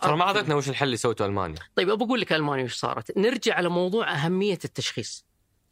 ترى 0.00 0.16
ما 0.16 0.22
اعطتنا 0.22 0.54
وش 0.54 0.68
الحل 0.68 0.86
اللي 0.86 0.96
سوته 0.96 1.26
ألمانيا. 1.26 1.58
طيب 1.76 1.90
ابى 1.90 2.04
أقول 2.04 2.20
لك 2.20 2.32
ألمانيا 2.32 2.64
وش 2.64 2.74
صارت. 2.74 3.18
نرجع 3.18 3.54
على 3.54 3.68
موضوع 3.68 4.14
أهمية 4.14 4.58
التشخيص. 4.64 5.26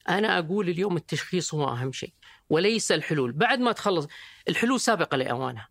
أنا 0.09 0.39
أقول 0.39 0.69
اليوم 0.69 0.97
التشخيص 0.97 1.55
هو 1.55 1.69
أهم 1.69 1.93
شيء 1.93 2.13
وليس 2.51 2.93
الحلول. 2.93 3.33
بعد 3.33 3.59
ما 3.59 3.73
تخلص 3.73 4.07
الحلول 4.49 4.81
سابقة 4.81 5.17
لأوانها. 5.17 5.69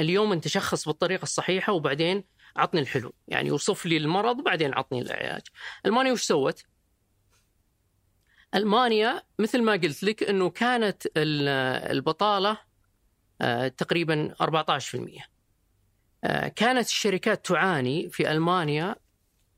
اليوم 0.00 0.32
أنت 0.32 0.48
شخص 0.48 0.88
بالطريقة 0.88 1.22
الصحيحة 1.22 1.72
وبعدين 1.72 2.24
عطني 2.56 2.80
الحلول 2.80 3.12
يعني 3.28 3.50
وصف 3.50 3.86
لي 3.86 3.96
المرض 3.96 4.38
وبعدين 4.38 4.74
عطني 4.74 5.02
العلاج. 5.02 5.42
ألمانيا 5.86 6.12
وش 6.12 6.22
سوت؟ 6.22 6.64
ألمانيا 8.54 9.22
مثل 9.38 9.62
ما 9.62 9.72
قلت 9.72 10.02
لك 10.02 10.22
إنه 10.22 10.50
كانت 10.50 11.02
البطالة 11.16 12.58
آه، 13.40 13.68
تقريبا 13.68 14.34
14% 14.40 15.24
آه، 16.24 16.48
كانت 16.48 16.86
الشركات 16.86 17.46
تعاني 17.46 18.10
في 18.10 18.30
ألمانيا 18.30 18.96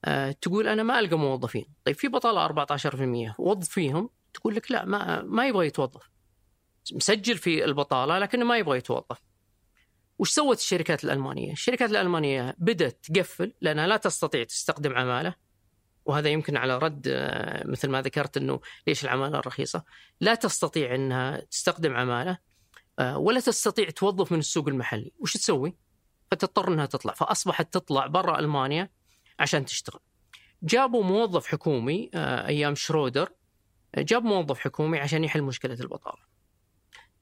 آه، 0.04 0.30
تقول 0.30 0.68
أنا 0.68 0.82
ما 0.82 0.98
ألقى 0.98 1.18
موظفين، 1.18 1.66
طيب 1.84 1.96
في 1.96 2.08
بطالة 2.08 2.44
14% 2.44 3.34
وظفيهم 3.38 4.10
تقول 4.34 4.54
لك 4.54 4.70
لا 4.70 4.84
ما 4.84 5.22
ما 5.22 5.46
يبغى 5.46 5.66
يتوظف. 5.66 6.10
مسجل 6.92 7.38
في 7.38 7.64
البطالة 7.64 8.18
لكنه 8.18 8.44
ما 8.44 8.58
يبغى 8.58 8.78
يتوظف. 8.78 9.22
وش 10.18 10.30
سوت 10.30 10.58
الشركات 10.58 11.04
الألمانية؟ 11.04 11.52
الشركات 11.52 11.90
الألمانية 11.90 12.54
بدأت 12.58 13.06
تقفل 13.06 13.52
لأنها 13.60 13.86
لا 13.86 13.96
تستطيع 13.96 14.44
تستخدم 14.44 14.96
عمالة 14.96 15.34
وهذا 16.04 16.28
يمكن 16.28 16.56
على 16.56 16.78
رد 16.78 17.08
آه، 17.08 17.66
مثل 17.66 17.88
ما 17.88 18.02
ذكرت 18.02 18.36
إنه 18.36 18.60
ليش 18.86 19.04
العمالة 19.04 19.38
الرخيصه؟ 19.38 19.84
لا 20.20 20.34
تستطيع 20.34 20.94
إنها 20.94 21.40
تستخدم 21.40 21.96
عمالة 21.96 22.38
آه، 22.98 23.18
ولا 23.18 23.40
تستطيع 23.40 23.90
توظف 23.90 24.32
من 24.32 24.38
السوق 24.38 24.68
المحلي، 24.68 25.12
وش 25.18 25.32
تسوي؟ 25.32 25.76
فتضطر 26.30 26.68
إنها 26.68 26.86
تطلع، 26.86 27.12
فأصبحت 27.14 27.74
تطلع 27.74 28.06
برا 28.06 28.38
ألمانيا 28.38 28.90
عشان 29.38 29.64
تشتغل. 29.64 30.00
جابوا 30.62 31.04
موظف 31.04 31.46
حكومي 31.46 32.10
آه، 32.14 32.46
أيام 32.46 32.74
شرودر 32.74 33.32
جاب 33.98 34.24
موظف 34.24 34.58
حكومي 34.58 34.98
عشان 34.98 35.24
يحل 35.24 35.42
مشكلة 35.42 35.74
البطالة. 35.80 36.35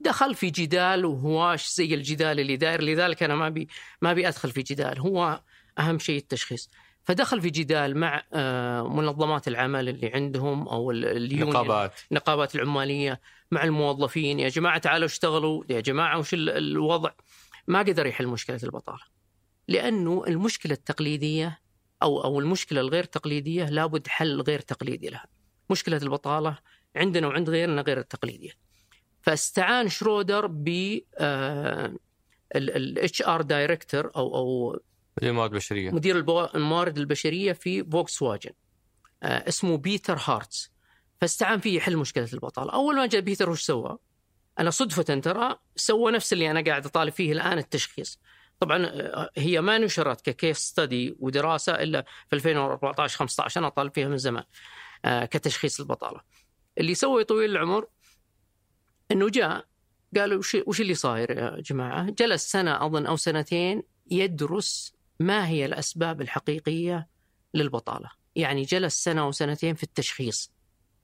دخل 0.00 0.34
في 0.34 0.50
جدال 0.50 1.04
وهواش 1.04 1.74
زي 1.74 1.94
الجدال 1.94 2.40
اللي 2.40 2.56
داير 2.56 2.82
لذلك 2.82 3.22
أنا 3.22 3.34
ما 3.34 3.48
بي 3.48 3.68
ما 4.02 4.10
ابي 4.10 4.28
أدخل 4.28 4.50
في 4.50 4.62
جدال. 4.62 4.98
هو 4.98 5.40
أهم 5.78 5.98
شيء 5.98 6.16
التشخيص. 6.16 6.70
فدخل 7.02 7.40
في 7.40 7.50
جدال 7.50 7.96
مع 7.96 8.22
آه، 8.32 8.88
منظمات 8.88 9.48
العمل 9.48 9.88
اللي 9.88 10.10
عندهم 10.14 10.68
أو 10.68 10.90
النقابات 10.90 12.00
النقابات 12.10 12.54
العمالية 12.54 13.20
مع 13.50 13.64
الموظفين. 13.64 14.40
يا 14.40 14.48
جماعة 14.48 14.78
تعالوا 14.78 15.06
اشتغلوا. 15.06 15.64
يا 15.68 15.80
جماعة 15.80 16.18
وش 16.18 16.34
الوضع؟ 16.34 17.10
ما 17.66 17.78
قدر 17.78 18.06
يحل 18.06 18.26
مشكلة 18.26 18.60
البطالة. 18.64 19.02
لأنه 19.68 20.24
المشكلة 20.26 20.72
التقليدية 20.72 21.60
أو 22.02 22.24
أو 22.24 22.40
المشكلة 22.40 22.80
الغير 22.80 23.04
تقليدية 23.04 23.64
لابد 23.64 24.08
حل 24.08 24.40
غير 24.40 24.60
تقليدي 24.60 25.08
لها. 25.08 25.26
مشكلة 25.70 25.96
البطالة 25.96 26.58
عندنا 26.96 27.26
وعند 27.26 27.50
غيرنا 27.50 27.82
غير 27.82 27.98
التقليدية. 27.98 28.63
فاستعان 29.24 29.88
شرودر 29.88 30.46
ب 30.46 30.98
ال 32.56 33.22
HR 33.22 33.42
director 33.42 34.10
أو 34.16 34.36
أو 34.36 34.80
مدير 35.18 35.30
الموارد 35.30 35.52
البشرية. 35.52 35.90
مدير 35.90 36.16
الموارد 36.54 36.98
البشرية 36.98 37.52
في 37.52 37.84
فولكس 37.84 38.22
واجن 38.22 38.50
آه 39.22 39.48
اسمه 39.48 39.76
بيتر 39.76 40.18
هارتس. 40.24 40.72
فاستعان 41.20 41.60
فيه 41.60 41.76
يحل 41.76 41.96
مشكلة 41.96 42.28
البطالة. 42.32 42.72
أول 42.72 42.96
ما 42.96 43.06
جاء 43.06 43.20
بيتر 43.20 43.50
وش 43.50 43.62
سوى؟ 43.62 43.98
أنا 44.58 44.70
صدفة 44.70 45.02
ترى 45.02 45.58
سوى 45.76 46.12
نفس 46.12 46.32
اللي 46.32 46.50
أنا 46.50 46.64
قاعد 46.64 46.86
أطالب 46.86 47.12
فيه 47.12 47.32
الآن 47.32 47.58
التشخيص. 47.58 48.20
طبعا 48.60 48.86
آه، 48.86 49.30
هي 49.36 49.60
ما 49.60 49.78
نشرت 49.78 50.20
ككيس 50.30 50.58
ستدي 50.58 51.16
ودراسة 51.20 51.72
إلا 51.72 52.04
في 52.30 52.36
2014 52.36 53.18
15 53.18 53.60
أنا 53.60 53.68
طالب 53.68 53.94
فيها 53.94 54.08
من 54.08 54.18
زمان 54.18 54.44
آه 55.04 55.24
كتشخيص 55.24 55.80
البطالة. 55.80 56.20
اللي 56.78 56.94
سوى 56.94 57.24
طويل 57.24 57.50
العمر 57.50 57.86
انه 59.14 59.28
جاء 59.28 59.66
قالوا 60.16 60.38
وش, 60.38 60.56
وش 60.66 60.80
اللي 60.80 60.94
صاير 60.94 61.30
يا 61.30 61.60
جماعة؟ 61.60 62.10
جلس 62.10 62.50
سنة 62.50 62.86
أظن 62.86 63.06
أو 63.06 63.16
سنتين 63.16 63.82
يدرس 64.10 64.94
ما 65.20 65.48
هي 65.48 65.66
الأسباب 65.66 66.20
الحقيقية 66.20 67.08
للبطالة، 67.54 68.10
يعني 68.36 68.62
جلس 68.62 69.04
سنة 69.04 69.20
أو 69.20 69.32
سنتين 69.32 69.74
في 69.74 69.82
التشخيص 69.82 70.52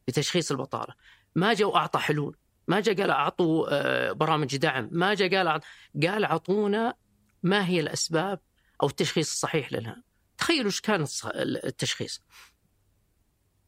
في 0.06 0.12
تشخيص 0.12 0.50
البطالة، 0.50 0.94
ما 1.34 1.54
جاء 1.54 1.68
وأعطى 1.68 1.98
حلول، 1.98 2.36
ما 2.68 2.80
جاء 2.80 2.94
قال 3.00 3.10
أعطوا 3.10 3.66
آه، 3.70 4.12
برامج 4.12 4.56
دعم، 4.56 4.88
ما 4.92 5.14
جاء 5.14 5.36
قال 5.36 5.60
قال 6.02 6.24
أعطونا 6.24 6.94
ما 7.42 7.66
هي 7.66 7.80
الأسباب 7.80 8.40
أو 8.82 8.88
التشخيص 8.88 9.30
الصحيح 9.30 9.72
لها. 9.72 10.02
تخيلوا 10.38 10.66
إيش 10.66 10.80
كان 10.80 11.06
التشخيص. 11.34 12.22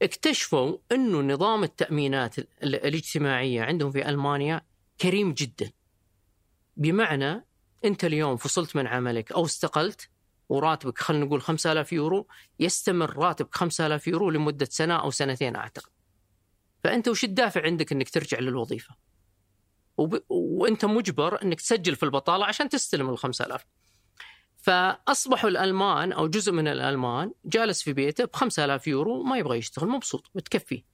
اكتشفوا 0.03 0.79
إنه 0.93 1.21
نظام 1.21 1.65
التأمينات 1.65 2.39
الاجتماعية 2.39 3.63
عندهم 3.63 3.91
في 3.91 4.09
ألمانيا 4.09 4.61
كريم 5.01 5.33
جدا. 5.33 5.71
بمعنى 6.77 7.47
أنت 7.85 8.05
اليوم 8.05 8.37
فصلت 8.37 8.77
من 8.77 8.87
عملك 8.87 9.33
أو 9.33 9.45
استقلت 9.45 10.09
وراتبك 10.49 10.99
خلينا 10.99 11.25
نقول 11.25 11.43
5000 11.43 11.93
يورو 11.93 12.27
يستمر 12.61 13.17
راتبك 13.17 13.55
5000 13.55 14.09
يورو 14.09 14.31
لمدة 14.31 14.69
سنة 14.71 14.95
أو 14.97 15.11
سنتين 15.11 15.57
أعتقد. 15.57 15.91
فأنت 16.85 17.09
وش 17.09 17.25
الدافع 17.25 17.63
عندك 17.63 17.93
إنك 17.93 18.11
ترجع 18.11 18.39
للوظيفة؟ 18.39 18.97
وب... 19.97 20.23
وأنت 20.29 20.85
مجبر 20.85 21.43
إنك 21.43 21.61
تسجل 21.61 21.97
في 21.97 22.03
البطالة 22.03 22.45
عشان 22.45 22.69
تستلم 22.69 23.11
ال 23.11 23.19
5000. 23.19 23.65
فأصبحوا 24.63 25.51
الألمان 25.51 26.13
أو 26.13 26.27
جزء 26.27 26.53
من 26.53 26.69
الألمان 26.69 27.33
جالس 27.45 27.83
في 27.83 27.93
بيته 27.93 28.25
ب 28.25 28.37
5000 28.37 28.89
يورو 28.89 29.23
ما 29.23 29.39
يبغى 29.39 29.59
يشتغل 29.59 29.89
مبسوط 29.89 30.31
متكفي. 30.35 30.85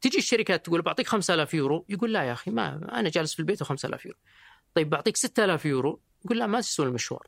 تجي 0.00 0.18
الشركات 0.18 0.66
تقول 0.66 0.82
بعطيك 0.82 1.06
5000 1.06 1.54
يورو 1.54 1.84
يقول 1.88 2.12
لا 2.12 2.22
يا 2.22 2.32
أخي 2.32 2.50
ما 2.50 2.98
أنا 3.00 3.08
جالس 3.08 3.34
في 3.34 3.40
البيت 3.40 3.62
و 3.62 3.64
5000 3.64 4.06
يورو. 4.06 4.18
طيب 4.74 4.90
بعطيك 4.90 5.16
6000 5.16 5.66
يورو 5.66 6.00
يقول 6.24 6.38
لا 6.38 6.46
ما 6.46 6.60
تسوى 6.60 6.86
المشوار. 6.86 7.26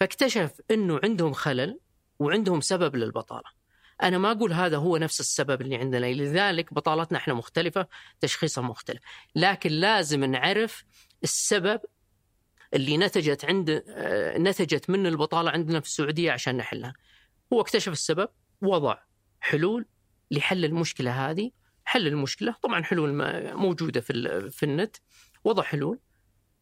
فاكتشف 0.00 0.52
إنه 0.70 1.00
عندهم 1.04 1.32
خلل 1.32 1.78
وعندهم 2.18 2.60
سبب 2.60 2.96
للبطالة. 2.96 3.60
أنا 4.02 4.18
ما 4.18 4.32
أقول 4.32 4.52
هذا 4.52 4.76
هو 4.76 4.96
نفس 4.96 5.20
السبب 5.20 5.60
اللي 5.60 5.76
عندنا 5.76 6.06
لذلك 6.06 6.74
بطالتنا 6.74 7.18
إحنا 7.18 7.34
مختلفة 7.34 7.86
تشخيصها 8.20 8.62
مختلف. 8.62 9.02
لكن 9.36 9.70
لازم 9.70 10.24
نعرف 10.24 10.84
السبب 11.22 11.80
اللي 12.74 12.96
نتجت 12.96 13.44
عند 13.44 13.84
آه، 13.88 14.38
نتجت 14.38 14.90
من 14.90 15.06
البطالة 15.06 15.50
عندنا 15.50 15.80
في 15.80 15.86
السعودية 15.86 16.32
عشان 16.32 16.56
نحلها. 16.56 16.92
هو 17.52 17.60
اكتشف 17.60 17.92
السبب 17.92 18.28
وضع 18.62 18.98
حلول 19.40 19.86
لحل 20.30 20.64
المشكلة 20.64 21.30
هذه، 21.30 21.50
حل 21.84 22.06
المشكلة 22.06 22.54
طبعا 22.62 22.82
حلول 22.82 23.12
موجودة 23.54 24.00
في 24.00 24.50
في 24.50 24.62
النت. 24.62 24.96
وضع 25.44 25.62
حلول. 25.62 25.98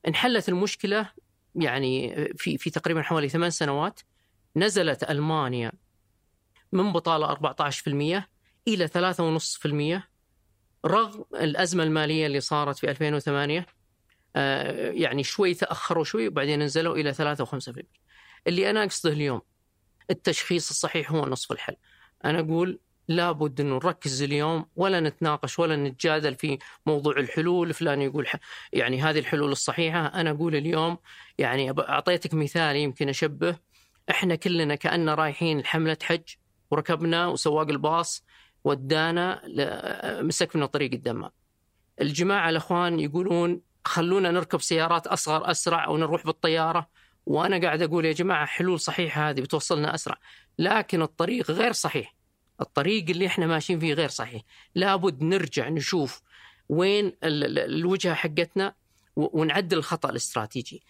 انحلت 0.09 0.49
المشكلة 0.49 1.11
يعني 1.55 2.15
في 2.37 2.59
في 2.59 2.71
تقريبا 2.71 3.03
حوالي 3.03 3.29
ثمان 3.29 3.51
سنوات. 3.51 4.01
نزلت 4.57 5.11
ألمانيا 5.11 5.73
من 6.73 6.93
بطالة 6.93 7.27
14% 7.27 8.29
إلى 8.69 8.89
3.5% 8.89 10.03
رغم 10.87 11.25
الأزمة 11.35 11.83
المالية 11.83 12.27
اللي 12.27 12.41
صارت 12.41 12.79
في 12.79 12.91
2008 12.91 13.59
آه، 13.61 13.67
يعني 14.35 15.23
شوي 15.23 15.55
تأخروا 15.55 16.05
شوي 16.05 16.29
وبعدين 16.29 16.63
نزلوا 16.63 16.97
إلى 16.97 17.13
3 17.13 17.45
و5%. 17.45 17.83
اللي 18.47 18.71
أنا 18.71 18.85
أقصده 18.85 19.13
اليوم 19.13 19.41
التشخيص 20.11 20.71
الصحيح 20.71 21.13
هو 21.13 21.27
نصف 21.27 21.53
الحل. 21.53 21.77
أنا 22.25 22.41
أقول 22.41 22.81
لابد 23.09 23.61
إنه 23.61 23.75
نركز 23.75 24.23
اليوم 24.23 24.67
ولا 24.77 25.01
نتناقش 25.01 25.59
ولا 25.59 25.77
نتجادل 25.77 26.35
في 26.35 26.59
موضوع 26.87 27.17
الحلول 27.17 27.75
فلان 27.75 28.03
يقول 28.03 28.27
يعني 28.73 29.03
هذه 29.03 29.19
الحلول 29.19 29.53
الصحيحة 29.53 30.07
أنا 30.07 30.31
أقول 30.31 30.57
اليوم 30.57 30.99
يعني 31.39 31.71
أعطيتك 31.71 32.35
مثال 32.35 32.77
يمكن 32.77 33.09
أشبه 33.09 33.57
إحنا 34.11 34.35
كلنا 34.35 34.75
كأننا 34.75 35.15
رايحين 35.15 35.61
لحملة 35.61 35.97
حج 36.03 36.23
وركبنا 36.71 37.27
وسواق 37.27 37.69
الباص 37.69 38.25
ودانا 38.65 39.43
مسكنا 40.23 40.67
طريق 40.67 40.93
الدمام 40.93 41.31
الجماعة 42.01 42.51
الأخوان 42.51 43.01
يقولون 43.01 43.61
خلونا 43.89 44.31
نركب 44.31 44.61
سيارات 44.61 45.07
أصغر 45.07 45.51
أسرع 45.51 45.87
أو 45.87 45.97
نروح 45.97 46.27
بالطيارة. 46.27 46.89
وأنا 47.27 47.61
قاعد 47.61 47.83
أقول 47.83 48.05
يا 48.05 48.13
جماعة 48.13 48.47
حلول 48.47 48.81
صحيحة 48.81 49.31
هذه 49.31 49.41
بتوصلنا 49.41 49.95
أسرع. 49.95 50.19
لكن 50.59 51.03
الطريق 51.03 51.51
غير 51.51 51.73
صحيح. 51.73 52.15
الطريق 52.61 53.11
اللي 53.11 53.27
إحنا 53.27 53.47
ماشيين 53.47 53.81
فيه 53.81 53.95
غير 53.95 54.09
صحيح. 54.09 54.43
لابد 54.75 55.23
نرجع 55.23 55.69
نشوف 55.69 56.23
وين 56.69 57.07
ال- 57.07 57.45
ال- 57.45 57.59
الوجهة 57.59 58.15
حقتنا 58.15 58.75
ونعدل 59.17 59.79
الخطأ 59.79 60.11
الاستراتيجي. 60.11 60.83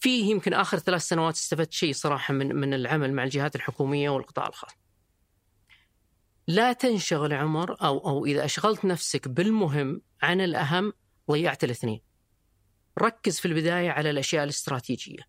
فيه 0.00 0.30
يمكن 0.30 0.54
آخر 0.54 0.78
ثلاث 0.78 1.02
سنوات 1.02 1.34
استفدت 1.34 1.72
شيء 1.72 1.92
صراحة 1.92 2.34
من, 2.34 2.56
من 2.56 2.74
العمل 2.74 3.12
مع 3.12 3.24
الجهات 3.24 3.56
الحكومية 3.56 4.10
والقطاع 4.10 4.46
الخاص. 4.46 4.70
لا 6.46 6.72
تنشغل 6.72 7.32
عمر 7.32 7.76
أو, 7.82 7.98
أو 7.98 8.26
إذا 8.26 8.44
أشغلت 8.44 8.84
نفسك 8.84 9.28
بالمهم 9.28 10.00
عن 10.22 10.40
الأهم 10.40 10.92
ضيعت 11.30 11.64
الاثنين. 11.64 12.00
ركز 12.98 13.38
في 13.40 13.48
البداية 13.48 13.90
على 13.90 14.10
الأشياء 14.10 14.44
الاستراتيجية. 14.44 15.22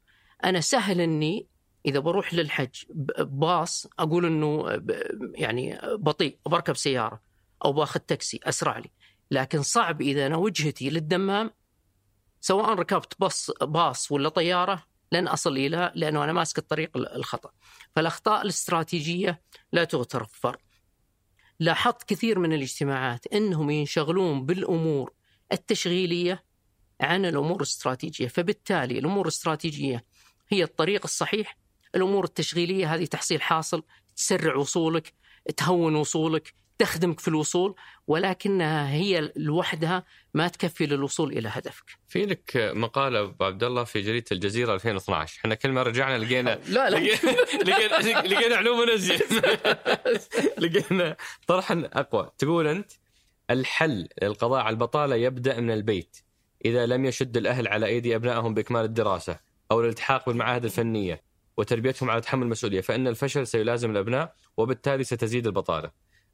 أنا 0.44 0.62
سهل 0.62 1.02
أني 1.02 1.48
إذا 1.86 2.00
بروح 2.00 2.34
للحج 2.34 2.84
باص 3.20 3.88
أقول 4.00 4.26
أنه 4.26 4.66
يعني 5.36 5.80
بطيء 5.84 6.38
بركب 6.46 6.76
سيارة 6.78 7.22
أو 7.66 7.74
باخذ 7.74 8.00
تاكسي 8.00 8.40
أسرع 8.44 8.78
لي. 8.78 8.90
لكن 9.32 9.62
صعب 9.62 10.02
إذا 10.02 10.26
أنا 10.28 10.38
وجهتي 10.38 10.90
للدمام 10.90 11.52
سواء 12.42 12.74
ركبت 12.74 13.14
باص 13.20 13.52
باص 13.62 14.12
ولا 14.12 14.30
طيارة 14.30 14.84
لن 15.12 15.28
أصل 15.28 15.58
إلى 15.58 15.92
لأنه 15.96 16.24
أنا 16.24 16.34
ماسك 16.34 16.58
الطريق 16.58 16.98
ال- 16.98 17.16
الخطأ. 17.16 17.52
فالأخطاء 17.96 18.42
الاستراتيجية 18.42 19.42
لا 19.72 19.84
تغتفر 19.84 20.58
لاحظت 21.60 22.04
كثير 22.04 22.40
من 22.40 22.54
الاجتماعات 22.54 23.28
أنهم 23.28 23.70
ينشغلون 23.70 24.46
بالأمور 24.46 25.14
التشغيلية 25.52 26.44
عن 27.02 27.26
الأمور 27.26 27.58
الاستراتيجية. 27.58 28.28
فبالتالي 28.28 29.00
الأمور 29.00 29.22
الاستراتيجية 29.26 30.06
هي 30.50 30.64
الطريق 30.64 31.02
الصحيح. 31.04 31.58
الأمور 31.96 32.24
التشغيلية 32.24 32.96
هذه 32.96 33.06
تحصيل 33.06 33.42
حاصل 33.42 33.84
تسرع 34.16 34.56
وصولك 34.56 35.14
تهون 35.58 35.96
وصولك 35.96 36.54
تخدمك 36.80 37.20
في 37.20 37.28
الوصول 37.28 37.76
ولكنها 38.08 38.92
هي 38.92 39.32
لوحدها 39.36 40.06
ما 40.34 40.48
تكفي 40.48 40.86
للوصول 40.86 41.38
إلى 41.38 41.50
هدفك. 41.50 41.84
في 42.10 42.26
لك 42.26 42.72
مقالة 42.76 43.20
أبو 43.20 43.46
عبد 43.46 43.64
الله 43.64 43.84
في 43.84 44.02
جريدة 44.02 44.26
الجزيرة 44.32 44.74
2012 44.74 45.40
إحنا 45.40 45.56
كل 45.56 45.70
ما 45.70 45.84
رجعنا 45.84 46.18
لقينا 46.24 46.60
لا 46.68 46.90
لا. 46.90 46.98
لقينا 47.68 48.28
لقينا 48.28 48.56
علوم 48.56 48.86
لقينا 50.64 51.16
طرحا 51.48 51.90
أقوى. 51.94 52.32
تقول 52.38 52.68
أنت 52.68 52.92
الحل 53.50 54.08
للقضاء 54.22 54.60
على 54.60 54.74
البطالة 54.74 55.16
يبدأ 55.16 55.60
من 55.60 55.72
البيت 55.72 56.18
إذا 56.66 56.86
لم 56.86 57.06
يشد 57.06 57.38
الأهل 57.38 57.68
على 57.68 57.86
أيدي 57.86 58.16
أبنائهم 58.16 58.54
بإكمال 58.54 58.86
الدراسة 58.86 59.40
أو 59.72 59.82
الالتحاق 59.82 60.26
بالمعاهد 60.30 60.66
الفنية 60.66 61.22
وتربيتهم 61.58 62.10
على 62.10 62.22
تحمل 62.22 62.44
المسؤولية 62.44 62.82
فإن 62.82 63.08
الفشل 63.08 63.48
سيلازم 63.48 63.92
الأبناء 63.92 64.34
وبالتالي 64.58 65.04
ستزيد 65.04 65.48
البطالة. 65.48 65.92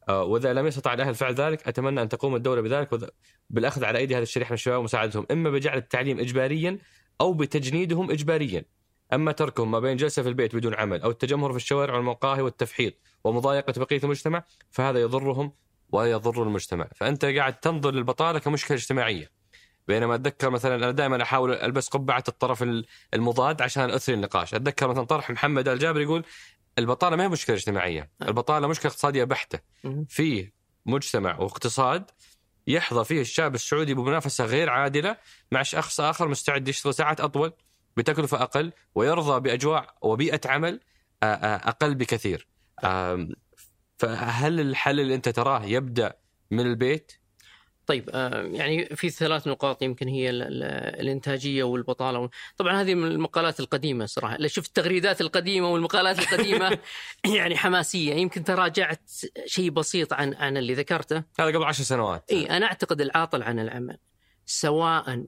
آه، 0.10 0.24
وإذا 0.24 0.54
لم 0.54 0.68
يستطع 0.68 0.94
الأهل 0.94 1.16
فعل 1.16 1.34
ذلك 1.34 1.68
أتمنى 1.68 2.02
أن 2.02 2.10
تقوم 2.10 2.36
الدولة 2.36 2.62
بذلك 2.62 3.14
بالأخذ 3.50 3.84
على 3.84 3.98
أيدي 4.00 4.16
هذه 4.18 4.22
الشريحه 4.22 4.50
من 4.50 4.54
الشباب 4.54 4.80
ومساعدتهم 4.80 5.26
إما 5.32 5.50
بجعل 5.50 5.78
التعليم 5.78 6.20
اجباريا 6.20 6.80
أو 7.22 7.34
بتجنيدهم 7.34 8.12
اجباريا. 8.12 8.66
أما 9.14 9.32
تركهم 9.32 9.72
ما 9.72 9.80
بين 9.80 9.98
جلسة 9.98 10.24
في 10.24 10.30
البيت 10.30 10.56
بدون 10.56 10.74
عمل 10.74 11.02
أو 11.02 11.10
التجمهر 11.10 11.52
في 11.52 11.58
الشوارع 11.58 11.96
والمقاهي 11.96 12.42
والتفحيط 12.42 12.94
ومضايقة 13.24 13.74
بقية 13.78 14.00
المجتمع 14.04 14.44
فهذا 14.70 15.00
يضرهم 15.00 15.52
ويضر 15.90 16.44
المجتمع. 16.44 16.88
فأنت 16.96 17.26
قاعد 17.26 17.60
تنظر 17.60 17.92
للبطالة 17.92 18.40
كمشكلة 18.40 18.78
اجتماعية. 18.78 19.32
بينما 19.88 20.16
أتذكر 20.16 20.50
مثلا 20.50 20.76
أنا 20.76 20.92
دائما 20.92 21.24
أحاول 21.24 21.54
ألبس 21.54 21.88
قبعة 21.88 22.24
الطرف 22.28 22.66
المضاد 23.14 23.62
عشان 23.62 23.90
اثري 23.90 24.16
النقاش. 24.16 24.54
أتذكر 24.54 24.88
مثلا 24.88 25.04
طرح 25.04 25.30
محمد 25.30 25.68
الجابر 25.68 26.02
يقول 26.02 26.24
البطالة 26.78 27.16
ما 27.16 27.24
هي 27.24 27.28
مشكلة 27.30 27.56
اجتماعية. 27.56 28.10
البطالة 28.22 28.68
مشكلة 28.68 28.92
اقتصادية 28.92 29.24
بحتة. 29.24 29.60
مم. 29.84 30.06
فيه 30.10 30.54
مجتمع 30.86 31.40
واقتصاد 31.40 32.12
يحظى 32.68 33.06
فيه 33.06 33.22
الشاب 33.22 33.56
السعودي 33.56 33.94
بمنافسة 33.94 34.46
غير 34.46 34.70
عادلة 34.70 35.18
مع 35.52 35.64
شخص 35.64 36.00
آخر 36.00 36.28
مستعد 36.28 36.68
يشتغل 36.68 36.94
ساعات 36.94 37.22
أطول 37.22 37.54
بتكلفة 37.98 38.42
أقل 38.42 38.72
ويرضى 38.96 39.40
بأجواء 39.40 39.96
وبيئة 40.02 40.42
عمل 40.46 40.80
أقل 41.24 41.96
بكثير. 41.96 42.48
فهل 43.98 44.60
الحل 44.60 45.00
اللي 45.00 45.16
أنت 45.16 45.30
تراه 45.30 45.66
يبدأ 45.66 46.14
من 46.52 46.60
البيت؟ 46.66 47.12
طيب 47.88 48.10
آه، 48.14 48.42
يعني 48.42 48.86
في 48.86 49.10
ثلاث 49.10 49.48
نقاط 49.48 49.82
يمكن 49.82 50.08
هي 50.08 50.30
ال- 50.30 50.42
ال- 50.42 50.64
الإنتاجية 51.02 51.64
والبطالة 51.64 52.30
طبعا 52.58 52.82
هذه 52.82 52.96
من 52.96 53.08
المقالات 53.08 53.60
القديمة 53.60 54.06
صراحة 54.06 54.48
شفت 54.48 54.68
التغريدات 54.68 55.22
القديمة 55.22 55.68
والمقالات 55.68 56.20
القديمة 56.20 56.78
يعني 57.38 57.58
حماسية 57.58 58.14
يمكن 58.14 58.44
تراجعت 58.44 59.12
شيء 59.46 59.70
بسيط 59.70 60.14
عن 60.14 60.34
عن 60.34 60.58
اللي 60.58 60.74
ذكرته 60.74 61.24
هذا 61.40 61.48
قبل 61.48 61.64
عشر 61.64 61.84
سنوات. 61.84 62.32
إي 62.32 62.50
أنا 62.50 62.66
أعتقد 62.66 63.02
العاطل 63.02 63.44
عن 63.44 63.60
العمل 63.60 63.98
سواء 64.46 65.26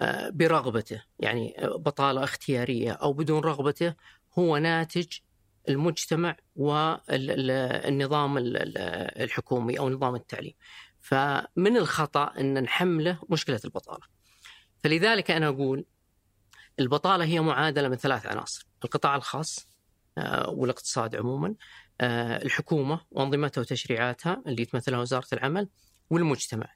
آه، 0.00 0.30
برغبته 0.30 1.02
يعني 1.18 1.56
بطالة 1.60 2.24
اختيارية 2.24 2.92
أو 2.92 3.12
بدون 3.12 3.40
رغبته 3.40 3.94
هو 4.38 4.56
ناتج 4.56 5.06
المجتمع 5.68 6.36
والنظام 6.56 8.34
الحكومي 8.38 9.78
أو 9.78 9.90
نظام 9.90 10.14
التعليم. 10.14 10.54
فمن 11.00 11.76
الخطأ 11.76 12.32
أن 12.40 12.62
نحمله 12.62 13.18
مشكلة 13.30 13.60
البطالة. 13.64 14.06
فلذلك 14.84 15.30
أنا 15.30 15.48
أقول 15.48 15.84
البطالة 16.80 17.24
هي 17.24 17.40
معادلة 17.40 17.88
من 17.88 17.96
ثلاث 17.96 18.26
عناصر، 18.26 18.66
القطاع 18.84 19.16
الخاص 19.16 19.68
آه، 20.18 20.50
والاقتصاد 20.50 21.16
عموما، 21.16 21.54
آه، 22.00 22.42
الحكومة 22.42 23.00
وأنظمتها 23.10 23.60
وتشريعاتها 23.60 24.42
اللي 24.46 24.64
تمثلها 24.64 24.98
وزارة 24.98 25.26
العمل، 25.32 25.68
والمجتمع. 26.10 26.74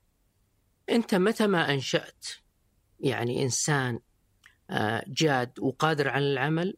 أنت 0.90 1.14
متى 1.14 1.46
ما 1.46 1.72
أنشأت 1.74 2.26
يعني 3.00 3.42
إنسان 3.42 4.00
آه، 4.70 5.04
جاد 5.06 5.52
وقادر 5.60 6.08
على 6.08 6.32
العمل 6.32 6.76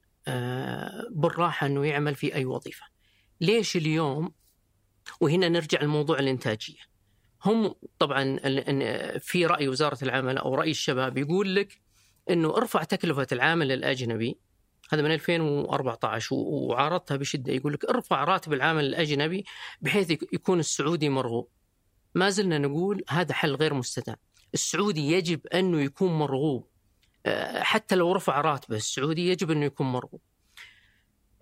بالراحة 1.11 1.67
إنه 1.67 1.87
يعمل 1.87 2.15
في 2.15 2.35
أي 2.35 2.45
وظيفة. 2.45 2.85
ليش 3.41 3.77
اليوم 3.77 4.33
وهنا 5.21 5.49
نرجع 5.49 5.83
لموضوع 5.83 6.19
الإنتاجية. 6.19 6.93
هم 7.45 7.75
طبعا 7.99 8.39
في 9.19 9.47
رأي 9.47 9.69
وزارة 9.69 9.99
العمل 10.03 10.39
أو 10.39 10.55
رأي 10.55 10.71
الشباب 10.71 11.19
يقول 11.19 11.57
لك 11.57 11.81
إنه 12.31 12.57
ارفع 12.57 12.83
تكلفة 12.83 13.27
العامل 13.33 13.73
الأجنبي 13.73 14.39
هذا 14.93 15.03
من 15.03 15.11
2014 15.13 16.35
و- 16.35 16.39
وعارضتها 16.39 17.17
بشدة 17.17 17.53
يقول 17.53 17.73
لك 17.73 17.85
ارفع 17.85 18.25
راتب 18.25 18.53
العامل 18.53 18.85
الأجنبي 18.85 19.45
بحيث 19.81 20.11
يك- 20.11 20.33
يكون 20.33 20.61
السعودي 20.61 21.09
مرغوب. 21.09 21.49
ما 22.15 22.31
زلنا 22.31 22.59
نقول 22.59 23.05
هذا 23.09 23.35
حل 23.35 23.55
غير 23.55 23.75
مستدام. 23.75 24.17
السعودي 24.55 25.13
يجب 25.13 25.47
أنه 25.47 25.81
يكون 25.83 26.13
مرغوب 26.19 26.67
آه، 26.67 26.72
حتى 27.61 27.95
لو 27.95 28.13
رفع 28.13 28.41
راتبه 28.41 28.77
السعودي 28.77 29.29
يجب 29.29 29.51
انه 29.51 29.65
يكون 29.65 29.87
مرغوب. 29.87 30.21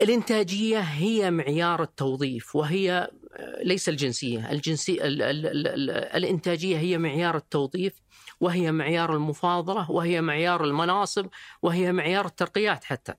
الإنتاجية 0.03 0.81
هي 0.81 1.31
معيار 1.31 1.83
التوظيف 1.83 2.57
وهي 2.57 3.11
آه، 3.37 3.63
ليس 3.63 3.89
الجنسية، 3.89 4.51
الجنسيه 4.53 5.07
ال 5.07 5.23
ال 5.23 5.47
ال 5.47 5.67
ال 5.67 5.91
الإنتاجية 5.91 6.79
هي 6.79 6.99
معيار 6.99 7.37
التوظيف 7.37 8.01
وهي 8.41 8.73
معيار 8.73 9.15
المفاضلة 9.15 9.91
وهي 9.91 10.21
معيار 10.21 10.65
المناصب 10.65 11.27
وهي 11.63 11.93
معيار 11.93 12.27
الترقيات 12.27 12.85
حتى. 12.85 13.15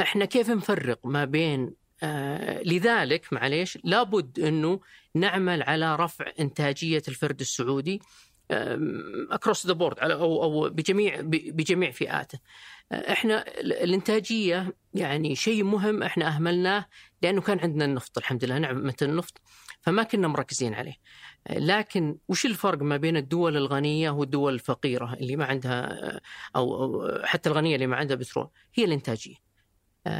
إحنا 0.00 0.24
كيف 0.24 0.50
نفرق 0.50 1.06
ما 1.06 1.24
بين 1.24 1.74
آه 2.02 2.62
لذلك 2.62 3.32
معليش 3.32 3.78
لابد 3.84 4.38
أنه 4.40 4.80
نعمل 5.14 5.62
على 5.62 5.96
رفع 5.96 6.32
إنتاجية 6.40 7.02
الفرد 7.08 7.40
السعودي 7.40 8.00
across 8.50 9.66
the 9.66 9.72
board 9.72 9.98
أو 9.98 10.42
أو 10.42 10.68
بجميع 10.68 11.20
بجميع 11.22 11.90
فئاته. 11.90 12.38
آه، 12.92 13.12
إحنا 13.12 13.60
ال- 13.60 13.72
الإنتاجية 13.72 14.76
يعني 14.94 15.34
شيء 15.34 15.64
مهم 15.64 16.02
إحنا 16.02 16.28
أهملناه 16.28 16.86
لأنه 17.22 17.40
كان 17.40 17.58
عندنا 17.58 17.84
النفط 17.84 18.18
الحمد 18.18 18.44
لله 18.44 18.58
نعمة 18.58 18.94
النفط 19.02 19.40
فما 19.80 20.02
كنا 20.02 20.28
مركزين 20.28 20.74
عليه. 20.74 20.94
آه، 21.46 21.58
لكن 21.58 22.18
وش 22.28 22.46
الفرق 22.46 22.82
ما 22.82 22.96
بين 22.96 23.16
الدول 23.16 23.56
الغنية 23.56 24.10
والدول 24.10 24.54
الفقيرة 24.54 25.14
اللي 25.14 25.36
ما 25.36 25.44
عندها 25.44 25.84
آه، 26.14 26.20
أو 26.56 27.00
حتى 27.24 27.48
الغنية 27.48 27.74
اللي 27.74 27.86
ما 27.86 27.96
عندها 27.96 28.16
بترول؟ 28.16 28.48
هي 28.74 28.84
الإنتاجية. 28.84 29.36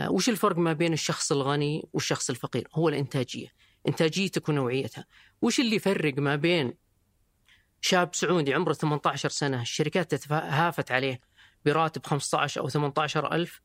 وش 0.08 0.28
الفرق 0.28 0.56
ما 0.58 0.72
بين 0.72 0.92
الشخص 0.92 1.32
الغني 1.32 1.88
والشخص 1.92 2.30
الفقير؟ 2.30 2.68
هو 2.74 2.88
الإنتاجية. 2.88 3.48
إنتاجيتك 3.88 4.48
ونوعيتها. 4.48 5.04
وش 5.42 5.60
اللي 5.60 5.76
يفرق 5.76 6.18
ما 6.18 6.36
بين 6.36 6.74
شاب 7.84 8.14
سعودي 8.14 8.54
عمره 8.54 8.72
18 8.72 9.28
سنة 9.28 9.62
الشركات 9.62 10.14
تتهافت 10.14 10.92
عليه 10.92 11.20
براتب 11.64 12.06
15 12.06 12.60
أو 12.60 12.68
18 12.68 13.32
ألف 13.32 13.60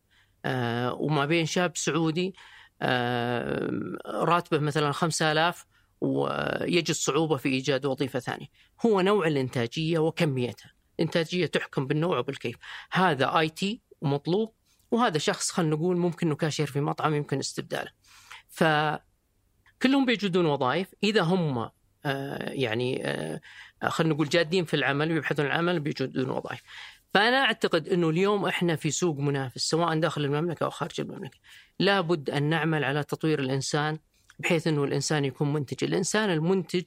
آه، 0.45 0.93
وما 0.93 1.25
بين 1.25 1.45
شاب 1.45 1.77
سعودي 1.77 2.35
آه، 2.81 3.69
راتبه 4.05 4.59
مثلا 4.59 4.91
5000 4.91 5.65
ويجد 6.01 6.91
صعوبة 6.91 7.37
في 7.37 7.49
إيجاد 7.49 7.85
وظيفة 7.85 8.19
ثانية. 8.19 8.45
هو 8.85 9.01
نوع 9.01 9.27
الإنتاجية 9.27 9.99
وكميتها. 9.99 10.73
الإنتاجية 10.99 11.45
تحكم 11.45 11.87
بالنوع 11.87 12.17
وبالكيف. 12.17 12.55
هذا 12.91 13.39
IT 13.39 13.81
ومطلوب 14.01 14.53
وهذا 14.91 15.17
شخص 15.17 15.51
خلينا 15.51 15.75
نقول 15.75 15.97
ممكن 15.97 16.35
كاشير 16.35 16.67
في 16.67 16.81
مطعم 16.81 17.15
يمكن 17.15 17.39
استبداله. 17.39 17.91
ف 18.49 18.63
كلهم 19.81 20.05
بيجدون 20.05 20.45
وظائف. 20.45 20.87
إذا 21.03 21.21
هم 21.21 21.69
يعني 22.05 23.07
آه 23.07 23.41
خلينا 23.87 24.13
نقول 24.13 24.29
جادين 24.29 24.65
في 24.65 24.73
العمل 24.73 25.11
ويبحثون 25.11 25.45
عن 25.45 25.51
العمل 25.51 25.79
بيجدون 25.79 26.29
وظائف. 26.29 26.61
فأنا 27.13 27.37
أعتقد 27.37 27.87
إنه 27.87 28.09
اليوم 28.09 28.45
إحنا 28.45 28.75
في 28.75 28.91
سوق 28.91 29.17
منافس 29.19 29.61
سواء 29.61 29.99
داخل 29.99 30.25
المملكة 30.25 30.63
أو 30.63 30.69
خارج 30.69 31.01
المملكة. 31.01 31.37
لابد 31.79 32.29
أن 32.29 32.43
نعمل 32.43 32.83
على 32.83 33.03
تطوير 33.03 33.39
الإنسان 33.39 33.99
بحيث 34.39 34.67
إنه 34.67 34.83
الإنسان 34.83 35.25
يكون 35.25 35.53
منتج، 35.53 35.83
الإنسان 35.83 36.29
المنتج 36.29 36.83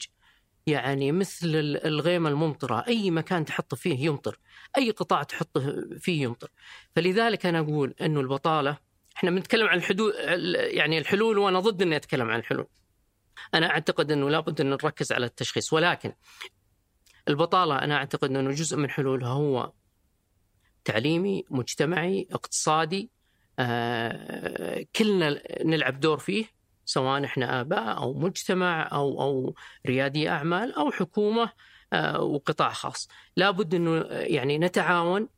يعني 0.66 1.12
مثل 1.12 1.48
الغيمة 1.84 2.28
الممطرة. 2.28 2.84
أي 2.89 3.10
مكان 3.10 3.44
تحطه 3.44 3.76
فيه 3.76 4.06
يمطر. 4.06 4.39
أي 4.78 4.90
قطاع 4.90 5.22
تحطه 5.22 5.84
فيه 5.98 6.22
يمطر. 6.22 6.51
فلذلك 6.97 7.47
أنا 7.47 7.59
أقول 7.59 7.94
أنه 8.01 8.20
البطالة 8.20 8.78
إحنا 9.16 9.30
بنتكلم 9.30 9.66
عن 9.66 9.78
الحدود 9.78 10.14
يعني 10.55 10.98
الحلول 10.98 11.39
وأنا 11.39 11.60
ضد 11.60 11.82
أني 11.82 11.97
أتكلم 11.97 12.30
عن 12.30 12.39
الحلول. 12.39 12.66
أنا 13.55 13.70
أعتقد 13.70 14.12
أنه 14.12 14.31
لابد 14.31 14.60
أن 14.60 14.70
نركز 14.70 15.12
على 15.12 15.27
التشخيص 15.27 15.73
ولكن 15.73 16.12
البطالة 17.28 17.78
أنا 17.78 17.97
أعتقد 17.97 18.31
أنه 18.31 18.51
جزء 18.51 18.77
من 18.77 18.90
حلولها 18.90 19.28
هو 19.28 19.73
تعليمي 20.85 21.44
مجتمعي 21.51 22.28
اقتصادي 22.32 23.10
آه 23.59 24.86
كلنا 24.97 25.43
نلعب 25.64 26.01
دور 26.01 26.19
فيه 26.19 26.44
سواء 26.85 27.24
إحنا 27.24 27.60
آباء 27.60 27.98
أو 27.98 28.14
مجتمع 28.14 28.89
أو 28.93 29.23
أو 29.23 29.55
ريادي 29.86 30.28
أعمال 30.28 30.74
أو 30.74 30.90
حكومة 30.90 31.52
آه، 31.93 32.20
وقطاع 32.23 32.73
خاص. 32.73 33.09
لابد 33.36 33.74
إنه 33.74 34.06
يعني 34.10 34.59
نتعاون 34.59 35.28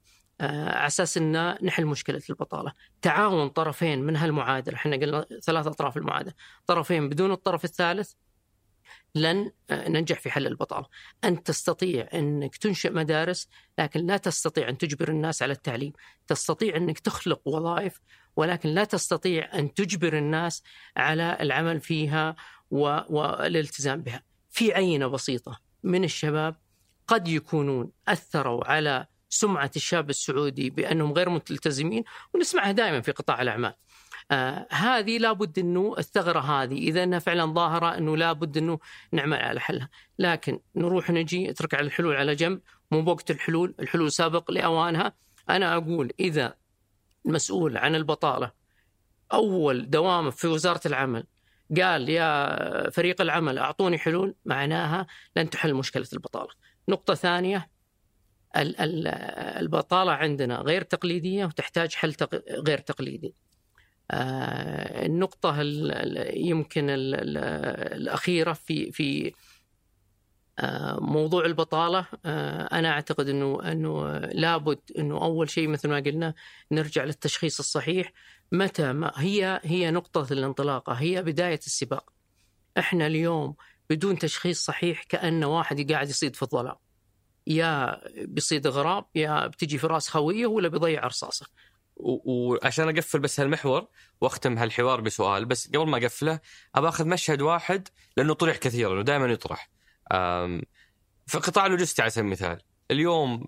على 0.40 0.86
أساس 0.86 1.16
ان 1.16 1.56
نحل 1.62 1.86
مشكلة 1.86 2.22
البطالة، 2.30 2.72
تعاون 3.02 3.48
طرفين 3.48 4.02
من 4.02 4.16
هالمعادلة، 4.16 4.76
إحنا 4.76 4.96
قلنا 4.96 5.26
ثلاث 5.42 5.66
أطراف 5.66 5.96
المعادلة، 5.96 6.34
طرفين 6.66 7.08
بدون 7.08 7.32
الطرف 7.32 7.64
الثالث 7.64 8.12
لن 9.14 9.50
آه، 9.70 9.88
ننجح 9.88 10.20
في 10.20 10.30
حل 10.30 10.46
البطالة، 10.46 10.86
أنت 11.24 11.46
تستطيع 11.46 12.08
إنك 12.14 12.56
تنشئ 12.56 12.90
مدارس 12.90 13.48
لكن 13.78 14.06
لا 14.06 14.16
تستطيع 14.16 14.68
أن 14.68 14.78
تجبر 14.78 15.08
الناس 15.08 15.42
على 15.42 15.52
التعليم، 15.52 15.92
تستطيع 16.26 16.76
إنك 16.76 16.98
تخلق 16.98 17.40
وظائف 17.44 18.00
ولكن 18.36 18.68
لا 18.68 18.84
تستطيع 18.84 19.58
أن 19.58 19.74
تجبر 19.74 20.18
الناس 20.18 20.62
على 20.96 21.36
العمل 21.40 21.80
فيها 21.80 22.36
والالتزام 22.70 24.02
بها. 24.02 24.22
في 24.50 24.74
عينة 24.74 25.06
بسيطة 25.06 25.60
من 25.82 26.04
الشباب 26.04 26.56
قد 27.06 27.28
يكونون 27.28 27.90
أثروا 28.08 28.70
على 28.70 29.06
سمعة 29.34 29.70
الشاب 29.76 30.10
السعودي 30.10 30.70
بأنهم 30.70 31.12
غير 31.12 31.28
ملتزمين 31.28 32.04
ونسمعها 32.34 32.72
دائما 32.72 33.00
في 33.00 33.12
قطاع 33.12 33.42
الأعمال. 33.42 33.74
آه 34.30 34.66
هذه 34.70 35.18
لابد 35.18 35.58
أنه 35.58 35.94
الثغرة 35.98 36.40
هذه 36.40 36.78
إذا 36.78 37.02
أنها 37.02 37.18
فعلا 37.18 37.44
ظاهرة 37.44 37.98
أنه 37.98 38.16
لابد 38.16 38.56
أنه 38.56 38.78
نعمل 39.12 39.38
على 39.38 39.60
حلها، 39.60 39.88
لكن 40.18 40.60
نروح 40.76 41.10
نجي 41.10 41.50
اترك 41.50 41.74
على 41.74 41.86
الحلول 41.86 42.16
على 42.16 42.34
جنب 42.34 42.60
مو 42.90 43.02
بوقت 43.02 43.30
الحلول، 43.30 43.74
الحلول 43.80 44.12
سابق 44.12 44.50
لأوانها، 44.50 45.12
أنا 45.50 45.76
أقول 45.76 46.12
إذا 46.20 46.54
المسؤول 47.26 47.76
عن 47.76 47.94
البطالة 47.94 48.52
أول 49.32 49.90
دوام 49.90 50.30
في 50.30 50.46
وزارة 50.46 50.80
العمل 50.86 51.24
قال 51.80 52.08
يا 52.08 52.90
فريق 52.90 53.20
العمل 53.20 53.58
أعطوني 53.58 53.98
حلول 53.98 54.34
معناها 54.44 55.06
لن 55.36 55.50
تحل 55.50 55.74
مشكلة 55.74 56.06
البطالة. 56.12 56.50
نقطة 56.88 57.14
ثانية 57.14 57.70
البطالة 58.56 60.12
عندنا 60.12 60.56
غير 60.56 60.82
تقليدية 60.82 61.44
وتحتاج 61.44 61.94
حل 61.94 62.14
غير 62.50 62.78
تقليدي. 62.78 63.34
آه، 64.10 65.06
النقطة 65.06 65.62
يمكن 66.34 66.86
الأخيرة 66.90 68.52
في 68.52 68.92
في 68.92 69.32
آه، 70.58 70.98
موضوع 71.00 71.46
البطالة 71.46 72.06
آه، 72.24 72.62
أنا 72.78 72.90
أعتقد 72.90 73.28
إنه 73.28 73.72
إنه 73.72 74.18
لابد 74.18 74.80
إنه 74.98 75.22
أول 75.22 75.50
شيء 75.50 75.68
مثل 75.68 75.88
ما 75.88 75.96
قلنا 75.96 76.34
نرجع 76.72 77.04
للتشخيص 77.04 77.58
الصحيح. 77.58 78.12
متى؟ 78.52 78.92
ما 78.92 79.12
هي 79.16 79.60
هي 79.64 79.90
نقطة 79.90 80.32
الانطلاقة 80.32 80.92
هي 80.92 81.22
بداية 81.22 81.60
السباق. 81.66 82.12
إحنا 82.78 83.06
اليوم 83.06 83.54
بدون 83.90 84.18
تشخيص 84.18 84.64
صحيح 84.64 85.02
كأن 85.02 85.44
واحد 85.44 85.92
قاعد 85.92 86.08
يصيد 86.10 86.36
في 86.36 86.42
الظلام. 86.42 86.76
يا 87.46 88.00
بيصيد 88.24 88.66
غراب 88.66 89.04
يا 89.14 89.46
بتجي 89.46 89.78
في 89.78 89.86
راس 89.86 90.08
خوية 90.08 90.46
ولا 90.46 90.68
بيضيع 90.68 91.06
رصاصه. 91.06 91.46
وعشان 91.96 92.88
أقفل 92.88 93.18
بس 93.18 93.40
هالمحور 93.40 93.86
وأختم 94.20 94.58
هالحوار 94.58 95.00
بسؤال 95.00 95.44
بس 95.44 95.68
قبل 95.68 95.86
ما 95.86 95.96
أقفله 95.98 96.40
أبى 96.74 96.88
أخذ 96.88 97.08
مشهد 97.08 97.42
واحد 97.42 97.88
لأنه 98.16 98.34
طرح 98.34 98.56
كثيرا 98.56 98.98
ودائما 98.98 99.26
يطرح. 99.26 99.70
في 101.26 101.38
قطاع 101.38 101.66
اللوجستي 101.66 102.02
على 102.02 102.10
سبيل 102.10 102.24
المثال 102.24 102.60
اليوم 102.90 103.46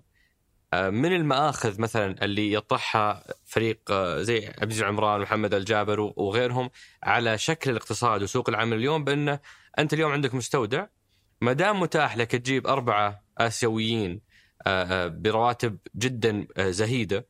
من 0.73 1.15
المآخذ 1.15 1.81
مثلا 1.81 2.23
اللي 2.25 2.53
يطرحها 2.53 3.23
فريق 3.45 3.91
زي 4.17 4.47
عبد 4.47 4.57
العزيز 4.63 4.83
عمران 4.83 5.19
ومحمد 5.19 5.53
الجابر 5.53 5.99
وغيرهم 5.99 6.69
على 7.03 7.37
شكل 7.37 7.71
الاقتصاد 7.71 8.23
وسوق 8.23 8.49
العمل 8.49 8.77
اليوم 8.77 9.03
بأنه 9.03 9.39
أنت 9.79 9.93
اليوم 9.93 10.11
عندك 10.11 10.33
مستودع 10.33 10.85
ما 11.41 11.53
دام 11.53 11.79
متاح 11.79 12.17
لك 12.17 12.31
تجيب 12.31 12.67
أربعة 12.67 13.26
آسيويين 13.37 14.21
برواتب 15.07 15.77
جدا 15.95 16.47
زهيدة 16.59 17.27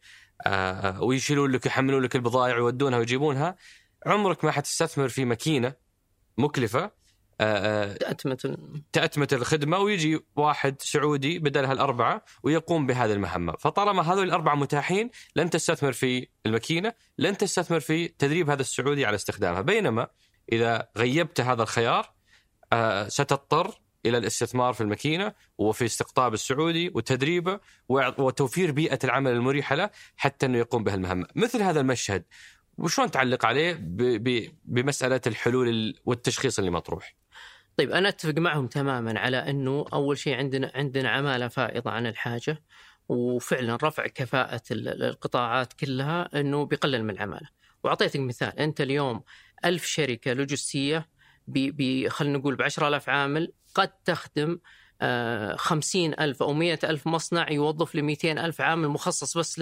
ويشيلون 1.00 1.52
لك 1.52 1.66
يحملون 1.66 2.04
لك 2.04 2.16
البضائع 2.16 2.56
ويودونها 2.56 3.00
ويجيبونها. 3.00 3.56
عمرك 4.06 4.46
ما 4.46 4.52
حتستثمر 4.52 5.10
في 5.10 5.26
ماكينة 5.26 5.74
مكلفة 6.38 6.92
تأتمة 7.40 8.58
تأتمة 8.94 9.28
الخدمة 9.32 9.78
ويجي 9.78 10.20
واحد 10.36 10.82
سعودي 10.82 11.40
بدل 11.40 11.66
هالأربعة 11.66 12.26
ويقوم 12.44 12.88
بهذه 12.88 13.14
المهمة. 13.14 13.54
فطالما 13.60 14.14
هذول 14.14 14.28
الأربعة 14.28 14.56
متاحين 14.56 15.10
لن 15.36 15.50
تستثمر 15.50 15.92
في 15.92 16.28
الماكينة 16.46 16.94
لن 17.18 17.38
تستثمر 17.38 17.80
في 17.80 18.08
تدريب 18.08 18.50
هذا 18.50 18.62
السعودي 18.62 19.06
على 19.06 19.16
استخدامها. 19.16 19.62
بينما 19.62 20.08
إذا 20.52 20.88
غيبت 20.98 21.42
هذا 21.42 21.64
الخيار 21.64 22.14
ستضطر 23.08 23.80
إلى 24.10 24.18
الاستثمار 24.18 24.74
في 24.74 24.82
الماكينة 24.82 25.34
وفي 25.58 25.86
استقطاب 25.86 26.34
السعودي 26.34 26.92
وتدريبه 26.96 27.60
وتوفير 27.90 28.72
بيئة 28.72 29.00
العمل 29.04 29.32
المريحة 29.32 29.76
له 29.76 29.90
حتى 30.18 30.46
إنه 30.46 30.58
يقوم 30.58 30.84
بهالمهمة، 30.84 31.28
مثل 31.36 31.62
هذا 31.62 31.80
المشهد 31.80 32.24
وشلون 32.78 33.12
تعلق 33.12 33.46
عليه 33.46 33.78
بمسألة 34.66 35.22
الحلول 35.28 35.96
والتشخيص 36.06 36.60
اللي 36.60 36.72
مطروح؟ 36.72 37.16
طيب 37.78 37.92
أنا 37.92 38.10
أتفق 38.10 38.34
معهم 38.38 38.68
تماما 38.68 39.20
على 39.20 39.38
إنه 39.38 39.86
أول 39.94 40.18
شيء 40.18 40.36
عندنا 40.36 40.72
عندنا 40.76 41.10
عمالة 41.10 41.48
فائضة 41.48 41.92
عن 41.92 42.08
الحاجة 42.08 42.64
وفعلا 43.10 43.78
رفع 43.84 44.08
كفاءة 44.08 44.62
القطاعات 44.72 45.74
كلها 45.74 46.40
إنه 46.40 46.66
بيقلل 46.66 47.04
من 47.04 47.10
العمالة 47.10 47.50
وأعطيتك 47.84 48.20
مثال 48.20 48.60
أنت 48.60 48.82
اليوم 48.82 49.24
ألف 49.66 49.86
شركة 49.86 50.34
لوجستية 50.34 51.08
ب 51.48 52.08
خلينا 52.08 52.38
نقول 52.38 52.56
ب 52.56 52.62
10000 52.62 53.10
عامل 53.10 53.54
قد 53.76 53.90
تخدم 54.06 54.60
آه، 55.02 55.56
خمسين 55.56 56.14
ألف 56.20 56.44
أو 56.44 56.54
مئة 56.54 56.80
ألف 56.90 57.08
مصنع 57.08 57.52
يوظف 57.52 57.96
لمئتين 57.96 58.40
ألف 58.40 58.62
عامل 58.62 58.88
مخصص 58.88 59.38
بس 59.38 59.60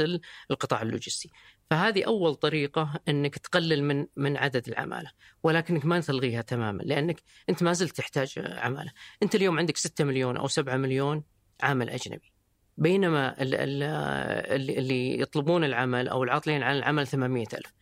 للقطاع 0.50 0.82
اللوجستي. 0.82 1.30
فهذه 1.70 2.04
أول 2.04 2.36
طريقة 2.36 3.00
أنك 3.08 3.38
تقلل 3.38 3.84
من 3.84 4.08
من 4.16 4.38
عدد 4.38 4.68
العمالة 4.68 5.12
ولكنك 5.44 5.86
ما 5.86 6.00
تلغيها 6.00 6.42
تماما 6.42 6.82
لأنك 6.84 7.22
أنت 7.50 7.64
ما 7.64 7.74
زلت 7.74 7.98
تحتاج 7.98 8.34
عمالة. 8.40 8.92
أنت 9.24 9.36
اليوم 9.36 9.60
عندك 9.60 9.78
6 9.78 10.04
مليون 10.04 10.38
أو 10.38 10.48
7 10.48 10.78
مليون 10.78 11.24
عامل 11.62 11.90
أجنبي. 11.90 12.32
بينما 12.78 13.36
اللي 13.42 15.20
يطلبون 15.22 15.64
العمل 15.64 16.08
أو 16.08 16.24
العاطلين 16.24 16.64
عن 16.64 16.78
العمل 16.78 17.08
800 17.08 17.46
ألف. 17.54 17.74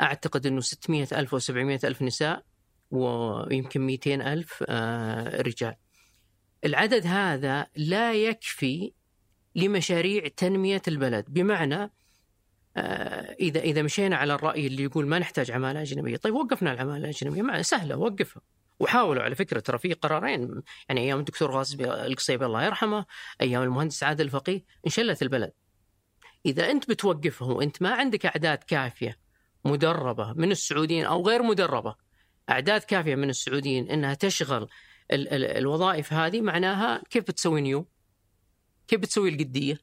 أعتقد 0.00 0.46
أنه 0.46 0.60
600 0.60 1.08
ألف 1.12 1.34
و 1.34 1.38
700 1.38 1.80
ألف 1.84 2.02
نساء 2.02 2.44
ويمكن 2.90 3.80
200 3.80 4.32
ألف 4.32 4.64
آه، 4.68 5.42
رجال. 5.42 5.74
العدد 6.64 7.06
هذا 7.06 7.66
لا 7.76 8.14
يكفي 8.14 8.92
لمشاريع 9.54 10.28
تنمية 10.36 10.82
البلد. 10.88 11.24
بمعنى 11.28 11.92
آه، 12.76 13.36
إذا 13.40 13.60
إذا 13.60 13.82
مشينا 13.82 14.16
على 14.16 14.34
الرأي 14.34 14.66
اللي 14.66 14.82
يقول 14.82 15.06
ما 15.06 15.18
نحتاج 15.18 15.50
عمالة 15.50 15.82
أجنبية، 15.82 16.16
طيب 16.16 16.34
وقفنا 16.34 16.72
العمالة 16.72 17.04
الأجنبية. 17.04 17.62
سهلة 17.62 17.96
وقفها 17.96 18.42
وحاولوا 18.80 19.22
على 19.22 19.34
فكرة 19.34 19.60
ترى 19.60 19.78
في 19.78 19.92
قرارين. 19.92 20.62
يعني 20.88 21.00
أيام 21.00 21.18
الدكتور 21.18 21.50
غازي 21.50 21.84
القصيبي 21.84 22.46
الله 22.46 22.64
يرحمه، 22.64 23.04
أيام 23.40 23.62
المهندس 23.62 24.02
عادل 24.02 24.24
الفقيه 24.24 24.64
انشلت 24.86 25.22
البلد. 25.22 25.52
إذا 26.46 26.70
أنت 26.70 26.88
بتوقفه 26.88 27.46
وأنت 27.46 27.82
ما 27.82 27.90
عندك 27.90 28.26
أعداد 28.26 28.58
كافية 28.58 29.18
مدربة 29.64 30.32
من 30.32 30.50
السعوديين 30.50 31.04
أو 31.04 31.26
غير 31.26 31.42
مدربة 31.42 31.94
أعداد 32.50 32.80
كافية 32.80 33.14
من 33.14 33.30
السعوديين 33.30 33.90
إنها 33.90 34.14
تشغل 34.14 34.68
ال 35.12 35.28
ال 35.28 35.44
الوظائف 35.44 36.12
هذه 36.12 36.40
معناها 36.40 37.02
كيف 37.10 37.24
بتسوي 37.24 37.60
نيو؟ 37.60 37.86
كيف 38.88 39.00
بتسوي 39.00 39.28
القديه؟ 39.28 39.78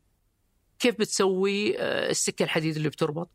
كيف 0.80 0.96
بتسوي 1.00 1.80
آه، 1.80 2.10
السكة 2.10 2.44
الحديد 2.44 2.76
اللي 2.76 2.90
بتربط؟ 2.90 3.30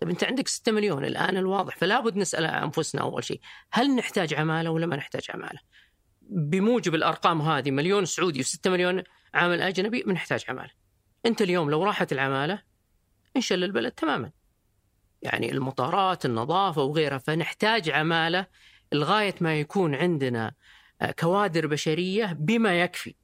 طيب 0.00 0.10
أنت 0.10 0.24
عندك 0.24 0.48
6 0.48 0.72
مليون 0.72 1.04
الآن 1.04 1.36
الواضح 1.36 1.76
فلا 1.76 2.00
بد 2.00 2.16
نسأل 2.16 2.44
أنفسنا 2.44 3.02
أول 3.02 3.24
شيء 3.24 3.40
هل 3.70 3.96
نحتاج 3.96 4.34
عمالة 4.34 4.70
ولا 4.70 4.86
ما 4.86 4.96
نحتاج 4.96 5.26
عمالة؟ 5.30 5.58
بموجب 6.22 6.94
الأرقام 6.94 7.42
هذه 7.42 7.70
مليون 7.70 8.04
سعودي 8.04 8.44
و6 8.44 8.66
مليون 8.66 9.02
عامل 9.34 9.60
أجنبي 9.62 10.02
بنحتاج 10.02 10.44
عمالة. 10.48 10.70
أنت 11.26 11.42
اليوم 11.42 11.70
لو 11.70 11.84
راحت 11.84 12.12
العمالة 12.12 12.62
انشل 13.36 13.64
البلد 13.64 13.92
تماما. 13.92 14.30
يعني 15.24 15.52
المطارات، 15.52 16.24
النظافة 16.24 16.82
وغيرها 16.82 17.18
فنحتاج 17.18 17.90
عمالة 17.90 18.46
لغاية 18.92 19.34
ما 19.40 19.60
يكون 19.60 19.94
عندنا 19.94 20.54
آه، 21.02 21.10
كوادر 21.10 21.66
بشرية 21.66 22.36
بما 22.40 22.82
يكفي. 22.82 23.14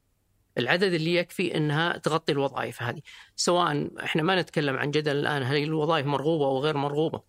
العدد 0.57 0.93
اللي 0.93 1.15
يكفي 1.15 1.57
إنها 1.57 1.97
تغطي 1.97 2.31
الوظائف 2.31 2.83
هذه، 2.83 3.01
سواء 3.35 3.89
إحنا 4.03 4.23
ما 4.23 4.41
نتكلم 4.41 4.77
عن 4.77 4.91
جدل 4.91 5.17
الآن 5.17 5.43
هل 5.43 5.63
الوظائف 5.63 6.05
مرغوبة 6.05 6.45
أو 6.45 6.59
غير 6.59 6.77
مرغوبة. 6.77 7.21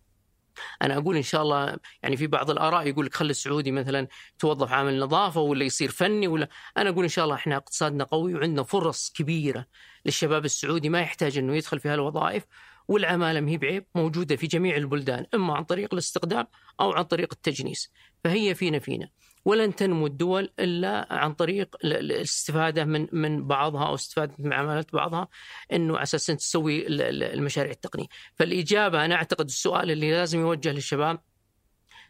أنا 0.81 0.97
أقول 0.97 1.15
إن 1.17 1.23
شاء 1.23 1.41
الله 1.41 1.77
يعني 2.03 2.17
في 2.17 2.27
بعض 2.27 2.49
الآراء 2.51 2.87
يقول 2.87 3.05
لك 3.05 3.13
خلي 3.15 3.31
السعودي 3.31 3.71
مثلا 3.71 4.07
توظف 4.39 4.71
عامل 4.71 4.99
نظافة 4.99 5.41
ولا 5.41 5.63
يصير 5.63 5.91
فني 5.91 6.27
ولا 6.27 6.49
أنا 6.77 6.89
أقول 6.89 7.03
إن 7.03 7.09
شاء 7.09 7.25
الله 7.25 7.35
إحنا 7.35 7.57
اقتصادنا 7.57 8.03
قوي 8.03 8.35
وعندنا 8.35 8.63
فرص 8.63 9.11
كبيرة 9.11 9.65
للشباب 10.05 10.45
السعودي 10.45 10.89
ما 10.89 11.01
يحتاج 11.01 11.37
إنه 11.37 11.55
يدخل 11.55 11.79
في 11.79 11.89
هالوظائف 11.89 12.43
والعمالة 12.87 13.39
ما 13.39 13.51
هي 13.51 13.57
بعيب 13.57 13.85
موجودة 13.95 14.35
في 14.35 14.47
جميع 14.47 14.75
البلدان 14.75 15.25
إما 15.33 15.55
عن 15.55 15.63
طريق 15.63 15.93
الاستقدام 15.93 16.47
أو 16.79 16.91
عن 16.91 17.03
طريق 17.03 17.33
التجنيس 17.33 17.91
فهي 18.23 18.55
فينا 18.55 18.79
فينا 18.79 19.09
ولن 19.45 19.75
تنمو 19.75 20.07
الدول 20.07 20.49
إلا 20.59 21.13
عن 21.13 21.33
طريق 21.33 21.75
الاستفادة 21.83 22.85
من 22.85 23.07
من 23.11 23.47
بعضها 23.47 23.87
أو 23.87 23.95
استفادة 23.95 24.35
من 24.39 24.53
عمالة 24.53 24.85
بعضها 24.93 25.27
إنه 25.73 25.93
على 25.93 26.03
أساس 26.03 26.25
تسوي 26.25 26.87
المشاريع 27.33 27.71
التقنية، 27.71 28.07
فالإجابة 28.35 29.05
أنا 29.05 29.15
أعتقد 29.15 29.45
السؤال 29.45 29.91
اللي 29.91 30.11
لازم 30.11 30.39
يوجه 30.39 30.71
للشباب 30.71 31.19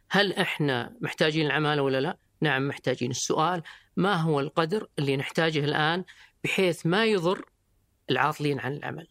هل 0.09 0.33
إحنا 0.33 0.95
محتاجين 1.01 1.45
العمالة 1.45 1.81
ولا 1.81 2.01
لا؟ 2.01 2.17
نعم 2.41 2.67
محتاجين، 2.67 3.11
السؤال 3.11 3.63
ما 3.97 4.15
هو 4.15 4.39
القدر 4.39 4.87
اللي 4.99 5.17
نحتاجه 5.17 5.59
الآن 5.59 6.03
بحيث 6.43 6.85
ما 6.85 7.05
يضر 7.05 7.45
العاطلين 8.09 8.59
عن 8.59 8.73
العمل. 8.73 9.07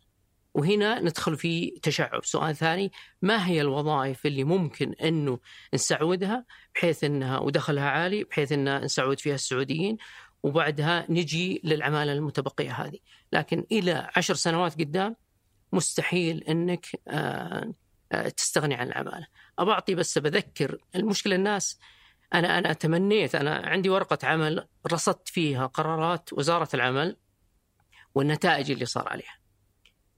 وهنا 0.54 1.00
ندخل 1.00 1.36
في 1.36 1.70
تشعب. 1.82 2.24
سؤال 2.24 2.56
ثاني 2.56 2.92
ما 3.22 3.46
هي 3.46 3.60
الوظائف 3.60 4.26
اللي 4.26 4.44
ممكن 4.44 4.92
إنه 4.92 5.38
نسعودها 5.74 6.44
بحيث 6.74 7.04
إنها 7.04 7.38
ودخلها 7.38 7.84
عالي 7.84 8.24
بحيث 8.24 8.52
ان 8.52 8.84
نسعود 8.84 9.20
فيها 9.20 9.34
السعوديين 9.34 9.96
وبعدها 10.42 11.06
نجي 11.08 11.60
للعمالة 11.64 12.12
المتبقية 12.12 12.72
هذه. 12.72 12.98
لكن 13.32 13.64
إلى 13.72 14.10
عشر 14.16 14.34
سنوات 14.34 14.80
قدام 14.80 15.16
مستحيل 15.72 16.44
إنك 16.44 16.86
آه، 17.08 17.72
آه، 18.12 18.28
تستغني 18.28 18.74
عن 18.74 18.86
العمالة. 18.86 19.26
أبى 19.58 19.70
أعطي 19.70 19.94
بس 19.94 20.18
بذكر 20.18 20.78
المشكلة 20.94 21.36
الناس. 21.36 21.78
أنا 22.34 22.58
أنا 22.58 22.72
تمنيت 22.72 23.34
أنا 23.34 23.54
عندي 23.54 23.88
ورقة 23.88 24.18
عمل 24.28 24.68
رصدت 24.92 25.28
فيها 25.28 25.66
قرارات 25.66 26.32
وزارة 26.32 26.68
العمل 26.74 27.16
والنتائج 28.14 28.70
اللي 28.70 28.84
صار 28.84 29.08
عليها. 29.08 29.41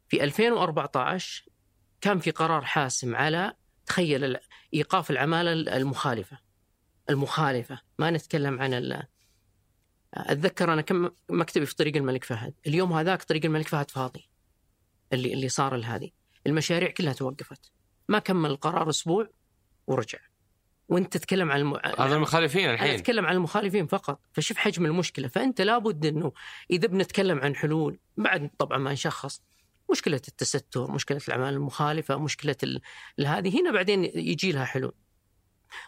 في 0.08 0.24
2014 0.24 1.44
كان 2.00 2.18
في 2.18 2.30
قرار 2.30 2.64
حاسم 2.64 3.16
على 3.16 3.52
تخيل 3.86 4.36
إيقاف 4.74 5.10
العمالة 5.10 5.52
المخالفة. 5.52 6.38
المخالفة. 7.10 7.80
ما 7.98 8.10
نتكلم 8.10 8.60
عن 8.60 8.74
ال 8.74 9.02
أتذكر 10.14 10.72
أنا 10.72 10.82
كم 10.82 11.10
مكتبي 11.28 11.66
في 11.66 11.74
طريق 11.74 11.96
الملك 11.96 12.24
فهد. 12.24 12.54
اليوم 12.66 12.92
هذاك 12.92 13.22
طريق 13.22 13.44
الملك 13.44 13.68
فهد 13.68 13.90
فاضي. 13.90 14.28
اللي 15.12 15.32
اللي 15.32 15.48
صار 15.48 15.76
هذه 15.84 16.10
المشاريع 16.46 16.90
كلها 16.90 17.12
توقفت. 17.12 17.72
ما 18.08 18.18
كمل 18.18 18.50
القرار 18.50 18.90
أسبوع 18.90 19.28
ورجع. 19.86 20.18
وأنت 20.88 21.16
تتكلم 21.16 21.52
عن 21.52 21.60
الم... 21.60 21.74
هذا 21.98 22.16
المخالفين 22.16 22.70
الحين. 22.70 22.88
أنا 22.88 22.98
أتكلم 22.98 23.26
عن 23.26 23.34
المخالفين 23.34 23.86
فقط. 23.86 24.20
فشوف 24.32 24.56
حجم 24.56 24.86
المشكلة. 24.86 25.28
فأنت 25.28 25.60
لابد 25.60 26.06
إنه 26.06 26.32
إذا 26.70 26.88
بنتكلم 26.88 27.38
عن 27.38 27.56
حلول 27.56 27.98
بعد 28.16 28.50
طبعا 28.58 28.78
ما 28.78 28.92
نشخص 28.92 29.42
مشكلة 29.90 30.20
التستر 30.28 30.90
مشكلة 30.90 31.20
الأعمال 31.28 31.54
المخالفة 31.54 32.16
مشكلة. 32.16 32.80
هذه 33.26 33.60
هنا 33.60 33.72
بعدين 33.72 34.04
يجي 34.04 34.52
لها 34.52 34.64
حلول. 34.64 34.94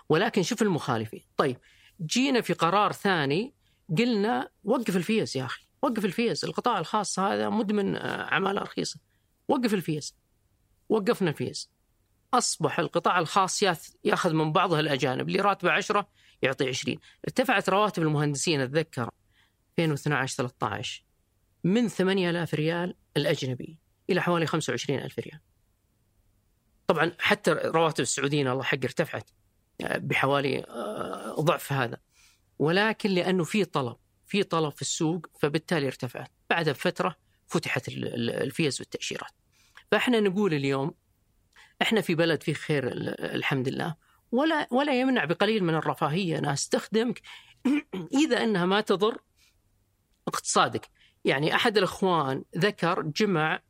ولكن 0.09 0.43
شوف 0.43 0.63
المخالفين. 0.63 1.25
طيب 1.37 1.57
جينا 2.01 2.41
في 2.41 2.53
قرار 2.53 2.93
ثاني 2.93 3.55
قلنا 3.99 4.51
وقف 4.65 4.97
الفيز 4.97 5.37
يا 5.37 5.45
أخي 5.45 5.67
وقف 5.83 6.05
الفيز. 6.05 6.45
القطاع 6.45 6.79
الخاص 6.79 7.19
هذا 7.19 7.49
مدمن 7.49 7.97
آه، 7.97 8.35
عماله 8.35 8.63
رخيصة. 8.63 9.01
وقف 9.49 9.75
الفيز. 9.75 10.17
وقفنا 10.89 11.31
الفيز. 11.31 11.71
أصبح 12.35 12.79
القطاع 12.79 13.19
الخاص 13.19 13.63
ياخذ 14.05 14.33
من 14.33 14.53
بعضه 14.53 14.81
الأجانب. 14.81 15.29
اللي 15.29 15.41
راتبه 15.41 15.71
10 15.71 16.09
يعطي 16.43 16.69
20 16.69 16.99
ارتفعت 17.25 17.69
رواتب 17.69 18.03
المهندسين 18.03 18.61
أتذكر. 18.61 19.11
2012 19.79 20.37
13 20.37 21.05
من 21.65 21.89
8000 21.89 22.55
ريال 22.55 22.95
الاجنبي 23.17 23.79
إلى 24.11 24.23
حوالي 24.23 24.47
25 24.47 24.99
ألف 24.99 25.19
ريال. 25.19 25.41
طبعا 26.87 27.13
حتى 27.19 27.51
رواتب 27.51 28.01
السعوديين 28.01 28.49
الله 28.49 28.63
حق 28.63 28.79
ارتفعت 28.85 29.31
آه، 29.81 29.99
بحوالي 29.99 30.59
آه، 30.59 31.35
ضعف 31.41 31.73
هذا. 31.73 31.99
ولكن 32.59 33.11
لأنه 33.11 33.45
في 33.45 33.65
طلب 33.65 33.97
في 34.27 34.43
طلب 34.43 34.73
في 34.73 34.83
السوق 34.83 35.27
فبالتالي 35.41 35.87
ارتفعت. 35.87 36.31
بعدها 36.51 36.73
بفتره 36.73 37.17
فتحت 37.47 37.89
الفيز 37.89 38.81
والتأشيرات. 38.81 39.33
فإحنا 39.91 40.21
نقول 40.21 40.55
اليوم 40.55 40.95
إحنا 41.83 42.01
في 42.01 42.15
بلد 42.15 42.43
فيه 42.43 42.55
خير 42.55 42.89
الحمد 43.35 43.69
لله 43.69 43.95
ولا 44.33 44.69
ولا 44.71 45.01
يمنع 45.01 45.25
بقليل 45.25 45.65
من 45.65 45.75
الرفاهية 45.75 46.39
ناس 46.39 46.69
تخدمك 46.69 47.23
إذا 48.25 48.45
إنها 48.45 48.67
ما 48.67 48.81
تضر 48.81 49.19
اقتصادك. 50.29 50.89
يعني 51.25 51.55
أحد 51.55 51.79
الإخوان 51.79 52.45
ذكر 52.59 53.03
جمع 53.03 53.63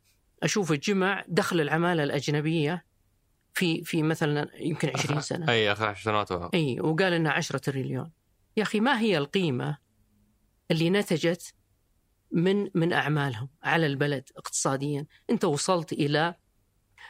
أشوف 0.43 0.73
جمع 0.73 1.25
دخل 1.29 1.61
العمالة 1.61 2.03
الأجنبية 2.05 2.85
في 3.55 3.85
في 3.85 4.03
مثلا 4.03 4.51
يمكن 4.55 4.91
20 4.95 5.21
سنة. 5.31 5.49
أي 5.49 5.73
اخر 5.73 5.87
10 5.87 6.05
سنوات 6.05 6.55
أي 6.55 6.81
وقال 6.81 7.13
إنها 7.13 7.33
10 7.33 7.59
تريليون. 7.59 8.13
يا 8.57 8.63
أخي 8.63 8.81
ما 8.81 9.01
هي 9.01 9.19
القيمة 9.19 9.79
اللي 10.71 10.91
نتجت 10.91 11.55
من 12.31 12.69
من 12.75 12.93
أعمالهم 12.93 13.49
على 13.63 13.87
البلد 13.87 14.29
اقتصاديا؟ 14.37 15.07
أنت 15.31 15.45
وصلت 15.45 15.93
إلى 15.93 16.35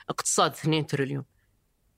اقتصاد 0.09 0.53
2 0.53 0.87
تريليون. 0.87 1.25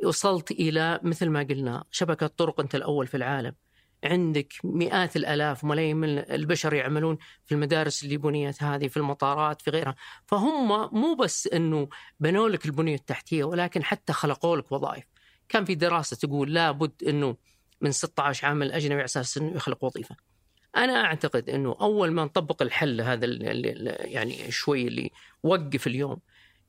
وصلت 0.04 0.50
إلى 0.50 1.00
مثل 1.02 1.28
ما 1.28 1.40
قلنا 1.42 1.84
شبكة 1.90 2.26
طرق 2.26 2.60
أنت 2.60 2.74
الأول 2.74 3.06
في 3.06 3.16
العالم. 3.16 3.54
عندك 4.04 4.52
مئات 4.64 5.16
الآلاف 5.16 5.64
ملايين 5.64 5.96
من 5.96 6.18
البشر 6.18 6.74
يعملون 6.74 7.18
في 7.46 7.52
المدارس 7.52 8.04
اللي 8.04 8.16
بنيت 8.16 8.62
هذه 8.62 8.88
في 8.88 8.96
المطارات 8.96 9.62
في 9.62 9.70
غيرها. 9.70 9.94
فهم 10.26 10.68
مو 11.00 11.14
بس 11.14 11.46
إنه 11.46 11.88
بنوا 12.20 12.48
لك 12.48 12.66
البنية 12.66 12.94
التحتية 12.94 13.44
ولكن 13.44 13.84
حتى 13.84 14.12
خلقوا 14.12 14.56
لك 14.56 14.72
وظائف. 14.72 15.04
كان 15.48 15.64
في 15.64 15.74
دراسة 15.74 16.16
تقول 16.16 16.54
لابد 16.54 16.92
إنه 17.08 17.36
من 17.80 17.92
16 17.92 18.46
عامل 18.46 18.72
اجنبي 18.72 18.94
على 18.94 19.04
أساس 19.04 19.38
إنه 19.38 19.56
يخلق 19.56 19.84
وظيفة. 19.84 20.16
أنا 20.76 21.04
أعتقد 21.04 21.50
إنه 21.50 21.76
أول 21.80 22.10
ما 22.10 22.24
نطبق 22.24 22.62
الحل 22.62 23.00
هذا 23.00 23.24
اللي 23.24 23.96
يعني 24.00 24.50
شوي 24.50 24.88
اللي 24.88 25.10
وقف 25.42 25.86
اليوم 25.86 26.18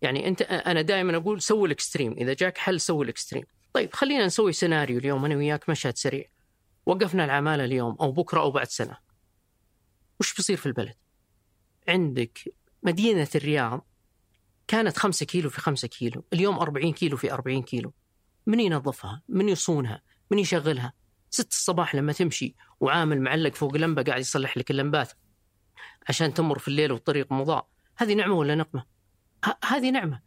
يعني 0.01 0.27
أنت 0.27 0.41
أنا 0.41 0.81
دائما 0.81 1.17
أقول 1.17 1.41
سوي 1.41 1.65
ال 1.67 1.72
extreme. 1.72 2.11
إذا 2.13 2.33
جاك 2.33 2.57
حل 2.57 2.79
سوي 2.81 3.03
ال 3.03 3.08
extreme. 3.08 3.43
طيب 3.73 3.93
خلينا 3.93 4.25
نسوي 4.25 4.53
سيناريو 4.53 4.97
اليوم 4.97 5.25
أنا 5.25 5.35
وياك 5.35 5.69
مشهد 5.69 5.97
سريع. 5.97 6.25
وقفنا 6.89 7.25
العمالة 7.25 7.65
اليوم 7.65 7.97
أو 8.01 8.11
بكرة 8.11 8.39
أو 8.39 8.51
بعد 8.51 8.67
سنة. 8.67 8.97
وش 10.19 10.35
بيصير 10.35 10.57
في 10.57 10.65
البلد؟ 10.65 10.95
عندك 11.87 12.55
مدينة 12.83 13.27
الرياض 13.35 13.87
كانت 14.67 14.97
خمسة 14.97 15.25
كيلو 15.25 15.49
في 15.49 15.61
خمسة 15.61 15.87
كيلو 15.87 16.25
اليوم 16.33 16.59
أربعين 16.59 16.93
كيلو 16.93 17.17
في 17.17 17.33
أربعين 17.33 17.63
كيلو. 17.63 17.93
من 18.45 18.59
ينظفها؟ 18.59 19.21
من 19.29 19.49
يصونها؟ 19.49 20.01
من 20.31 20.39
يشغلها؟ 20.39 20.93
ست 21.29 21.51
الصباح 21.51 21.95
لما 21.95 22.13
تمشي 22.13 22.55
وعامل 22.79 23.21
معلق 23.21 23.55
فوق 23.55 23.77
لمبة 23.77 24.03
قاعد 24.03 24.19
يصلح 24.19 24.57
لك 24.57 24.71
اللمبات 24.71 25.11
عشان 26.09 26.33
تمر 26.33 26.59
في 26.59 26.67
الليل 26.67 26.91
والطريق 26.91 27.31
مضاء. 27.31 27.67
هذه 27.97 28.13
نعمة 28.13 28.33
ولا 28.33 28.55
نقمة؟ 28.55 28.85
هذه 29.65 29.91
نعمة. 29.91 30.21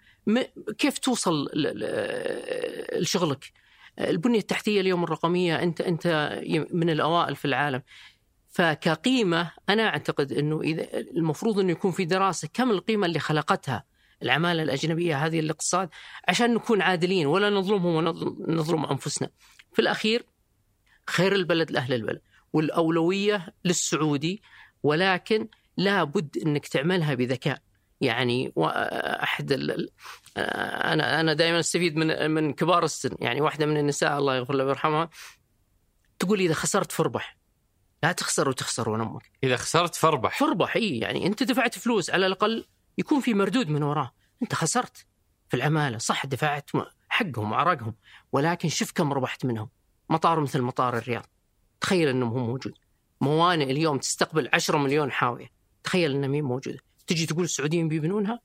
كيف 0.78 0.98
توصل 0.98 1.48
لشغلك؟ 2.92 3.52
البنية 4.10 4.38
التحتية 4.38 4.80
اليوم 4.80 5.04
الرقمية 5.04 5.62
أنت 5.62 5.80
أنت 5.80 6.40
من 6.72 6.90
الأوائل 6.90 7.36
في 7.36 7.44
العالم 7.44 7.82
فكقيمة 8.48 9.50
أنا 9.68 9.88
أعتقد 9.88 10.32
إنه 10.32 10.60
إذا 10.60 10.98
المفروض 10.98 11.58
إنه 11.58 11.72
يكون 11.72 11.90
في 11.90 12.04
دراسة 12.04 12.48
كم 12.54 12.70
القيمة 12.70 13.06
اللي 13.06 13.18
خلقتها 13.18 13.84
العمالة 14.22 14.62
الأجنبية 14.62 15.26
هذه 15.26 15.40
الاقتصاد 15.40 15.88
عشان 16.28 16.54
نكون 16.54 16.82
عادلين 16.82 17.26
ولا 17.26 17.50
نظلمهم 17.50 17.94
ونظلم 17.94 18.84
أنفسنا. 18.84 19.28
في 19.72 19.78
الأخير 19.82 20.26
خير 21.10 21.34
البلد 21.34 21.70
لأهل 21.70 21.94
البلد 21.94 22.20
والأولوية 22.52 23.54
للسعودي 23.64 24.42
ولكن 24.82 25.48
لابد 25.76 26.38
إنك 26.46 26.66
تعملها 26.66 27.14
بذكاء. 27.14 27.58
يعني 28.00 28.52
أحد 29.22 29.52
أنا 30.36 31.20
أنا 31.20 31.32
دائما 31.32 31.60
أستفيد 31.60 31.96
من 31.96 32.30
من 32.30 32.52
كبار 32.52 32.84
السن. 32.84 33.16
يعني 33.18 33.40
واحدة 33.40 33.66
من 33.66 33.76
النساء 33.76 34.18
الله 34.18 34.36
يغفر 34.36 34.54
لها 34.54 34.66
ويرحمها 34.66 35.10
تقول 36.18 36.40
إذا 36.40 36.54
خسرت 36.54 36.92
فربح. 36.92 37.36
لا 38.02 38.12
تخسر 38.12 38.48
وتخسر 38.48 38.90
ونمك 38.90 39.30
إذا 39.44 39.56
خسرت 39.56 39.94
فربح. 39.94 40.38
فربح 40.38 40.76
إي 40.76 40.98
يعني 40.98 41.26
أنت 41.26 41.42
دفعت 41.42 41.78
فلوس 41.78 42.10
على 42.10 42.26
الأقل 42.26 42.66
يكون 42.98 43.20
في 43.20 43.34
مردود 43.34 43.68
من 43.68 43.82
وراه. 43.82 44.12
أنت 44.42 44.54
خسرت 44.54 45.06
في 45.48 45.56
العمالة 45.56 45.98
صح 45.98 46.26
دفعت 46.26 46.70
حقهم 47.08 47.52
وعرقهم 47.52 47.94
ولكن 48.32 48.68
شوف 48.68 48.92
كم 48.92 49.12
ربحت 49.12 49.44
منهم. 49.44 49.68
مطار 50.10 50.40
مثل 50.40 50.60
مطار 50.60 50.96
الرياض. 50.96 51.26
تخيل 51.80 52.08
أنه 52.08 52.26
هو 52.26 52.38
موجود. 52.38 52.74
موانئ 53.20 53.70
اليوم 53.70 53.98
تستقبل 53.98 54.48
10 54.52 54.78
مليون 54.78 55.12
حاوية. 55.12 55.50
تخيل 55.84 56.14
انها 56.14 56.28
مين 56.28 56.44
موجوده 56.44 56.78
تجي 57.06 57.26
تقول 57.26 57.44
السعوديين 57.44 57.88
بيبنونها؟ 57.88 58.40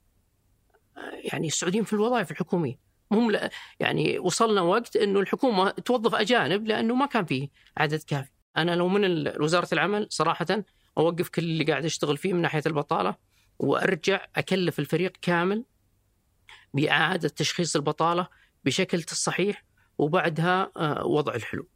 يعني 1.24 1.48
السعوديين 1.48 1.84
في 1.84 1.94
الوظائف 1.94 2.32
الحكومية 2.32 2.80
هم 3.12 3.40
يعني 3.80 4.20
وصلنا 4.20 4.62
وقت 4.62 4.96
إنه 4.96 5.20
الحكومة 5.20 5.70
توظف 5.70 6.16
أجانب 6.16 6.68
لأنه 6.68 6.96
ما 6.96 7.06
كان 7.06 7.26
فيه 7.26 7.50
عدد 7.78 8.04
كافي 8.04 8.32
أنا 8.58 8.76
لو 8.76 8.88
من 8.88 9.28
وزارة 9.42 9.68
العمل 9.74 10.08
صراحة 10.10 10.64
أوقف 10.98 11.30
كل 11.30 11.44
اللي 11.44 11.64
قاعد 11.64 11.86
أشتغل 11.86 12.18
فيه 12.18 12.34
من 12.34 12.42
ناحية 12.42 12.64
البطالة 12.66 13.16
وأرجع 13.60 14.26
أكلف 14.36 14.80
الفريق 14.80 15.12
كامل 15.22 15.66
بإعادة 16.74 17.30
تشخيص 17.30 17.76
البطالة 17.76 18.28
بشكل 18.66 19.04
صحيح 19.04 19.64
وبعدها 19.98 20.72
آه، 20.78 21.06
وضع 21.06 21.36
الحلول. 21.36 21.68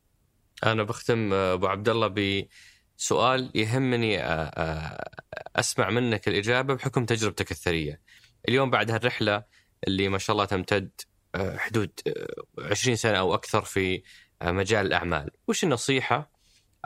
أنا 0.65 0.84
بختم 0.84 1.34
آه، 1.34 1.53
أبو 1.53 1.68
عبد 1.68 1.89
الله 1.89 2.07
بسؤال 2.98 3.52
يهمني 3.56 4.23
آه، 4.23 5.10
أسمع 5.56 5.89
منك 5.89 6.27
الإجابة 6.27 6.73
بحكم 6.73 7.06
تجربتك 7.06 7.52
الثرية. 7.52 8.02
اليوم 8.49 8.69
بعد 8.69 8.91
هالرحلة 8.91 9.43
اللي 9.88 10.09
ما 10.09 10.18
شاء 10.18 10.34
الله 10.34 10.45
تمتد 10.45 10.91
حدود 11.35 11.91
20 12.59 12.95
سنة 12.95 13.18
أو 13.18 13.34
أكثر 13.34 13.61
في 13.61 14.03
مجال 14.43 14.85
الأعمال، 14.85 15.30
وش 15.47 15.63
النصيحة 15.63 16.31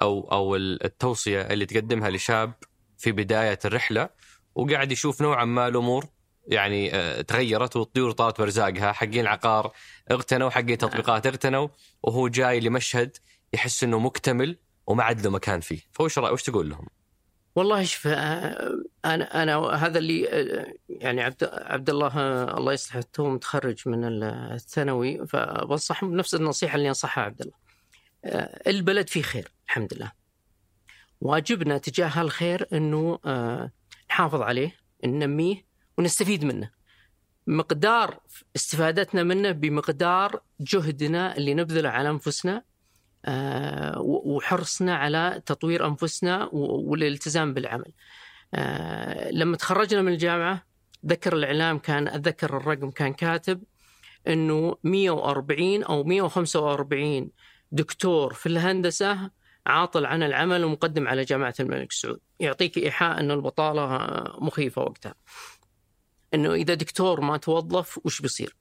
أو 0.02 0.32
أو 0.32 0.56
التوصية 0.56 1.42
اللي 1.42 1.66
تقدمها 1.66 2.10
لشاب 2.10 2.54
في 2.98 3.12
بداية 3.12 3.60
الرحلة 3.66 4.10
وقاعد 4.56 4.92
يشوف 4.92 5.22
نوعا 5.22 5.46
ما 5.46 5.68
الأمور؟ 5.68 6.06
يعني 6.48 6.96
آه، 6.96 7.22
تغيرت 7.22 7.76
والطيور 7.76 8.12
طارت 8.12 8.42
برزاقها 8.42 8.92
حقين 8.92 9.20
العقار 9.20 9.72
اغتنوا 10.12 10.50
حقين 10.50 10.78
تطبيقات 10.78 11.28
اغتنوا 11.28 11.68
وهو 12.04 12.28
جاي 12.28 12.60
لمشهد 12.60 13.18
يحس 13.54 13.84
إنه 13.84 14.00
مكتمل 14.00 14.58
وما 14.88 15.04
عاد 15.04 15.22
له 15.22 15.30
مكان 15.30 15.60
فيه. 15.60 15.82
فوش 15.92 16.18
وش 16.18 16.44
تقول 16.44 16.70
لهم؟ 16.70 16.88
والله 17.56 17.84
شوف 17.84 18.08
آه، 18.08 18.84
أنا 19.06 19.44
أنا 19.44 19.58
هذا 19.58 19.98
اللي 19.98 20.30
آه، 20.30 20.74
يعني 20.90 21.22
عبد 21.22 21.44
عبد 21.52 21.90
الله 21.90 22.44
الله 22.58 22.74
يصلحه 22.74 23.02
تو 23.14 23.30
متخرج 23.30 23.90
من 23.90 24.24
الثانوي 24.24 25.28
فبنصح 25.28 26.06
بنفس 26.06 26.36
النصيحة 26.36 26.76
اللي 26.76 26.90
انصحها 26.90 27.24
عبد 27.24 27.42
الله 27.42 27.66
البلد 28.68 29.10
فيه 29.10 29.22
خير 29.22 29.52
الحمد 29.66 29.94
لله. 29.94 30.12
واجبنا 31.22 31.78
تجاه 31.78 32.08
هالخير 32.08 32.68
إنه 32.74 33.20
آه، 33.26 33.72
نحافظ 34.10 34.42
عليه 34.42 34.76
ننميه 35.06 35.66
ونستفيد 35.98 36.46
منه. 36.46 36.70
مقدار 37.48 38.20
استفادتنا 38.56 39.24
منه 39.24 39.52
بمقدار 39.52 40.42
جهدنا 40.60 41.38
اللي 41.38 41.54
نبذله 41.54 41.90
على 41.90 42.10
أنفسنا 42.10 42.56
آه، 42.58 42.64
وحرصنا 43.98 44.96
على 44.96 45.42
تطوير 45.46 45.88
أنفسنا 45.88 46.50
والالتزام 46.52 47.54
بالعمل. 47.54 47.92
آه، 48.54 49.32
لما 49.32 49.58
تخرجنا 49.58 50.02
من 50.02 50.12
الجامعة 50.12 50.66
ذكر 51.06 51.36
الإعلام 51.36 51.80
كان 51.80 52.08
أتذكر 52.08 52.58
الرقم 52.58 52.92
كان 52.92 53.14
كاتب 53.14 53.64
إنه 54.28 54.78
140 54.84 55.84
أو 55.84 56.04
145 56.04 57.32
دكتور 57.72 58.34
في 58.34 58.46
الهندسة 58.46 59.32
عاطل 59.66 60.06
عن 60.06 60.24
العمل 60.24 60.64
ومقدم 60.64 61.08
على 61.08 61.24
جامعة 61.24 61.54
الملك 61.60 61.92
سعود. 61.92 62.20
يعطيك 62.40 62.78
إيحاء 62.78 63.20
أن 63.20 63.32
البطالة 63.32 64.00
مخيفة 64.40 64.82
وقتها. 64.82 65.16
أنه 66.34 66.54
إذا 66.54 66.74
دكتور 66.74 67.22
ما 67.22 67.38
توظف 67.38 68.00
وش 68.06 68.22
بيصير؟ 68.22 68.56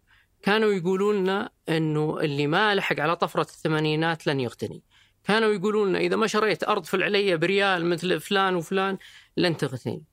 كانوا 0.45 0.73
يقولون 0.73 1.17
لنا 1.17 1.51
أنه 1.69 2.21
اللي 2.21 2.47
ما 2.47 2.75
لحق 2.75 3.01
على 3.01 3.17
طفرة 3.17 3.43
الثمانينات 3.43 4.27
لن 4.27 4.41
يغتني. 4.41 4.83
كانوا 5.25 5.49
يقولون 5.49 5.89
لنا 5.89 5.99
إذا 5.99 6.17
ما 6.17 6.27
شريت 6.27 6.65
أرض 6.65 6.85
في 6.85 6.95
العلية 6.95 7.37
بريال 7.37 7.87
مثل 7.87 8.21
فلان 8.21 8.55
وفلان 8.55 8.99
لن 9.37 9.57
تغتني. 9.57 10.05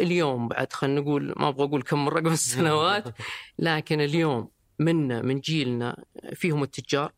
اليوم 0.00 0.48
بعد 0.48 0.72
خلينا 0.72 1.00
نقول 1.00 1.34
ما 1.36 1.48
أبغى 1.48 1.64
أقول 1.64 1.82
كم 1.82 2.08
رقم 2.08 2.32
السنوات 2.32 3.04
لكن 3.58 4.00
اليوم 4.00 4.50
منا 4.78 5.22
من 5.22 5.40
جيلنا 5.40 6.04
فيهم 6.34 6.62
التجار 6.62 7.12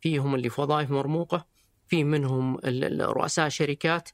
فيهم 0.00 0.34
اللي 0.34 0.48
في 0.50 0.60
وظائف 0.60 0.90
مرموقة 0.90 1.46
في 1.88 2.04
منهم 2.04 2.58
رؤساء 3.00 3.48
شركات. 3.48 4.08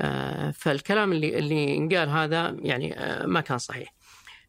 آه، 0.00 0.50
فالكلام 0.50 1.12
اللي 1.12 1.38
اللي 1.38 1.76
انقال 1.76 2.08
هذا 2.08 2.56
يعني 2.58 2.98
آه، 2.98 3.26
ما 3.26 3.40
كان 3.40 3.58
صحيح. 3.58 3.94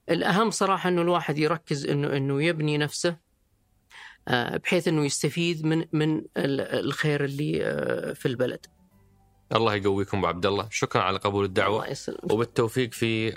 الأهم 0.10 0.52
صراحة 0.52 0.90
إنه 0.90 1.02
الواحد 1.02 1.38
يركز 1.38 1.86
انه 1.86 2.18
إنه 2.18 2.44
يبني 2.44 2.78
نفسه 2.78 3.18
آه، 4.28 4.58
بحيث 4.58 4.88
إنه 4.88 5.06
يستفيد 5.06 5.66
من 5.66 5.86
من 5.94 6.22
الخير 6.38 7.26
اللي 7.26 7.54
في 8.16 8.26
البلد. 8.26 8.66
الله 9.56 9.76
يقويكم 9.76 10.18
أبو 10.18 10.28
عبد 10.28 10.46
الله، 10.46 10.68
شكرا 10.72 11.02
على 11.02 11.18
قبول 11.18 11.46
الدعوة. 11.46 11.80
الله 11.80 11.92
يسلمك. 11.92 12.32
وبالتوفيق 12.32 12.94
في 12.94 13.34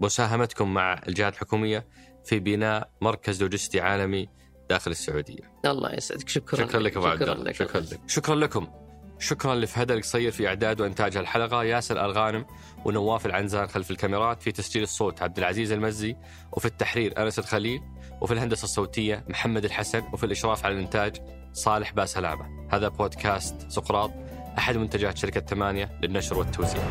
مساهمتكم 0.00 0.74
مع 0.74 1.00
الجهات 1.08 1.34
الحكومية 1.34 1.86
في 2.24 2.38
بناء 2.38 2.90
مركز 3.00 3.42
لوجستي 3.42 3.80
عالمي 3.80 4.28
داخل 4.70 4.90
السعودية. 4.90 5.52
الله 5.64 5.94
يسعدك. 5.94 6.28
شكرا 6.28 6.66
شكرا 6.66 6.80
لك 6.80 6.96
أبو 6.96 7.06
عبد 7.06 7.22
الله. 7.22 7.52
شكرا 7.52 7.80
لك. 7.80 8.00
شكرا 8.06 8.34
لكم. 8.34 8.83
شكرا 9.24 9.54
لفهد 9.54 9.90
القصير 9.90 10.30
في 10.30 10.48
إعداد 10.48 10.80
وإنتاج 10.80 11.16
الحلقة 11.16 11.64
ياسر 11.64 12.04
ألغانم 12.04 12.46
ونواف 12.84 13.26
العنزان 13.26 13.66
خلف 13.66 13.90
الكاميرات 13.90 14.42
في 14.42 14.52
تسجيل 14.52 14.82
الصوت 14.82 15.22
عبد 15.22 15.38
العزيز 15.38 15.72
المزي 15.72 16.16
وفي 16.52 16.64
التحرير 16.64 17.22
أنس 17.22 17.38
الخليل 17.38 17.80
وفي 18.20 18.34
الهندسة 18.34 18.64
الصوتية 18.64 19.24
محمد 19.28 19.64
الحسن 19.64 20.02
وفي 20.12 20.26
الإشراف 20.26 20.64
على 20.64 20.74
الإنتاج 20.74 21.16
صالح 21.52 21.92
باسلامة. 21.92 22.68
هذا 22.70 22.88
بودكاست 22.88 23.70
سقراط 23.70 24.10
أحد 24.58 24.76
منتجات 24.76 25.18
شركة 25.18 25.40
ثمانية 25.40 25.98
للنشر 26.02 26.38
والتوزيع. 26.38 26.82